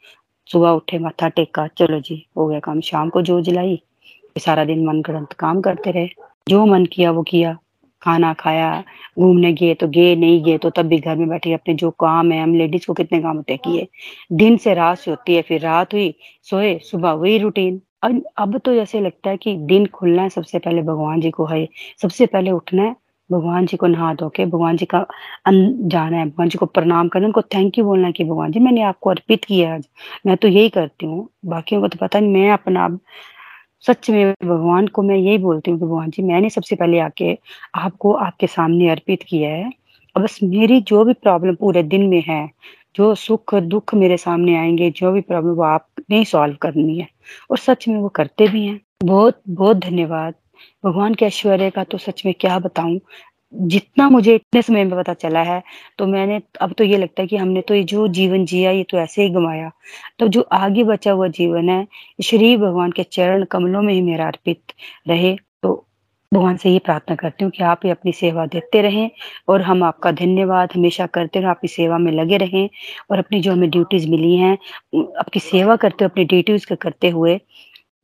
सुबह 0.52 0.70
उठे, 0.70 0.98
माथा 0.98 1.28
टेका, 1.28 1.66
चलो 1.66 2.00
जी, 2.00 2.26
हो 2.36 2.46
गया 2.46 2.60
काम। 2.60 2.80
शाम 2.80 3.08
को 3.08 3.22
जो 3.22 3.40
जलाई 3.40 3.82
सारा 4.38 4.64
दिन 4.64 4.86
मन 4.86 5.02
ग्रंथ 5.02 5.26
काम 5.26 5.60
करते 5.60 5.90
रहे। 5.90 6.08
जो 6.48 6.66
मन 6.66 6.86
किया, 6.86 7.10
वो 7.10 7.22
किया। 7.22 7.58
खाना 8.02 8.32
खाया, 8.34 8.82
घूमने 9.18 9.52
गए 9.52 9.74
तो 9.74 9.88
गए, 9.88 10.14
नहीं 10.16 10.42
गए 10.44 10.58
तो 10.58 10.70
तब 10.70 10.86
भी 10.86 10.98
घर 10.98 11.16
में 11.16 11.28
बैठे 11.28 11.52
अपने 11.52 11.74
जो 11.74 11.90
काम 12.00 12.32
है, 12.32 12.42
हम 12.42 12.54
लेडीज़ 12.54 12.86
को 12.86 12.94
कितने 12.94 13.20
काम 13.22 13.36
होते 13.36 13.56
किए। 13.58 13.86
दिन 14.34 14.56
से 14.56 14.74
रात 14.74 14.98
से 14.98 15.10
होती 15.10 15.34
है, 15.34 15.42
फिर 15.42 15.60
रात 15.60 15.94
हुई, 15.94 16.14
सोए, 16.50 16.78
सुबह 16.82 17.12
वही 17.12 17.38
रूटीन 17.38 17.80
अब 18.04 18.56
तो 18.64 18.74
जैसे 18.74 19.00
लगता 19.00 19.30
है 19.30 19.36
कि 19.36 19.54
दिन 19.66 19.86
खुलना 19.88 20.22
है 20.22 20.28
सबसे 20.30 20.58
पहले 20.58 20.82
भगवान 20.82 21.20
जी 21.20 21.30
को 21.30 21.44
है। 21.46 21.66
सबसे 22.02 22.26
पहले 22.26 22.50
उठना 22.50 22.82
है, 22.82 22.94
भगवान 23.30 23.66
जी 23.66 23.76
को 23.76 23.86
नहा 23.86 24.12
धो 24.14 24.28
के, 24.28 24.44
भगवान 24.46 24.76
जी 24.76 24.86
का 24.86 25.04
जाना 25.48 26.16
है, 26.16 26.24
भगवान 26.26 26.48
जी 26.48 26.58
को 26.58 26.66
प्रणाम 26.68 27.08
करना 27.08 27.26
उनको 27.26 27.42
थैंक 27.54 27.78
यू 27.78 27.84
बोलना 27.84 28.10
कि 28.10 28.24
भगवान 28.24 28.52
जी 28.52 28.60
मैंने 28.60 28.82
आपको 28.82 29.10
अर्पित 29.10 29.44
किया 29.44 29.74
आज। 29.74 29.86
मैं 30.26 30.36
तो 30.36 30.48
यही 30.48 30.68
करती 30.70 31.06
हूँ। 31.06 31.28
बाकियों 31.46 31.80
को 31.80 31.88
तो 31.88 31.98
पता 32.00 32.20
नहीं, 32.20 32.32
मैं 32.32 32.50
अपना 32.52 32.88
सच 33.84 34.08
में 34.10 34.32
भगवान 34.44 34.86
को 34.88 35.02
मैं 35.02 35.16
यही 35.16 35.38
बोलती 35.38 35.70
हूँ 35.70 35.78
कि 35.80 35.84
भगवान 35.86 36.10
जी, 36.10 36.22
मैंने 36.22 36.50
सबसे 36.50 36.76
पहले 36.76 36.98
आके 37.00 37.32
आपको 37.74 38.12
आपके 38.16 38.46
सामने 38.46 38.88
अर्पित 38.90 39.22
किया 39.22 39.50
है। 39.50 39.70
और 40.16 40.22
बस 40.22 40.38
मेरी 40.42 40.80
जो 40.80 41.04
भी 41.04 41.12
प्रॉब्लम 41.12 41.54
पूरे 41.54 41.82
दिन 41.82 42.02
में 42.02 42.22
है, 42.22 42.48
जो 42.96 43.14
सुख 43.14 43.54
दुख 43.54 43.94
मेरे 43.94 44.16
सामने 44.16 44.56
आएँगे, 44.56 44.90
जो 44.90 45.12
भी 45.12 45.20
प्रॉब्लम 45.20 45.52
वो 45.52 45.62
आपने 45.62 46.24
सॉल्व 46.24 46.56
करनी 46.62 46.98
है, 46.98 47.08
और 47.50 47.58
सच 47.58 47.88
में 47.88 47.96
वो 47.98 48.08
करते 48.08 48.48
भी 48.48 48.66
हैं। 48.66 48.80
बहुत 49.04 49.40
बहुत 49.48 49.76
धन्यवाद। 49.76 50.34
भगवान 50.84 51.14
के 51.14 51.24
ऐश्वर्य 51.26 51.70
का 51.70 51.84
तो 51.84 51.98
सच 51.98 52.22
में 52.26 52.34
क्या 52.40 52.58
बताऊँ? 52.58 52.98
जितना 53.52 54.08
मुझे 54.10 54.34
इतने 54.34 54.62
समय 54.62 54.84
में 54.84 54.96
पता 54.98 55.14
चला 55.14 55.42
है 55.42 55.62
तो 55.98 56.06
मैंने, 56.06 56.40
अब 56.60 56.72
तो 56.78 56.84
ये 56.84 56.98
लगता 56.98 57.22
है 57.22 57.28
कि 57.28 57.36
हमने 57.36 57.60
तो 57.62 57.74
ये 57.74 57.82
जो 57.84 58.06
जीवन 58.10 58.44
जिया, 58.46 58.70
ये 58.70 58.84
तो 58.90 58.98
ऐसे 58.98 59.22
ही 59.22 59.30
गंवाया। 59.30 59.70
तो 60.18 60.28
जो 60.28 60.40
आगे 60.54 60.84
बचा 60.84 61.12
हुआ 61.12 61.28
जीवन 61.30 61.68
है, 61.68 61.86
श्री 62.22 62.56
भगवान 62.58 62.92
के 62.92 63.02
चरण 63.04 63.44
कमलों 63.52 63.82
में 63.82 63.92
ही 63.94 64.00
मेरा 64.02 64.26
अर्पित 64.26 64.72
रहे 65.08 65.34
तो 65.62 65.74
भगवान 66.32 66.56
से 66.56 66.70
ये 66.70 66.78
प्रार्थना 66.78 67.14
करती 67.16 67.44
हूँ 67.44 67.50
कि 67.52 67.62
आप 67.64 67.80
ही 67.84 67.90
अपनी 67.90 68.12
सेवा 68.12 68.44
देते 68.46 68.80
रहें, 68.82 69.10
और 69.48 69.62
हम 69.62 69.82
आपका 69.84 70.12
धन्यवाद 70.12 70.68
हमेशा 70.74 71.06
करते 71.08 71.40
रहे 71.40 71.50
आपकी 71.50 71.68
सेवा 71.68 71.98
में 71.98 72.10
लगे 72.12 72.36
रहें, 72.38 72.68
और 73.10 73.18
अपनी 73.18 73.40
जो 73.40 73.52
हमें 73.52 73.68
ड्यूटीज़ 73.70 74.08
मिली 74.10 74.36
हैं 74.36 74.52
आपकी 75.20 75.40
सेवा 75.40 75.76
करते 75.76 76.04
हुए, 76.04 76.10
अपनी 76.10 76.24
ड्यूटीज़ 76.26 76.66
करते 76.74 77.10
हुए 77.10 77.38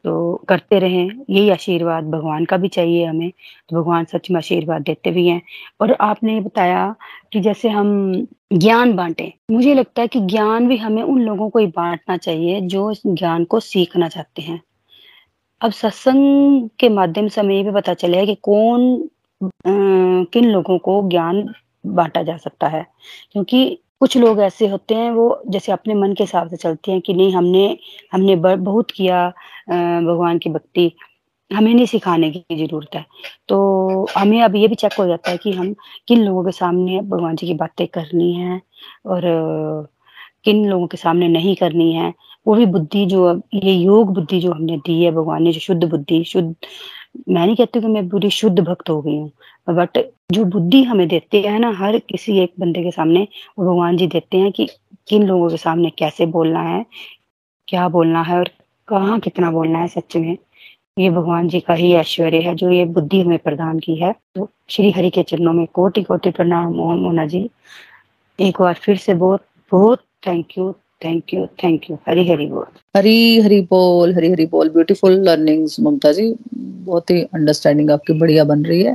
तो 0.05 0.45
करते 0.49 0.79
रहें 0.79 1.11
यही 1.31 1.51
आशीर्वाद 1.51 2.05
भगवान 2.05 2.45
का 2.45 2.57
भी 2.57 2.69
चाहिए 2.69 3.05
हमें। 3.05 3.31
तो 3.69 3.81
भगवान 3.81 4.05
सच 4.05 4.31
में 4.31 4.39
आशीर्वाद 4.39 4.83
देते 4.83 5.11
भी 5.11 5.29
हैं। 5.29 5.43
और 5.81 5.97
आपने 6.01 6.41
बताया 6.41 6.95
कि 7.33 7.41
जैसे 7.41 7.69
हम 7.69 8.15
ज्ञान 8.53 8.97
बांटे 8.97 9.35
मुझे 9.51 9.75
लगता 9.75 10.03
है 10.03 10.09
कि 10.09 10.21
ज्ञान 10.21 10.69
भी 10.69 10.77
हमें 10.77 11.03
उन 11.03 11.21
लोगों 11.23 11.51
को 11.51 11.59
ही 11.59 11.67
बांटना 11.67 12.17
चाहिए 12.17 12.61
जो 12.61 12.95
ज्ञान 13.07 13.45
को 13.45 13.61
सीखना 13.61 14.09
चाहते 14.09 14.43
हैं। 14.43 14.61
अब 15.61 15.73
सत्संग 15.73 16.69
के 16.81 16.89
माध्यम 16.89 17.29
से 17.29 17.41
हमें 17.41 17.57
ये 17.57 17.63
भी 17.63 17.71
पता 17.71 17.95
चले 17.95 18.27
कि 18.27 18.35
कौन 18.35 19.09
आ, 19.45 19.49
किन 20.25 20.45
लोगों 20.45 20.79
को 20.79 21.09
ज्ञान 21.09 21.55
बांटा 21.87 22.23
जा 22.23 22.37
सकता 22.37 22.67
है। 22.67 22.87
क्योंकि 23.33 23.79
कुछ 24.01 24.17
लोग 24.17 24.41
ऐसे 24.41 24.67
होते 24.67 24.95
हैं 24.95 25.11
वो 25.11 25.43
जैसे 25.49 25.73
अपने 25.73 25.95
मन 25.95 26.13
के 26.13 26.23
हिसाब 26.23 26.49
से 26.49 26.57
चलते 26.57 26.93
हैं 26.93 27.01
कि 27.01 27.15
नहीं 27.15 27.33
हमने 27.33 27.79
हमने 28.13 28.37
बहुत 28.57 28.91
किया 28.91 29.33
भगवान 29.69 30.39
की 30.39 30.51
भक्ति 30.51 30.91
हमें 31.51 31.73
नहीं 31.75 31.87
सिखाने 31.87 32.31
की 32.31 32.57
ज़रूरत 32.57 32.95
है। 32.95 33.05
तो 33.49 34.07
हमें 34.17 34.41
अब 34.43 34.57
ये 34.57 34.69
भी 34.69 34.75
चेक 34.75 34.93
हो 34.99 35.07
जाता 35.07 35.31
है 35.31 35.37
कि 35.37 35.53
हम 35.53 35.75
किन 36.09 36.25
लोगों 36.25 36.45
के 36.45 36.53
सामने 36.53 37.01
भगवान 37.03 37.37
जी 37.37 37.47
की 37.47 37.55
बातें 37.55 37.87
करनी 37.89 38.33
है 38.35 38.61
और 39.07 39.23
किन 40.45 40.65
लोगों 40.67 40.87
के 40.87 40.97
सामने 40.97 41.29
नहीं 41.29 41.55
करनी 41.57 41.93
है। 41.93 42.13
वो 42.47 42.55
भी 42.55 42.67
बुद्धि 42.67 43.05
जो 43.07 43.35
ये 43.55 43.73
योग 43.75 44.13
बुद्धि 44.15 44.41
जो 44.41 44.53
हमने 44.53 44.77
दी 44.87 45.03
है 45.03 45.11
भगवान 45.13 45.43
ने, 45.43 45.53
जो 45.53 45.61
शुद्ध 45.61 45.85
बुद्धि, 45.85 46.23
शुद्ध, 46.25 46.55
मैं 47.29 47.45
नहीं 47.47 47.57
कहती 47.57 47.81
कि 47.81 47.87
मैं 47.87 48.09
पूरी 48.09 48.31
शुद्ध 48.31 48.59
भक्त 48.61 48.91
हो 48.91 49.01
गई 49.03 49.17
हूँ 49.17 49.31
बट 49.71 49.99
जो 50.33 50.45
बुद्धि 50.45 50.83
हमें 50.85 51.07
देते 51.09 51.41
हैं 51.43 51.59
ना, 51.61 51.71
हर 51.79 51.99
किसी 52.01 52.39
एक 52.39 52.53
बंदे 52.61 52.83
के 52.83 52.91
सामने 52.91 53.27
वो 53.59 53.65
भगवान 53.67 53.97
जी 53.97 54.07
देते 54.07 54.39
हैं 54.39 54.53
कि 54.53 54.69
किन 55.09 55.27
लोगों 55.27 55.49
के 55.51 55.57
सामने 55.57 55.91
कैसे 55.99 56.27
बोलना 56.29 56.63
है, 56.63 56.85
क्या 57.69 57.89
बोलना 57.89 58.23
है 58.23 58.39
और 58.39 58.51
कहाँ 58.89 59.19
कितना 59.21 59.51
बोलना 59.51 59.79
है 59.79 59.89
सच 59.89 60.17
में? 60.17 60.37
ये 60.99 61.11
भगवान 61.11 61.49
जी 61.49 61.61
का 61.61 61.75
ही 61.75 61.93
ऐश्वर्य 61.93 62.39
है, 62.41 62.55
जो 62.55 62.71
ये 62.71 62.85
बुद्धि 62.87 63.21
हमें 63.21 63.39
प्रदान 63.39 63.79
की 63.79 63.95
है। 63.97 64.13
तो 64.35 64.49
श्री 64.71 64.91
हरि 64.91 65.11
के 65.11 65.23
चरणों 65.23 65.53
में 65.53 65.67
कोटि 65.75 66.03
कोटि 66.03 66.31
प्रणाम 66.31 66.73
मोना 66.73 67.27
जी। 67.27 67.49
एक 68.39 68.61
बार 68.61 68.75
फिर 68.75 68.97
से 68.97 69.15
बहुत 69.15 69.45
बहुत 69.73 70.03
thank 70.27 70.59
you 70.59 70.73
thank 71.05 71.35
you 71.35 71.47
thank 71.63 71.91
you 71.91 71.99
Hari 72.09 72.29
Hari 72.31 72.47
बोल। 72.47 72.65
हरी 72.97 73.41
हरी 73.41 73.61
बोल, 73.61 74.15
हरी 74.15 74.31
हरी 74.31 74.47
बोल। 74.47 74.69
Beautiful 74.69 75.13
learnings 75.29 75.79
Mamta 75.81 76.13
ji. 76.13 76.35
बहुत 76.55 77.11
ही 77.11 77.21
अंडरस्टैंडिंग 77.25 77.91
आपकी 77.91 78.13
बढ़िया 78.19 78.45
बन 78.45 78.65
रही 78.65 78.83
है। 78.83 78.95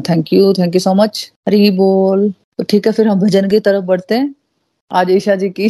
Thank 0.00 0.32
you 0.32 0.52
thank 0.52 0.74
you 0.74 0.80
so 0.80 0.94
much 0.94 1.32
Hari 1.48 1.70
बोल। 1.70 2.30
तो 2.30 2.64
ठीक 2.64 2.86
है, 2.86 2.92
फिर 2.92 3.08
हम 3.08 3.20
भजन 3.20 3.48
की 3.48 3.60
तरफ़ 3.60 3.84
बढ़ते 3.84 4.14
हैं। 4.14 4.34
आज 4.90 5.10
ईशा 5.10 5.34
जी 5.34 5.48
की 5.50 5.68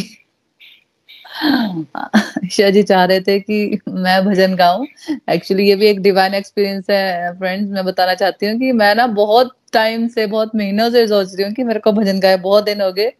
ईशा 2.45 2.69
जी 2.69 2.83
चाह 2.83 3.03
रहे 3.05 3.19
थे 3.21 3.39
कि 3.39 3.79
मैं 3.89 4.25
भजन 4.25 4.55
गाऊं। 4.55 4.85
एक्चुअली 5.33 5.67
ये 5.69 5.75
भी 5.75 5.87
एक 5.87 6.01
डिवाइन 6.01 6.33
एक्सपीरियंस 6.33 6.89
है 6.89 7.33
फ्रेंड्स 7.39 7.71
मैं 7.71 7.85
बताना 7.85 8.13
चाहती 8.13 8.45
हूँ 8.45 8.59
कि 8.59 8.71
मैं 8.71 8.95
ना 8.95 9.07
बहुत 9.07 9.55
टाइम 9.73 10.07
से, 10.07 10.25
बहुत 10.27 10.55
महीनों 10.55 10.89
से 10.89 11.07
सोच 11.07 11.35
रही 11.35 11.43
हूँ 11.45 11.53
कि 11.53 11.63
मेरे 11.63 11.79
को 11.79 11.91
भजन 11.91 12.19
गाए, 12.19 12.37
बहुत 12.37 12.63
दिन 12.65 12.81
हो 12.81 12.91
गए। 12.91 13.11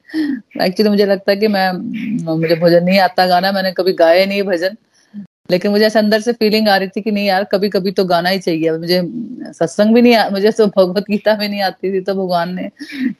एक्चुअली 0.65 0.89
मुझे 0.89 1.05
लगता 1.05 1.31
है 1.31 1.37
कि 1.37 1.47
मैं, 1.47 1.71
मुझे 2.37 2.55
भजन 2.55 2.83
नहीं 2.83 2.99
आता 2.99 3.25
गाना, 3.25 3.51
मैंने 3.51 3.71
कभी 3.71 3.93
गाया 3.93 4.25
नहीं 4.25 4.43
भजन। 4.43 4.75
लेकिन 5.51 5.71
मुझे 5.71 5.85
ऐसे 5.85 5.99
अंदर 5.99 6.21
से 6.21 6.33
फीलिंग 6.33 6.67
आ 6.69 6.75
रही 6.77 6.87
थी 6.87 7.01
कि 7.01 7.11
नहीं 7.11 7.25
यार 7.25 7.43
कभी 7.43 7.69
कभी 7.69 7.91
तो 7.91 8.05
गाना 8.05 8.29
ही 8.29 8.39
चाहिए। 8.39 8.71
मुझे 8.71 9.01
सत्संग 9.53 9.93
भी 9.93 10.01
नहीं 10.01 10.15
आ, 10.15 10.29
मुझे 10.29 10.51
तो 10.51 10.67
भगवत 10.67 11.05
गीता 11.09 11.35
में 11.37 11.47
नहीं 11.47 11.61
आती 11.61 11.93
थी 11.93 12.01
तो 12.01 12.13
भगवान 12.15 12.53
ने 12.55 12.69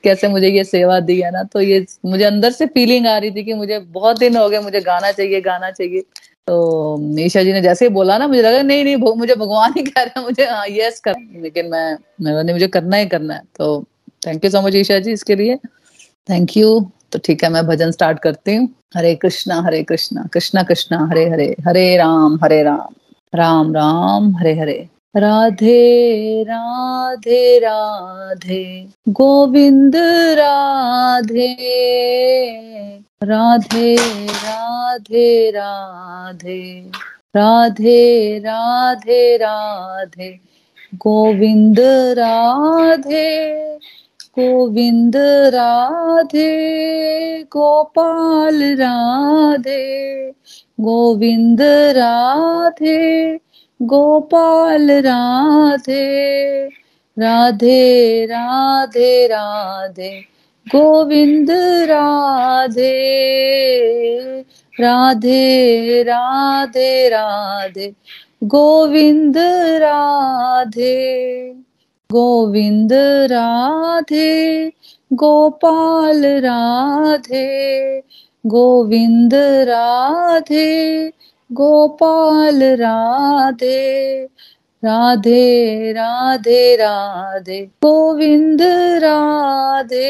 कैसे 0.04 0.28
मुझे 0.28 0.50
ये 0.50 0.64
सेवा 0.64 1.00
दी 1.02 1.20
है 1.22 1.32
ना? 1.32 1.44
तो 1.44 1.62
ये 1.62 1.86
मुझे 2.06 2.24
अंदर 2.24 2.52
से 2.52 2.66
फीलिंग 2.68 3.08
आ 3.08 3.18
रही 3.18 3.32
थी 3.32 3.44
कि 3.44 3.54
मुझे 3.54 3.80
बहुत 3.80 4.20
दिन 4.20 4.38
हो 4.38 4.48
गए 4.50 4.60
मुझे 4.62 4.82
गाना 4.82 5.12
चाहिए 5.12 5.42
गाना 5.42 5.72
चाहिए। 5.72 6.02
तो 6.48 7.20
ईशा 7.20 7.44
जी 7.44 7.52
ने 7.54 7.62
जैसे 7.62 7.86
ही 7.86 7.90
बोला 7.90 8.18
ना 8.18 8.28
मुझे 8.28 8.42
लगा 8.42 8.62
नहीं 8.62 8.84
नहीं 8.84 8.96
मुझे 9.18 9.36
भगवान 9.36 9.74
ही 9.78 9.84
कह 9.84 10.02
रहे 10.02 10.20
हैं 10.20 10.26
मुझे 10.26 10.46
हाँ 10.46 10.66
यस 10.70 11.00
कर 11.00 11.16
लेकिन 11.42 11.70
मैं 11.70 11.98
मैं 12.22 12.54
मुझे 12.54 12.68
करना 12.68 12.98
ही 12.98 13.06
करना 13.06 13.34
है। 13.34 13.42
तो 13.58 13.84
thank 14.28 14.46
you 14.46 14.52
so 14.52 14.62
much 14.62 14.76
Isha 14.76 15.00
ji 15.00 15.12
इसके 15.12 15.36
लिए। 15.36 15.56
थैंक 16.30 16.58
यू 16.58 16.80
तो 17.12 17.20
ठीक 17.26 17.44
है, 17.44 17.50
मैं 17.50 17.66
भजन 17.68 17.92
स्टार्ट 17.92 18.20
करती 18.20 18.56
हूँ। 18.56 18.68
हरे 18.96 19.16
कृष्णा 19.16 19.62
हरे 19.62 19.84
कृष्णा 19.84 20.28
कृष्णा 20.34 20.64
कृष्णा, 20.64 21.08
हरे 21.12 21.30
हरे 21.30 21.56
हरे 21.68 21.98
राम 21.98 22.40
हरे 22.44 22.64
राम 22.64 22.94
राम 23.36 23.74
राम, 23.76 24.36
हरे 24.38 24.54
हरे। 24.60 24.88
राधे 25.18 26.44
राधे 26.44 27.60
राधे, 27.60 28.88
गोविंद 29.10 29.96
राधे। 30.40 31.54
राधे 33.24 33.96
राधे 34.28 35.52
राधे 35.52 36.92
राधे 37.36 38.40
राधे 38.40 39.38
राधे, 39.38 40.40
गोविंद 40.96 41.80
राधे। 42.20 43.28
गोविंद 44.38 45.16
राधे, 45.54 46.52
गोपाल 47.44 48.64
राधे, 48.64 50.32
गोविंद 50.82 51.62
राधे, 51.98 53.36
गोपाल 53.82 54.92
राधे 54.92 56.06
राधे 57.20 58.26
राधे 58.26 59.28
राधे, 59.28 60.22
गोविंद 60.68 61.52
राधे 61.90 62.92
राधे 64.80 66.04
राधे 66.04 67.10
राधे, 67.10 67.94
गोविंद 68.44 69.38
राधे। 69.82 70.92
गोविंद 72.12 72.94
राधे, 73.32 74.68
गोपाल 75.14 76.26
राधे, 76.26 77.46
गोविंद 78.48 79.34
राधे, 79.70 81.10
गोपाल 81.52 82.64
राधे 82.64 83.78
राधे 84.84 85.92
राधे 85.94 86.76
राधे, 86.76 87.66
गोविंद 87.66 88.62
राधे 89.04 90.10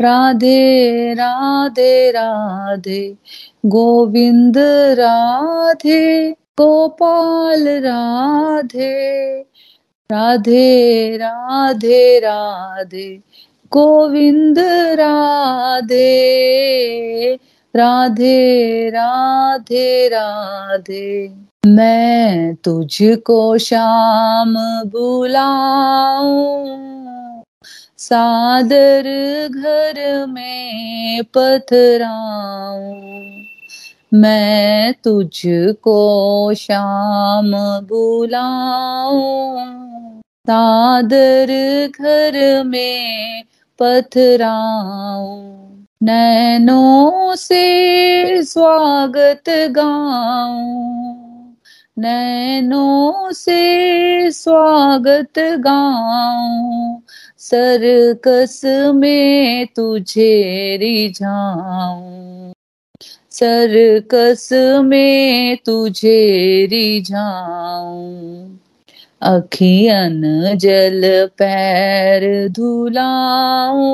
राधे 0.00 1.14
राधे 1.14 2.10
राधे, 2.10 3.16
गोविंद 3.66 4.58
राधे, 4.98 6.30
गोपाल 6.60 7.68
राधे। 7.68 8.92
राधे 10.12 11.16
राधे 11.16 12.18
राधे, 12.18 13.20
गोविंद 13.72 14.58
राधे। 15.00 16.04
राधे 17.76 18.90
राधे 18.90 20.08
राधे, 20.08 21.32
मैं 21.66 22.54
तुझको 22.54 23.58
शाम 23.58 24.54
बुलाऊं। 24.86 26.74
सादर 27.98 29.02
घर 29.48 30.26
में 30.26 31.24
पथराऊं। 31.24 33.53
मैं 34.14 34.94
तुझको 35.04 36.54
शाम 36.54 37.52
बुलाऊं। 37.80 39.64
सादर 40.20 41.46
घर 42.00 42.62
में 42.64 43.42
पथराऊं। 43.78 45.42
नैनों 46.02 47.34
से 47.34 48.42
स्वागत 48.42 49.44
गाऊं। 49.48 51.24
नैनों 51.98 53.32
से 53.32 54.30
स्वागत 54.30 55.38
गाऊं। 55.38 57.00
सरकस 57.38 58.60
में 58.94 59.66
तुझे 59.66 60.76
रिझाऊं। 60.80 62.33
सरकस 63.38 64.48
में 64.84 65.56
तुझे 65.56 66.66
रिझाऊं 66.70 68.58
अखियन 69.22 70.22
जल 70.56 71.02
पैर 71.38 72.48
धुलाऊं। 72.48 73.86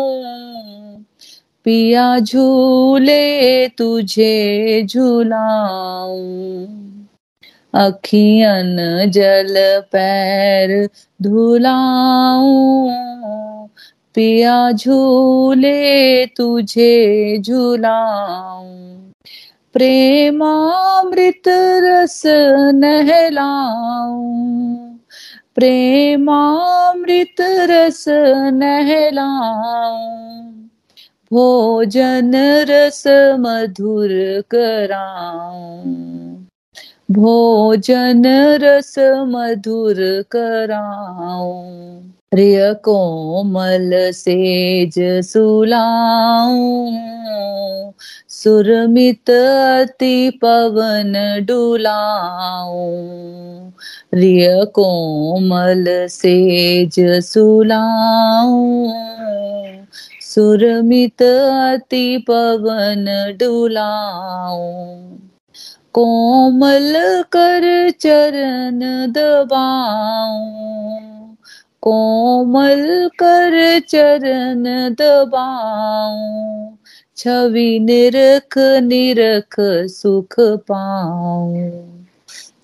पिया 1.64 2.18
झूले 2.18 3.68
तुझे 3.68 4.82
झुलाऊं। 4.82 6.66
अखियन 7.74 8.76
जल 9.10 9.54
पैर 9.92 10.88
धुलाऊं। 11.22 12.90
पिया 14.14 14.72
झूले 14.72 16.26
तुझे 16.26 17.38
झुलाऊं। 17.38 19.09
प्रेमामृत 19.74 21.42
रस 21.82 22.22
नहलाऊं। 22.74 24.18
प्रेमामृत 25.55 27.40
रस 27.40 28.05
नहलाऊं। 28.52 30.10
भोजन 31.32 32.32
रस 32.70 33.05
मधुर 33.40 34.09
कराऊं। 34.51 35.94
भोजन 37.10 38.22
रस 38.62 38.94
मधुर 39.28 40.24
कराओ 40.30 41.52
रिय 42.34 42.74
कोमल 42.74 43.90
सेज 44.12 44.94
सुलाऊ। 45.26 46.86
सुरमित 48.40 49.30
अति 49.30 50.30
पवन 50.44 51.12
डुलाऊ, 51.48 52.86
रिय 54.14 54.64
कोमल 54.64 55.84
सेज 56.08 57.00
सुलाऊ। 57.24 58.86
सुरमित 60.20 61.22
अति 61.22 62.24
पवन 62.30 63.04
डुलाऊ, 63.40 64.72
कोमल 65.92 67.22
कर 67.36 67.90
चरण 67.90 68.80
दबाऊ। 69.12 70.38
कोमल 71.82 73.08
कर 73.22 73.80
चरण 73.80 74.64
दबाऊ 74.94 76.80
छवि 77.20 77.78
निरख 77.80 78.59
निरख 78.82 79.56
सुख 79.90 80.34
पाऊँ। 80.68 81.70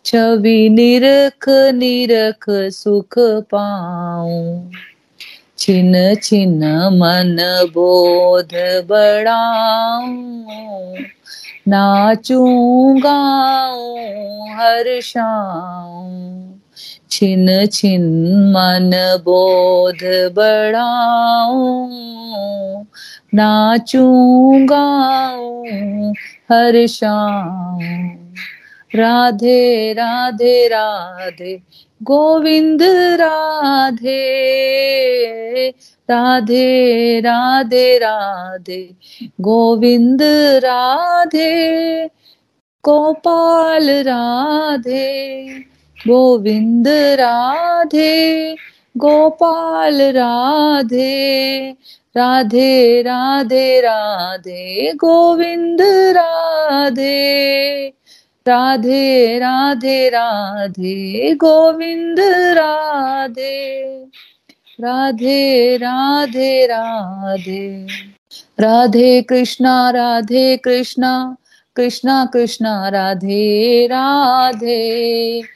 छवि 0.04 0.68
निरख 0.68 1.48
निरख 1.74 2.44
सुख 2.72 3.14
पाऊँ। 3.50 4.70
छिन 5.58 5.94
छिन 6.22 6.60
मन 6.92 7.36
बोध 7.74 8.52
बढ़ाऊं 8.88 10.14
नाचूं 11.68 13.00
गाऊं 13.02 14.48
हर्षाऊं 14.54 16.10
छिन 17.10 17.46
छिन 17.72 18.04
मन 18.56 18.90
बोध 19.24 20.02
बढ़ाऊं 20.34 21.90
नाचूं 23.34 24.66
गाऊं 24.70 26.12
हर्षाऊं 26.52 28.08
राधे 28.94 29.92
राधे 29.92 30.68
राधे, 30.68 31.62
गोविंद, 32.02 32.82
राधे। 33.20 34.16
राधे 36.10 37.20
राधे 37.20 37.98
राधे, 37.98 38.96
गोविंद, 39.40 40.22
राधे। 40.64 42.06
गोपाल, 42.84 43.90
राधे, 43.90 45.48
गोविंद, 46.08 46.88
राधे। 46.88 48.54
गोपाल, 48.96 50.02
राधे 50.02 51.70
राधे 52.16 53.02
राधे 53.02 53.80
राधे, 53.80 54.92
गोविंद, 54.92 55.80
राधे 56.16 57.88
राधे 58.46 59.38
राधे 59.38 60.08
राधे, 60.08 61.34
गोविंद, 61.34 62.20
राधे 62.58 64.04
राधे 64.80 65.76
राधे 65.76 66.66
राधे 66.66 67.86
राधे 68.60 69.22
कृष्णा 69.22 69.90
राधे 69.90 70.56
कृष्णा 70.56 71.36
कृष्णा 71.76 72.24
कृष्णा, 72.24 72.88
राधे 72.88 73.86
राधे। 73.86 75.55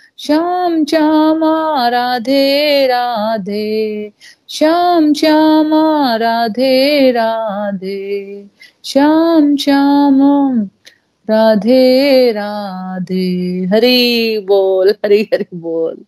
श्याम 0.21 0.85
श्यामा, 0.85 1.87
राधे 1.89 2.85
राधे। 2.87 4.11
श्याम 4.49 5.13
श्यामा, 5.13 6.15
राधे 6.15 7.11
राधे। 7.11 8.45
श्याम 8.85 9.55
श्याम, 9.55 10.21
राधे 11.29 12.31
राधे। 12.31 13.65
हरि 13.73 14.45
बोल, 14.47 14.89
हरि 14.89 15.29
हरि 15.33 15.45
बोल। 15.53 16.05